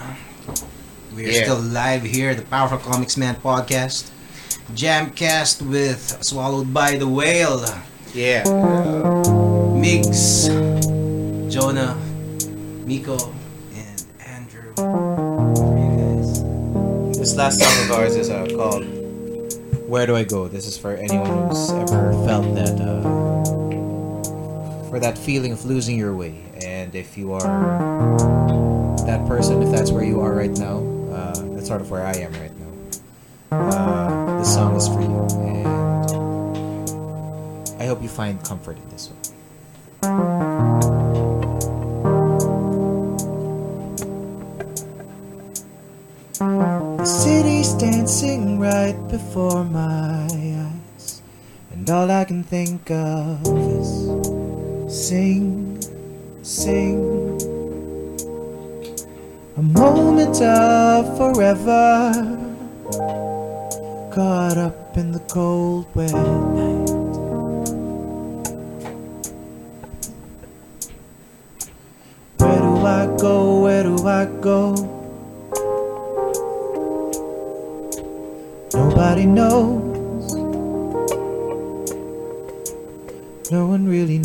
[1.14, 1.42] We are Yeah.
[1.44, 4.10] still live here, the Powerful Comics Man podcast,
[4.74, 7.64] Jamcast with Swallowed by the Whale,
[8.14, 8.44] Yeah.
[9.76, 10.48] Migs,
[11.50, 11.96] Jonah,
[13.06, 14.72] And Andrew.
[17.12, 18.82] This last song of ours is uh, called
[19.86, 20.48] Where Do I Go?
[20.48, 23.02] This is for anyone who's ever felt that, uh,
[24.88, 26.44] for that feeling of losing your way.
[26.64, 27.42] And if you are
[29.04, 30.78] that person, if that's where you are right now,
[31.12, 32.72] uh, that's sort of where I am right now.
[33.58, 35.26] Uh, this song is for you.
[35.44, 35.66] And
[37.82, 39.18] I hope you find comfort in this one.
[48.74, 51.22] Right before my eyes,
[51.72, 53.40] and all I can think of
[53.78, 53.88] is
[55.06, 55.78] sing,
[56.42, 56.98] sing.
[59.56, 61.86] A moment of forever,
[64.12, 66.73] caught up in the cold, wet night.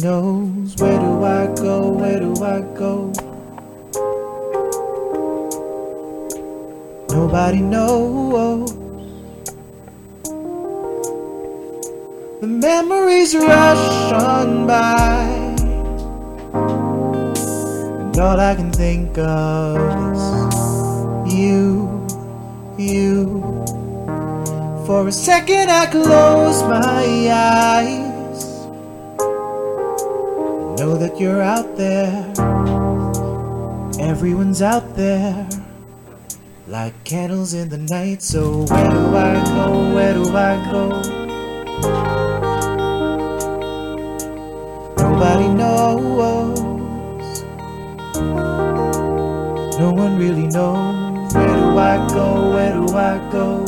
[0.04, 0.76] Knows.
[0.78, 1.90] Where do I go?
[1.90, 3.12] Where do I go?
[7.10, 8.72] Nobody knows.
[12.42, 15.28] The memories rush on by.
[16.54, 19.78] And all I can think of
[20.14, 22.08] is you,
[22.78, 23.42] you.
[24.86, 28.09] For a second I close my eyes.
[31.00, 32.12] That you're out there.
[34.00, 35.48] Everyone's out there.
[36.68, 38.22] Like candles in the night.
[38.22, 39.94] So where do I go?
[39.96, 41.02] Where do I go?
[44.98, 46.60] Nobody knows.
[49.80, 51.34] No one really knows.
[51.34, 52.52] Where do I go?
[52.52, 53.59] Where do I go?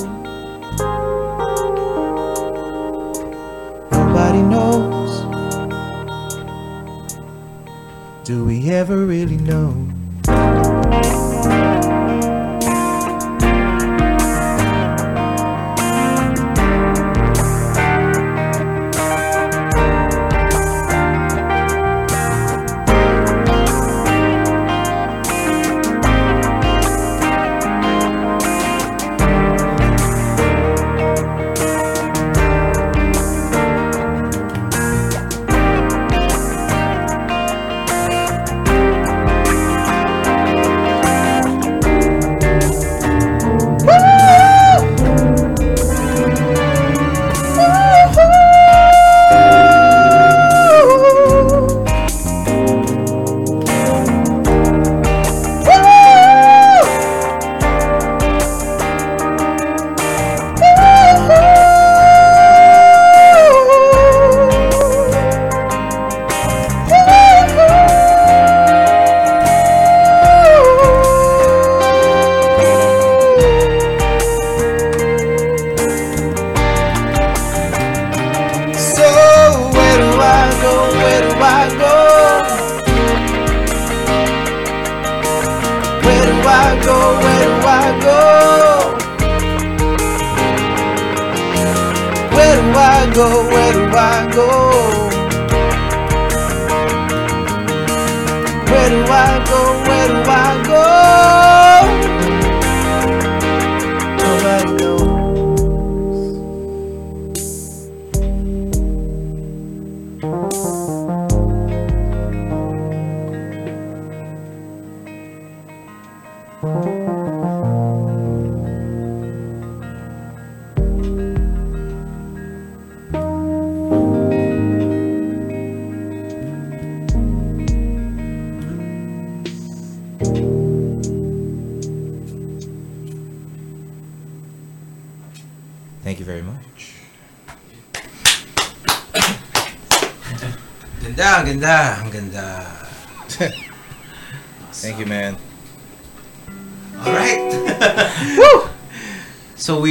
[8.31, 10.00] Do we ever really know?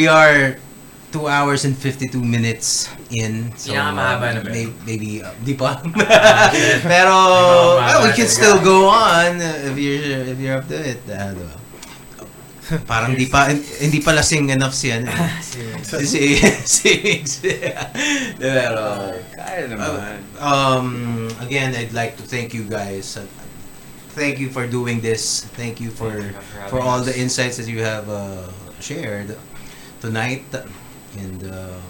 [0.00, 0.56] We are
[1.12, 3.52] 2 hours and 52 minutes in.
[3.60, 5.76] So, Pinakamahaba na may- Maybe, uh, di pa.
[6.88, 7.16] Pero,
[7.76, 11.04] well, we can still go on uh, if you're, if you're up to it.
[11.04, 11.56] Uh, diba?
[12.90, 15.10] Parang di pa, hindi pa lasing enough si ano.
[15.44, 15.60] si,
[16.08, 17.44] si, si Migs.
[18.40, 20.16] Pero, Kaya naman.
[20.40, 20.86] um,
[21.44, 23.20] again, I'd like to thank you guys.
[23.20, 23.28] Uh,
[24.10, 25.46] Thank you for doing this.
[25.54, 26.10] Thank you for
[26.66, 28.50] for all the insights that you have uh,
[28.82, 29.38] shared
[30.00, 30.44] tonight.
[31.18, 31.82] And um,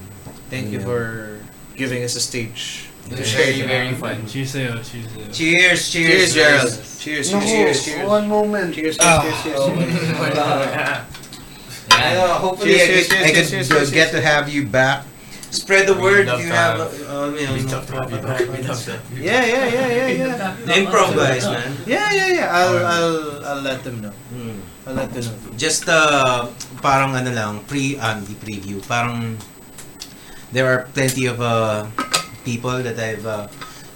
[0.51, 0.85] Thank you yeah.
[0.85, 1.41] for
[1.77, 2.87] giving us a stage.
[3.11, 4.27] It was very, very fun.
[4.27, 6.69] Cheers cheers cheers, cheers, Cheers, Gerald.
[6.71, 8.09] Cheers, cheers, cheers, cheers.
[8.09, 8.75] one moment.
[8.75, 11.07] Cheers, cheers, cheers, cheers.
[11.93, 14.49] Uh, hopefully, Cheers, I, could, cheers, I cheers, could cheers, uh, cheers, get to have
[14.49, 15.05] you back.
[15.51, 16.27] Spread the word.
[16.27, 17.55] love You to have, have- uh, you know,
[19.19, 20.57] Yeah, yeah, yeah, yeah, yeah.
[20.65, 21.77] the improv guys, man.
[21.87, 22.49] Yeah, yeah, yeah.
[22.57, 24.13] I'll, I'll, I'll let them know.
[24.33, 24.60] Mm.
[24.91, 25.57] Them know.
[25.57, 26.51] Just uh,
[26.83, 28.83] parang ano lang, pre, um, the preview.
[28.83, 29.39] Parang
[30.51, 31.87] there are plenty of uh,
[32.45, 33.47] people that I've uh,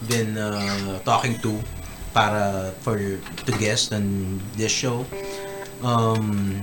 [0.07, 1.59] been uh, talking to
[2.15, 5.03] para for to guest on this show.
[5.83, 6.63] Um,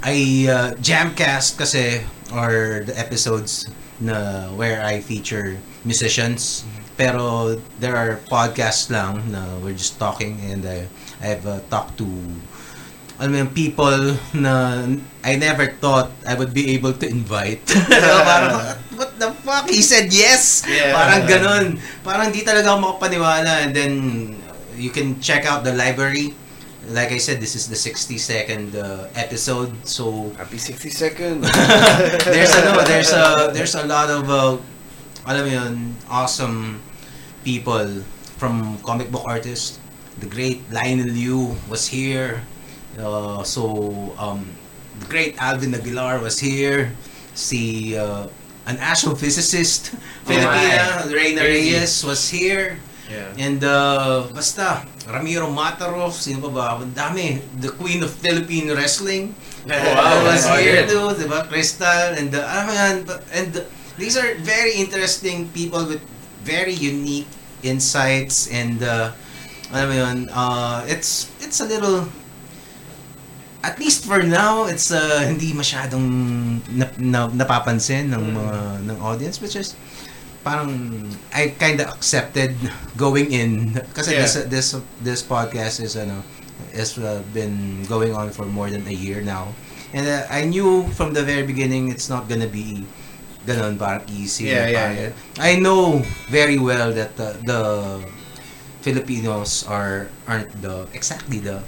[0.00, 3.66] I uh, jamcast kasi or the episodes
[4.00, 6.64] na where I feature musicians
[7.00, 10.84] pero there are podcasts lang na we're just talking and I,
[11.24, 12.08] I've uh, talked to
[13.20, 14.80] alam mo yung people na
[15.20, 17.60] I never thought I would be able to invite.
[17.68, 19.68] parang, what the fuck?
[19.68, 20.64] He said yes!
[20.64, 20.96] Yeah.
[20.96, 21.64] Parang ganun.
[22.00, 23.68] Parang di talaga ako makapaniwala.
[23.68, 23.92] And then,
[24.80, 26.32] you can check out the library.
[26.88, 29.76] Like I said, this is the 60-second uh, episode.
[29.84, 31.44] So, Happy 60 seconds.
[32.24, 34.56] there's ano, there's a there's a lot of uh,
[35.28, 35.74] alam mo yun,
[36.08, 36.80] awesome
[37.44, 38.00] people
[38.40, 39.76] from comic book artists.
[40.18, 42.48] The great Lionel Liu was here.
[43.00, 44.46] Uh, so um,
[45.00, 46.92] the great Alvin Aguilar was here.
[47.34, 48.28] Si uh,
[48.66, 49.96] an astrophysicist,
[50.28, 51.74] Filipina, Reyna Crazy.
[51.74, 52.78] Reyes was here.
[53.10, 53.34] Yeah.
[53.42, 56.64] And uh, basta, Ramiro Mataro, sino pa ba?
[56.78, 57.42] Ang dami.
[57.58, 59.34] The Queen of Philippine Wrestling.
[59.66, 61.42] wow, was oh, here too, diba?
[61.50, 62.96] Crystal, and uh, ano yan,
[63.34, 63.50] and
[63.98, 66.00] these are very interesting people with
[66.46, 67.28] very unique
[67.60, 69.12] insights and uh,
[69.70, 72.08] alam mo yun, uh, it's it's a little
[73.60, 76.06] at least for now it's uh, hindi masyadong
[76.72, 78.56] nap, na, napapansin ng mga
[78.88, 79.76] ng audience which is
[80.40, 80.72] parang
[81.36, 82.56] I kind of accepted
[82.96, 83.76] going in.
[83.92, 84.24] Kasi Yeah.
[84.24, 84.66] this this
[85.04, 86.24] this podcast is ano
[86.72, 89.52] has uh, been going on for more than a year now.
[89.92, 92.88] And uh, I knew from the very beginning it's not gonna be
[93.44, 96.00] ganon parang easy Yeah, yeah, parang- I know
[96.32, 97.60] very well that uh, the
[98.80, 101.60] Filipinos are aren't the exactly the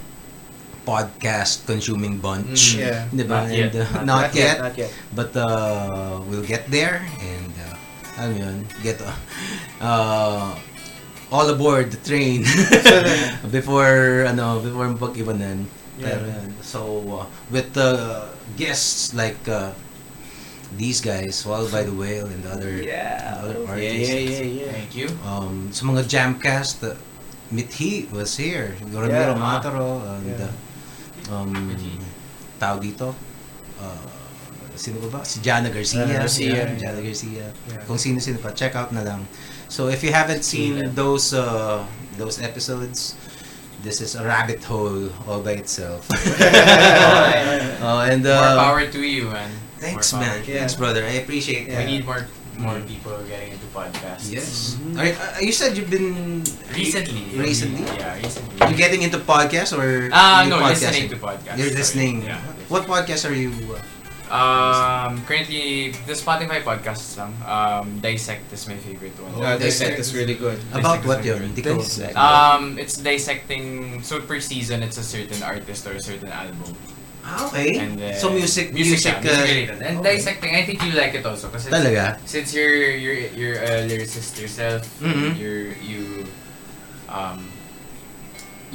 [0.83, 3.07] podcast consuming bunch Mm, yeah.
[3.09, 3.39] diba?
[3.43, 3.71] Not yet.
[3.71, 4.91] And, uh, Not not, yet, Not yet.
[5.15, 9.09] but uh, we'll get there and uh, ano yun get uh,
[9.81, 10.51] uh,
[11.33, 12.43] all aboard the train
[13.55, 16.17] before ano before pag-iwanan Yeah.
[16.17, 16.49] Pero yun.
[16.65, 16.79] so
[17.21, 18.25] uh, with the
[18.57, 19.77] guests like uh,
[20.73, 23.37] these guys Wild by the Whale and the other Yeah.
[23.37, 24.65] other artists yeah, yeah, yeah.
[24.65, 24.71] yeah.
[24.73, 25.07] Thank you.
[25.21, 26.97] um, sa mga Jamcast, uh,
[27.53, 28.73] Mithi was here.
[28.89, 29.37] Ramiro Yeah.
[29.37, 30.49] Mataro, and Yeah.
[30.49, 30.53] uh,
[31.31, 31.53] um,
[32.59, 33.15] tao dito,
[33.79, 34.07] uh,
[34.75, 35.21] sino ba ba?
[35.25, 36.03] Si Jana Garcia.
[36.03, 36.49] Jana Garcia.
[36.49, 37.45] Yeah, Jana Garcia.
[37.69, 37.83] Yeah.
[37.85, 39.27] Kung sino-sino pa, check out na lang.
[39.69, 40.89] So if you haven't seen Yeah.
[40.93, 41.85] those uh,
[42.17, 43.13] those episodes,
[43.85, 46.05] this is a rabbit hole all by itself.
[46.09, 49.51] uh, and more uh, power to you, man.
[49.79, 50.41] Thanks, man.
[50.47, 50.63] Yeah.
[50.63, 51.03] Thanks, brother.
[51.03, 51.79] I appreciate Yeah.
[51.81, 51.85] it.
[51.85, 52.23] We need more
[52.59, 54.29] more people getting into podcasts.
[54.29, 54.77] Yes.
[54.79, 54.97] Mhm.
[54.97, 57.25] Alright, uh, you said you've been Recently.
[57.37, 57.83] Recently?
[57.97, 58.55] Yeah, recently.
[58.69, 60.69] You getting into podcasts or you no, podcasting?
[60.69, 61.57] listening to podcasts.
[61.57, 61.81] You're sorry.
[61.81, 62.15] listening.
[62.25, 62.39] Yeah.
[62.69, 63.51] What podcast are you?
[63.77, 63.85] uh,
[64.33, 67.33] Um, currently, the Spotify podcasts lang.
[67.45, 69.37] Um, Dissect is my favorite one.
[69.37, 70.57] Uh, Dissect is really good.
[70.73, 71.37] About Dissect what is yun?
[71.37, 71.77] my Hindi ko.
[71.77, 72.15] Dissect.
[72.17, 74.01] Um, it's dissecting.
[74.01, 76.73] So per season, it's a certain artist or a certain album.
[77.23, 77.79] Ah, okay.
[77.79, 79.79] And then, so music, music, yeah, uh, related.
[79.79, 80.19] And okay.
[80.19, 82.19] dissecting, I think you like it also kasi Talaga?
[82.27, 85.39] since you're you're you're a lyricist yourself, Mhm.
[85.39, 86.27] you're you
[87.07, 87.47] um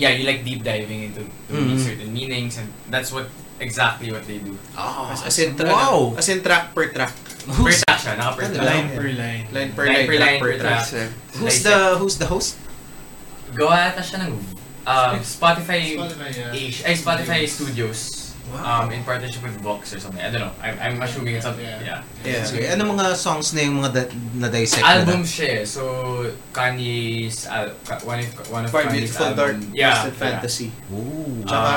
[0.01, 1.77] yeah, you like deep diving into to Mhm.
[1.77, 3.29] certain meanings and that's what
[3.61, 4.57] exactly what they do.
[4.79, 6.15] Oh, As, as in, tra- wow.
[6.17, 7.13] as in track per track.
[7.45, 8.65] Per Who's, track siya, naka per track.
[8.65, 9.45] Line per line.
[9.53, 10.83] Line per Line line, per track line per per track.
[10.89, 11.11] track.
[11.37, 12.57] who's the who's the host?
[13.53, 14.33] Gawa ata siya ng
[14.89, 16.53] um, Spotify, Spotify, yeah.
[16.57, 18.18] Asia, ay, Spotify Studios.
[18.49, 18.83] Wow.
[18.85, 20.25] Um, in partnership with Vox or something.
[20.25, 20.53] I don't know.
[20.65, 21.65] I'm, I'm assuming it's something.
[21.65, 21.81] Yeah.
[21.85, 22.01] Yeah.
[22.25, 22.33] Yeah.
[22.41, 22.73] That's great.
[22.73, 25.29] Ano mga songs na yung mga da- na-dissect Album na?
[25.29, 25.65] siya eh.
[25.69, 25.83] So,
[26.51, 27.77] Kanye's, al-
[28.09, 29.37] one of, one of Quite Kanye's beautiful album.
[29.37, 30.69] dark yeah, twisted fantasy.
[30.89, 31.45] Ooh.
[31.45, 31.69] Tsaka,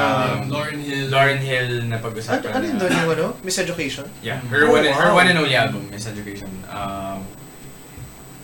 [0.42, 1.06] Um, Lauren Hill.
[1.12, 3.28] Lauren Hill na Ano, pag-usapan ano yun na- doon yung ano?
[3.44, 4.06] Miseducation?
[4.24, 6.50] Yeah, her Oh, one her one and only album, Miss Education.
[6.72, 7.28] Um,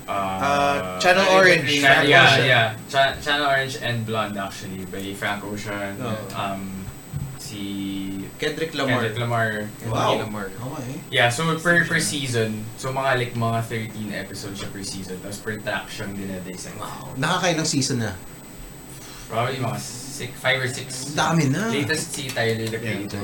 [0.07, 1.67] uh, Uh, Channel Orange.
[1.79, 2.45] Cha- Frank yeah, Ocean.
[2.47, 2.67] yeah.
[2.91, 5.95] Cha- Channel Orange and Blonde actually by Frank Ocean.
[5.99, 6.15] Oh.
[6.35, 6.63] Um,
[7.39, 7.63] si
[8.37, 9.01] Kendrick Lamar.
[9.01, 9.49] Kendrick Lamar.
[9.89, 10.21] Wow.
[10.21, 10.47] Lamar.
[10.53, 11.01] Okay.
[11.09, 15.41] Yeah, so per per season, so mga like mga 13 episodes siya per season, tapos
[15.41, 16.77] per track siyang dinadissect.
[16.77, 17.17] Wow.
[17.17, 18.13] Nakakailang season na?
[19.27, 21.11] Probably mga six, five or six.
[21.11, 21.67] Ang dami na.
[21.73, 23.21] Latest si Tyler the Yeah, Creator.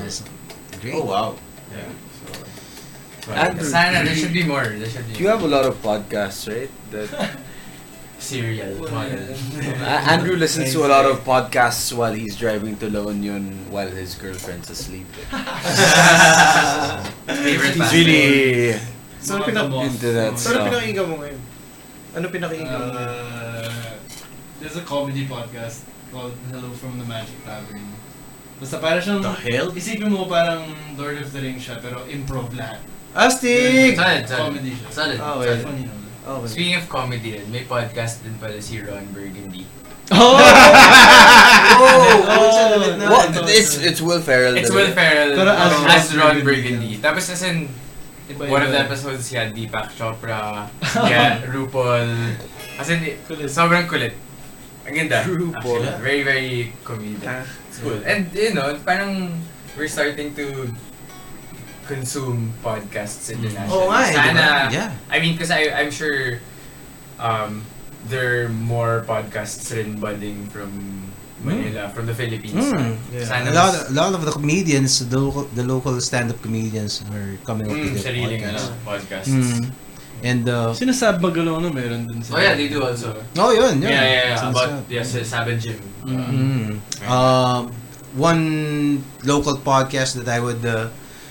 [0.81, 0.95] Great.
[0.97, 1.29] Oh, wow.
[1.71, 1.89] Yeah.
[3.23, 3.63] So, Andrew.
[3.63, 4.67] sana there should be more.
[4.67, 6.67] There should be You have a lot of podcasts, right?
[6.91, 7.07] That
[8.23, 8.71] serial.
[10.07, 14.15] Andrew listens to a lot of podcasts while he's driving to La Union while his
[14.15, 15.05] girlfriend's asleep.
[17.27, 17.93] Favorite He's band.
[17.93, 18.79] really
[19.23, 19.87] So, Mga pinak- kamof.
[19.87, 20.67] into that So, ano stuff.
[20.67, 21.39] pinakinggan mo ngayon?
[22.13, 23.15] Ano pinakinggan mo ngayon?
[23.15, 23.95] Uh,
[24.59, 27.87] there's a comedy podcast called Hello from the Magic Tavern.
[28.59, 29.23] Basta para siyang...
[29.23, 29.71] The hell?
[29.71, 30.67] Isipin mo parang
[30.99, 32.83] Lord of the Rings siya, pero improv lahat.
[33.15, 33.95] Astig!
[33.95, 34.43] Solid, solid.
[34.59, 34.87] Comedy siya.
[34.91, 35.17] Solid.
[35.23, 35.59] Ah, It's well.
[35.71, 36.02] funny naman.
[36.25, 36.47] Oh, well.
[36.47, 39.67] Speaking of comedy may podcast din pala si Ron Burgundy.
[40.13, 40.35] Oh!
[41.79, 42.27] Oh!
[42.27, 43.09] oh!
[43.09, 43.31] What?
[43.49, 44.59] It's it's Will Ferrell.
[44.59, 46.99] It's Will Ferrell Pero as, as Ron Burgundy.
[46.99, 47.71] Tapos as in,
[48.29, 50.67] Iba one of the episodes, he had Deepak Chopra,
[51.07, 52.35] had RuPaul,
[52.79, 53.15] As in, eh,
[53.47, 54.15] sobrang kulit.
[54.83, 55.23] Ang ganda.
[55.23, 55.87] True, actually.
[56.03, 56.53] Very, very
[56.83, 57.23] comedic.
[57.23, 57.99] Ah, It's cool.
[58.03, 59.39] And, you know, parang
[59.79, 60.67] we're starting to
[61.83, 63.71] consume podcasts internationally.
[63.75, 64.15] Oo nga eh, di?
[64.15, 64.89] Sana, Yeah.
[65.11, 66.39] I mean, kasi I, I'm sure
[67.19, 67.63] um,
[68.07, 70.71] there are more podcasts rin budding from
[71.43, 72.55] Manila, from the Philippines.
[72.55, 72.95] Mm.
[73.11, 73.27] Yeah.
[73.27, 77.67] A lot, a lot of the comedians, the local, the local stand-up comedians are coming
[77.67, 79.27] up Mm, with their sariling ano, podcasts.
[79.27, 79.51] podcasts.
[79.59, 79.65] Mm.
[80.23, 82.35] And, uh, Sinasab Magalono meron dun sa...
[82.35, 83.11] Oh yeah, they do also.
[83.35, 83.91] oh, yun, yun.
[83.91, 84.35] Yeah, yeah, yeah.
[84.39, 85.03] Sounds About, good.
[85.03, 85.83] yes, Sabbath Gym.
[86.07, 86.79] Mm.
[87.03, 87.75] Um,
[88.15, 88.43] one
[89.27, 90.87] local podcast that I would uh,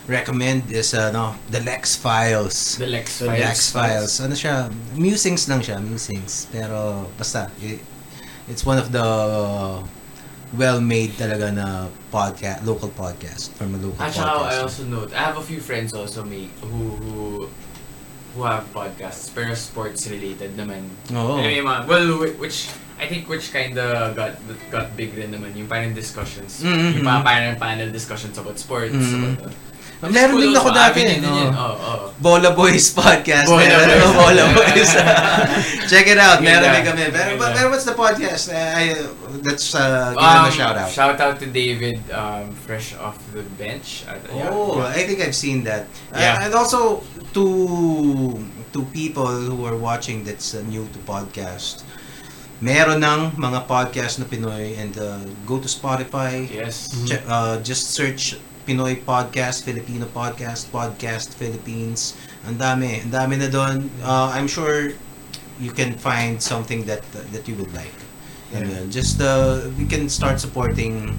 [0.06, 2.76] recommend is uh, no, the Lex Files.
[2.76, 3.40] The Lex The Files.
[3.40, 4.12] Lex Files.
[4.20, 4.66] Ano siya?
[4.94, 6.46] Musings lang siya, musings.
[6.50, 7.78] Pero basta, i-
[8.48, 9.06] it's one of the
[10.52, 11.66] well-made talaga na
[12.12, 14.52] podcast, local podcast from a local At saka podcast.
[14.52, 17.18] I also note, I have a few friends also make who who
[18.36, 20.88] who have podcasts pero sports related naman.
[21.12, 21.40] Oo.
[21.40, 22.68] Yung mga- well, which
[23.00, 24.36] I think which kinda got
[24.68, 26.60] got big rin naman yung parang discussions.
[26.60, 27.00] Mm-hmm.
[27.00, 28.92] Yung mga parang panel discussions about sports.
[28.92, 29.40] Mm.
[29.40, 29.70] About, uh,
[30.10, 31.06] Meron din ako dati.
[31.06, 31.30] Din no?
[31.30, 31.54] yun.
[31.54, 32.06] Oo, oo.
[32.18, 33.46] Bola Boys podcast.
[33.46, 34.18] Bola Meron Boys.
[34.18, 34.90] Bola Boys.
[35.90, 36.42] Check it out.
[36.42, 37.02] Meron din kami.
[37.14, 37.54] Pero, Ganda.
[37.54, 38.50] pero what's the podcast?
[38.50, 38.98] Uh, I,
[39.46, 40.90] let's uh, give him a shout out.
[40.90, 44.02] Um, Shout out to David, um, fresh off the bench.
[44.10, 44.50] At, yeah.
[44.50, 45.86] Oh, I think I've seen that.
[46.10, 46.34] Yeah.
[46.34, 47.06] Uh, and also
[47.38, 47.46] to
[48.74, 51.86] to people who are watching that's uh, new to podcast.
[52.62, 56.46] Meron ng mga podcast na Pinoy and uh, go to Spotify.
[56.46, 56.90] Yes.
[57.06, 62.14] Check, uh, just search Pinoy podcast, Filipino podcast, podcast Philippines.
[62.46, 63.90] Ang dami, ang dami na doon.
[64.00, 64.94] Uh, I'm sure
[65.58, 67.02] you can find something that
[67.34, 67.94] that you would like.
[68.52, 71.16] And uh, just uh, we can start supporting.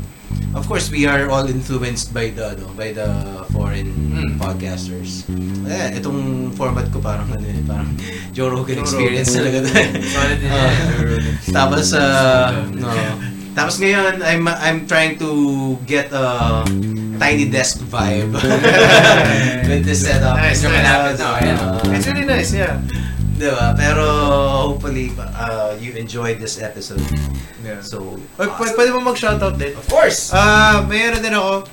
[0.56, 3.08] Of course, we are all influenced by the ano, by the
[3.52, 4.38] foreign Mm.
[4.38, 5.26] podcasters.
[5.66, 7.90] Eh, itong format ko parang ano eh, parang
[8.38, 9.66] Joe Rogan Joe experience talaga.
[10.00, 10.74] Solid din yan.
[11.58, 12.88] Tapos uh, no.
[13.58, 15.30] Tapos ngayon I'm I'm trying to
[15.90, 16.62] get a
[17.24, 18.36] tiny desk vibe
[19.70, 20.36] with this setup.
[20.36, 20.84] Nice, Medyo nice.
[20.84, 21.28] malapit na.
[21.40, 21.58] Ayan.
[21.58, 22.76] Uh, It's really nice, yeah.
[23.34, 23.72] diba?
[23.76, 24.06] Pero
[24.68, 27.00] hopefully uh, you enjoyed this episode.
[27.64, 27.80] yeah.
[27.80, 29.72] So, Pwede, pwede, pwede mo mag-shoutout din?
[29.74, 30.36] of course.
[30.36, 31.64] Ah, mayroon din ako.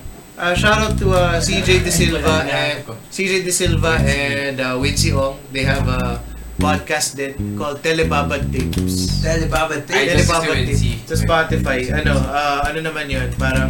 [0.41, 2.81] Uh, shoutout to uh, CJ De Silva and
[3.11, 5.37] CJ De Silva and uh, Wincy Ong.
[5.51, 6.17] They have a
[6.57, 9.21] podcast din called Telebabad Tapes.
[9.21, 10.17] Telebaba I Tapes.
[10.17, 10.65] just Telebabad do it.
[10.73, 11.05] Tapes.
[11.05, 11.79] Sa Spotify.
[11.93, 13.29] Ano, uh, ano naman yun?
[13.37, 13.69] Parang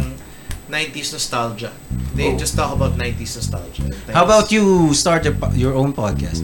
[0.72, 1.68] 90s nostalgia.
[2.16, 2.40] They Oh.
[2.40, 3.84] just talk about 90s nostalgia.
[4.08, 6.40] How about you start your, your own podcast?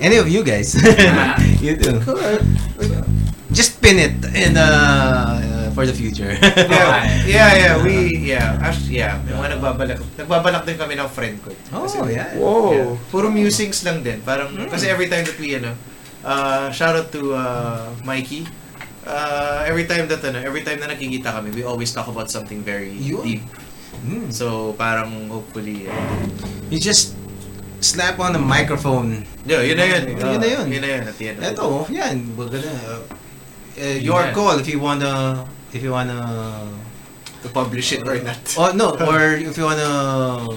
[0.00, 0.72] Any of you guys?
[1.64, 2.00] you do.
[3.52, 6.32] Just pin it in uh, uh, for the future.
[6.34, 7.94] yeah, yeah, yeah, we,
[8.34, 11.54] yeah, actually, yeah, yung mga nagbabalak, nagbabalak din kami ng friend ko.
[11.70, 12.34] oh, yeah.
[12.34, 12.98] Yeah.
[13.14, 14.18] Puro musings lang din.
[14.26, 15.70] Parang, kasi every time that we, ano,
[16.26, 18.63] uh, shout out to uh, Mikey.
[19.04, 22.64] Uh, every time that, ano, every time na nakikita kami, we always talk about something
[22.64, 23.20] very Yun.
[23.20, 23.42] deep.
[24.04, 24.32] Mm.
[24.32, 25.96] So, parang hopefully, uh,
[26.72, 27.12] You just
[27.84, 29.28] slap on the microphone.
[29.44, 30.02] yun, yun na yun.
[30.08, 30.66] Yun na yun.
[30.72, 32.32] Yun na yun at the end of yan.
[32.32, 33.00] We're gonna, uh,
[33.76, 34.32] uh, your Yeah.
[34.32, 36.64] call if you wanna, if you wanna,
[37.44, 38.40] To publish it or not.
[38.56, 40.48] oh no, or if you wanna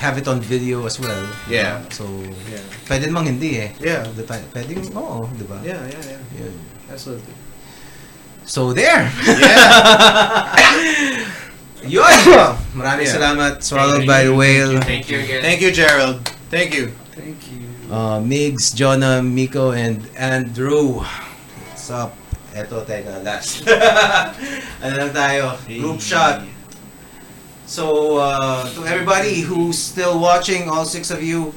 [0.00, 1.24] have it on video as well.
[1.52, 1.84] Yeah.
[1.92, 2.08] So,
[2.48, 2.64] Yeah.
[2.88, 3.70] pwede namang hindi eh.
[3.76, 4.08] Yeah.
[4.52, 5.60] Pwede, oo, di ba?
[5.60, 6.20] Yeah, yeah, yeah.
[6.40, 6.75] Yun.
[6.90, 7.34] Absolutely.
[8.46, 9.10] So, there!
[11.86, 12.14] Yun!
[12.78, 13.14] Maraming Yeah.
[13.18, 13.62] salamat.
[13.62, 14.78] Swallowed by the whale.
[14.82, 15.42] Thank you again.
[15.42, 16.22] Thank you, Gerald.
[16.50, 16.94] Thank you.
[17.14, 17.66] Thank you.
[17.90, 21.02] Uh, Migs, Jonah, Miko, and Andrew.
[21.70, 22.14] What's up?
[22.54, 23.62] Eto, teka, last.
[24.82, 25.54] ano lang tayo?
[25.66, 26.42] Group shot.
[27.66, 31.50] So, uh, to everybody who's still watching, all six of you,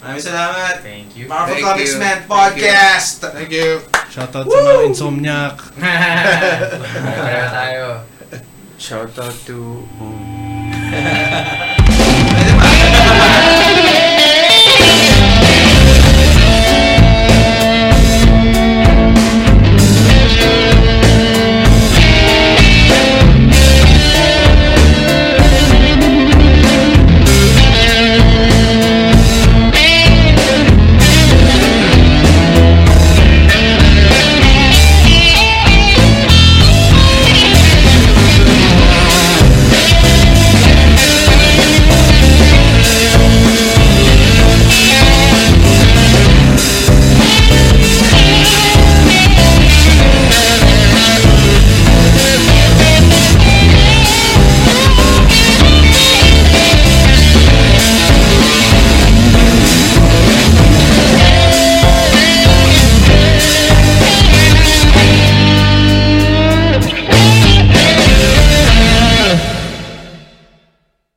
[0.00, 0.74] maraming salamat.
[0.80, 1.28] Thank you.
[1.28, 2.00] Marvel Thank Comics you.
[2.00, 2.32] Man Thank you.
[2.32, 3.16] Podcast!
[3.30, 3.70] Thank you.
[4.10, 5.54] Shoutout sa mga insomniac.
[7.20, 7.86] Pareho tayo.
[8.80, 9.84] Shout out to